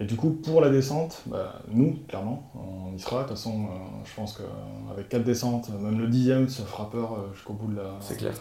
Et 0.00 0.06
du 0.06 0.16
coup, 0.16 0.30
pour 0.30 0.62
la 0.62 0.70
descente, 0.70 1.22
bah, 1.26 1.60
nous, 1.70 1.98
clairement, 2.08 2.50
on 2.54 2.96
y 2.96 2.98
sera. 2.98 3.18
De 3.18 3.28
toute 3.28 3.36
façon, 3.36 3.64
euh, 3.64 3.68
je 4.06 4.14
pense 4.14 4.32
qu'avec 4.32 5.10
4 5.10 5.22
descentes, 5.22 5.68
même 5.68 5.98
le 5.98 6.08
dixième 6.08 6.48
se 6.48 6.62
fera 6.62 6.90
peur 6.90 7.12
euh, 7.12 7.34
jusqu'au 7.34 7.52
bout 7.52 7.70
de 7.70 7.76
la. 7.76 7.96
C'est 8.00 8.16
clair. 8.16 8.32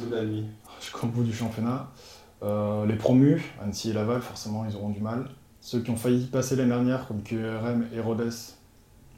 Bout 0.00 0.10
de 0.10 0.16
la 0.16 0.24
nuit. 0.24 0.44
Jusqu'au 0.80 1.06
bout 1.06 1.22
du 1.22 1.32
championnat. 1.32 1.88
Euh, 2.42 2.84
les 2.86 2.96
promus, 2.96 3.40
Annecy 3.62 3.90
et 3.90 3.92
Laval, 3.92 4.20
forcément, 4.20 4.66
ils 4.68 4.74
auront 4.74 4.90
du 4.90 5.00
mal. 5.00 5.30
Ceux 5.60 5.80
qui 5.80 5.90
ont 5.90 5.96
failli 5.96 6.26
passer 6.26 6.56
l'année 6.56 6.70
dernière, 6.70 7.06
comme 7.06 7.22
QRM 7.22 7.86
et 7.94 8.00
Rhodes, 8.00 8.30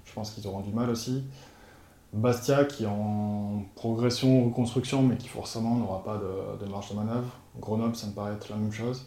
je 0.05 0.12
pense 0.12 0.30
qu'ils 0.30 0.47
auront 0.47 0.61
du 0.61 0.72
mal 0.72 0.91
aussi. 0.91 1.24
Bastia, 2.12 2.64
qui 2.64 2.84
est 2.84 2.86
en 2.86 3.64
progression, 3.74 4.45
reconstruction, 4.45 5.03
mais 5.03 5.16
qui 5.16 5.28
forcément 5.28 5.76
n'aura 5.76 6.05
pas 6.05 6.18
de, 6.18 6.64
de 6.64 6.70
marge 6.70 6.91
de 6.91 6.97
manœuvre. 6.97 7.30
Grenoble, 7.59 7.97
ça 7.97 8.07
me 8.07 8.12
paraît 8.12 8.34
être 8.34 8.51
la 8.51 8.57
même 8.57 8.72
chose. 8.72 9.07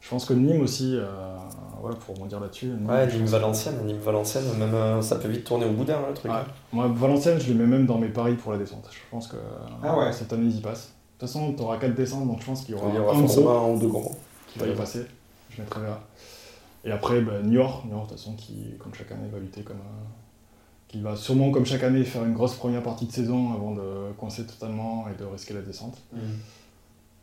Je 0.00 0.08
pense 0.10 0.24
que 0.24 0.32
Nîmes 0.32 0.62
aussi, 0.62 0.94
euh, 0.96 1.36
voilà, 1.80 1.96
pour 1.96 2.14
rebondir 2.14 2.40
là-dessus. 2.40 2.72
Ouais, 2.88 3.06
Nîmes 3.06 3.26
Valenciennes, 3.26 3.84
Nîmes 3.84 3.98
Valenciennes, 3.98 4.44
même 4.58 4.74
euh, 4.74 5.02
ça 5.02 5.16
peut 5.16 5.28
vite 5.28 5.44
tourner 5.44 5.66
au 5.66 5.72
boudin 5.72 5.98
le 6.08 6.14
truc. 6.14 6.30
Moi, 6.72 6.88
Valenciennes, 6.88 7.40
je 7.40 7.48
les 7.48 7.54
mets 7.54 7.66
même 7.66 7.86
dans 7.86 7.98
mes 7.98 8.08
paris 8.08 8.34
pour 8.34 8.52
la 8.52 8.58
descente. 8.58 8.88
Je 8.90 8.98
pense 9.10 9.26
que 9.26 9.36
ah 9.82 10.12
cette 10.12 10.32
année, 10.32 10.46
ils 10.46 10.58
y 10.58 10.60
passent. 10.60 10.92
De 11.18 11.26
toute 11.26 11.32
façon, 11.32 11.52
tu 11.52 11.62
auras 11.62 11.78
4 11.78 11.94
descentes, 11.94 12.28
donc 12.28 12.40
je 12.40 12.46
pense 12.46 12.62
qu'il 12.64 12.76
y 12.76 12.78
aura, 12.78 12.88
il 12.90 12.94
y 12.94 12.98
aura 12.98 13.16
un 13.16 13.22
gros 13.22 13.48
un 13.48 13.70
ou 13.70 13.78
deux 13.78 13.88
gros 13.88 14.12
qui 14.46 14.60
va 14.60 14.68
y 14.68 14.74
passer. 14.74 15.04
Je 15.50 15.60
mettrai 15.60 15.82
là. 15.82 16.00
Et 16.84 16.92
après, 16.92 17.20
bah, 17.20 17.42
Niort, 17.42 17.84
Niort, 17.86 18.04
de 18.04 18.10
toute 18.10 18.18
façon, 18.18 18.34
qui, 18.34 18.74
comme 18.78 18.94
chaque 18.94 19.10
année, 19.10 19.28
va 19.32 19.38
lutter 19.38 19.62
comme. 19.62 19.78
Euh, 19.78 20.06
qui 20.86 21.02
va 21.02 21.16
sûrement, 21.16 21.50
comme 21.50 21.66
chaque 21.66 21.82
année, 21.82 22.02
faire 22.04 22.24
une 22.24 22.32
grosse 22.32 22.54
première 22.54 22.82
partie 22.82 23.06
de 23.06 23.12
saison 23.12 23.52
avant 23.52 23.74
de 23.74 24.12
coincer 24.16 24.46
totalement 24.46 25.06
et 25.12 25.20
de 25.20 25.26
risquer 25.26 25.52
la 25.52 25.60
descente. 25.60 25.98
Mm. 26.12 26.18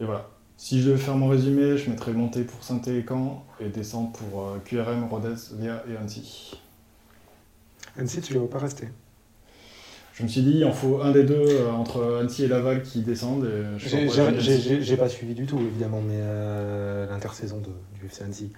Et 0.01 0.05
voilà. 0.05 0.27
Si 0.57 0.81
je 0.81 0.89
devais 0.89 1.01
faire 1.01 1.15
mon 1.15 1.27
résumé, 1.27 1.77
je 1.77 1.89
mettrais 1.89 2.13
montée 2.13 2.43
pour 2.43 2.63
saint 2.63 2.81
et 2.87 3.03
Caen 3.07 3.43
et 3.59 3.67
descente 3.67 4.13
pour 4.13 4.47
euh, 4.47 4.57
QRM, 4.63 5.03
Rodez, 5.09 5.35
Via 5.59 5.83
et 5.91 5.97
Annecy. 5.97 6.53
Annecy, 7.97 8.21
tu 8.21 8.33
ne 8.35 8.39
vas 8.39 8.47
pas 8.47 8.59
rester? 8.59 8.87
Je 10.13 10.23
me 10.23 10.29
suis 10.29 10.41
dit, 10.41 10.53
il 10.55 10.65
en 10.65 10.71
faut 10.71 11.01
un 11.01 11.11
des 11.11 11.23
deux 11.23 11.45
euh, 11.45 11.71
entre 11.71 12.19
Annecy 12.21 12.45
et 12.45 12.47
Laval 12.47 12.83
qui 12.83 13.01
descendent. 13.01 13.49
J'ai 13.77 14.97
pas 14.97 15.09
suivi 15.09 15.35
du 15.35 15.45
tout, 15.45 15.59
évidemment, 15.59 16.01
mais 16.01 16.19
euh, 16.19 17.05
l'intersaison 17.09 17.57
du 17.59 18.05
FC 18.05 18.23
Annecy. 18.23 18.53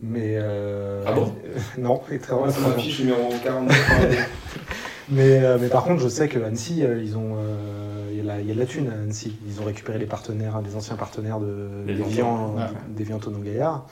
Mais 0.00 0.38
ah 0.38 1.12
bon? 1.12 1.32
Non, 1.78 1.98
très 1.98 2.18
ma 2.34 2.72
fiche 2.72 3.00
numéro 3.00 3.32
49. 3.42 4.30
mais, 5.10 5.58
mais 5.58 5.68
par 5.68 5.84
contre, 5.84 6.02
je 6.02 6.08
sais 6.08 6.28
que 6.28 6.40
Annecy, 6.40 6.80
ils 6.80 7.16
ont 7.16 7.36
il 8.40 8.46
y 8.46 8.50
a 8.50 8.54
de 8.54 8.60
la 8.60 8.66
thune 8.66 8.88
à 8.88 8.92
Annecy. 8.92 9.36
Ils 9.46 9.60
ont 9.60 9.64
récupéré 9.64 9.98
les 9.98 10.06
partenaires, 10.06 10.60
des 10.62 10.76
anciens 10.76 10.96
partenaires 10.96 11.40
de 11.40 11.84
Deviant 11.86 13.18
Tonon 13.18 13.40
Gaillard. 13.40 13.86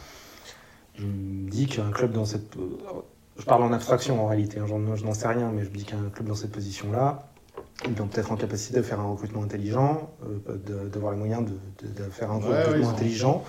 Je 0.96 1.04
me 1.04 1.50
dis 1.50 1.66
qu'un 1.66 1.90
club 1.90 2.12
dans 2.12 2.24
cette. 2.24 2.54
Je 3.36 3.44
parle 3.44 3.64
en 3.64 3.72
abstraction 3.72 4.24
en 4.24 4.28
réalité, 4.28 4.60
hein, 4.60 4.66
je 4.68 5.04
n'en 5.04 5.14
sais 5.14 5.26
rien, 5.26 5.50
mais 5.52 5.64
je 5.64 5.70
me 5.70 5.74
dis 5.74 5.84
qu'un 5.84 6.08
club 6.12 6.28
dans 6.28 6.36
cette 6.36 6.52
position-là, 6.52 7.26
ils 7.84 8.00
ont 8.00 8.06
peut-être 8.06 8.30
en 8.30 8.36
capacité 8.36 8.78
de 8.78 8.82
faire 8.82 9.00
un 9.00 9.10
recrutement 9.10 9.42
intelligent, 9.42 10.10
euh, 10.24 10.88
d'avoir 10.88 11.12
les 11.12 11.18
moyens 11.18 11.44
de, 11.44 12.02
faire 12.10 12.30
un 12.30 12.38
recrutement 12.38 12.90
intelligent 12.90 13.44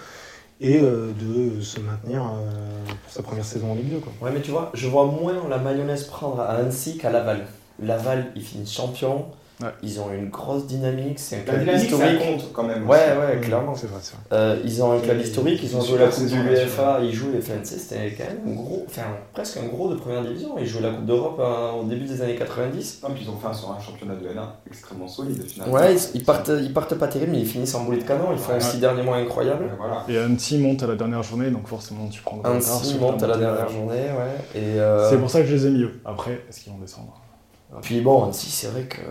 et 0.62 0.80
euh, 0.82 1.12
de 1.14 1.62
se 1.62 1.80
maintenir 1.80 2.24
euh, 2.24 2.86
pour 3.04 3.14
sa 3.14 3.22
première 3.22 3.46
saison 3.46 3.72
en 3.72 3.76
Ligue 3.76 3.91
2. 3.91 4.00
Quoi. 4.00 4.14
Ouais, 4.22 4.32
mais 4.34 4.41
tu 4.41 4.52
vois, 4.52 4.72
je 4.74 4.88
vois 4.88 5.06
moins 5.06 5.48
la 5.48 5.58
mayonnaise 5.58 6.06
prendre 6.06 6.39
à 6.39 6.50
Annecy 6.50 6.98
qu'à 6.98 7.12
Laval. 7.12 7.46
Laval, 7.80 8.32
ils 8.36 8.41
finissent 8.41 8.74
champion. 8.74 9.26
Ils 9.82 9.99
ont 9.99 10.12
une 10.12 10.30
grosse 10.30 10.68
dynamique, 10.68 11.18
c'est 11.18 11.38
un 11.38 11.39
club 11.39 11.76
historique. 11.76 12.20
Ça 12.20 12.26
compte 12.26 12.53
quand 12.53 12.64
même. 12.64 12.88
Ouais, 12.88 13.16
ouais, 13.18 13.39
clairement. 13.41 13.74
C'est 13.76 13.88
vrai, 13.88 13.99
euh, 14.34 14.60
ils 14.66 14.84
ont 14.84 14.91
un 14.91 14.99
club 14.99 15.20
historique, 15.22 15.62
ils 15.64 15.76
ont 15.76 15.82
joué 15.82 15.97
la 15.99 16.08
Coupe 16.08 16.26
du 16.26 16.36
UEFA, 16.38 16.99
ils 17.01 17.14
jouent 17.14 17.32
les 17.32 17.41
FNC, 17.41 17.66
c'était 17.66 18.16
quand 18.18 18.26
même 18.26 18.53
un 18.53 18.56
gros, 18.56 18.86
enfin 18.89 19.03
presque 19.34 19.58
un 19.58 19.68
gros 19.68 19.89
de 19.89 19.95
première 19.95 20.24
division. 20.24 20.56
Ils 20.60 20.68
jouaient 20.68 20.82
la 20.82 20.91
Coupe 20.91 21.06
d'Europe 21.06 21.38
euh, 21.39 21.72
au 21.72 21.84
début 21.86 22.06
des 22.06 22.22
années 22.22 22.36
90. 22.36 22.99
Non, 23.03 23.10
puis 23.14 23.24
ils 23.24 23.30
ont 23.30 23.38
fait 23.38 23.47
un, 23.47 23.51
un 23.51 23.80
championnat 23.80 24.16
de 24.16 24.28
N1 24.28 24.47
extrêmement 24.68 25.08
solide 25.08 25.41
finalement. 25.47 25.74
Ouais, 25.74 25.95
ils, 26.14 26.24
partent, 26.24 26.51
ils 26.62 26.74
partent 26.74 26.95
pas 26.95 27.08
terribles, 27.08 27.32
mais 27.32 27.39
ils 27.39 27.47
finissent 27.47 27.76
en 27.76 27.84
boulet 27.86 27.99
de 27.99 28.03
canon, 28.03 28.28
ils 28.34 28.38
font 28.38 28.53
un 28.53 28.60
six 28.60 28.80
derniers 28.80 29.03
mois 29.03 29.18
incroyable. 29.18 29.70
Et 30.10 30.18
Annecy 30.18 30.58
monte 30.58 30.84
à 30.84 30.88
la 30.88 30.95
dernière 30.95 31.24
journée, 31.24 31.49
donc 31.49 31.68
forcément 31.68 32.08
tu 32.10 32.22
prends 32.22 32.41
Annecy 32.43 32.97
monte 32.99 33.24
à 33.24 33.28
la 33.28 33.38
dernière 33.38 33.70
journée, 33.70 33.93
ouais. 33.95 34.62
Euh, 34.76 35.10
c'est 35.10 35.18
pour 35.18 35.30
ça 35.30 35.41
que 35.41 35.47
je 35.47 35.56
les 35.56 35.68
ai 35.68 35.70
mis 35.70 35.84
eux. 35.84 36.01
Après, 36.03 36.41
est-ce 36.49 36.62
qu'ils 36.62 36.74
vont 36.74 36.80
descendre? 36.80 37.22
Puis 37.82 38.01
bon, 38.01 38.26
Annecy, 38.26 38.49
c'est 38.49 38.68
vrai 38.68 38.84
que 38.84 39.01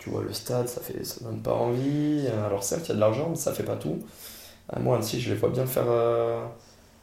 tu 0.00 0.08
vois, 0.08 0.22
le 0.22 0.32
stade, 0.32 0.66
ça 0.66 0.80
fait 0.80 1.04
ça 1.04 1.22
donne 1.22 1.42
pas 1.42 1.52
envie. 1.52 2.26
Alors 2.46 2.64
certes, 2.64 2.86
il 2.86 2.88
y 2.88 2.92
a 2.92 2.94
de 2.94 3.00
l'argent, 3.00 3.28
mais 3.28 3.36
ça 3.36 3.52
fait 3.52 3.62
pas 3.62 3.76
tout. 3.76 3.98
Euh, 4.74 4.80
moi, 4.80 4.96
Annecy, 4.96 5.20
je 5.20 5.30
les 5.30 5.36
vois 5.36 5.50
bien 5.50 5.66
faire 5.66 5.84
euh, 5.86 6.42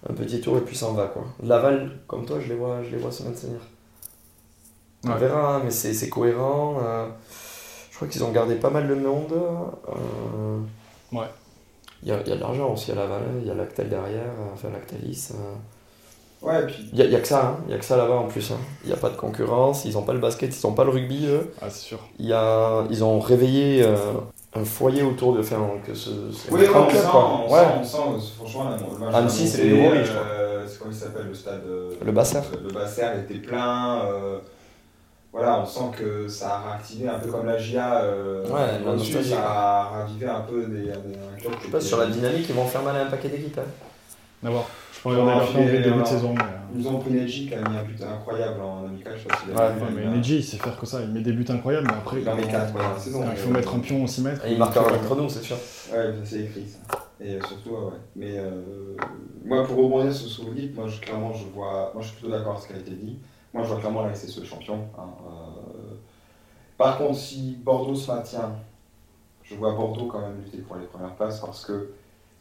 un 0.10 0.14
petit 0.14 0.42
tour 0.42 0.58
et 0.58 0.62
puis 0.62 0.76
ça 0.76 0.88
en 0.88 0.94
va. 0.94 1.06
Quoi. 1.06 1.24
Laval, 1.44 2.00
comme 2.08 2.26
toi, 2.26 2.40
je 2.40 2.50
les 2.50 2.56
vois, 2.56 2.82
je 2.82 2.90
les 2.90 2.98
vois 2.98 3.12
se 3.12 3.22
maintenir. 3.22 3.60
On 5.06 5.14
verra, 5.16 5.58
hein, 5.58 5.62
mais 5.64 5.70
c'est 5.70 6.10
cohérent. 6.10 6.80
Euh, 6.84 7.08
je 7.92 7.96
crois 7.98 8.08
qu'ils 8.08 8.24
ont 8.24 8.32
gardé 8.32 8.56
pas 8.56 8.72
mal 8.72 8.88
de 8.88 8.96
monde. 8.96 9.34
ouais. 11.12 11.28
Il 12.02 12.10
y 12.10 12.12
a, 12.12 12.18
y 12.28 12.32
a, 12.32 12.36
de 12.36 12.42
l'argent 12.42 12.74
aussi 12.74 12.92
à 12.92 12.96
Laval, 12.96 13.24
il 13.42 13.48
y 13.48 13.52
a 13.52 13.56
Lactel 13.56 13.90
derrière, 13.90 14.32
enfin 14.54 14.70
Lactalis. 14.70 15.32
Ouais, 16.42 16.66
puis. 16.66 16.90
Il 16.94 17.10
n'y 17.10 17.16
a, 17.16 17.20
que 17.20 17.28
ça, 17.28 17.46
hein. 17.46 17.64
il 17.68 17.74
a 17.74 17.78
que 17.78 17.86
ça 17.86 17.98
là-bas 17.98 18.16
en 18.16 18.28
plus. 18.28 18.52
Hein. 18.52 18.58
Il 18.84 18.88
n'y 18.88 18.94
a 18.94 18.98
pas 18.98 19.10
de 19.10 19.16
concurrence, 19.16 19.86
ils 19.86 19.94
n'ont 19.94 20.04
pas 20.04 20.14
le 20.14 20.20
basket, 20.20 20.56
ils 20.56 20.66
n'ont 20.68 20.74
pas 20.74 20.84
le 20.84 20.92
rugby, 20.92 21.26
eux. 21.28 21.52
Ah, 21.62 21.70
c'est 21.70 21.86
sûr. 21.88 22.00
Y 22.20 22.34
a, 22.34 22.84
ils 22.90 23.04
ont 23.04 23.20
réveillé 23.20 23.84
euh, 23.84 23.96
un 24.56 24.64
foyer 24.64 25.02
autour 25.04 25.34
de. 25.34 25.40
Enfin, 25.40 25.60
que 25.86 25.94
ce, 25.94 26.10
oui, 26.52 26.62
on, 26.74 26.86
club, 26.86 27.02
sent, 27.02 27.08
quoi. 27.10 27.42
on, 27.48 27.52
ouais. 27.52 27.84
sent, 27.84 27.98
on 28.08 28.20
sent, 28.20 28.32
franchement, 28.38 28.70
le 28.70 29.06
match. 29.06 29.16
Annecy, 29.16 29.48
c'est 29.48 29.64
les 29.64 29.78
nouveaux 29.78 29.90
riches, 29.92 30.10
euh, 30.16 30.66
c'est 30.68 30.80
comment 30.80 30.92
il 30.92 30.98
s'appelle 30.98 31.28
le 31.28 31.34
stade 31.34 31.64
Le 32.06 32.12
Basser. 32.12 32.40
Le 32.64 32.74
Basser 32.74 33.06
était 33.24 33.40
plein. 33.40 34.02
Euh, 34.06 34.40
voilà, 35.34 35.60
on 35.62 35.66
sent 35.66 35.92
que 35.98 36.28
ça 36.28 36.56
a 36.56 36.70
réactivé 36.72 37.08
un 37.10 37.20
peu 37.20 37.30
comme 37.30 37.46
la 37.46 37.58
GIA. 37.58 38.02
Euh, 38.02 38.44
Ouais, 38.48 38.80
nostalgie, 38.84 39.32
ça 39.32 39.44
a 39.44 39.84
ravivé 39.84 40.26
un 40.28 40.42
peu 40.42 40.64
des, 40.66 40.86
des, 40.86 40.94
Je 41.38 41.44
sais 41.44 41.72
pas, 41.72 41.82
sur 41.82 41.98
la 41.98 42.08
dynamique, 42.08 42.46
ils 42.50 42.56
vont 42.56 42.66
faire 42.66 42.82
mal 42.82 42.96
à 42.96 43.02
un 43.04 43.06
paquet 43.06 43.30
d'équipes. 43.30 43.60
Hein. 43.60 43.70
D'abord, 44.42 44.68
On 45.06 45.28
enfiler, 45.28 45.72
le 45.72 45.84
début 45.84 46.00
de 46.02 46.06
saison. 46.06 46.36
Ils 46.74 46.82
nous 46.82 46.88
ont 46.88 47.00
pris 47.00 47.12
Neji 47.12 47.48
qui 47.48 47.54
a 47.54 47.58
mis 47.70 47.78
un 47.78 47.84
but 47.84 48.02
incroyable 48.04 48.62
en 48.62 48.86
amical, 48.86 49.14
je 49.16 49.22
sais 49.24 49.28
pas 49.28 49.38
si 49.38 49.80
vous 49.80 49.86
Ouais, 49.86 49.92
mais 49.96 50.18
Neji, 50.18 50.38
il 50.38 50.44
sait 50.44 50.58
faire 50.58 50.78
que 50.78 50.86
ça. 50.86 51.02
Il 51.02 51.10
met 51.10 51.22
des 51.22 51.32
buts 51.32 51.46
incroyables, 51.48 51.88
mais 51.88 51.98
après, 51.98 52.22
Il 52.22 52.30
en 52.30 52.36
met 52.36 52.46
ouais, 52.46 52.52
la 52.52 53.00
saison, 53.00 53.24
il 53.32 53.38
faut 53.38 53.50
mettre 53.52 53.76
un 53.76 53.80
pion 53.80 54.04
au 54.04 54.08
6 54.08 54.22
mètres. 54.22 54.46
Et 54.46 54.54
ils 54.54 54.58
marqueront 54.58 54.84
contre 54.84 55.16
nous, 55.16 55.30
c'est 55.30 55.44
sûr. 55.44 55.56
Ouais, 55.94 56.14
c'est 56.24 56.42
écrit 56.42 56.66
ça. 56.68 57.00
Et 57.20 57.36
euh, 57.36 57.40
surtout, 57.48 57.70
ouais. 57.72 57.94
Mais 58.16 58.38
euh, 58.38 58.62
moi, 59.46 59.66
pour 59.66 59.78
rebondir 59.78 60.14
sur 60.14 60.30
ce 60.30 60.42
que 60.42 60.46
vous 60.48 60.54
dites, 60.54 60.76
moi, 60.76 60.88
je, 60.88 61.00
clairement, 61.00 61.34
je 61.34 61.46
vois. 61.46 61.92
Moi, 61.94 62.02
je 62.04 62.08
suis 62.10 62.18
plutôt 62.18 62.32
d'accord 62.32 62.54
avec 62.54 62.64
ce 62.64 62.68
qui 62.68 62.74
a 62.74 62.78
été 62.78 62.92
dit. 62.92 63.18
Moi, 63.54 63.64
je 63.64 63.70
vois 63.70 63.80
clairement 63.80 64.06
la 64.06 64.14
SSE 64.14 64.44
champion. 64.44 64.82
hein, 64.98 65.08
euh. 65.26 65.96
Par 66.78 66.98
contre, 67.00 67.18
si 67.18 67.58
Bordeaux 67.64 67.96
se 67.96 68.12
maintient, 68.12 68.52
je 69.44 69.56
vois 69.56 69.74
Bordeaux 69.74 70.06
quand 70.06 70.20
même 70.22 70.38
lutter 70.44 70.60
pour 70.60 70.76
les 70.76 70.86
premières 70.86 71.16
places 71.16 71.40
parce 71.40 71.66
que 71.66 71.90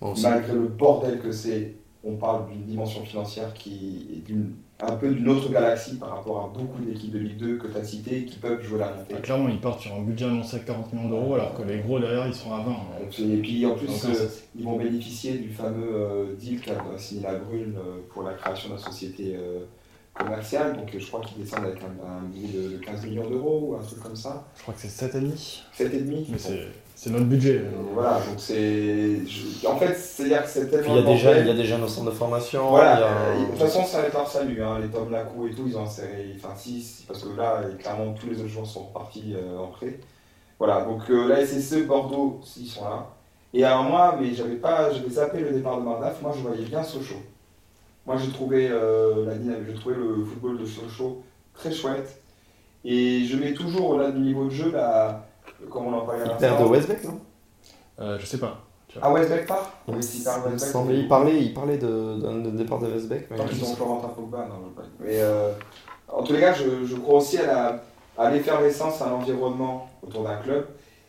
aussi. 0.01 0.23
malgré 0.23 0.53
le 0.53 0.67
bordel 0.69 1.21
que 1.21 1.33
c'est, 1.33 1.75
on 2.09 2.17
parle 2.17 2.49
d'une 2.51 2.63
dimension 2.63 3.05
financière 3.05 3.53
qui 3.55 4.07
est 4.15 4.27
d'une- 4.27 4.55
un 4.79 4.93
peu 4.97 5.09
d'une 5.13 5.29
autre 5.29 5.51
galaxie 5.51 5.97
par 5.97 6.11
rapport 6.17 6.45
à 6.45 6.49
beaucoup 6.59 6.83
d'équipes 6.85 7.13
de 7.13 7.19
Ligue 7.19 7.39
2 7.39 7.57
que 7.57 7.67
tu 7.67 7.77
as 7.79 7.83
citées 7.85 8.25
qui 8.27 8.39
peuvent 8.39 8.63
jouer 8.63 8.79
la 8.79 8.93
montée. 8.93 9.15
Ah, 9.17 9.21
clairement, 9.21 9.49
ils 9.49 9.59
partent 9.61 9.81
sur 9.81 9.95
un 9.95 10.03
budget 10.03 10.27
annoncé 10.27 10.57
à 10.57 10.59
40 10.61 10.93
millions 10.93 11.09
d'euros, 11.09 11.35
alors 11.35 11.55
que 11.55 11.63
les 11.63 11.79
gros 11.79 11.99
derrière, 11.99 12.27
ils 12.27 12.35
sont 12.35 12.53
à 12.53 12.59
20. 12.59 12.65
Donc, 12.67 13.19
Et 13.19 13.37
puis 13.39 13.65
en 13.67 13.75
plus, 13.75 13.87
Donc, 13.87 14.05
euh, 14.05 14.29
ils 14.55 14.65
vont 14.65 14.77
bénéficier 14.77 15.39
du 15.39 15.49
fameux 15.49 15.89
euh, 15.95 16.35
deal 16.39 16.61
qu'a 16.61 16.75
signé 16.99 17.23
la 17.23 17.35
Brune 17.37 17.75
euh, 17.79 18.01
pour 18.13 18.23
la 18.23 18.35
création 18.35 18.69
de 18.69 18.75
la 18.75 18.81
société 18.81 19.35
euh, 19.35 19.61
commerciale. 20.15 20.77
Donc 20.77 20.95
euh, 20.95 20.99
je 20.99 21.07
crois 21.07 21.21
qu'ils 21.23 21.43
descendent 21.43 21.65
avec 21.65 21.79
un, 21.83 22.07
un 22.09 22.23
billet 22.29 22.49
de, 22.49 22.73
de 22.75 22.77
15 22.77 23.07
millions 23.07 23.29
d'euros 23.29 23.69
ou 23.71 23.75
un 23.77 23.83
truc 23.83 24.01
comme 24.03 24.17
ça. 24.17 24.47
Je 24.57 24.63
crois 24.63 24.75
que 24.75 24.81
c'est 24.81 25.07
7,5. 25.07 25.63
7,5 25.79 26.27
Mais 26.31 26.39
c'est 26.39 26.67
c'est 26.97 27.11
notre 27.11 27.27
budget. 27.27 27.59
Euh, 27.59 27.71
Voilà, 27.95 28.15
donc 28.21 28.39
c'est. 28.39 29.21
je- 29.27 29.67
En 29.67 29.77
fait, 29.77 29.95
c'est-à-dire 29.95 30.43
que 30.43 30.49
c'est 30.49 30.69
tellement. 30.69 30.97
il 30.97 31.05
y 31.07 31.13
a 31.13 31.17
jeunes, 31.17 31.39
il 31.43 31.47
y 31.47 31.51
a 31.51 31.55
des 31.55 31.65
jeunes 31.65 31.85
au 31.85 31.89
centre 31.89 32.11
de 32.11 32.17
formation. 32.17 32.71
Voilà, 32.71 32.97
il 32.97 33.01
y 33.01 33.05
a- 33.05 33.07
euh, 33.09 33.41
de 33.45 33.51
toute 33.53 33.59
façon, 33.61 33.85
ça 33.85 34.01
va 34.01 34.07
être 34.09 34.15
leur 34.15 34.27
salut. 34.29 34.63
Hein. 34.63 34.79
Les 34.81 34.89
Tom 34.89 35.11
Lacou 35.13 35.47
et 35.47 35.51
tout, 35.51 35.65
ils 35.67 35.77
ont 35.77 35.83
inséré. 35.85 36.35
Enfin, 36.37 36.55
si, 36.57 37.05
parce 37.07 37.23
que 37.23 37.37
là, 37.37 37.63
clairement, 37.79 38.13
tous 38.15 38.27
les 38.29 38.39
autres 38.41 38.49
joueurs 38.49 38.67
sont 38.67 38.85
repartis 38.85 39.35
euh, 39.37 39.59
en 39.59 39.69
prêt. 39.69 39.99
Voilà, 40.59 40.83
donc 40.83 41.03
euh, 41.11 41.29
la 41.29 41.45
SSE, 41.47 41.87
Bordeaux, 41.87 42.41
ils 42.59 42.67
sont 42.67 42.85
là. 42.85 43.07
Et 43.55 43.63
alors, 43.65 43.85
moi, 43.85 44.17
mais 44.21 44.33
j'avais 44.35 44.57
pas. 44.57 44.91
J'avais 44.93 45.11
zappé 45.11 45.41
le 45.41 45.51
départ 45.51 45.79
de 45.79 45.83
Mardaf, 45.85 46.21
moi, 46.23 46.33
je 46.35 46.41
voyais 46.43 46.65
bien 46.65 46.83
Sochaux. 46.83 47.23
Moi, 48.07 48.17
j'ai 48.17 48.31
trouvé, 48.31 48.69
euh, 48.71 49.27
la 49.27 49.35
j'ai 49.67 49.75
trouvé 49.75 49.97
le 49.97 50.25
football 50.25 50.59
de 50.59 50.65
Sochaux 50.67 51.23
très 51.55 51.73
chouette. 51.73 52.23
Et 52.85 53.25
je 53.25 53.37
mets 53.37 53.53
toujours 53.53 53.91
au-delà 53.91 54.11
du 54.13 54.21
niveau 54.21 54.45
de 54.47 54.51
jeu, 54.51 54.71
la. 54.73 55.26
Comme 55.71 55.87
on 55.87 55.93
en 55.95 56.07
parlait 56.07 56.23
à 56.23 56.27
Il 56.33 56.37
perd 56.37 56.63
de. 56.63 56.69
Westbeck, 56.69 57.05
non? 57.05 57.21
Euh, 58.01 58.19
je 58.19 58.27
sais 58.27 58.39
pas. 58.39 58.59
Ah, 59.03 59.13
Westbeck 59.13 59.47
part? 59.47 59.71
Il, 59.89 59.95
Oui, 59.95 60.03
s'il 60.03 60.25
part 60.25 60.39
il 60.47 60.53
Westbeck, 60.53 60.85
il 60.91 61.09
parlait, 61.09 61.43
il 61.43 61.53
parlait 61.55 61.77
de- 61.77 62.51
départ 62.51 62.79
de 62.79 62.87
Westbeck. 62.87 63.27
Mais 63.31 63.37
Tant 63.37 63.45
qu'ils 63.45 63.63
ont 63.65 63.75
Florentin 63.75 64.09
Pogba, 64.09 64.39
non, 64.49 64.55
je 64.63 64.69
veux 64.69 64.75
pas. 64.75 64.83
Mais 65.01 65.21
euh, 65.21 65.53
en 66.09 66.23
tous 66.23 66.33
les 66.33 66.41
cas, 66.41 66.55
je, 66.55 66.87
je 66.87 66.97
crois 66.97 67.17
aussi 67.19 67.39
à 67.39 67.47
la- 67.47 67.83
à 68.19 68.31
l'effervescence, 68.31 69.03
à 69.03 69.11
l'environnement 69.11 69.89
autour 70.03 70.23
d'un 70.25 70.37
club. 70.37 70.67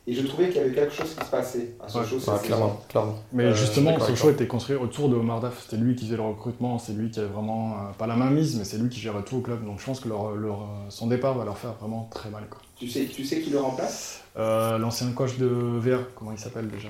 Et 0.09 0.13
je 0.13 0.25
trouvais 0.25 0.47
qu'il 0.47 0.55
y 0.57 0.59
avait 0.61 0.71
quelque 0.73 0.93
chose 0.93 1.13
qui 1.13 1.25
se 1.25 1.29
passait 1.29 1.75
à 1.83 1.89
Sochaux 1.89 2.15
Ouais, 2.15 2.21
Ah, 2.27 2.31
saison. 2.37 2.37
clairement, 2.43 2.81
clairement. 2.87 3.15
Mais 3.33 3.43
Euh, 3.43 3.53
justement, 3.53 3.99
Sochaux 3.99 4.29
était 4.31 4.47
construit 4.47 4.77
autour 4.77 5.09
de 5.09 5.15
Omar 5.17 5.41
Daf. 5.41 5.63
C'était 5.63 5.75
lui 5.75 5.95
qui 5.95 6.05
faisait 6.05 6.15
le 6.15 6.21
recrutement, 6.23 6.79
c'est 6.79 6.93
lui 6.93 7.11
qui 7.11 7.19
avait 7.19 7.27
vraiment, 7.27 7.73
euh, 7.73 7.91
pas 7.97 8.07
la 8.07 8.15
main 8.15 8.29
mise, 8.29 8.55
mais 8.57 8.63
c'est 8.63 8.77
lui 8.77 8.87
qui 8.87 9.01
gérait 9.01 9.23
tout 9.23 9.35
au 9.37 9.41
club. 9.41 9.65
Donc 9.65 9.81
je 9.81 9.85
pense 9.85 9.99
que 9.99 10.07
leur, 10.07 10.31
leur, 10.31 10.61
euh, 10.61 10.65
son 10.89 11.07
départ 11.07 11.37
va 11.37 11.43
leur 11.43 11.57
faire 11.57 11.73
vraiment 11.73 12.07
très 12.13 12.29
mal. 12.29 12.43
Quoi. 12.49 12.59
Tu 12.77 12.87
sais, 12.87 13.05
tu 13.05 13.25
sais 13.25 13.41
qui 13.41 13.49
le 13.49 13.59
remplace? 13.59 14.21
Euh, 14.37 14.77
L'ancien 14.77 15.11
coach 15.11 15.37
de 15.39 15.45
VR, 15.45 15.99
comment 16.15 16.31
il 16.31 16.37
s'appelle 16.39 16.69
déjà? 16.69 16.87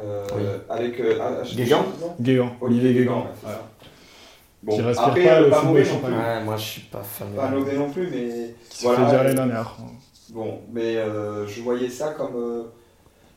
Euh, 0.00 0.26
Oui. 0.36 0.42
Avec 0.68 1.00
euh, 1.00 1.18
ah, 1.20 1.42
Guégan 1.54 1.84
Guégan, 2.20 2.52
Olivier 2.60 2.94
Guégan. 2.94 3.26
ouais. 3.44 3.52
Bon, 4.62 4.76
Qui 4.76 4.82
respire 4.82 5.06
après, 5.08 5.24
pas 5.24 5.40
le 5.40 5.48
pas 5.50 5.56
football 5.56 5.68
mauvais 5.72 5.82
non 5.84 5.90
champagne. 5.90 6.12
plus. 6.12 6.20
Ouais, 6.20 6.44
moi 6.44 6.56
je 6.56 6.62
suis 6.62 6.80
pas 6.82 7.02
fan. 7.02 7.32
de- 7.32 7.36
Pas 7.36 7.48
mauvais 7.48 7.76
non 7.76 7.90
plus, 7.90 8.08
mais 8.10 8.54
Qui 8.68 8.76
s'est 8.78 8.86
Voilà, 8.86 9.06
fait 9.08 9.16
ouais. 9.16 9.22
l'année 9.24 9.34
dernière. 9.34 9.76
Bon, 10.32 10.60
mais 10.72 10.96
euh, 10.96 11.46
je 11.46 11.60
voyais 11.60 11.88
ça 11.88 12.10
comme, 12.10 12.36
euh, 12.36 12.62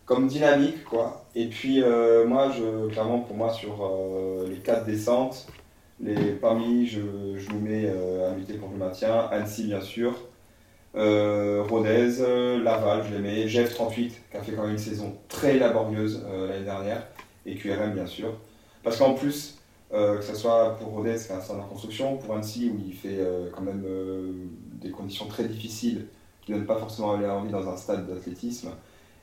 comme 0.06 0.28
dynamique, 0.28 0.84
quoi. 0.84 1.26
Et 1.34 1.48
puis, 1.48 1.82
euh, 1.82 2.26
moi, 2.28 2.52
je, 2.52 2.88
clairement, 2.90 3.20
pour 3.20 3.36
moi, 3.36 3.52
sur 3.52 3.92
les 4.48 4.58
quatre 4.58 4.86
descentes, 4.86 5.48
les, 6.00 6.34
parmi, 6.34 6.86
je, 6.86 7.02
je 7.36 7.50
nous 7.50 7.60
mets 7.60 7.90
à 7.90 8.36
lutter 8.36 8.58
contre 8.58 8.74
le 8.74 8.80
maintien. 8.80 9.28
Annecy, 9.32 9.66
bien 9.66 9.82
sûr. 9.82 10.14
Rodez, 10.94 12.20
Laval, 12.64 13.04
je 13.10 13.16
les 13.16 13.22
mets. 13.22 13.46
GF38, 13.48 14.12
qui 14.32 14.38
a 14.38 14.42
fait 14.42 14.52
quand 14.52 14.64
même 14.64 14.74
une 14.74 14.78
saison 14.78 15.16
très 15.28 15.58
laborieuse 15.58 16.24
l'année 16.50 16.66
dernière. 16.66 17.08
Et 17.46 17.56
QRM, 17.56 17.94
bien 17.94 18.06
sûr. 18.06 18.38
Parce 18.84 18.98
qu'en 18.98 19.14
plus, 19.14 19.58
que 19.92 20.22
ce 20.22 20.36
soit 20.36 20.78
pour 20.78 20.90
Rodez, 20.90 21.16
qui 21.16 21.32
est 21.32 21.36
un 21.36 21.42
centre 21.42 21.62
en 21.62 21.68
construction, 21.68 22.18
pour 22.18 22.36
Annecy, 22.36 22.72
où 22.72 22.80
il 22.86 22.94
fait 22.94 23.20
quand 23.56 23.62
même 23.62 23.84
des 24.82 24.92
conditions 24.92 25.26
très 25.26 25.46
difficiles 25.46 26.06
qui 26.46 26.52
ne 26.52 26.58
donnent 26.58 26.66
pas 26.68 26.78
forcément 26.78 27.10
envie 27.10 27.52
dans 27.52 27.68
un 27.68 27.76
stade 27.78 28.08
d'athlétisme. 28.08 28.70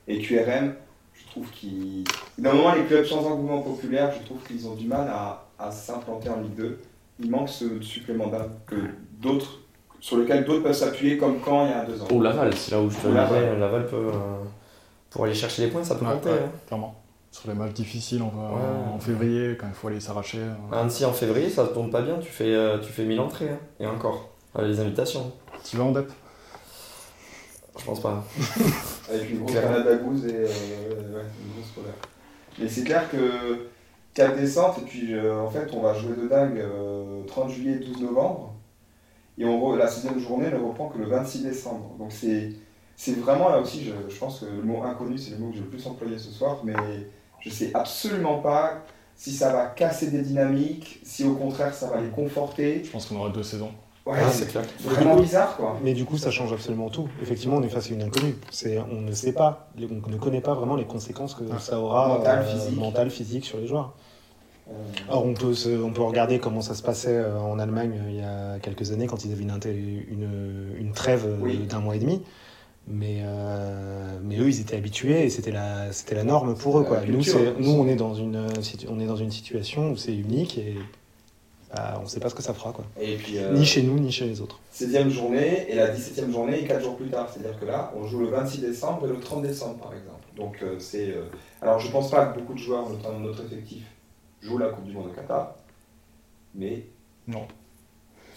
Et 0.07 0.19
QRM, 0.19 0.73
je 1.13 1.25
trouve 1.31 1.49
qu'ils. 1.51 2.03
D'un 2.37 2.53
moment, 2.53 2.73
les 2.73 2.83
clubs 2.85 3.05
sans 3.05 3.25
engouement 3.25 3.61
populaire, 3.61 4.11
je 4.19 4.25
trouve 4.25 4.39
qu'ils 4.45 4.67
ont 4.67 4.75
du 4.75 4.87
mal 4.87 5.07
à, 5.07 5.45
à 5.59 5.71
s'implanter 5.71 6.29
en 6.29 6.41
Ligue 6.41 6.55
2. 6.55 6.79
Il 7.19 7.29
manque 7.29 7.49
ce 7.49 7.79
supplément 7.81 8.27
d'âme 8.27 8.49
que 8.65 8.75
d'autres, 9.21 9.59
sur 9.99 10.17
lequel 10.17 10.43
d'autres 10.45 10.63
peuvent 10.63 10.73
s'appuyer, 10.73 11.17
comme 11.17 11.39
quand 11.39 11.65
il 11.65 11.69
y 11.71 11.73
a 11.73 11.85
deux 11.85 12.01
ans. 12.01 12.07
Ou 12.11 12.21
Laval, 12.21 12.53
c'est 12.55 12.71
là 12.71 12.81
où 12.81 12.89
je 12.89 12.97
te 12.97 13.07
Laval. 13.07 13.43
disais, 13.43 13.59
Laval 13.59 13.85
peut. 13.87 13.95
euh, 13.95 14.11
pour 15.11 15.25
aller 15.25 15.33
chercher 15.35 15.63
les 15.65 15.67
points, 15.71 15.83
ça 15.83 15.95
peut 15.95 16.05
Ouais, 16.05 16.13
compter. 16.13 16.29
ouais, 16.29 16.39
hein. 16.45 16.51
clairement. 16.67 16.95
Sur 17.29 17.49
les 17.49 17.53
matchs 17.55 17.73
difficiles, 17.73 18.21
on 18.23 18.29
va, 18.35 18.49
Ouais. 18.49 18.93
en 18.95 18.99
février, 18.99 19.55
quand 19.59 19.67
il 19.67 19.73
faut 19.73 19.87
aller 19.87 19.99
s'arracher. 19.99 20.39
euh, 20.39 20.75
Annecy 20.81 21.05
en 21.05 21.13
février, 21.13 21.49
ça 21.49 21.65
tourne 21.67 21.89
pas 21.91 22.01
bien, 22.01 22.17
tu 22.19 22.29
fais, 22.31 22.53
euh, 22.55 22.79
tu 22.79 22.91
fais 22.91 23.03
1000 23.05 23.19
entrées. 23.19 23.49
hein. 23.49 23.59
Et 23.79 23.85
encore, 23.85 24.29
euh, 24.57 24.67
les 24.67 24.79
invitations, 24.79 25.31
Tu 25.63 25.77
vas 25.77 25.83
en 25.83 25.91
dep 25.91 26.09
je 27.81 27.85
pense 27.85 27.99
pas. 27.99 28.23
Avec 29.13 29.29
une 29.29 29.39
grosse. 29.39 29.53
Canada 29.53 29.95
Goose 29.95 30.25
et 30.27 30.35
euh, 30.35 30.45
ouais, 30.45 31.25
une 31.43 31.53
grosse 31.53 31.71
colère. 31.75 31.93
Mais 32.59 32.67
c'est 32.69 32.83
clair 32.83 33.09
que 33.09 33.67
4 34.13 34.35
descentes, 34.37 34.77
et 34.79 34.81
puis 34.85 35.13
euh, 35.13 35.39
en 35.41 35.49
fait, 35.49 35.69
on 35.73 35.81
va 35.81 35.93
jouer 35.93 36.15
de 36.15 36.27
dingue 36.27 36.59
euh, 36.59 37.23
30 37.27 37.49
juillet, 37.49 37.75
12 37.75 38.01
novembre. 38.01 38.53
Et 39.37 39.45
on 39.45 39.59
re- 39.59 39.77
la 39.77 39.87
sixième 39.87 40.19
journée 40.19 40.49
ne 40.51 40.57
reprend 40.57 40.89
que 40.89 40.97
le 40.97 41.05
26 41.05 41.43
décembre. 41.43 41.95
Donc 41.97 42.11
c'est 42.11 42.51
c'est 42.95 43.17
vraiment 43.17 43.49
là 43.49 43.59
aussi, 43.59 43.83
je, 43.83 43.91
je 44.13 44.19
pense 44.19 44.41
que 44.41 44.45
le 44.45 44.61
mot 44.61 44.83
inconnu, 44.83 45.17
c'est 45.17 45.31
le 45.31 45.37
mot 45.37 45.49
que 45.49 45.55
j'ai 45.55 45.61
le 45.61 45.67
plus 45.69 45.87
employé 45.87 46.19
ce 46.19 46.29
soir, 46.29 46.59
mais 46.63 46.73
je 47.39 47.49
sais 47.49 47.71
absolument 47.73 48.39
pas 48.39 48.83
si 49.15 49.31
ça 49.31 49.51
va 49.51 49.65
casser 49.67 50.11
des 50.11 50.21
dynamiques, 50.21 50.99
si 51.03 51.23
au 51.23 51.33
contraire 51.33 51.73
ça 51.73 51.87
va 51.87 51.99
les 52.01 52.09
conforter. 52.09 52.83
Je 52.83 52.91
pense 52.91 53.07
qu'on 53.07 53.15
aura 53.15 53.29
deux 53.29 53.41
saisons. 53.43 53.71
Ouais, 54.05 54.17
Ah, 54.19 54.29
c'est 54.31 54.47
clair. 54.49 54.63
vraiment 54.83 55.15
bizarre 55.15 55.55
quoi. 55.57 55.77
Mais 55.83 55.93
du 55.93 56.05
coup, 56.05 56.17
ça 56.17 56.31
change 56.31 56.51
absolument 56.51 56.89
tout. 56.89 57.07
Effectivement, 57.21 57.57
on 57.57 57.63
est 57.63 57.69
face 57.69 57.91
à 57.91 57.93
une 57.93 58.01
inconnue. 58.01 58.35
C'est, 58.49 58.79
on 58.79 59.01
ne 59.01 59.11
sait 59.11 59.31
pas, 59.33 59.69
on 59.79 60.09
ne 60.09 60.17
connaît 60.17 60.41
pas 60.41 60.55
vraiment 60.55 60.75
les 60.75 60.85
conséquences 60.85 61.35
que 61.35 61.43
Ah. 61.53 61.59
ça 61.59 61.79
aura 61.79 62.07
Mentale, 62.07 62.45
physique. 62.45 62.77
mentale, 62.79 63.09
physique 63.11 63.45
sur 63.45 63.59
les 63.59 63.67
joueurs. 63.67 63.93
Euh, 64.69 64.73
Or, 65.09 65.25
on 65.25 65.33
peut, 65.33 65.53
se- 65.53 65.83
on 65.83 65.91
peut 65.91 66.01
regarder 66.01 66.39
comment 66.39 66.61
ça 66.61 66.73
se 66.75 66.81
passait 66.81 67.15
euh, 67.17 67.37
en 67.39 67.59
Allemagne 67.59 67.99
euh, 68.03 68.09
il 68.09 68.15
y 68.15 68.21
a 68.21 68.59
quelques 68.59 68.91
années 68.91 69.05
quand 69.05 69.23
ils 69.25 69.31
avaient 69.33 69.43
une, 69.43 69.51
inté- 69.51 70.05
une, 70.09 70.73
une 70.79 70.91
trêve 70.93 71.25
euh, 71.27 71.37
Oui. 71.39 71.57
d'un 71.69 71.79
mois 71.79 71.95
et 71.95 71.99
demi. 71.99 72.21
Mais, 72.87 73.19
euh, 73.23 74.17
mais 74.23 74.39
eux, 74.39 74.47
ils 74.49 74.59
étaient 74.61 74.75
habitués 74.77 75.25
et 75.25 75.29
c'était 75.29 75.51
la, 75.51 75.91
c'était 75.91 76.15
la 76.15 76.23
norme 76.23 76.55
pour 76.55 76.79
eux. 76.79 76.83
Quoi. 76.83 77.01
Nous, 77.05 77.21
nous, 77.59 77.71
on 77.71 77.87
est, 77.87 77.95
dans 77.95 78.15
une, 78.15 78.35
euh, 78.35 78.47
on 78.89 78.99
est 78.99 79.05
dans 79.05 79.15
une 79.15 79.29
situation 79.31 79.91
où 79.91 79.97
c'est 79.97 80.15
unique 80.15 80.57
et 80.57 80.75
bah, 81.73 81.95
on 81.99 82.03
ne 82.03 82.07
sait 82.07 82.19
pas 82.19 82.29
ce 82.29 82.35
que 82.35 82.41
ça 82.43 82.53
fera. 82.53 82.71
Quoi. 82.73 82.85
et 82.99 83.15
puis, 83.15 83.37
euh, 83.37 83.53
Ni 83.53 83.65
chez 83.65 83.81
nous, 83.83 83.97
ni 83.99 84.11
chez 84.11 84.25
les 84.25 84.41
autres. 84.41 84.59
16e 84.73 85.09
journée 85.09 85.65
et 85.69 85.75
la 85.75 85.93
17e 85.95 86.31
journée 86.31 86.63
4 86.65 86.81
jours 86.83 86.97
plus 86.97 87.09
tard. 87.09 87.29
C'est-à-dire 87.31 87.59
que 87.59 87.65
là, 87.65 87.91
on 87.95 88.05
joue 88.07 88.19
le 88.19 88.27
26 88.27 88.59
décembre 88.61 89.05
et 89.05 89.09
le 89.09 89.19
30 89.19 89.41
décembre, 89.43 89.77
par 89.77 89.93
exemple. 89.93 90.25
Donc, 90.35 90.57
euh, 90.63 90.75
c'est. 90.79 91.11
euh, 91.11 91.23
Alors, 91.61 91.79
je 91.79 91.89
pense 91.91 92.09
pas 92.11 92.25
que 92.27 92.39
beaucoup 92.39 92.53
de 92.53 92.59
joueurs, 92.59 92.89
notamment 92.89 93.19
notre 93.19 93.43
effectif, 93.45 93.83
jouent 94.41 94.57
la 94.57 94.69
Coupe 94.69 94.85
du 94.85 94.91
Monde 94.93 95.07
au 95.07 95.13
Qatar, 95.13 95.55
mais 96.55 96.83
Non. 97.27 97.47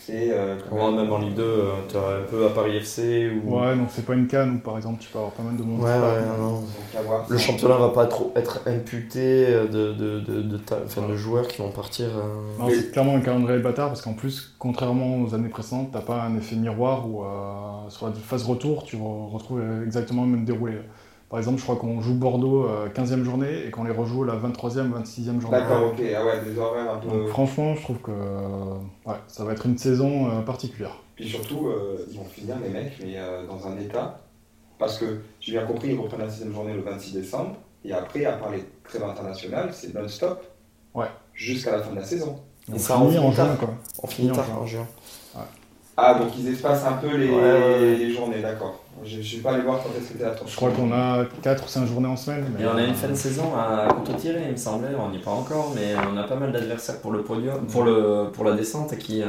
C'est. 0.07 0.31
euh, 0.31 0.57
quand 0.63 0.71
Comment, 0.77 0.93
même- 0.93 1.03
même 1.05 1.13
en 1.13 1.19
Ligue 1.19 1.35
2, 1.35 1.65
tu 1.89 1.97
as 1.97 2.01
un 2.01 2.23
peu 2.31 2.47
à 2.47 2.51
Paris 2.51 2.77
FC 2.77 3.31
ou. 3.45 3.59
Ouais, 3.59 3.75
donc 3.77 3.89
c'est 3.91 4.05
pas 4.05 4.15
une 4.15 4.27
canne 4.27 4.57
où 4.57 4.59
par 4.59 4.77
exemple 4.77 4.99
tu 5.01 5.09
peux 5.11 5.19
avoir 5.19 5.33
pas 5.33 5.43
mal 5.43 5.57
de 5.57 5.63
monde. 5.63 5.81
Ouais, 5.81 5.87
ouais, 5.91 6.39
non. 6.39 6.53
Donc, 6.61 6.65
à 6.99 7.03
voir. 7.03 7.25
Le 7.29 7.39
championnat 7.39 7.77
va 7.77 7.89
pas 7.91 8.07
trop 8.07 8.33
être 8.37 8.61
imputé 8.67 9.47
de, 9.47 9.93
de, 9.93 10.21
de, 10.21 10.43
de, 10.43 10.57
ta- 10.59 10.79
enfin, 10.85 11.09
de 11.09 11.17
joueurs 11.17 11.49
qui 11.49 11.59
vont 11.63 11.71
partir. 11.71 12.07
euh, 12.07 12.59
Non, 12.59 12.69
c'est 12.71 12.93
clairement 12.93 13.17
un 13.17 13.21
calendrier 13.21 13.59
bâtard 13.61 13.89
parce 13.89 14.03
qu'en 14.03 14.15
plus, 14.15 14.55
contrairement 14.59 15.23
aux 15.23 15.35
années 15.35 15.49
précédentes, 15.49 15.91
t'as 15.93 16.01
pas 16.01 16.23
un 16.23 16.37
effet 16.37 16.57
miroir 16.57 17.09
où 17.09 17.23
euh, 17.25 17.89
sur 17.89 18.07
la 18.07 18.13
phase 18.13 18.45
retour, 18.45 18.85
tu 18.85 18.97
re- 18.97 19.31
retrouves 19.33 19.63
exactement 19.85 20.23
le 20.25 20.29
même 20.31 20.45
déroulé. 20.45 20.75
Par 21.35 21.41
exemple, 21.41 21.59
je 21.59 21.65
crois 21.65 21.75
qu'on 21.75 22.01
joue 22.01 22.15
Bordeaux 22.15 22.65
euh, 22.69 22.89
15e 22.91 23.25
journée 23.25 23.67
et 23.67 23.71
qu'on 23.73 23.83
les 23.83 23.91
rejoue 23.91 24.23
la 24.23 24.35
23e, 24.35 24.93
26e 24.93 25.41
journée. 25.41 25.59
D'accord, 25.59 25.89
ok. 25.89 26.01
Ah 26.17 26.25
ouais, 26.25 26.41
des 26.49 26.57
horaires 26.57 26.93
un 26.93 26.99
peu. 26.99 27.09
Donc 27.09 27.27
franchement, 27.27 27.75
je 27.75 27.83
trouve 27.83 27.99
que 27.99 28.13
euh, 28.13 28.77
ouais, 29.05 29.17
ça 29.27 29.43
va 29.43 29.51
être 29.51 29.67
une 29.67 29.77
saison 29.77 30.31
euh, 30.31 30.43
particulière. 30.43 30.97
Puis 31.17 31.29
surtout, 31.29 31.67
euh, 31.67 32.07
ils 32.09 32.17
vont 32.17 32.25
finir 32.25 32.55
les 32.63 32.69
mecs, 32.69 32.93
mais 33.03 33.15
euh, 33.17 33.45
dans 33.49 33.67
un 33.67 33.77
état. 33.79 34.21
Parce 34.79 34.97
que 34.97 35.23
j'ai 35.41 35.51
bien 35.51 35.67
compris, 35.67 35.89
ils 35.89 35.99
reprennent 35.99 36.21
la 36.21 36.31
sixième 36.31 36.55
journée 36.55 36.73
le 36.73 36.83
26 36.83 37.15
décembre. 37.15 37.57
Et 37.85 37.93
après, 37.93 38.25
à 38.27 38.35
part 38.35 38.53
les 38.53 38.65
trêves 38.85 39.03
internationales, 39.03 39.71
c'est 39.73 39.93
non-stop. 39.93 40.41
Ouais. 40.95 41.09
Jusqu'à 41.33 41.73
la 41.73 41.83
fin 41.83 41.91
de 41.91 41.97
la 41.97 42.05
saison. 42.05 42.39
On 42.73 42.79
finit 42.79 42.93
on 42.93 43.03
en 43.03 43.09
finit 43.09 43.35
tard. 43.35 43.47
juin, 43.47 43.57
quoi. 43.57 43.75
On 44.05 44.07
finit 44.07 44.31
en 44.31 44.35
tard 44.37 44.47
juin. 44.47 44.55
en 44.55 44.67
juin. 44.67 44.87
Ah, 45.97 46.15
donc 46.15 46.29
ils 46.39 46.49
espacent 46.49 46.85
un 46.85 46.95
peu 46.95 47.17
les, 47.17 47.29
Ouais, 47.29 47.37
ouais, 47.37 47.43
ouais. 47.43 47.97
les 47.97 48.13
journées, 48.13 48.41
d'accord. 48.41 48.84
Je 49.03 49.19
ne 49.19 49.23
suis 49.23 49.39
pas 49.39 49.53
allé 49.53 49.63
voir 49.63 49.83
quand 49.83 49.91
est-ce 49.91 50.09
que 50.09 50.13
c'était 50.13 50.25
la 50.25 50.35
Je 50.47 50.57
crois 50.57 50.71
qu'on 50.71 50.93
a 50.93 51.25
4 51.43 51.65
ou 51.65 51.69
5 51.69 51.87
journées 51.87 52.09
en 52.09 52.17
semaine. 52.17 52.45
mais, 52.57 52.65
Et 52.65 52.67
on 52.67 52.77
a 52.77 52.83
une 52.83 52.95
fin 52.95 53.09
de 53.09 53.15
saison 53.15 53.53
à 53.57 53.89
tiré, 54.17 54.43
il 54.47 54.53
me 54.53 54.57
semblait, 54.57 54.89
on 54.99 55.11
n'y 55.11 55.17
est 55.17 55.21
pas 55.25 55.33
encore, 55.33 55.73
mais 55.75 55.95
on 56.11 56.17
a 56.17 56.23
pas 56.25 56.37
mal 56.37 56.53
d'adversaires 56.53 57.01
pour 57.01 57.13
le 57.13 57.23
podium, 57.23 57.67
pour, 57.67 57.85
le, 57.85 58.31
pour 58.33 58.45
la 58.45 58.53
descente 58.53 58.97
qui. 58.99 59.23
Euh, 59.23 59.27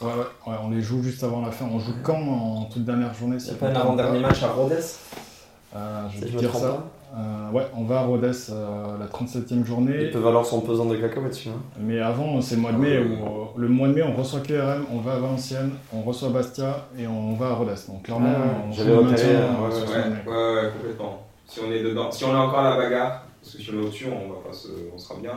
Ouais, 0.00 0.06
ouais, 0.06 0.52
ouais, 0.52 0.58
on 0.64 0.70
les 0.70 0.80
joue 0.80 1.02
juste 1.02 1.22
avant 1.24 1.42
la 1.42 1.50
fin. 1.50 1.66
On 1.70 1.78
joue 1.78 1.92
quand 2.02 2.16
en 2.16 2.64
toute 2.64 2.86
dernière 2.86 3.12
journée 3.12 3.36
il 3.36 3.40
si 3.40 3.50
n'y 3.50 3.56
a 3.56 3.58
pas 3.58 3.66
un 3.66 3.74
avant-dernier 3.74 4.20
match 4.20 4.42
à 4.42 4.48
Rhodes 4.48 4.82
Euh, 5.74 6.08
Je 6.10 6.16
si 6.18 6.24
vais 6.24 6.30
me 6.32 6.38
dire 6.38 6.54
ça. 6.54 6.84
Euh, 7.16 7.50
ouais, 7.50 7.66
on 7.76 7.84
va 7.84 8.00
à 8.00 8.02
Rhodes 8.02 8.24
euh, 8.24 8.98
la 8.98 9.06
37e 9.06 9.42
Il 9.50 9.64
journée. 9.64 10.10
peut 10.10 10.18
valoir 10.20 10.46
son 10.46 10.60
pesant 10.60 10.84
de 10.84 10.96
cacahuètes, 10.96 11.34
celui-là. 11.34 11.56
Mais 11.80 11.98
avant, 12.00 12.40
c'est 12.40 12.54
le 12.54 12.60
mois 12.60 12.70
de 12.72 12.76
mai. 12.78 12.98
Où, 12.98 13.12
euh, 13.12 13.44
le 13.56 13.68
mois 13.68 13.88
de 13.88 13.94
mai, 13.94 14.02
on 14.02 14.14
reçoit 14.14 14.40
QRM, 14.40 14.84
on 14.92 15.00
va 15.00 15.14
à 15.14 15.18
Valenciennes, 15.18 15.72
on 15.92 16.02
reçoit 16.02 16.28
Bastia 16.28 16.86
et 16.96 17.06
on 17.08 17.34
va 17.34 17.48
à 17.48 17.52
Rhodes. 17.54 17.74
Donc 17.88 18.02
clairement, 18.04 18.28
ouais, 18.30 18.36
on 18.68 18.72
joue 18.72 18.84
le 18.84 19.02
maintien, 19.02 19.26
ouais, 19.26 19.74
Ouais, 19.74 20.32
ouais, 20.32 20.54
ouais, 20.62 20.70
complètement. 20.72 21.22
Si 21.48 21.58
on 21.66 21.72
est 21.72 21.82
dedans, 21.82 22.10
si 22.12 22.24
on 22.24 22.32
est 22.32 22.36
encore 22.36 22.60
à 22.60 22.70
la 22.70 22.76
bagarre, 22.76 23.24
parce 23.42 23.56
que 23.56 23.62
si 23.62 23.70
on 23.74 23.80
est 23.80 23.84
au-dessus, 23.86 24.06
on, 24.06 24.28
va 24.32 24.38
pas 24.46 24.52
se, 24.52 24.68
on 24.94 24.98
sera 24.98 25.18
bien. 25.20 25.32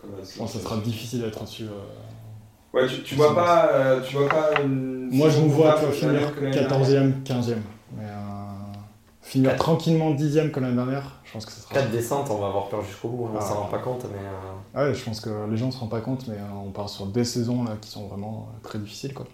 Comme, 0.00 0.10
euh, 0.10 0.22
Je 0.30 0.38
pense 0.38 0.52
que 0.52 0.58
ça 0.58 0.64
sera 0.64 0.76
difficile 0.78 1.22
d'être 1.22 1.40
au-dessus. 1.40 1.64
euh. 1.64 2.76
Ouais, 2.78 2.86
tu, 2.86 3.02
tu 3.02 3.14
vois 3.14 3.34
pas, 3.34 3.70
euh, 3.72 4.00
tu 4.06 4.16
vois 4.16 4.28
pas 4.28 4.60
une. 4.62 5.08
Moi, 5.10 5.30
je 5.30 5.40
me 5.40 5.48
vois 5.48 5.76
tu 5.78 5.90
finir 5.92 6.20
l'année 6.40 6.50
dernière 6.50 6.80
14e, 6.80 7.12
15e. 7.24 7.56
Finir 9.24 9.56
tranquillement 9.56 10.10
10e 10.12 10.50
comme 10.50 10.64
l'année 10.64 10.76
dernière, 10.76 11.20
je 11.24 11.32
pense 11.32 11.46
que 11.46 11.52
ce 11.52 11.60
sera. 11.60 11.74
4 11.74 11.90
descentes, 11.90 12.28
on 12.30 12.36
va 12.38 12.48
avoir 12.48 12.68
peur 12.68 12.82
jusqu'au 12.84 13.08
bout. 13.08 13.24
hein, 13.26 13.30
On 13.34 13.38
Ah. 13.38 13.40
s'en 13.40 13.54
rend 13.62 13.68
pas 13.68 13.78
compte, 13.78 14.04
mais. 14.12 14.18
euh, 14.78 14.88
Ouais, 14.88 14.94
je 14.94 15.02
pense 15.02 15.20
que 15.20 15.30
les 15.50 15.56
gens 15.56 15.66
ne 15.66 15.70
se 15.72 15.78
rendent 15.78 15.90
pas 15.90 16.02
compte, 16.02 16.28
mais 16.28 16.34
euh, 16.36 16.62
on 16.66 16.70
part 16.70 16.88
sur 16.90 17.06
des 17.06 17.24
saisons 17.24 17.64
là 17.64 17.72
qui 17.80 17.88
sont 17.90 18.06
vraiment 18.06 18.48
euh, 18.54 18.62
très 18.62 18.78
difficiles. 18.78 19.14
Quoi. 19.14 19.26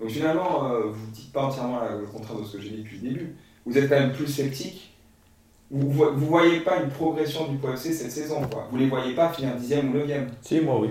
Donc 0.00 0.10
finalement, 0.10 0.66
euh, 0.70 0.82
vous 0.92 1.06
ne 1.06 1.12
dites 1.12 1.32
pas 1.32 1.44
entièrement 1.44 1.80
le 1.98 2.06
contraire 2.06 2.36
de 2.38 2.44
ce 2.44 2.56
que 2.56 2.62
j'ai 2.62 2.70
dit 2.70 2.82
depuis 2.82 2.98
le 3.00 3.08
début. 3.08 3.36
Vous 3.64 3.76
êtes 3.78 3.88
quand 3.88 3.98
même 3.98 4.12
plus 4.12 4.26
sceptique. 4.26 4.92
Vous 5.70 5.88
ne 6.04 6.10
voyez 6.26 6.60
pas 6.60 6.82
une 6.82 6.90
progression 6.90 7.48
du 7.48 7.56
POFC 7.56 7.94
cette 7.94 8.12
saison. 8.12 8.42
Quoi. 8.52 8.66
Vous 8.70 8.76
ne 8.76 8.82
les 8.82 8.88
voyez 8.90 9.14
pas 9.14 9.30
finir 9.30 9.56
10e 9.56 9.88
ou 9.90 9.96
9e. 9.96 10.26
Si, 10.42 10.60
moi, 10.60 10.78
oui. 10.78 10.90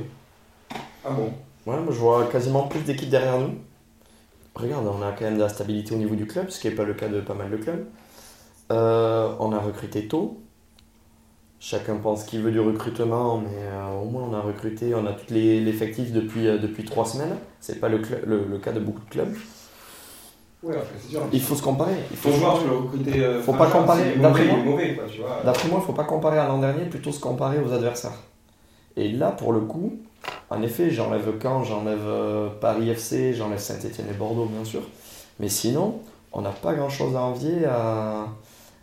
Ah 1.06 1.12
bon? 1.12 1.32
Ouais, 1.68 1.80
moi 1.80 1.92
je 1.94 2.00
vois 2.00 2.26
quasiment 2.26 2.64
plus 2.68 2.80
d'équipes 2.82 3.10
derrière 3.12 3.39
nous. 3.39 3.54
Regarde, 4.56 4.88
on 4.88 5.02
a 5.04 5.12
quand 5.12 5.26
même 5.26 5.36
de 5.38 5.44
la 5.44 5.50
stabilité 5.50 5.94
au 5.94 5.98
niveau 5.98 6.16
du 6.16 6.26
club, 6.26 6.50
ce 6.50 6.60
qui 6.60 6.68
n'est 6.68 6.74
pas 6.76 6.84
le 6.84 6.96
cas 6.96 7.08
de 7.08 7.22
pas 7.22 7.36
mal 7.36 7.52
de 7.52 7.58
clubs. 7.58 7.86
Euh, 8.72 9.34
on 9.39 9.51
a 9.53 9.59
recruté 9.59 10.07
tôt. 10.07 10.38
Chacun 11.59 11.95
pense 11.97 12.24
qu'il 12.24 12.41
veut 12.41 12.51
du 12.51 12.59
recrutement, 12.59 13.38
mais 13.38 13.49
euh, 13.55 14.01
au 14.01 14.05
moins 14.05 14.24
on 14.24 14.34
a 14.34 14.39
recruté, 14.41 14.95
on 14.95 15.05
a 15.05 15.11
tout 15.13 15.26
les- 15.30 15.59
l'effectif 15.59 16.11
depuis, 16.11 16.47
euh, 16.47 16.57
depuis 16.57 16.84
trois 16.86 17.05
semaines. 17.05 17.36
C'est 17.59 17.80
pas 17.80 17.88
le, 17.89 17.99
cl- 17.99 18.26
le, 18.26 18.45
le 18.49 18.57
cas 18.57 18.72
de 18.72 18.80
beaucoup 18.80 19.01
de 19.01 19.09
clubs. 19.09 19.34
Ouais, 20.63 20.76
sûr. 21.09 21.22
Il 21.34 21.41
faut 21.41 21.55
se 21.55 21.61
comparer. 21.61 21.95
Il 22.09 22.17
faut 22.17 22.30
le 22.30 22.76
recruter. 22.78 23.11
Faut 23.41 23.53
pas 23.53 23.67
comparer. 23.80 24.15
D'après 24.24 24.45
mauvais, 24.63 24.93
moi- 25.67 25.78
il 25.78 25.82
ne 25.82 25.86
faut 25.86 25.93
pas 25.93 26.03
comparer 26.03 26.38
à 26.39 26.47
l'an 26.47 26.57
dernier, 26.59 26.86
plutôt 26.86 27.11
se 27.11 27.19
comparer 27.19 27.59
aux 27.59 27.72
adversaires. 27.74 28.17
Et 28.95 29.11
là, 29.11 29.32
pour 29.32 29.53
le 29.53 29.61
coup, 29.61 29.93
en 30.49 30.61
effet, 30.63 30.89
j'enlève 30.91 31.28
Caen, 31.41 31.63
j'enlève 31.63 32.05
Paris 32.59 32.89
FC, 32.89 33.34
j'enlève 33.34 33.59
Saint-Etienne 33.59 34.07
et 34.09 34.13
Bordeaux, 34.17 34.45
bien 34.45 34.63
sûr. 34.65 34.82
Mais 35.39 35.49
sinon, 35.49 35.99
on 36.34 36.41
n'a 36.41 36.49
pas 36.51 36.74
grand-chose 36.74 37.15
à 37.15 37.22
envier 37.22 37.65
à, 37.65 38.28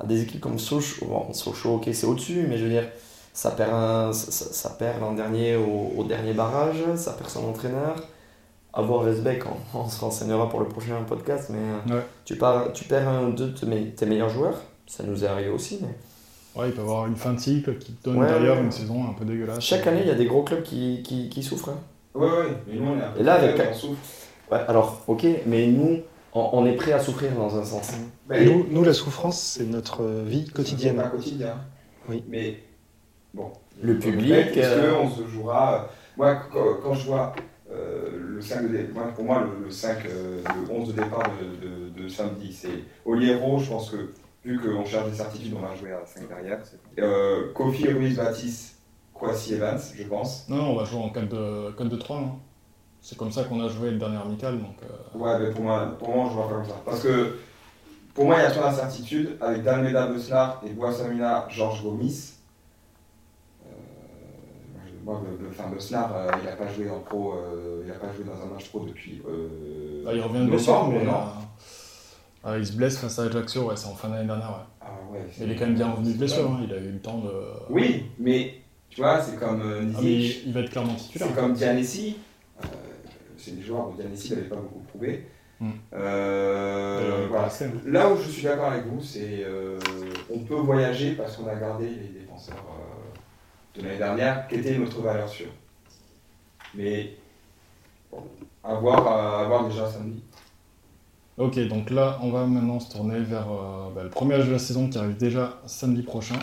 à 0.01 0.07
des 0.07 0.23
équipes 0.23 0.41
comme 0.41 0.59
Sochaux. 0.59 1.07
Bon, 1.07 1.33
Sochaux, 1.33 1.75
ok, 1.77 1.89
c'est 1.93 2.07
au-dessus, 2.07 2.47
mais 2.49 2.59
je 2.59 2.65
veux 2.65 2.71
dire, 2.71 2.89
ça 3.33 3.51
perd, 3.53 3.73
un- 3.73 4.13
ça, 4.13 4.71
perd 4.71 5.01
l'an 5.01 5.13
dernier 5.13 5.57
au, 5.57 5.93
au 5.97 6.05
dernier 6.05 6.33
barrage, 6.33 6.77
ça 6.97 7.13
perd 7.13 7.31
son 7.31 7.49
entraîneur. 7.49 7.97
À 8.73 8.83
voir 8.83 9.03
Vesbeck, 9.03 9.43
on, 9.47 9.79
on 9.79 9.89
se 9.89 10.01
renseignera 10.01 10.49
pour 10.49 10.61
le 10.61 10.67
prochain 10.69 11.03
podcast, 11.07 11.51
mais 11.51 11.93
euh, 11.93 11.97
Ouais. 11.99 12.03
tu, 12.25 12.37
pars, 12.37 12.73
tu 12.73 12.85
perds 12.85 13.09
un 13.09 13.31
de 13.31 13.49
tes 13.49 13.67
me- 13.67 13.91
tes 13.91 14.07
meilleurs 14.07 14.29
joueurs, 14.31 14.61
ça 14.87 15.03
nous 15.05 15.25
est 15.25 15.27
arrivé 15.29 15.49
aussi, 15.51 15.79
mais... 15.83 15.89
Ouais, 16.61 16.69
il 16.69 16.73
peut 16.73 16.81
y 16.81 16.83
avoir 16.83 17.07
une 17.07 17.15
fin 17.17 17.33
de 17.35 17.39
cycle 17.41 17.77
qui 17.79 17.95
donne 18.03 18.17
Ouais, 18.19 18.27
d'ailleurs 18.27 18.57
ouais. 18.57 18.63
une 18.65 18.73
saison 18.73 19.05
un 19.09 19.13
peu 19.13 19.25
dégueulasse. 19.25 19.61
Chaque 19.61 19.87
année, 19.87 20.01
il 20.03 20.09
y 20.09 20.11
a 20.11 20.15
des 20.15 20.27
gros 20.27 20.43
clubs 20.43 20.63
qui, 20.63 21.03
qui, 21.05 21.29
qui 21.29 21.43
souffrent. 21.43 21.69
hein. 21.71 21.79
Ouais, 22.15 22.27
ouais, 22.27 22.47
mais 22.67 22.75
nous, 22.81 22.89
on 22.89 22.99
est 22.99 23.05
un 23.05 23.11
peu 23.11 23.21
Et 23.21 23.23
là, 23.23 23.35
avec- 23.35 23.61
on 23.71 23.75
souffre. 23.75 24.01
Ouais, 24.51 24.59
alors, 24.67 25.03
ok, 25.07 25.25
mais 25.47 25.67
nous, 25.69 26.01
on, 26.35 26.51
on 26.53 26.67
est 26.67 26.77
prêt 26.77 26.93
à 26.93 26.99
souffrir 27.01 27.33
dans 27.35 27.57
un 27.59 27.65
sens. 27.65 27.93
Ben, 28.29 28.45
Nous, 28.45 28.67
nous, 28.71 28.85
la 28.85 28.93
souffrance, 28.93 29.41
c'est 29.41 29.65
notre 29.65 30.05
vie 30.05 30.49
quotidienne. 30.49 30.97
pas 30.97 31.09
quotidien. 31.09 31.57
Oui. 32.09 32.23
Mais 32.29 32.63
bon. 33.35 33.51
Le 33.83 33.99
public, 33.99 34.33
Est-ce 34.33 34.59
euh, 34.67 34.95
qu'on 34.95 35.11
se 35.11 35.27
jouera. 35.27 35.75
euh, 35.75 35.87
Moi, 36.17 36.37
quand, 36.53 36.65
quand 36.83 36.95
je 36.95 37.07
vois 37.07 37.33
euh, 37.71 38.11
le 38.19 38.41
5 38.41 38.63
de 38.73 38.79
pour 39.15 39.25
moi, 39.25 39.45
le, 39.45 39.67
le 39.67 39.71
5, 39.71 39.99
euh, 40.07 40.43
le 40.67 40.73
11 40.75 40.89
de 40.89 40.93
départ 41.03 41.23
de, 41.41 41.67
de- 41.67 42.03
de 42.03 42.09
samedi, 42.09 42.53
c'est 42.53 42.69
Oliero. 43.05 43.59
Je 43.59 43.69
pense 43.71 43.91
que, 43.91 44.13
vu 44.45 44.59
qu'on 44.59 44.85
cherche 44.85 45.11
des 45.11 45.17
certitudes, 45.17 45.55
on 45.57 45.61
va 45.61 45.75
jouer 45.77 45.93
à 45.93 46.05
5 46.07 46.29
derrière. 46.29 46.59
Euh, 46.99 47.53
Kofi, 47.53 47.89
Ruiz, 47.93 48.17
Baptiste, 48.17 48.77
Kwasi, 49.15 49.55
Evans, 49.55 49.79
je 49.97 50.03
pense. 50.05 50.47
Non, 50.49 50.57
non, 50.57 50.71
on 50.71 50.77
va 50.77 50.85
jouer 50.85 51.01
en 51.01 51.09
4-2-3. 51.11 52.21
C'est 53.09 53.17
comme 53.17 53.33
ça 53.33 53.45
qu'on 53.45 53.65
a 53.65 53.69
joué 53.71 53.91
le 53.91 53.97
dernier 53.97 54.19
amical. 54.19 54.59
Donc, 54.59 54.77
euh, 54.83 55.19
Ouais, 55.19 55.39
mais 55.39 55.51
pour 55.51 55.63
moi, 55.65 55.97
pour 55.99 56.15
moi, 56.15 56.27
je 56.29 56.35
vois 56.35 56.47
pas 56.47 56.55
comme 56.57 56.65
ça. 56.67 56.75
Parce 56.85 57.01
que 57.01 57.39
pour 58.13 58.27
moi, 58.27 58.37
il 58.37 58.43
y 58.43 58.45
a 58.45 58.51
trop 58.51 58.61
d'incertitudes 58.65 59.39
avec 59.41 59.63
Dalmeda 59.63 60.09
Besnar 60.09 60.61
et 60.67 60.69
Boissamina, 60.75 61.47
Georges 61.49 61.83
Gomis. 61.83 62.35
Euh, 63.65 63.71
moi, 65.07 65.23
le, 65.25 65.43
le- 65.43 65.51
enfin, 65.51 65.71
euh, 65.73 66.31
il 66.39 66.45
n'a 66.45 66.53
pas 66.57 66.71
joué 66.71 66.91
en 66.91 67.01
pro, 67.01 67.33
il 67.83 67.91
a 67.91 67.95
pas 67.95 68.13
joué 68.13 68.25
dans 68.27 68.43
un 68.43 68.53
match 68.53 68.69
pro 68.69 68.81
depuis. 68.81 69.23
bah, 70.05 70.11
il 70.13 70.21
revient 70.21 70.45
de 70.45 70.51
blessure, 70.51 70.89
mais 70.89 71.03
non 71.05 71.13
ah, 72.45 72.59
il 72.59 72.67
se 72.67 72.73
blesse 72.73 72.99
face 72.99 73.19
à 73.19 73.23
Ajaccio, 73.23 73.63
ouais, 73.69 73.77
c'est 73.77 73.89
en 73.89 73.95
fin 73.95 74.11
d'année 74.11 74.27
dernière. 74.27 74.51
Ouais. 74.51 74.57
Ah 74.83 74.87
ouais, 75.11 75.21
il 75.41 75.51
est 75.51 75.57
quand 75.57 75.65
même 75.65 75.75
bien 75.77 75.91
revenu 75.91 76.13
de 76.13 76.19
blessure, 76.19 76.51
hein, 76.51 76.61
il 76.63 76.73
a 76.75 76.77
eu 76.77 76.93
le 76.93 76.99
temps 77.01 77.19
de. 77.19 77.31
Oui, 77.71 78.05
mais 78.19 78.55
tu 78.91 79.01
vois, 79.01 79.19
c'est 79.23 79.37
comme 79.39 79.63
euh, 79.63 79.91
Ah, 79.97 80.01
il 80.03 80.53
va 80.53 80.61
être 80.61 80.71
clairement 80.71 80.95
titulaire. 80.95 81.29
c'est 81.29 81.35
comme 81.35 81.55
Dianessi. 81.55 82.19
C'est 83.49 83.57
des 83.57 83.63
joueurs 83.63 83.89
où 83.89 83.95
Dianessi 83.95 84.31
n'avait 84.31 84.43
pas 84.43 84.57
beaucoup 84.57 84.81
prouvé. 84.81 85.27
Hmm. 85.61 85.71
Euh, 85.95 87.27
voilà. 87.29 87.49
Là 87.87 88.13
où 88.13 88.17
je 88.17 88.29
suis 88.29 88.43
d'accord 88.43 88.71
avec 88.71 88.85
vous, 88.87 89.03
c'est 89.03 89.43
euh, 89.43 89.79
on 90.31 90.41
peut 90.41 90.55
voyager 90.55 91.13
parce 91.13 91.37
qu'on 91.37 91.49
a 91.49 91.55
gardé 91.55 91.89
les 91.89 92.21
défenseurs 92.21 92.57
euh, 92.57 93.79
de 93.79 93.85
l'année 93.85 93.99
dernière, 93.99 94.47
qui 94.47 94.57
étaient 94.57 94.79
notre 94.79 95.01
valeur 95.01 95.29
sûre. 95.29 95.51
Mais 96.75 97.15
bon, 98.13 98.23
à 98.63 98.75
voir, 98.75 99.07
à 99.07 99.45
voir 99.49 99.69
déjà 99.69 99.89
samedi. 99.89 100.23
Ok, 101.39 101.59
donc 101.69 101.91
là, 101.91 102.19
on 102.21 102.31
va 102.31 102.47
maintenant 102.47 102.81
se 102.81 102.91
tourner 102.91 103.21
vers 103.21 103.47
euh, 103.51 103.91
bah, 103.95 104.03
le 104.03 104.11
premier 104.11 104.37
match 104.37 104.47
de 104.47 104.53
la 104.53 104.59
saison 104.59 104.89
qui 104.89 104.99
arrive 104.99 105.17
déjà 105.17 105.61
samedi 105.67 106.03
prochain. 106.03 106.39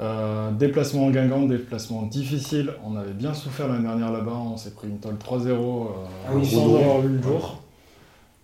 Euh, 0.00 0.50
déplacement 0.52 1.06
en 1.06 1.10
Guingamp, 1.10 1.46
déplacement 1.46 2.02
difficile. 2.02 2.72
On 2.84 2.96
avait 2.96 3.12
bien 3.12 3.34
souffert 3.34 3.68
l'année 3.68 3.82
dernière 3.86 4.10
là-bas. 4.10 4.32
On 4.34 4.56
s'est 4.56 4.70
pris 4.70 4.88
une 4.88 4.98
tolle 4.98 5.16
3-0 5.16 5.48
euh, 5.50 5.86
Ah 6.26 6.30
oui, 6.34 6.46
sans 6.46 6.74
avoir 6.76 7.00
vu 7.00 7.08
le 7.16 7.22
jour. 7.22 7.60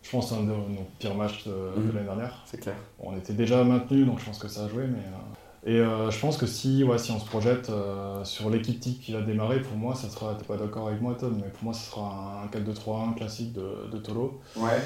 Je 0.03 0.11
pense 0.11 0.29
que 0.29 0.35
c'est 0.35 0.41
un 0.41 0.45
de 0.45 0.51
nos 0.51 0.87
pires 0.99 1.15
matchs 1.15 1.45
de, 1.47 1.51
de 1.51 1.81
Mhm. 1.87 1.93
l'année 1.95 2.07
dernière. 2.07 2.43
C'est 2.47 2.61
clair. 2.61 2.75
Bon, 3.03 3.11
on 3.13 3.17
était 3.17 3.33
déjà 3.33 3.65
maintenu, 3.65 4.05
donc 4.05 4.21
je 4.21 4.27
pense 4.27 4.39
que 4.39 4.49
ça 4.49 4.65
a 4.65 4.69
joué. 4.69 4.85
Mais, 4.87 4.99
euh, 4.99 5.69
Et 5.69 5.81
euh, 5.81 6.11
je 6.13 6.19
pense 6.21 6.37
que 6.37 6.47
si, 6.47 6.85
ouais, 6.85 6.99
si 6.99 7.11
on 7.11 7.19
se 7.19 7.25
projette 7.27 7.71
euh, 7.71 8.23
sur 8.25 8.51
l'équipe 8.51 8.79
type 8.79 9.01
qui 9.01 9.13
va 9.13 9.23
démarrer, 9.23 9.61
pour 9.61 9.77
moi, 9.77 9.95
ça 9.97 10.09
sera. 10.11 10.35
T'es 10.35 10.45
pas 10.45 10.57
d'accord 10.59 10.89
avec 10.89 11.01
moi, 11.01 11.17
Tom, 11.19 11.35
mais 11.43 11.49
pour 11.51 11.65
moi, 11.65 11.73
ce 11.73 11.91
sera 11.91 12.45
un 12.45 12.47
4-2-3-1 12.57 13.15
classique 13.17 13.53
de, 13.55 13.89
de 13.91 13.99
Tolo. 13.99 14.39
Ouais. 14.57 14.81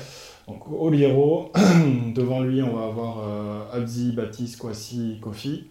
Donc 0.49 0.63
Oliero, 0.73 1.53
devant 2.15 2.41
lui 2.41 2.63
on 2.63 2.75
va 2.77 2.87
avoir 2.87 3.19
euh, 3.23 3.63
Abzi, 3.77 4.13
Baptiste, 4.13 4.57
Kwasi, 4.59 5.19
Kofi. 5.21 5.67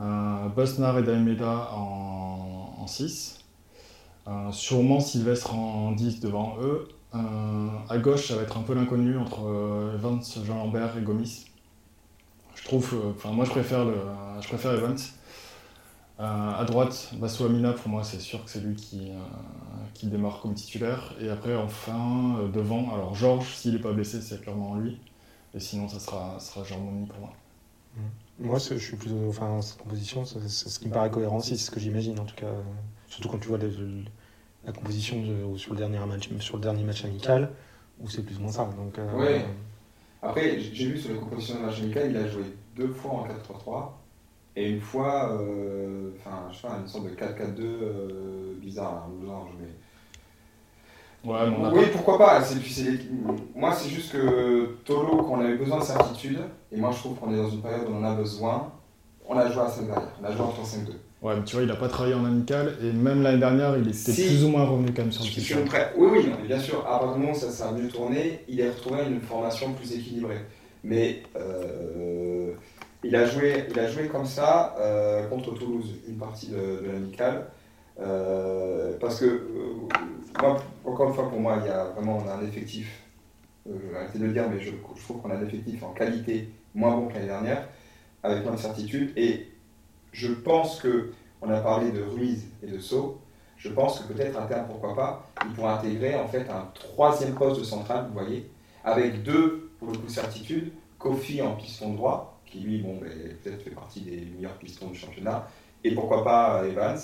Euh, 0.00 0.48
Bosnar 0.48 0.98
et 0.98 1.02
Daimeda 1.02 1.70
en, 1.72 2.86
6. 2.86 3.44
sûrement 4.50 5.00
Sylvestre 5.00 5.54
en 5.54 5.92
10 5.92 6.20
devant 6.20 6.56
eux. 6.60 6.88
Euh, 7.14 7.68
à 7.88 7.98
gauche 7.98 8.28
ça 8.28 8.36
va 8.36 8.42
être 8.42 8.56
un 8.56 8.62
peu 8.62 8.74
l'inconnu 8.74 9.16
entre 9.18 9.46
euh, 9.46 9.94
Evans, 9.94 10.20
Jean-Lambert 10.44 10.96
et 10.96 11.02
Gomis. 11.02 11.46
Je 12.54 12.64
trouve, 12.64 12.94
euh, 12.94 13.12
enfin 13.16 13.30
moi 13.32 13.44
je 13.44 13.50
préfère, 13.50 13.84
je 14.40 14.48
préfère 14.48 14.72
Evans. 14.72 14.96
Euh, 16.20 16.50
à 16.52 16.64
droite, 16.64 17.10
Basso 17.14 17.46
Amina, 17.46 17.72
pour 17.72 17.88
moi, 17.88 18.04
c'est 18.04 18.20
sûr 18.20 18.44
que 18.44 18.50
c'est 18.50 18.60
lui 18.60 18.76
qui, 18.76 19.10
euh, 19.10 19.14
qui 19.94 20.06
démarre 20.06 20.40
comme 20.40 20.54
titulaire. 20.54 21.14
Et 21.18 21.30
après, 21.30 21.56
enfin, 21.56 22.36
euh, 22.40 22.48
devant, 22.48 22.92
alors 22.92 23.14
Georges, 23.14 23.54
s'il 23.54 23.72
n'est 23.72 23.78
pas 23.80 23.92
blessé, 23.92 24.20
c'est 24.20 24.42
clairement 24.42 24.74
lui. 24.74 24.98
Et 25.54 25.60
sinon, 25.60 25.88
ça 25.88 25.98
sera, 25.98 26.38
ça 26.38 26.62
sera 26.62 26.76
pour 26.76 27.20
moi. 27.20 27.32
Moi, 28.40 28.58
je 28.58 28.74
suis 28.76 28.96
plutôt. 28.96 29.28
Enfin, 29.28 29.60
cette 29.60 29.78
composition, 29.78 30.24
c'est 30.24 30.48
ce 30.48 30.78
qui 30.78 30.88
me 30.88 30.92
paraît 30.94 31.10
cohérent 31.10 31.40
c'est 31.40 31.56
ce 31.56 31.70
que 31.70 31.78
j'imagine 31.78 32.18
en 32.18 32.24
tout 32.24 32.34
cas. 32.34 32.52
Surtout 33.06 33.28
quand 33.28 33.38
tu 33.38 33.48
vois 33.48 33.58
la 33.58 34.72
composition 34.72 35.22
sur, 35.56 35.72
le 35.72 35.78
dernier 35.78 35.98
match, 36.06 36.28
sur 36.38 36.56
le 36.56 36.62
dernier 36.62 36.84
match 36.84 37.04
amical, 37.04 37.50
où 38.00 38.08
c'est 38.08 38.22
plus 38.22 38.38
ou 38.38 38.42
moins 38.42 38.52
ça. 38.52 38.70
Donc, 38.76 38.98
euh, 38.98 39.18
Ouais. 39.18 39.44
Après, 40.22 40.58
j'ai 40.60 40.86
vu 40.86 40.98
sur 40.98 41.12
les 41.12 41.18
compositions 41.18 41.56
de 41.56 41.66
match 41.66 41.80
amical, 41.80 42.10
il 42.10 42.16
a 42.16 42.28
joué 42.28 42.44
deux 42.76 42.88
fois 42.88 43.12
en 43.12 43.26
4-3-3 43.26 43.92
et 44.56 44.70
une 44.70 44.80
fois, 44.80 45.32
euh, 45.32 46.10
enfin, 46.18 46.48
je 46.50 46.56
sais 46.56 46.66
pas, 46.66 46.78
une 46.78 46.88
sorte 46.88 47.04
de 47.04 47.10
4-4-2 47.10 47.60
euh, 47.60 48.54
bizarre, 48.60 49.08
mais. 49.58 49.68
Ouais, 51.24 51.38
Oui, 51.74 51.84
pourquoi 51.92 52.18
pas. 52.18 52.42
Moi, 53.54 53.72
c'est 53.74 53.90
juste 53.90 54.12
que 54.12 54.76
Tolo, 54.84 55.18
quand 55.22 55.32
on 55.38 55.40
avait 55.40 55.56
besoin 55.56 55.78
de 55.78 55.84
certitude, 55.84 56.38
et 56.72 56.76
moi 56.76 56.90
je 56.92 56.98
trouve 56.98 57.16
qu'on 57.18 57.32
est 57.32 57.36
dans 57.36 57.50
une 57.50 57.60
période 57.60 57.86
où 57.88 57.92
on 57.92 57.98
en 57.98 58.04
a 58.04 58.14
besoin, 58.14 58.72
on 59.28 59.36
a 59.36 59.50
joué 59.50 59.62
à 59.62 59.68
5 59.68 59.86
derrière, 59.86 60.08
on 60.20 60.24
a 60.24 60.32
joué 60.32 60.40
en 60.40 60.48
3-5-2. 60.48 60.92
Ouais, 61.22 61.36
mais 61.36 61.44
tu 61.44 61.56
vois, 61.56 61.64
il 61.64 61.70
a 61.70 61.76
pas 61.76 61.88
travaillé 61.88 62.14
en 62.14 62.24
amical 62.24 62.74
et 62.82 62.92
même 62.92 63.22
l'année 63.22 63.38
dernière, 63.38 63.76
il 63.76 63.86
était 63.88 64.12
Si. 64.12 64.26
plus 64.26 64.44
ou 64.44 64.48
moins 64.48 64.64
revenu 64.64 64.90
quand 64.96 65.02
même 65.02 65.12
sur 65.12 65.22
le 65.22 65.30
Je 65.30 65.40
suis 65.40 65.54
prêt. 65.66 65.92
Oui, 65.96 66.08
oui, 66.10 66.26
non, 66.26 66.36
bien 66.46 66.58
sûr, 66.58 66.80
à 66.86 66.98
partir 66.98 67.12
du 67.14 67.20
moment 67.20 67.32
où 67.32 67.38
ça, 67.38 67.68
a 67.68 67.72
mieux 67.72 67.88
tourné, 67.88 68.40
il 68.48 68.62
a 68.62 68.70
retrouvé 68.70 69.00
une 69.06 69.20
formation 69.20 69.72
plus 69.74 69.92
équilibrée. 69.92 70.40
Mais 70.82 71.22
euh, 71.36 72.52
il, 73.04 73.14
a 73.14 73.26
joué, 73.26 73.66
il 73.70 73.78
a 73.78 73.86
joué 73.90 74.06
comme 74.08 74.24
ça 74.24 74.74
euh, 74.80 75.28
contre 75.28 75.52
Toulouse, 75.52 75.94
une 76.08 76.16
partie 76.16 76.48
de, 76.48 76.56
de 76.56 76.90
l'amicale. 76.90 77.48
Euh, 78.00 78.96
parce 78.98 79.20
que, 79.20 79.26
euh, 79.26 80.54
encore 80.84 81.08
une 81.08 81.14
fois, 81.14 81.28
pour 81.28 81.40
moi, 81.40 81.58
il 81.60 81.66
y 81.66 81.70
a 81.70 81.84
vraiment 81.84 82.18
on 82.24 82.28
a 82.28 82.34
un 82.34 82.46
effectif, 82.46 83.02
euh, 83.68 83.72
arrêtez 83.96 84.18
de 84.18 84.26
le 84.26 84.32
dire, 84.32 84.48
mais 84.50 84.60
je, 84.60 84.70
je 84.70 85.02
trouve 85.02 85.20
qu'on 85.20 85.30
a 85.30 85.34
un 85.36 85.46
effectif 85.46 85.82
en 85.82 85.92
qualité 85.92 86.48
moins 86.74 86.96
bon 86.96 87.08
que 87.08 87.14
l'année 87.14 87.26
dernière, 87.26 87.68
avec 88.22 88.42
plein 88.42 88.52
de 88.52 88.58
certitudes. 88.58 89.12
Et 89.16 89.48
je 90.12 90.32
pense 90.32 90.80
que, 90.80 91.12
on 91.42 91.50
a 91.50 91.60
parlé 91.60 91.90
de 91.90 92.02
Ruiz 92.02 92.46
et 92.62 92.66
de 92.66 92.78
Sceaux, 92.78 93.18
je 93.56 93.68
pense 93.68 94.00
que 94.00 94.12
peut-être 94.12 94.38
à 94.38 94.46
terme, 94.46 94.66
pourquoi 94.66 94.94
pas, 94.94 95.30
il 95.46 95.52
pourra 95.52 95.78
intégrer 95.78 96.14
en 96.16 96.26
fait 96.26 96.48
un 96.48 96.70
troisième 96.74 97.34
poste 97.34 97.60
de 97.60 97.64
central, 97.64 98.06
vous 98.08 98.18
voyez, 98.18 98.50
avec 98.84 99.22
deux, 99.22 99.70
pour 99.78 99.90
le 99.90 99.98
coup, 99.98 100.08
certitudes, 100.08 100.72
Kofi 100.98 101.42
en 101.42 101.54
piston 101.56 101.94
droit, 101.94 102.40
qui 102.46 102.60
lui, 102.60 102.80
bon, 102.82 102.98
ben, 102.98 103.10
peut-être 103.42 103.62
fait 103.62 103.70
partie 103.70 104.00
des 104.00 104.26
meilleurs 104.34 104.56
pistons 104.56 104.88
du 104.88 104.98
championnat, 104.98 105.48
et 105.84 105.94
pourquoi 105.94 106.24
pas 106.24 106.62
Evans 106.66 106.98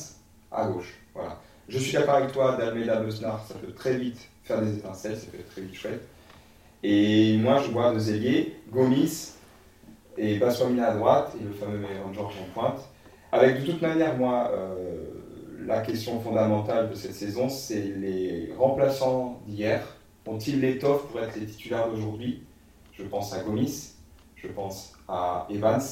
à 0.57 0.67
gauche. 0.67 0.95
Voilà. 1.15 1.39
Je 1.69 1.79
suis 1.79 1.93
d'accord 1.93 2.17
avec 2.17 2.33
toi, 2.33 2.57
d'Almeida 2.57 3.01
Besnard, 3.01 3.45
ça 3.47 3.55
peut 3.55 3.73
très 3.73 3.97
vite 3.97 4.29
faire 4.45 4.63
des 4.63 4.77
étincelles, 4.77 5.17
ça 5.17 5.27
peut 5.31 5.39
être 5.39 5.51
très 5.51 5.63
vite 5.63 5.75
chouette. 5.75 6.07
Et 6.83 7.37
moi, 7.39 7.61
je 7.61 7.71
vois 7.71 7.93
de 7.93 7.99
Zélier, 7.99 8.57
Gomis 8.71 9.33
et 10.17 10.39
Baswamina 10.39 10.89
à 10.89 10.95
droite, 10.95 11.35
et 11.41 11.43
le 11.43 11.53
fameux 11.53 11.79
Meilleur 11.79 12.13
George 12.15 12.35
en 12.41 12.53
pointe. 12.55 12.81
Avec 13.33 13.61
de 13.61 13.73
toute 13.73 13.83
manière, 13.83 14.17
moi, 14.17 14.51
euh, 14.55 15.05
la 15.67 15.81
question 15.81 16.21
fondamentale 16.21 16.89
de 16.91 16.95
cette 16.95 17.15
saison, 17.15 17.49
c'est 17.49 17.83
les 17.83 18.53
remplaçants 18.57 19.43
d'hier. 19.47 19.97
Ont-ils 20.27 20.61
l'étoffe 20.61 21.07
pour 21.09 21.21
être 21.21 21.37
les 21.37 21.47
titulaires 21.47 21.89
d'aujourd'hui? 21.91 22.45
Je 22.93 23.03
pense 23.03 23.33
à 23.33 23.41
Gomis, 23.41 23.95
je 24.37 24.49
pense 24.49 24.93
à 25.09 25.47
Evans, 25.51 25.83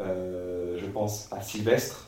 euh, 0.00 0.78
je 0.78 0.86
pense 0.86 1.28
à 1.32 1.42
Sylvestre. 1.42 2.05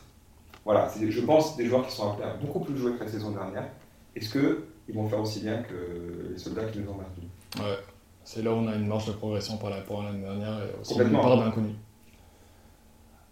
Voilà, 0.65 0.89
c'est, 0.89 1.09
je 1.09 1.21
pense 1.21 1.57
des 1.57 1.65
joueurs 1.65 1.85
qui 1.87 1.95
sont 1.95 2.11
appelés 2.11 2.27
à 2.27 2.33
beaucoup 2.33 2.59
plus 2.59 2.77
jouer 2.77 2.93
que 2.93 3.03
la 3.03 3.09
saison 3.09 3.31
dernière. 3.31 3.67
Est-ce 4.15 4.29
qu'ils 4.31 4.95
vont 4.95 5.07
faire 5.07 5.21
aussi 5.21 5.39
bien 5.41 5.63
que 5.63 6.31
les 6.31 6.37
soldats 6.37 6.65
qui 6.65 6.79
nous 6.79 6.89
ont 6.91 6.95
battus 6.95 7.23
Ouais. 7.57 7.77
C'est 8.23 8.43
là 8.43 8.51
où 8.51 8.55
on 8.55 8.67
a 8.67 8.75
une 8.75 8.87
marge 8.87 9.07
de 9.07 9.13
progression 9.13 9.57
par 9.57 9.71
rapport 9.71 10.01
à 10.01 10.05
l'année 10.05 10.21
dernière 10.23 10.59
et 10.59 10.79
aussi 10.81 10.99
une 10.99 11.11
part 11.11 11.37
d'inconnu. 11.37 11.69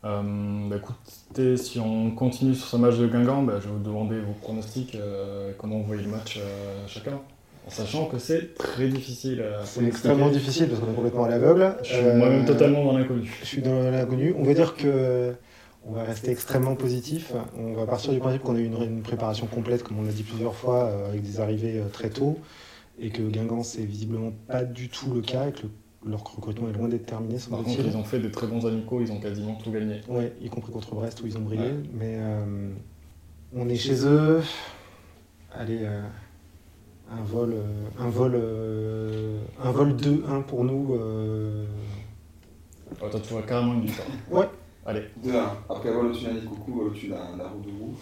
Euh, 0.06 0.70
bah 0.70 0.78
écoutez, 0.78 1.58
si 1.58 1.80
on 1.80 2.12
continue 2.12 2.56
sur 2.56 2.68
ce 2.68 2.78
match 2.78 2.98
de 2.98 3.08
Guingamp, 3.08 3.44
bah, 3.44 3.56
je 3.60 3.68
vais 3.68 3.74
vous 3.74 3.84
demander 3.84 4.20
vos 4.22 4.34
pronostics, 4.34 4.96
euh, 4.96 5.52
comment 5.58 5.78
vous 5.80 5.86
voyez 5.86 6.04
le 6.04 6.10
match 6.10 6.38
euh, 6.38 6.86
chacun. 6.88 7.20
En 7.66 7.70
sachant 7.70 8.06
que 8.06 8.18
c'est 8.18 8.54
très 8.56 8.88
difficile 8.88 9.42
à 9.42 9.66
C'est 9.66 9.84
extrêmement 9.84 10.30
difficile 10.30 10.70
parce 10.70 10.80
qu'on 10.80 10.92
est 10.92 10.96
complètement 10.96 11.26
à 11.26 11.30
l'aveugle. 11.30 11.76
Je 11.84 11.88
suis 11.96 11.98
Euh, 11.98 12.18
moi-même 12.18 12.46
totalement 12.46 12.86
dans 12.86 12.98
l'inconnu. 12.98 13.30
Je 13.42 13.46
suis 13.46 13.62
dans 13.62 13.80
l'inconnu. 13.92 14.34
On 14.38 14.44
va 14.44 14.54
dire 14.54 14.76
que 14.76 15.34
on 15.88 15.94
va 15.94 16.04
rester 16.04 16.32
extrêmement 16.32 16.76
positif. 16.76 17.34
On 17.58 17.74
va 17.74 17.86
partir 17.86 18.12
du 18.12 18.20
principe 18.20 18.44
qu'on 18.44 18.56
a 18.56 18.60
eu 18.60 18.66
une, 18.66 18.82
une 18.82 19.02
préparation 19.02 19.48
complète, 19.48 19.84
comme 19.84 20.00
on 20.00 20.04
l'a 20.04 20.12
dit 20.12 20.24
plusieurs 20.24 20.56
fois, 20.56 20.84
euh, 20.86 21.10
avec 21.10 21.22
des 21.22 21.40
arrivées 21.40 21.80
euh, 21.80 21.88
très 21.90 22.10
tôt, 22.10 22.38
et 23.00 23.10
que 23.10 23.22
Guingamp 23.22 23.64
c'est 23.64 23.84
visiblement 23.86 24.32
pas 24.48 24.64
du 24.64 24.90
tout 24.90 25.14
le 25.14 25.22
cas, 25.22 25.48
et 25.48 25.52
que 25.54 25.64
le- 25.64 26.12
leur 26.12 26.24
recrutement 26.24 26.70
est 26.70 26.74
loin 26.74 26.88
d'être 26.88 27.06
terminé, 27.06 27.38
Par 27.50 27.64
contre, 27.64 27.86
ils 27.86 27.98
ont 27.98 28.04
fait 28.04 28.20
des 28.20 28.32
très 28.32 28.48
bons 28.48 28.66
amicaux, 28.66 29.02
ils 29.02 29.12
ont 29.12 29.20
quasiment 29.20 29.56
tout 29.56 29.72
gagné. 29.72 30.02
Ouais, 30.08 30.34
y 30.42 30.50
compris 30.50 30.72
contre 30.72 30.94
Brest 30.96 31.22
où 31.22 31.28
ils 31.28 31.38
ont 31.38 31.42
brillé. 31.42 31.64
Ouais. 31.64 31.74
Mais 31.94 32.16
euh, 32.20 32.70
on 33.56 33.68
est 33.70 33.76
chez 33.76 34.06
eux. 34.06 34.42
Allez, 35.54 35.80
euh, 35.82 36.02
un 37.12 37.24
vol, 37.24 37.54
euh, 37.54 37.88
un 38.00 38.10
vol, 38.10 38.36
un 39.64 39.72
vol 39.72 39.96
2-1 39.96 40.44
pour 40.44 40.64
nous. 40.64 40.98
Oh, 43.02 43.08
toi, 43.10 43.20
tu 43.20 43.34
vois 43.34 43.42
carrément 43.44 43.74
une 43.74 43.82
victoire. 43.86 44.08
Ouais. 44.32 44.48
Allez, 44.88 45.04
2-1. 45.26 45.44
Après 45.70 45.90
avoir 45.90 46.06
nid 46.06 46.24
de 46.42 46.48
coucou, 46.48 46.82
au-dessus 46.88 47.10
d'un, 47.10 47.36
d'un 47.38 47.50
roue 47.50 47.62
de 47.62 47.70
roue. 47.80 47.94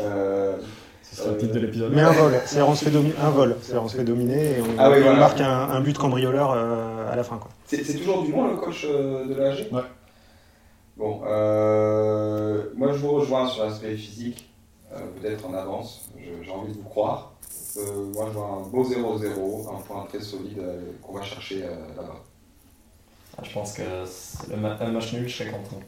Euh, 0.00 0.56
ce 1.02 1.16
sera 1.16 1.32
le 1.32 1.36
titre 1.38 1.52
de 1.52 1.58
l'épisode. 1.60 1.92
Mais 1.94 2.00
un 2.00 2.12
vol, 2.12 2.32
c'est-à-dire 2.46 2.68
on 2.68 2.74
se 2.74 2.84
fait 2.86 2.90
dominer, 2.90 3.14
un 3.22 3.30
vol, 3.30 3.56
on 3.74 3.88
se 3.88 3.96
fait 3.96 4.04
dominer 4.04 4.52
et 4.56 4.60
on, 4.62 4.64
Ah 4.78 4.88
oui, 4.90 4.96
et 4.96 5.00
on 5.00 5.02
voilà. 5.04 5.18
marque 5.20 5.40
un, 5.42 5.50
un 5.70 5.80
but 5.82 5.96
cambrioleur 5.98 6.52
euh, 6.52 7.12
à 7.12 7.14
la 7.14 7.22
fin. 7.24 7.36
Quoi. 7.36 7.50
c'est, 7.66 7.84
c'est 7.84 7.94
toujours 7.98 8.24
Dumont 8.24 8.48
le 8.48 8.56
coach 8.56 8.86
euh, 8.88 9.26
de 9.26 9.34
l'AG 9.34 9.68
Ouais. 9.70 9.82
Bon, 10.96 11.20
euh, 11.26 12.64
moi 12.74 12.92
je 12.92 12.98
vous 12.98 13.10
rejoins 13.12 13.46
sur 13.48 13.64
l'aspect 13.64 13.94
physique, 13.96 14.48
euh, 14.92 14.98
peut-être 15.20 15.44
en 15.46 15.52
avance, 15.54 16.08
Je- 16.16 16.42
j'ai 16.44 16.50
envie 16.50 16.72
de 16.72 16.78
vous 16.78 16.84
croire. 16.88 17.34
Euh, 17.76 17.82
moi 18.14 18.26
je 18.28 18.38
vois 18.38 18.46
un 18.46 18.68
beau 18.68 18.84
0-0, 18.84 19.68
un 19.76 19.80
point 19.82 20.06
très 20.08 20.20
solide 20.20 20.58
euh, 20.60 20.80
qu'on 21.02 21.12
va 21.12 21.22
chercher 21.22 21.64
euh, 21.64 21.74
là-bas. 21.96 22.22
Ah, 23.36 23.42
Je 23.42 23.52
pense 23.52 23.72
que 23.74 23.82
c'est 24.06 24.50
le 24.50 24.56
ma- 24.56 24.78
un 24.80 24.92
match 24.92 25.12
nul, 25.12 25.28
je 25.28 25.36
serais 25.36 25.50
content. 25.50 25.80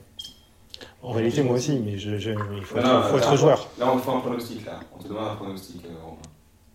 En 1.03 1.13
réalité, 1.13 1.43
moi 1.43 1.57
aussi, 1.57 1.81
mais 1.85 1.99
je, 1.99 2.19
je- 2.19 2.31
il 2.31 2.37
faut, 2.65 2.77
Non, 2.77 2.81
être, 2.83 2.93
non, 2.93 3.03
faut 3.03 3.17
être 3.19 3.31
là- 3.31 3.37
joueur. 3.37 3.69
Là 3.79 3.87
on 3.93 3.97
te 3.99 4.03
fait 4.03 4.11
un 4.11 4.19
pronostic, 4.21 4.67
là. 4.67 4.73
on 4.99 5.03
te 5.03 5.09
demande 5.09 5.29
un 5.33 5.35
pronostic. 5.37 5.85
euh, 5.85 5.89
Romain. 6.05 6.17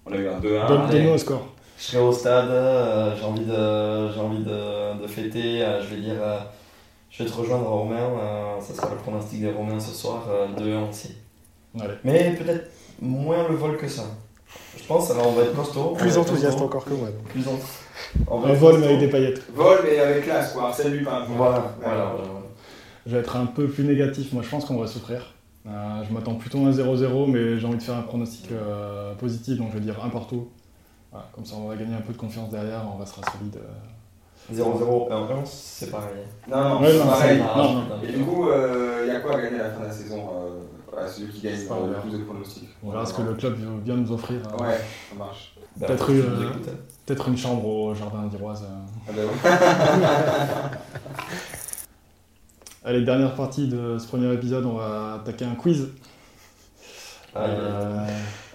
on 0.06 0.14
a 0.14 0.16
eu 0.18 0.28
un 0.30 0.40
2-1. 0.40 0.68
Donne- 0.68 0.82
allez. 0.82 0.92
Donne-nous 1.00 1.14
un 1.14 1.18
score. 1.18 1.42
Je 1.78 1.84
serai 1.84 2.04
au 2.04 2.12
stade, 2.12 2.50
euh, 2.50 3.16
j'ai 3.18 3.26
envie, 3.26 3.46
de, 3.46 4.12
j'ai 4.14 4.20
envie 4.20 4.44
de, 4.44 5.02
de 5.02 5.08
fêter. 5.08 5.64
euh, 5.64 5.82
je 5.84 5.96
vais 5.96 6.02
dire, 6.02 6.16
euh, 6.22 6.40
je 7.10 7.24
vais 7.24 7.30
te 7.30 7.36
rejoindre 7.36 7.68
Romain. 7.68 7.96
euh, 7.98 8.62
ça 8.62 8.74
sera 8.74 8.90
le 8.92 8.98
pronostic 8.98 9.42
des 9.42 9.52
Romains 9.52 9.80
ce 9.80 9.94
soir, 9.94 10.24
euh, 10.30 10.48
2-1 10.58 10.90
aussi. 10.90 11.16
Allez. 11.80 11.94
Mais 12.04 12.32
peut-être 12.40 12.70
moins 13.02 13.48
le 13.50 13.56
vol 13.56 13.78
que 13.78 13.88
ça. 13.88 14.04
Je 14.78 14.84
pense, 14.84 15.10
alors 15.12 15.28
on 15.30 15.32
va 15.32 15.44
être 15.44 15.56
costaud. 15.56 15.96
Plus 15.98 16.18
enthousiaste 16.18 16.54
costaud, 16.60 16.66
encore 16.66 16.86
que 16.86 16.94
moi. 16.94 17.08
donc. 17.08 17.24
Plus 17.30 17.48
en... 17.48 17.58
on 18.30 18.40
vol, 18.54 18.78
mais 18.80 18.88
avec 18.88 19.00
des 19.00 19.08
paillettes. 19.10 19.42
Vol 19.54 19.80
mais 19.84 19.98
avec 20.00 20.24
classe, 20.24 20.54
quoi. 20.54 20.68
Arsène 20.68 20.92
Lupin. 20.94 21.26
Voilà, 21.30 21.56
Ouais. 21.58 21.64
voilà, 21.82 22.14
voilà. 22.16 22.41
Je 23.08 23.12
vais 23.16 23.20
être 23.22 23.36
un 23.36 23.46
peu 23.46 23.68
plus 23.68 23.84
négatif. 23.84 24.32
Moi, 24.34 24.44
je 24.44 24.50
pense 24.50 24.66
qu'on 24.66 24.78
va 24.78 24.88
souffrir. 24.88 25.34
Euh, 25.68 25.70
je 26.08 26.14
m'attends 26.14 26.36
plutôt 26.36 26.58
à 26.66 26.70
un 26.70 26.72
0-0, 26.72 27.32
mais 27.32 27.60
j'ai 27.60 27.68
envie 27.68 27.78
de 27.78 27.84
faire 27.84 27.96
un 27.98 28.02
pronostic 28.02 28.50
euh, 28.52 29.14
positif, 29.16 29.58
donc 29.58 29.70
je 29.70 29.76
vais 29.78 29.84
dire 29.84 30.04
un 30.04 30.10
partout. 30.10 30.50
Voilà, 31.12 31.28
comme 31.34 31.46
ça, 31.46 31.56
on 31.58 31.68
va 31.68 31.76
gagner 31.76 31.94
un 31.96 32.02
peu 32.02 32.14
de 32.14 32.18
confiance 32.18 32.50
derrière, 32.50 32.82
on 32.94 32.98
restera 32.98 33.22
solide. 33.32 33.58
euh. 33.58 34.54
0-0, 34.54 35.10
1-1, 35.12 35.46
c'est 35.46 35.92
pareil. 35.92 36.24
Non, 36.50 36.58
non, 36.70 36.82
Ouais, 36.82 36.92
c'est 36.92 36.98
pareil. 37.06 37.40
Non, 37.56 37.74
non. 37.74 37.84
Et 38.04 38.12
du 38.12 38.24
coup, 38.24 38.48
il 39.04 39.08
y 39.08 39.12
a 39.16 39.20
quoi 39.20 39.36
à 39.38 39.42
gagner 39.42 39.60
à 39.60 39.64
la 39.66 39.70
fin 39.72 39.82
de 39.82 39.86
la 39.86 39.92
saison 39.92 40.18
euh, 40.34 41.00
à 41.00 41.08
celui 41.08 41.32
qui 41.32 41.42
gagne 41.42 41.54
euh, 41.70 41.88
le 41.94 42.02
plus 42.02 42.18
de 42.18 42.24
pronostics 42.24 42.70
On 42.84 42.90
verra 42.92 43.06
ce 43.06 43.14
que 43.14 43.22
le 43.22 43.34
club 43.36 43.56
vient 43.86 43.96
nous 43.96 44.12
offrir. 44.12 44.40
euh, 44.48 44.64
Ouais, 44.64 44.78
ça 45.12 45.16
marche. 45.18 45.54
Ben, 45.78 45.86
Peut-être 45.88 46.10
euh, 46.10 46.50
écoute. 46.50 46.70
Peut-être 47.06 47.28
une 47.30 47.38
chambre 47.38 47.66
au 47.66 47.94
jardin 47.94 48.24
d'Iroise. 48.28 48.64
euh. 48.64 49.08
Ah 49.08 49.12
ben 49.16 49.26
ouais. 49.26 50.78
Allez, 52.84 53.02
dernière 53.02 53.36
partie 53.36 53.68
de 53.68 53.98
ce 54.00 54.08
premier 54.08 54.34
épisode, 54.34 54.66
on 54.66 54.74
va 54.74 55.16
attaquer 55.22 55.46
un 55.46 55.56
quiz. 55.56 55.90
Aïe, 57.36 57.44
aïe, 57.46 57.52
aïe. 57.52 57.58
Euh, 57.62 58.08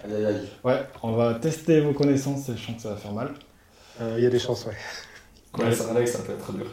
Aïe, 0.05 0.13
aïe, 0.15 0.25
aïe. 0.25 0.47
ouais, 0.63 0.85
on 1.01 1.13
va 1.13 1.33
tester 1.35 1.81
vos 1.81 1.93
connaissances 1.93 2.49
et 2.49 2.57
je 2.57 2.65
sens 2.65 2.75
que 2.75 2.81
ça 2.81 2.89
va 2.89 2.95
faire 2.97 3.13
mal. 3.13 3.33
Euh, 4.01 4.15
Il 4.17 4.23
y 4.23 4.27
a 4.27 4.29
des 4.29 4.39
chances, 4.39 4.65
ouais. 4.65 4.75
Ouais, 5.57 5.71
ça, 5.71 5.89
Alex, 5.89 6.11
ça 6.11 6.19
peut 6.19 6.33
être 6.33 6.51
dur. 6.53 6.65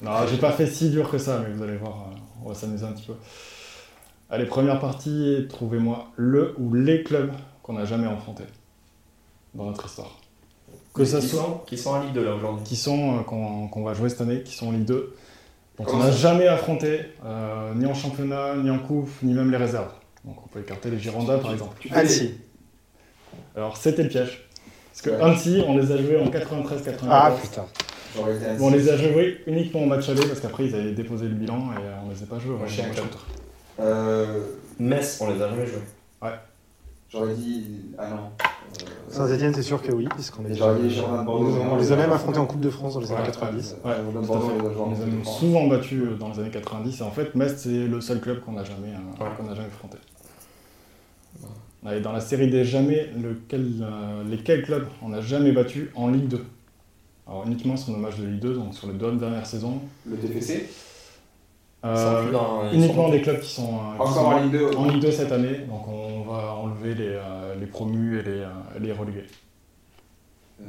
Non, 0.00 0.12
j'ai 0.30 0.38
pas 0.38 0.52
fait 0.52 0.66
si 0.66 0.88
dur 0.90 1.10
que 1.10 1.18
ça, 1.18 1.40
mais 1.40 1.52
vous 1.52 1.62
allez 1.62 1.76
voir, 1.76 2.08
euh, 2.10 2.16
on 2.44 2.48
va 2.48 2.54
s'amuser 2.54 2.84
un 2.86 2.92
petit 2.92 3.06
peu. 3.06 3.14
Allez, 4.30 4.46
première 4.46 4.78
partie, 4.78 5.46
trouvez-moi 5.48 6.08
le 6.16 6.54
ou 6.58 6.72
les 6.74 7.02
clubs 7.02 7.32
qu'on 7.62 7.74
n'a 7.74 7.84
jamais 7.84 8.06
affrontés 8.06 8.44
dans 9.54 9.66
notre 9.66 9.84
histoire. 9.86 10.16
Que 10.94 11.04
ça 11.04 11.20
qui, 11.20 11.28
soit 11.28 11.42
sont, 11.42 11.58
qui 11.66 11.76
sont 11.76 11.90
en 11.90 12.00
Ligue 12.02 12.14
2 12.14 12.24
là 12.24 12.34
aujourd'hui? 12.34 12.64
qui 12.64 12.76
sont 12.76 13.18
euh, 13.18 13.22
qu'on 13.22 13.68
qu'on 13.68 13.82
va 13.82 13.94
jouer 13.94 14.08
cette 14.08 14.20
année, 14.22 14.42
qui 14.42 14.54
sont 14.54 14.68
en 14.68 14.72
Ligue 14.72 14.86
2, 14.86 15.14
dont 15.84 15.94
on 15.94 15.98
n'a 15.98 16.10
jamais 16.10 16.46
affronté, 16.46 17.00
euh, 17.24 17.72
ni 17.74 17.86
en 17.86 17.94
championnat, 17.94 18.54
ni 18.56 18.70
en 18.70 18.78
coupe, 18.78 19.10
ni 19.22 19.32
même 19.34 19.50
les 19.50 19.56
réserves. 19.56 19.92
Donc 20.24 20.36
on 20.44 20.48
peut 20.48 20.60
écarter 20.60 20.90
les 20.90 20.98
Girondins 20.98 21.38
par 21.38 21.52
exemple. 21.52 21.76
Annecy. 21.92 22.34
Alors 23.56 23.76
c'était 23.76 24.02
le 24.02 24.08
piège. 24.08 24.46
Parce 24.90 25.02
que 25.02 25.10
Ouais. 25.10 25.22
Annecy, 25.22 25.62
on 25.66 25.76
les 25.78 25.90
a 25.92 25.96
joués 25.96 26.18
en 26.20 26.26
93-94. 26.26 27.06
Ah 27.10 27.32
putain. 27.40 27.64
Bon, 28.16 28.24
on 28.60 28.70
les 28.70 28.88
a 28.88 28.98
6. 28.98 29.04
joués 29.04 29.40
uniquement 29.46 29.82
au 29.82 29.86
match 29.86 30.08
aller 30.08 30.26
parce 30.26 30.40
qu'après 30.40 30.66
ils 30.66 30.74
avaient 30.74 30.92
déposé 30.92 31.26
le 31.28 31.34
bilan 31.34 31.72
et 31.72 31.76
euh, 31.84 31.94
on 32.04 32.10
les 32.10 32.22
a 32.22 32.26
pas 32.26 32.38
joués. 32.38 32.54
Ouais, 32.54 32.60
match. 32.62 32.80
Euh, 33.78 34.40
Metz, 34.78 35.18
on 35.20 35.30
les 35.32 35.40
a 35.40 35.48
jamais 35.48 35.66
joués. 35.66 36.30
J'aurais 37.08 37.34
dit. 37.34 37.92
Ah 37.98 38.08
non. 38.10 38.30
Saint-Etienne, 39.08 39.52
c'est 39.54 39.62
sûr 39.62 39.82
que 39.82 39.90
oui, 39.92 40.06
puisqu'on 40.14 40.44
est. 40.46 40.60
On 40.62 41.76
les 41.76 41.90
a 41.92 41.96
même 41.96 42.12
affrontés 42.12 42.38
en 42.38 42.46
Coupe 42.46 42.60
de 42.60 42.70
France 42.70 42.94
dans 42.94 43.00
les 43.00 43.10
années 43.10 43.20
Ouais, 43.22 43.26
90. 43.26 43.76
Ouais, 43.84 43.92
Girondins 43.96 44.20
de 44.20 44.26
tout 44.26 44.32
à 44.32 44.36
Bordeaux, 44.36 44.48
fait. 44.48 44.80
on 44.80 44.90
les 44.90 45.20
a 45.20 45.24
souvent 45.24 45.66
battus 45.66 46.02
euh, 46.02 46.14
dans 46.14 46.28
les 46.28 46.38
années 46.38 46.50
90 46.50 47.00
et 47.00 47.02
en 47.02 47.10
fait 47.10 47.34
Metz 47.34 47.54
c'est 47.56 47.86
le 47.88 48.00
seul 48.00 48.20
club 48.20 48.40
qu'on 48.40 48.52
n'a 48.52 48.62
jamais, 48.64 48.88
euh, 48.88 49.24
Ouais. 49.24 49.30
qu'on 49.36 49.42
n'a 49.44 49.54
jamais 49.54 49.66
affronté. 49.68 49.96
Et 51.92 52.00
dans 52.00 52.12
la 52.12 52.20
série 52.20 52.48
des 52.50 52.64
jamais, 52.64 53.08
lequel, 53.20 53.66
euh, 53.82 54.22
lesquels 54.28 54.62
clubs 54.62 54.86
on 55.02 55.08
n'a 55.08 55.20
jamais 55.22 55.50
battu 55.50 55.90
en 55.96 56.08
Ligue 56.08 56.28
2 56.28 56.44
Alors 57.26 57.44
uniquement 57.46 57.76
sur 57.76 57.92
nos 57.92 57.98
matchs 57.98 58.18
de 58.18 58.26
Ligue 58.26 58.40
2, 58.40 58.54
donc 58.54 58.74
sur 58.74 58.86
les 58.86 58.92
deux 58.94 59.10
dernières 59.16 59.46
saisons. 59.46 59.80
Le 60.06 60.16
TFC 60.16 60.68
Euh, 61.82 62.30
dans- 62.30 62.68
ils 62.70 62.76
uniquement 62.76 63.06
sont- 63.06 63.10
des 63.12 63.22
clubs 63.22 63.40
qui 63.40 63.50
sont, 63.54 63.74
euh, 63.98 64.04
qui 64.04 64.12
sont 64.12 64.18
en 64.20 64.40
Ligue 64.42 64.52
2 64.52 64.70
en 64.76 64.84
Ligue 64.84 65.00
2 65.02 65.10
cette 65.12 65.32
année, 65.32 65.60
donc 65.68 65.88
on 65.88 66.22
va 66.30 66.52
enlever 66.54 66.94
les, 66.94 67.08
euh, 67.08 67.54
les 67.58 67.66
promus 67.66 68.18
et 68.18 68.22
les, 68.22 68.40
euh, 68.40 68.48
les 68.80 68.92
relégués. 68.92 69.24
Euh, 70.60 70.64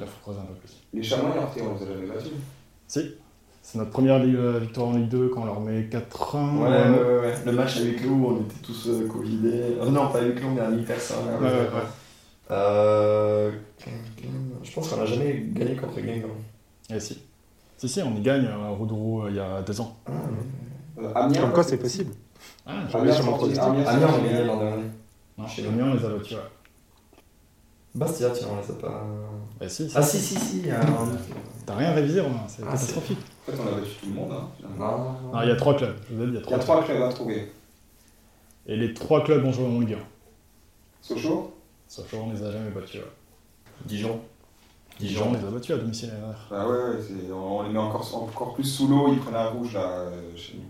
Là, 0.00 0.06
faut 0.06 0.20
creuser 0.22 0.40
un 0.40 0.44
peu 0.44 0.54
plus. 0.54 0.80
Les 0.92 1.02
Chamois, 1.02 1.30
on 1.34 1.74
les 1.78 1.82
a 1.90 1.94
jamais 1.94 2.06
battus. 2.06 2.32
Si, 2.86 3.14
c'est 3.62 3.78
notre 3.78 3.90
première 3.90 4.18
ligue- 4.20 4.36
euh, 4.36 4.58
victoire 4.60 4.88
en 4.88 4.92
Ligue 4.96 5.08
2 5.08 5.28
quand 5.28 5.42
on 5.42 5.46
leur 5.46 5.60
met 5.60 5.84
4-1. 5.90 6.56
Ouais, 6.58 6.68
ouais, 6.68 6.88
ouais, 6.90 7.20
ouais. 7.20 7.34
Le 7.46 7.52
match 7.52 7.80
huis 7.80 7.96
clos, 7.96 8.10
on 8.12 8.36
était 8.42 8.62
tous 8.62 8.88
euh, 8.88 9.08
Covidés. 9.08 9.76
Euh, 9.80 9.90
non, 9.90 10.08
pas 10.08 10.20
huis 10.22 10.34
clos, 10.36 10.50
mais 10.54 10.60
à 10.60 10.68
1000 10.68 10.84
personnes. 10.84 11.16
Ouais, 11.40 11.46
ouais, 11.48 11.52
ouais. 11.52 11.82
Euh, 12.50 13.50
je 14.62 14.72
pense 14.72 14.88
qu'on 14.88 14.96
n'a 14.98 15.06
jamais 15.06 15.44
gagné 15.52 15.74
contre 15.76 16.00
Guingamp. 16.00 16.28
Et 16.94 17.00
si. 17.00 17.18
Si, 17.76 17.88
si, 17.88 18.02
on 18.02 18.14
y 18.16 18.20
gagne 18.20 18.46
à 18.46 18.68
Roudourou 18.68 19.22
euh, 19.24 19.30
il 19.30 19.36
y 19.36 19.40
a 19.40 19.62
deux 19.62 19.80
ans. 19.80 19.96
Ah, 20.06 20.10
Euh, 20.98 21.12
Amiens. 21.14 21.40
Comme 21.40 21.52
quoi, 21.52 21.62
c'est 21.64 21.76
possible. 21.78 22.12
Ah, 22.66 22.84
J'avais 22.88 23.12
sur 23.12 23.24
mon 23.24 23.34
Sporting, 23.36 23.56
pronostic. 23.56 23.86
Amiens, 23.88 23.88
Amiens, 23.88 24.06
on 24.06 24.12
a 24.12 24.16
Amiens. 24.16 24.30
gagné 24.32 24.44
l'an 24.44 24.56
dernier. 24.58 24.82
non, 25.38 25.46
Chez. 25.48 25.66
Amiens, 25.66 25.86
on 25.90 25.94
les 25.94 26.04
a 26.04 26.08
battus, 26.08 26.32
ouais. 26.36 26.42
Bastia, 27.96 28.30
tiens, 28.30 28.48
on 28.52 28.60
les 28.60 28.70
a 28.70 28.74
pas. 28.80 29.04
Bah, 29.60 29.68
si, 29.68 29.88
si. 29.88 29.96
Ah, 29.96 30.02
si, 30.02 30.18
si, 30.18 30.34
si. 30.36 30.62
euh, 30.70 30.74
T'as 31.66 31.74
rien 31.76 31.92
révisé, 31.92 32.20
Romain, 32.20 32.44
c'est 32.46 32.62
Ah, 32.62 32.72
catastrophique. 32.72 33.18
En 33.48 33.52
fait, 33.52 33.58
on 33.62 33.66
a 33.66 33.80
battu 33.80 33.90
tout 34.00 34.06
le 34.06 34.12
monde. 34.14 34.32
Hein, 34.32 34.48
finalement. 34.56 35.16
Non, 35.22 35.32
Non, 35.32 35.42
il 35.42 35.48
y 35.48 35.52
a 35.52 35.56
trois 35.56 35.74
clubs, 35.76 35.96
je 36.10 36.14
vous 36.14 36.22
ai 36.22 36.26
dit, 36.26 36.32
il 36.32 36.34
y 36.34 36.38
a 36.38 36.40
Il 36.40 36.42
y 36.42 36.44
trois 36.44 36.56
a 36.56 36.58
trois 36.60 36.84
clubs 36.84 37.02
à 37.02 37.08
trouver. 37.12 37.52
Et 38.66 38.76
les 38.76 38.94
trois 38.94 39.22
clubs 39.24 39.44
ont 39.44 39.52
joué 39.52 39.66
en 39.66 39.80
Ligue 39.80 39.94
1. 39.94 39.98
Sochaux 41.02 41.54
Sauf 41.86 42.12
on 42.14 42.32
les 42.32 42.42
a 42.42 42.50
jamais 42.50 42.70
battus, 42.70 43.00
ouais. 43.00 43.06
Dijon. 43.84 44.20
Dijon, 45.00 45.30
on 45.30 45.32
les 45.32 45.44
a 45.44 45.50
battus 45.50 45.74
à 45.74 45.78
domicile 45.78 46.08
l'année 46.08 46.20
dernière. 46.20 46.46
Bah 46.50 46.68
ouais, 46.68 46.96
ouais, 46.96 47.32
on 47.32 47.62
les 47.62 47.70
met 47.70 47.78
encore, 47.78 48.14
encore 48.14 48.54
plus 48.54 48.64
sous 48.64 48.86
l'eau, 48.86 49.12
ils 49.12 49.18
prenaient 49.18 49.38
un 49.38 49.48
rouge 49.48 49.74
là 49.74 49.80
euh, 49.80 50.36
chez 50.36 50.54
nous. 50.54 50.64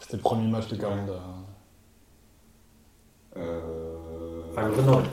C'était 0.00 0.16
le 0.18 0.22
premier 0.22 0.48
match 0.50 0.68
de 0.68 0.76
Carmonde. 0.76 1.16
Euh... 3.38 4.42
Enfin, 4.50 4.68
Grenoble. 4.68 5.08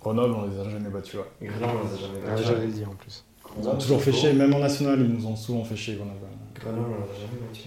Grenoble, 0.00 0.34
on 0.34 0.46
les 0.48 0.58
a 0.58 0.64
jamais 0.68 0.90
battus, 0.90 1.20
ouais. 1.20 1.46
Grenoble, 1.48 1.78
on 1.84 1.88
les 1.88 1.94
a 1.94 2.06
jamais 2.06 2.18
Ouais, 2.18 2.30
battus. 2.30 2.46
J'allais 2.46 2.66
le 2.66 2.72
dire 2.72 2.90
en 2.90 2.94
plus. 2.94 3.24
Ils 3.60 3.68
ont 3.68 3.76
toujours 3.76 4.02
fait 4.02 4.12
chier, 4.12 4.32
même 4.32 4.52
en 4.54 4.58
national, 4.58 5.00
ils 5.00 5.12
nous 5.12 5.26
ont 5.26 5.36
souvent 5.36 5.62
fait 5.62 5.76
chier, 5.76 5.94
Grenoble. 5.94 6.18
Grenoble, 6.54 6.94
on 6.98 7.04
les 7.04 7.10
a 7.10 7.26
jamais 7.26 7.46
battus. 7.46 7.66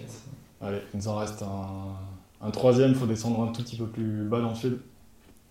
Allez, 0.61 0.81
il 0.93 0.97
nous 0.97 1.07
en 1.07 1.15
reste 1.17 1.41
un, 1.43 2.45
un 2.45 2.51
troisième, 2.51 2.89
il 2.89 2.95
faut 2.95 3.05
descendre 3.05 3.41
un 3.43 3.51
tout 3.53 3.61
petit 3.61 3.77
peu 3.77 3.85
plus 3.88 4.26
bas 4.26 4.41
dans 4.41 4.49
le 4.49 4.55
sud. 4.55 4.80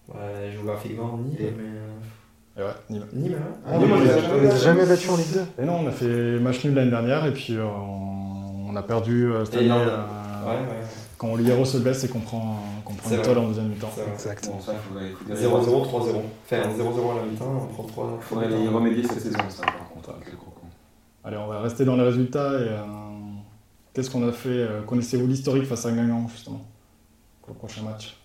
Ouais, 0.08 0.50
géographiquement, 0.52 1.16
Nîmes, 1.16 1.36
mais. 1.38 1.80
Et 2.56 2.60
ouais, 2.60 2.66
Nîmes. 2.90 3.06
Nîmes, 3.12 3.35
hein 3.35 3.55
Ah, 3.66 3.78
Nîmes, 3.78 3.90
on 3.93 3.94
on 3.97 3.98
les 4.01 4.05
les 4.43 4.51
a 4.51 4.56
jamais 4.56 4.81
on 4.82 4.85
les 4.85 4.89
battus. 4.90 5.10
en 5.10 5.16
Ligue 5.16 5.32
2. 5.56 5.62
Et 5.62 5.66
non, 5.66 5.81
on 5.81 5.86
a 5.89 5.90
fait 5.90 6.39
match 6.39 6.64
nul 6.64 6.74
l'année 6.74 6.90
dernière 6.90 7.26
et 7.26 7.32
puis 7.32 7.56
euh, 7.56 7.64
on, 7.64 8.70
on 8.70 8.76
a 8.76 8.82
perdu 8.82 9.26
euh, 9.32 9.44
cette 9.44 9.55
Et 9.55 9.59
année 9.70 9.70
euh, 9.72 9.97
Ouais, 10.47 10.51
ouais. 10.60 10.82
quand 11.18 11.32
Oliero 11.32 11.64
se 11.64 11.78
blesse 11.78 12.05
et 12.05 12.09
qu'on 12.09 12.20
prend, 12.20 12.59
qu'on 12.85 12.94
prend 12.94 13.10
une 13.10 13.22
tôle 13.22 13.39
en 13.39 13.48
deuxième 13.48 13.68
mi-temps. 13.68 13.90
Exact. 14.12 14.47
Bon, 14.47 14.60
ça, 14.60 14.72
il 14.74 14.78
faudrait, 14.89 15.10
il 15.28 15.36
faudrait 15.36 15.70
0-0, 15.70 16.12
3-0. 16.12 16.22
Enfin, 16.44 16.56
0-0 16.56 17.12
à 17.12 17.14
la 17.16 17.26
mi-temps, 17.26 17.68
on 17.70 17.72
prend 17.72 17.82
3 17.85 18.18
Il 18.20 18.22
faudrait 18.22 18.62
y 18.62 18.68
remédier 18.68 19.02
cette 19.05 19.20
saison, 19.20 19.39
ça, 19.48 19.62
par 19.64 19.89
contre, 19.89 20.10
avec 20.10 20.26
les 20.26 20.36
crocos. 20.36 20.62
Allez, 21.24 21.39
on 21.39 21.47
va 21.48 21.60
rester 21.60 21.85
dans 21.86 21.97
les 21.97 22.02
résultats 22.05 22.52
et 22.60 22.68
euh, 22.68 22.82
qu'est-ce 23.94 24.10
qu'on 24.10 24.28
a 24.28 24.32
fait 24.32 24.68
Connaissez-vous 24.86 25.26
l'historique 25.26 25.64
face 25.64 25.86
à 25.86 25.90
Guingamp 25.93 26.28
justement 26.28 26.60
pour 27.40 27.51
le 27.55 27.59
prochain 27.59 27.82
match? 27.82 28.16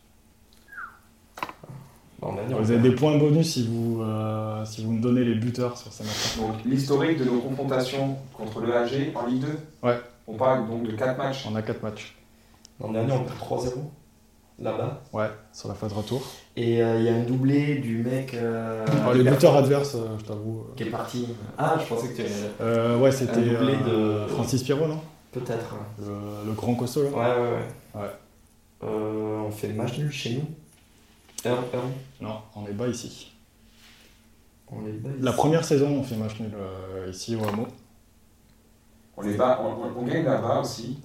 Bon, 2.21 2.33
on 2.33 2.37
a 2.37 2.43
dit, 2.43 2.53
on 2.53 2.61
Vous 2.61 2.71
avez 2.71 2.81
des 2.89 2.95
points 2.95 3.17
bonus 3.17 3.53
si 3.53 3.65
vous, 3.67 4.01
euh, 4.01 4.65
si 4.65 4.83
vous 4.83 4.91
me 4.91 5.01
donnez 5.01 5.23
les 5.23 5.35
buteurs 5.35 5.77
sur 5.77 5.91
ces 5.93 6.03
matchs. 6.03 6.37
Donc, 6.37 6.63
l'historique 6.65 7.17
de 7.19 7.25
nos 7.25 7.39
confrontations 7.39 8.17
contre 8.33 8.61
le 8.61 8.75
AG 8.75 9.11
en 9.15 9.25
Ligue 9.27 9.41
2 9.41 9.47
Ouais. 9.83 9.97
On 10.27 10.33
parle 10.35 10.67
donc 10.67 10.83
de 10.83 10.91
4 10.91 11.17
matchs. 11.17 11.47
On 11.49 11.55
a 11.55 11.61
4 11.61 11.81
matchs. 11.81 12.15
L'an 12.81 12.91
dernier, 12.91 13.13
on 13.13 13.23
perd 13.23 13.37
3-0 13.39 13.69
là-bas. 14.59 15.01
Ouais, 15.13 15.29
sur 15.53 15.69
la 15.69 15.73
phase 15.75 15.93
retour. 15.93 16.21
Et 16.57 16.83
euh, 16.83 16.99
il 16.99 17.05
y 17.05 17.09
a 17.09 17.15
un 17.15 17.23
doublé 17.23 17.75
du 17.77 18.03
mec. 18.03 18.33
euh, 18.33 18.85
Alors, 19.01 19.13
les 19.13 19.23
buteurs 19.23 19.55
adverses, 19.55 19.95
euh, 19.95 20.17
je 20.19 20.25
t'avoue. 20.25 20.65
Qui 20.75 20.83
est 20.83 20.87
parti. 20.87 21.25
Ah, 21.57 21.77
je 21.81 21.85
pensais 21.87 22.09
que 22.09 22.21
tu. 22.21 22.27
Euh, 22.61 22.97
ouais, 22.99 23.11
c'était 23.13 23.31
Un 23.31 23.41
doublé 23.41 23.75
euh, 23.87 24.23
de- 24.25 24.27
Francis 24.27 24.61
Pierrot, 24.63 24.87
non? 24.87 24.99
Peut-être. 25.31 25.75
le, 25.99 26.47
le 26.47 26.51
grand 26.53 26.73
costaud 26.75 27.03
là 27.03 27.09
Ouais, 27.09 27.17
ouais, 27.41 27.49
ouais. 27.51 28.01
Ouais. 28.01 28.09
Euh, 28.83 29.41
on 29.47 29.51
fait 29.51 29.69
match 29.69 29.97
nul 29.97 30.11
chez 30.11 30.33
nous. 30.35 30.45
1 31.45 31.51
1 31.51 31.55
Non, 32.21 32.41
on 32.55 32.65
est 32.67 32.73
bas 32.73 32.87
ici. 32.87 33.31
On 34.71 34.85
est 34.85 34.91
bas 34.91 35.09
La 35.19 35.31
ici. 35.31 35.37
première 35.37 35.63
saison, 35.65 35.87
on 35.99 36.03
fait 36.03 36.15
match 36.15 36.39
nul 36.39 36.51
euh, 36.55 37.09
ici 37.11 37.35
au 37.35 37.43
Hameau. 37.47 37.67
On, 39.17 39.21
les 39.21 39.35
bat, 39.35 39.59
on, 39.63 39.83
on- 39.83 39.99
on 39.99 40.03
gagne 40.05 40.23
là-bas 40.25 40.61
aussi. 40.61 40.99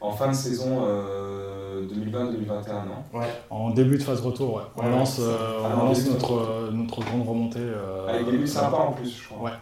En 0.00 0.10
fin 0.12 0.28
de 0.28 0.34
saison 0.34 0.80
euh, 0.84 1.86
2020-2021, 1.88 2.86
non? 2.86 3.18
Ouais. 3.20 3.26
En 3.50 3.70
début 3.70 3.98
de 3.98 4.02
phase 4.02 4.20
retour, 4.20 4.56
ouais. 4.56 4.62
On 4.76 4.82
Ouais, 4.84 4.90
lance, 4.90 5.18
euh, 5.20 5.60
Ah, 5.64 5.76
on 5.80 5.84
lance 5.86 6.04
notre, 6.08 6.32
euh, 6.34 6.70
notre 6.72 7.00
grande 7.04 7.26
remontée. 7.28 7.60
euh, 7.60 8.08
Avec 8.08 8.26
des 8.30 8.38
buts 8.38 8.46
sympas 8.48 8.78
en 8.78 8.92
plus, 8.92 9.10
je 9.22 9.28
crois. 9.28 9.50
Ouais. 9.50 9.56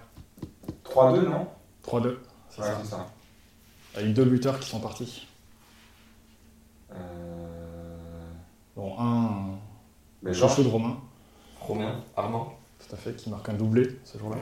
3-2, 0.84 1.28
non? 1.28 1.46
3-2, 1.86 2.16
c'est 2.48 2.62
Ouais, 2.62 2.66
ça. 2.68 2.78
c'est 2.82 2.88
ça. 2.90 3.06
Avec 3.96 4.14
deux 4.14 4.24
buteurs 4.24 4.58
qui 4.58 4.68
sont 4.68 4.80
partis. 4.80 5.26
Euh... 6.92 6.96
Bon, 8.76 8.94
un, 8.98 9.49
Ben, 10.22 10.32
chouchou 10.34 10.62
de 10.62 10.68
Romain, 10.68 10.98
Romain, 11.60 12.00
Armand. 12.16 12.54
tout 12.78 12.94
à 12.94 12.98
fait, 12.98 13.14
qui 13.16 13.30
marque 13.30 13.48
un 13.48 13.54
doublé 13.54 13.88
ce 14.04 14.18
jour-là. 14.18 14.36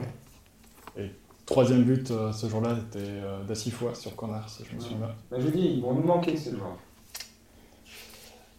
Et 0.97 1.11
troisième 1.45 1.83
but 1.83 2.11
euh, 2.11 2.31
ce 2.33 2.47
jour-là 2.49 2.73
était 2.73 2.99
euh, 2.99 3.43
d'Assifois 3.43 3.95
sur 3.95 4.15
corner, 4.15 4.47
si 4.49 4.63
je 4.69 4.75
me 4.75 4.81
souviens 4.81 5.15
ben, 5.31 5.39
je 5.39 5.47
dis, 5.47 5.75
ils 5.75 5.81
vont 5.81 5.93
nous 5.93 6.03
manquer 6.03 6.35
ces 6.35 6.51
joueurs. 6.51 6.77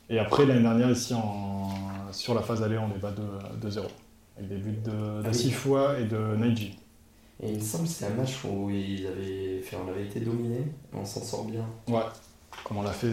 Et 0.09 0.19
après, 0.19 0.45
l'année 0.45 0.63
dernière, 0.63 0.91
ici, 0.91 1.15
en, 1.15 1.69
sur 2.11 2.35
la 2.35 2.43
phase 2.43 2.63
aller, 2.63 2.77
on 2.79 2.91
est 2.95 2.99
bas 2.99 3.13
de 3.13 3.69
2-0. 3.69 3.83
Avec 4.37 4.49
des 4.49 4.57
buts 4.57 4.79
de- 4.85 5.23
d'Assifois 5.23 5.99
et 6.01 6.05
de 6.07 6.35
Neji. 6.37 6.77
Et 7.43 7.53
il 7.53 7.59
me 7.59 7.63
semble 7.63 7.85
que 7.85 7.91
c'est 7.91 8.07
un 8.07 8.15
match 8.15 8.45
où 8.45 8.69
ils 8.71 9.07
avaient 9.07 9.61
fait, 9.61 9.77
on 9.77 9.89
avait 9.89 10.05
été 10.07 10.21
dominé, 10.21 10.59
on 10.93 11.05
s'en 11.05 11.23
sort 11.23 11.45
bien. 11.45 11.65
Ouais, 11.89 12.03
comme 12.65 12.79
on 12.79 12.83
l'a 12.83 12.91
fait 12.93 13.13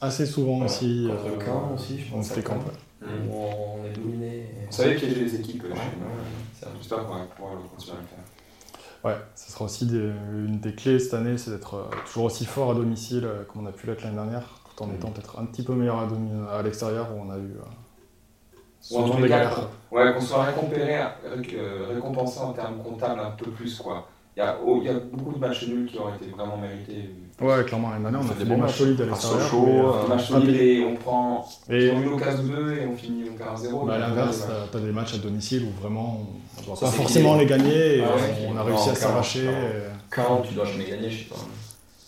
assez 0.00 0.26
souvent 0.26 0.64
aussi. 0.64 1.08
contre 1.08 1.48
euh, 1.48 1.74
aussi, 1.74 2.00
je 2.00 2.10
pense. 2.10 2.26
C'était 2.26 2.40
à 2.40 2.42
Caen, 2.42 2.60
Caen. 2.60 2.66
ouais. 2.66 2.72
Où 3.02 3.34
on 3.34 3.84
est 3.84 3.92
dominé. 3.92 4.46
On 4.68 4.72
savait 4.72 4.94
piéger 4.96 5.24
les 5.24 5.34
équipes 5.36 5.64
euh, 5.64 5.68
Ouais, 5.70 5.74
chez 5.74 5.80
ouais, 6.66 6.70
nous. 6.72 6.78
J'espère 6.78 7.06
qu'on 7.06 7.14
va 7.14 7.24
pouvoir 7.24 7.54
le 7.54 7.60
continuer 7.74 7.96
à 7.96 8.00
le 8.00 8.06
faire. 8.06 8.18
Ouais, 9.04 9.16
ce 9.34 9.50
sera 9.50 9.64
aussi 9.64 9.86
des- 9.86 9.96
une 9.98 10.60
des 10.60 10.74
clés 10.76 10.98
cette 11.00 11.14
année, 11.14 11.36
c'est 11.36 11.50
d'être 11.50 11.74
euh, 11.74 11.84
toujours 12.06 12.24
aussi 12.24 12.44
fort 12.44 12.70
à 12.70 12.74
domicile 12.74 13.24
euh, 13.24 13.42
comme 13.44 13.64
on 13.64 13.68
a 13.68 13.72
pu 13.72 13.88
l'être 13.88 14.02
l'année 14.04 14.14
dernière, 14.14 14.60
tout 14.76 14.80
en 14.82 14.86
Mm. 14.86 14.94
étant 14.94 15.10
peut-être 15.10 15.40
un 15.40 15.46
petit 15.46 15.64
peu 15.64 15.72
meilleur 15.74 15.98
à, 15.98 16.62
l'extérieur 16.62 17.08
où 17.12 17.20
on 17.20 17.30
a 17.30 17.36
eu 17.38 17.40
euh, 17.40 17.64
Ou 18.92 18.98
en 18.98 19.06
souvent 19.06 19.20
des 19.20 19.28
galères. 19.28 19.68
Ouais, 19.90 20.12
qu'on 20.14 20.20
soit 20.20 20.44
récompéré, 20.44 20.94
réc- 21.36 21.54
euh, 21.56 21.86
récompensé 21.94 22.38
en 22.40 22.52
termes 22.52 22.80
comptables 22.80 23.18
un 23.20 23.30
peu 23.32 23.50
plus, 23.50 23.76
quoi. 23.78 24.06
Il 24.36 24.38
y 24.38 24.42
a, 24.42 24.56
oh, 24.64 24.78
il 24.80 24.86
y 24.86 24.88
a 24.88 24.94
beaucoup 25.00 25.32
de 25.32 25.38
matchs 25.38 25.66
nuls 25.66 25.86
qui 25.90 25.98
auraient 25.98 26.16
été 26.16 26.30
vraiment 26.30 26.56
mérités. 26.56 27.10
Ouais, 27.42 27.64
clairement, 27.64 27.90
l'année 27.90 28.02
dernière, 28.02 28.20
on 28.20 28.24
a 28.24 28.28
fait 28.28 28.34
fait 28.34 28.44
des 28.44 28.50
des 28.50 28.56
matchs 28.56 28.78
solides 28.78 29.00
à 29.00 29.06
l'extérieur. 29.06 29.40
Sochaux, 29.42 29.66
euh, 29.66 29.92
euh, 30.04 30.08
matchs 30.08 30.30
rapide. 30.30 30.48
nuls 30.48 30.56
et 30.60 30.84
on 30.84 30.94
prend. 30.96 31.48
Et 31.68 31.90
On 31.90 31.98
a 31.98 32.00
eu 32.00 32.04
l'occasion 32.10 32.42
de 32.44 32.48
2 32.48 32.72
et 32.74 32.86
on 32.86 32.96
finit 32.96 33.24
à 33.40 33.54
1-0. 33.54 33.86
bah, 33.86 33.94
à 33.94 33.98
l'inverse, 33.98 34.38
Ouais. 34.48 34.54
t'as- 34.70 34.78
des 34.80 34.92
matchs 34.92 35.14
à 35.14 35.18
domicile 35.18 35.64
où 35.66 35.80
vraiment 35.80 36.20
on 36.56 36.60
ne 36.60 36.66
doit 36.66 36.78
pas 36.78 36.86
forcément 36.86 37.36
les 37.36 37.46
gagner 37.46 37.98
et 37.98 38.04
Ah 38.04 38.08
on 38.48 38.56
a 38.56 38.62
réussi 38.62 38.90
à 38.90 38.94
s'arracher. 38.94 39.40
clairement. 39.40 39.58
et- 39.68 39.92
Quand 40.10 40.42
tu 40.48 40.54
dois 40.54 40.64
jamais 40.66 40.84
gagner, 40.84 41.10
je 41.10 41.18
sais 41.24 41.30
pas. 41.30 41.36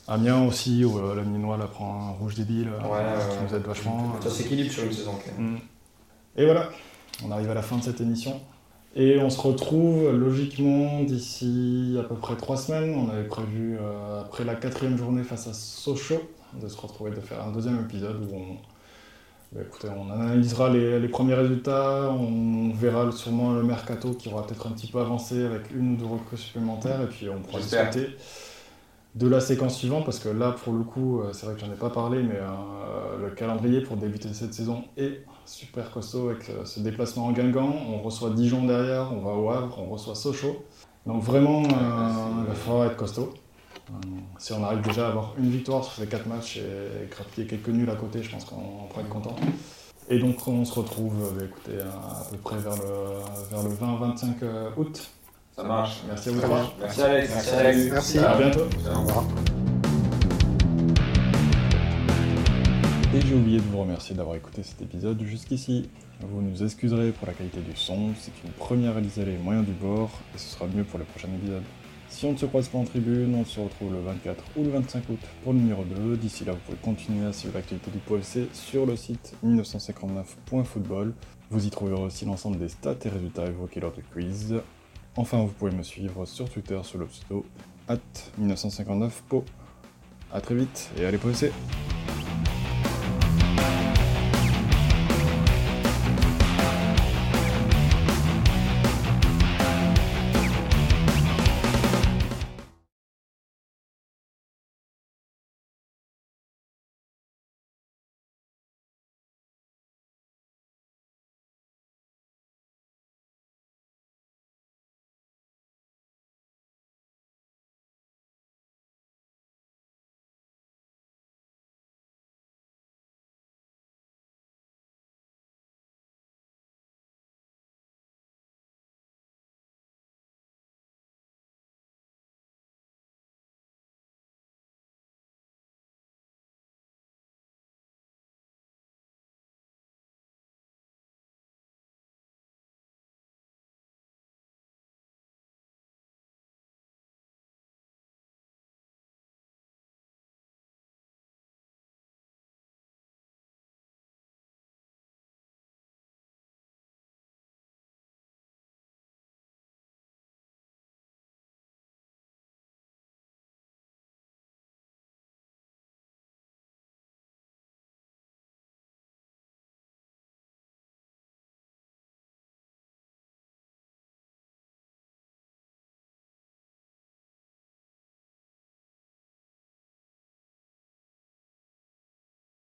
Amiens 0.06 0.46
aussi, 0.46 0.84
où 0.84 0.98
euh, 0.98 1.14
la 1.16 1.56
la 1.56 1.66
prend 1.66 2.08
un 2.08 2.10
rouge 2.12 2.34
débile, 2.34 2.68
euh, 2.68 2.88
Ouais, 2.92 3.00
qui 3.30 3.52
nous 3.52 3.56
aide 3.58 3.66
vachement. 3.66 4.12
Ça 4.22 4.28
s'équilibre 4.30 4.70
sur 4.70 4.84
une 4.84 4.92
saison 4.92 5.12
quand 5.12 5.42
même. 5.42 5.52
Mm. 5.54 5.58
Et 6.36 6.44
voilà, 6.44 6.68
on 7.26 7.30
arrive 7.30 7.50
à 7.50 7.54
la 7.54 7.62
fin 7.62 7.76
de 7.76 7.82
cette 7.82 8.00
émission. 8.02 8.38
Et 8.96 9.18
on 9.18 9.28
se 9.28 9.40
retrouve 9.40 10.10
logiquement 10.12 11.02
d'ici 11.02 11.96
à 11.98 12.04
peu 12.04 12.14
près 12.16 12.36
trois 12.36 12.56
semaines. 12.56 12.94
On 12.94 13.10
avait 13.10 13.26
prévu, 13.26 13.76
euh, 13.80 14.20
après 14.22 14.44
la 14.44 14.54
quatrième 14.54 14.96
journée 14.96 15.24
face 15.24 15.48
à 15.48 15.52
Sochaux, 15.54 16.22
de 16.60 16.68
se 16.68 16.76
retrouver, 16.80 17.10
de 17.10 17.20
faire 17.20 17.42
un 17.44 17.50
deuxième 17.52 17.80
épisode 17.80 18.22
où 18.22 18.36
on, 18.36 18.58
Bah, 19.52 19.60
écoutez, 19.62 19.88
on 19.88 20.10
analysera 20.10 20.70
les, 20.70 21.00
les 21.00 21.08
premiers 21.08 21.34
résultats, 21.34 22.10
on 22.12 22.70
verra 22.72 23.12
sûrement 23.12 23.52
le 23.54 23.62
mercato 23.62 24.14
qui 24.14 24.28
aura 24.28 24.46
peut-être 24.46 24.66
un 24.66 24.72
petit 24.72 24.88
peu 24.88 25.00
avancé 25.00 25.44
avec 25.44 25.70
une 25.72 25.94
ou 25.94 25.96
deux 25.96 26.06
recrues 26.06 26.36
supplémentaires. 26.38 27.02
Et 27.02 27.08
puis 27.08 27.28
on 27.30 27.40
pourra 27.42 27.60
discuter 27.60 28.16
de 29.14 29.28
la 29.28 29.40
séquence 29.40 29.78
suivante 29.78 30.04
parce 30.04 30.18
que 30.18 30.28
là 30.28 30.52
pour 30.52 30.72
le 30.72 30.82
coup 30.82 31.20
euh, 31.20 31.32
c'est 31.32 31.46
vrai 31.46 31.54
que 31.54 31.60
j'en 31.60 31.72
ai 31.72 31.76
pas 31.76 31.90
parlé 31.90 32.22
mais 32.22 32.36
euh, 32.36 33.18
le 33.20 33.30
calendrier 33.30 33.80
pour 33.80 33.96
débuter 33.96 34.32
cette 34.34 34.54
saison 34.54 34.84
est 34.96 35.24
super 35.46 35.90
costaud 35.90 36.30
avec 36.30 36.48
euh, 36.50 36.64
ce 36.64 36.80
déplacement 36.80 37.26
en 37.26 37.32
Guingamp, 37.32 37.74
on 37.88 37.98
reçoit 37.98 38.30
Dijon 38.30 38.64
derrière, 38.64 39.10
on 39.12 39.20
va 39.20 39.32
au 39.32 39.50
Havre, 39.50 39.78
on 39.80 39.86
reçoit 39.86 40.14
Sochaux. 40.14 40.64
Donc 41.06 41.22
vraiment 41.22 41.62
euh, 41.64 41.68
il 42.40 42.46
va 42.48 42.54
falloir 42.54 42.86
être 42.86 42.96
costaud. 42.96 43.34
Euh, 43.90 43.92
si 44.38 44.52
on 44.54 44.64
arrive 44.64 44.80
déjà 44.80 45.06
à 45.06 45.08
avoir 45.10 45.34
une 45.38 45.50
victoire 45.50 45.84
sur 45.84 45.92
ces 45.94 46.06
quatre 46.06 46.26
matchs 46.26 46.56
et 46.56 47.06
grappiller 47.10 47.46
quelques 47.46 47.68
nuls 47.68 47.90
à 47.90 47.96
côté, 47.96 48.22
je 48.22 48.30
pense 48.30 48.44
qu'on 48.46 48.56
on 48.56 48.86
pourra 48.88 49.02
être 49.02 49.10
content. 49.10 49.36
Et 50.08 50.18
donc 50.18 50.46
on 50.48 50.64
se 50.64 50.78
retrouve 50.78 51.14
bah, 51.36 51.44
écoutez, 51.44 51.80
à, 51.80 52.20
à 52.20 52.24
peu 52.30 52.36
près 52.38 52.56
vers 52.56 52.76
le, 52.76 53.50
vers 53.50 53.62
le 53.62 53.70
20-25 53.70 54.24
euh, 54.42 54.70
août. 54.76 55.10
Ça 55.56 55.62
marche. 55.62 56.02
Merci 56.08 56.30
à 56.30 56.32
vous 56.32 56.48
marche. 56.48 56.68
Merci 56.80 57.00
Alex. 57.02 57.30
Merci. 57.32 57.90
Merci. 57.90 58.18
À 58.18 58.36
bientôt. 58.36 58.64
Au 58.86 59.00
revoir. 59.00 59.24
Et 63.14 63.20
j'ai 63.20 63.34
oublié 63.36 63.58
de 63.58 63.62
vous 63.62 63.78
remercier 63.78 64.16
d'avoir 64.16 64.34
écouté 64.34 64.64
cet 64.64 64.82
épisode 64.82 65.22
jusqu'ici. 65.22 65.88
Vous 66.20 66.42
nous 66.42 66.64
excuserez 66.64 67.12
pour 67.12 67.28
la 67.28 67.32
qualité 67.32 67.60
du 67.60 67.76
son, 67.76 68.12
c'est 68.18 68.32
une 68.44 68.50
première 68.50 68.94
réalisée 68.94 69.24
les 69.24 69.38
moyens 69.38 69.64
du 69.64 69.70
bord, 69.70 70.10
et 70.34 70.38
ce 70.38 70.56
sera 70.56 70.66
mieux 70.66 70.82
pour 70.82 70.98
les 70.98 71.04
prochains 71.04 71.28
épisodes. 71.28 71.62
Si 72.08 72.26
on 72.26 72.32
ne 72.32 72.36
se 72.36 72.46
croise 72.46 72.66
pas 72.66 72.78
en 72.78 72.82
tribune, 72.82 73.32
on 73.36 73.44
se 73.44 73.60
retrouve 73.60 73.92
le 73.92 74.00
24 74.00 74.42
ou 74.56 74.64
le 74.64 74.70
25 74.70 75.08
août 75.10 75.20
pour 75.44 75.52
le 75.52 75.60
numéro 75.60 75.84
2. 75.84 76.16
D'ici 76.16 76.44
là, 76.44 76.54
vous 76.54 76.58
pouvez 76.66 76.78
continuer 76.78 77.24
à 77.24 77.32
suivre 77.32 77.54
l'actualité 77.54 77.88
du 77.92 77.98
POFC 77.98 78.52
sur 78.52 78.84
le 78.84 78.96
site 78.96 79.36
1959.football. 79.44 81.14
Vous 81.50 81.66
y 81.66 81.70
trouverez 81.70 82.02
aussi 82.02 82.24
l'ensemble 82.24 82.58
des 82.58 82.68
stats 82.68 82.96
et 83.04 83.08
résultats 83.10 83.46
évoqués 83.46 83.78
lors 83.78 83.92
du 83.92 84.02
quiz. 84.02 84.56
Enfin, 85.14 85.38
vous 85.38 85.52
pouvez 85.52 85.70
me 85.70 85.84
suivre 85.84 86.26
sur 86.26 86.50
Twitter 86.50 86.80
sous 86.82 86.98
le 86.98 87.06
pseudo 87.06 87.46
at 87.86 87.98
1959po. 88.40 89.44
A 90.32 90.40
très 90.40 90.56
vite 90.56 90.90
et 90.98 91.04
allez 91.04 91.18
POFC 91.18 91.52
Thank 93.64 93.98
you. 93.98 94.13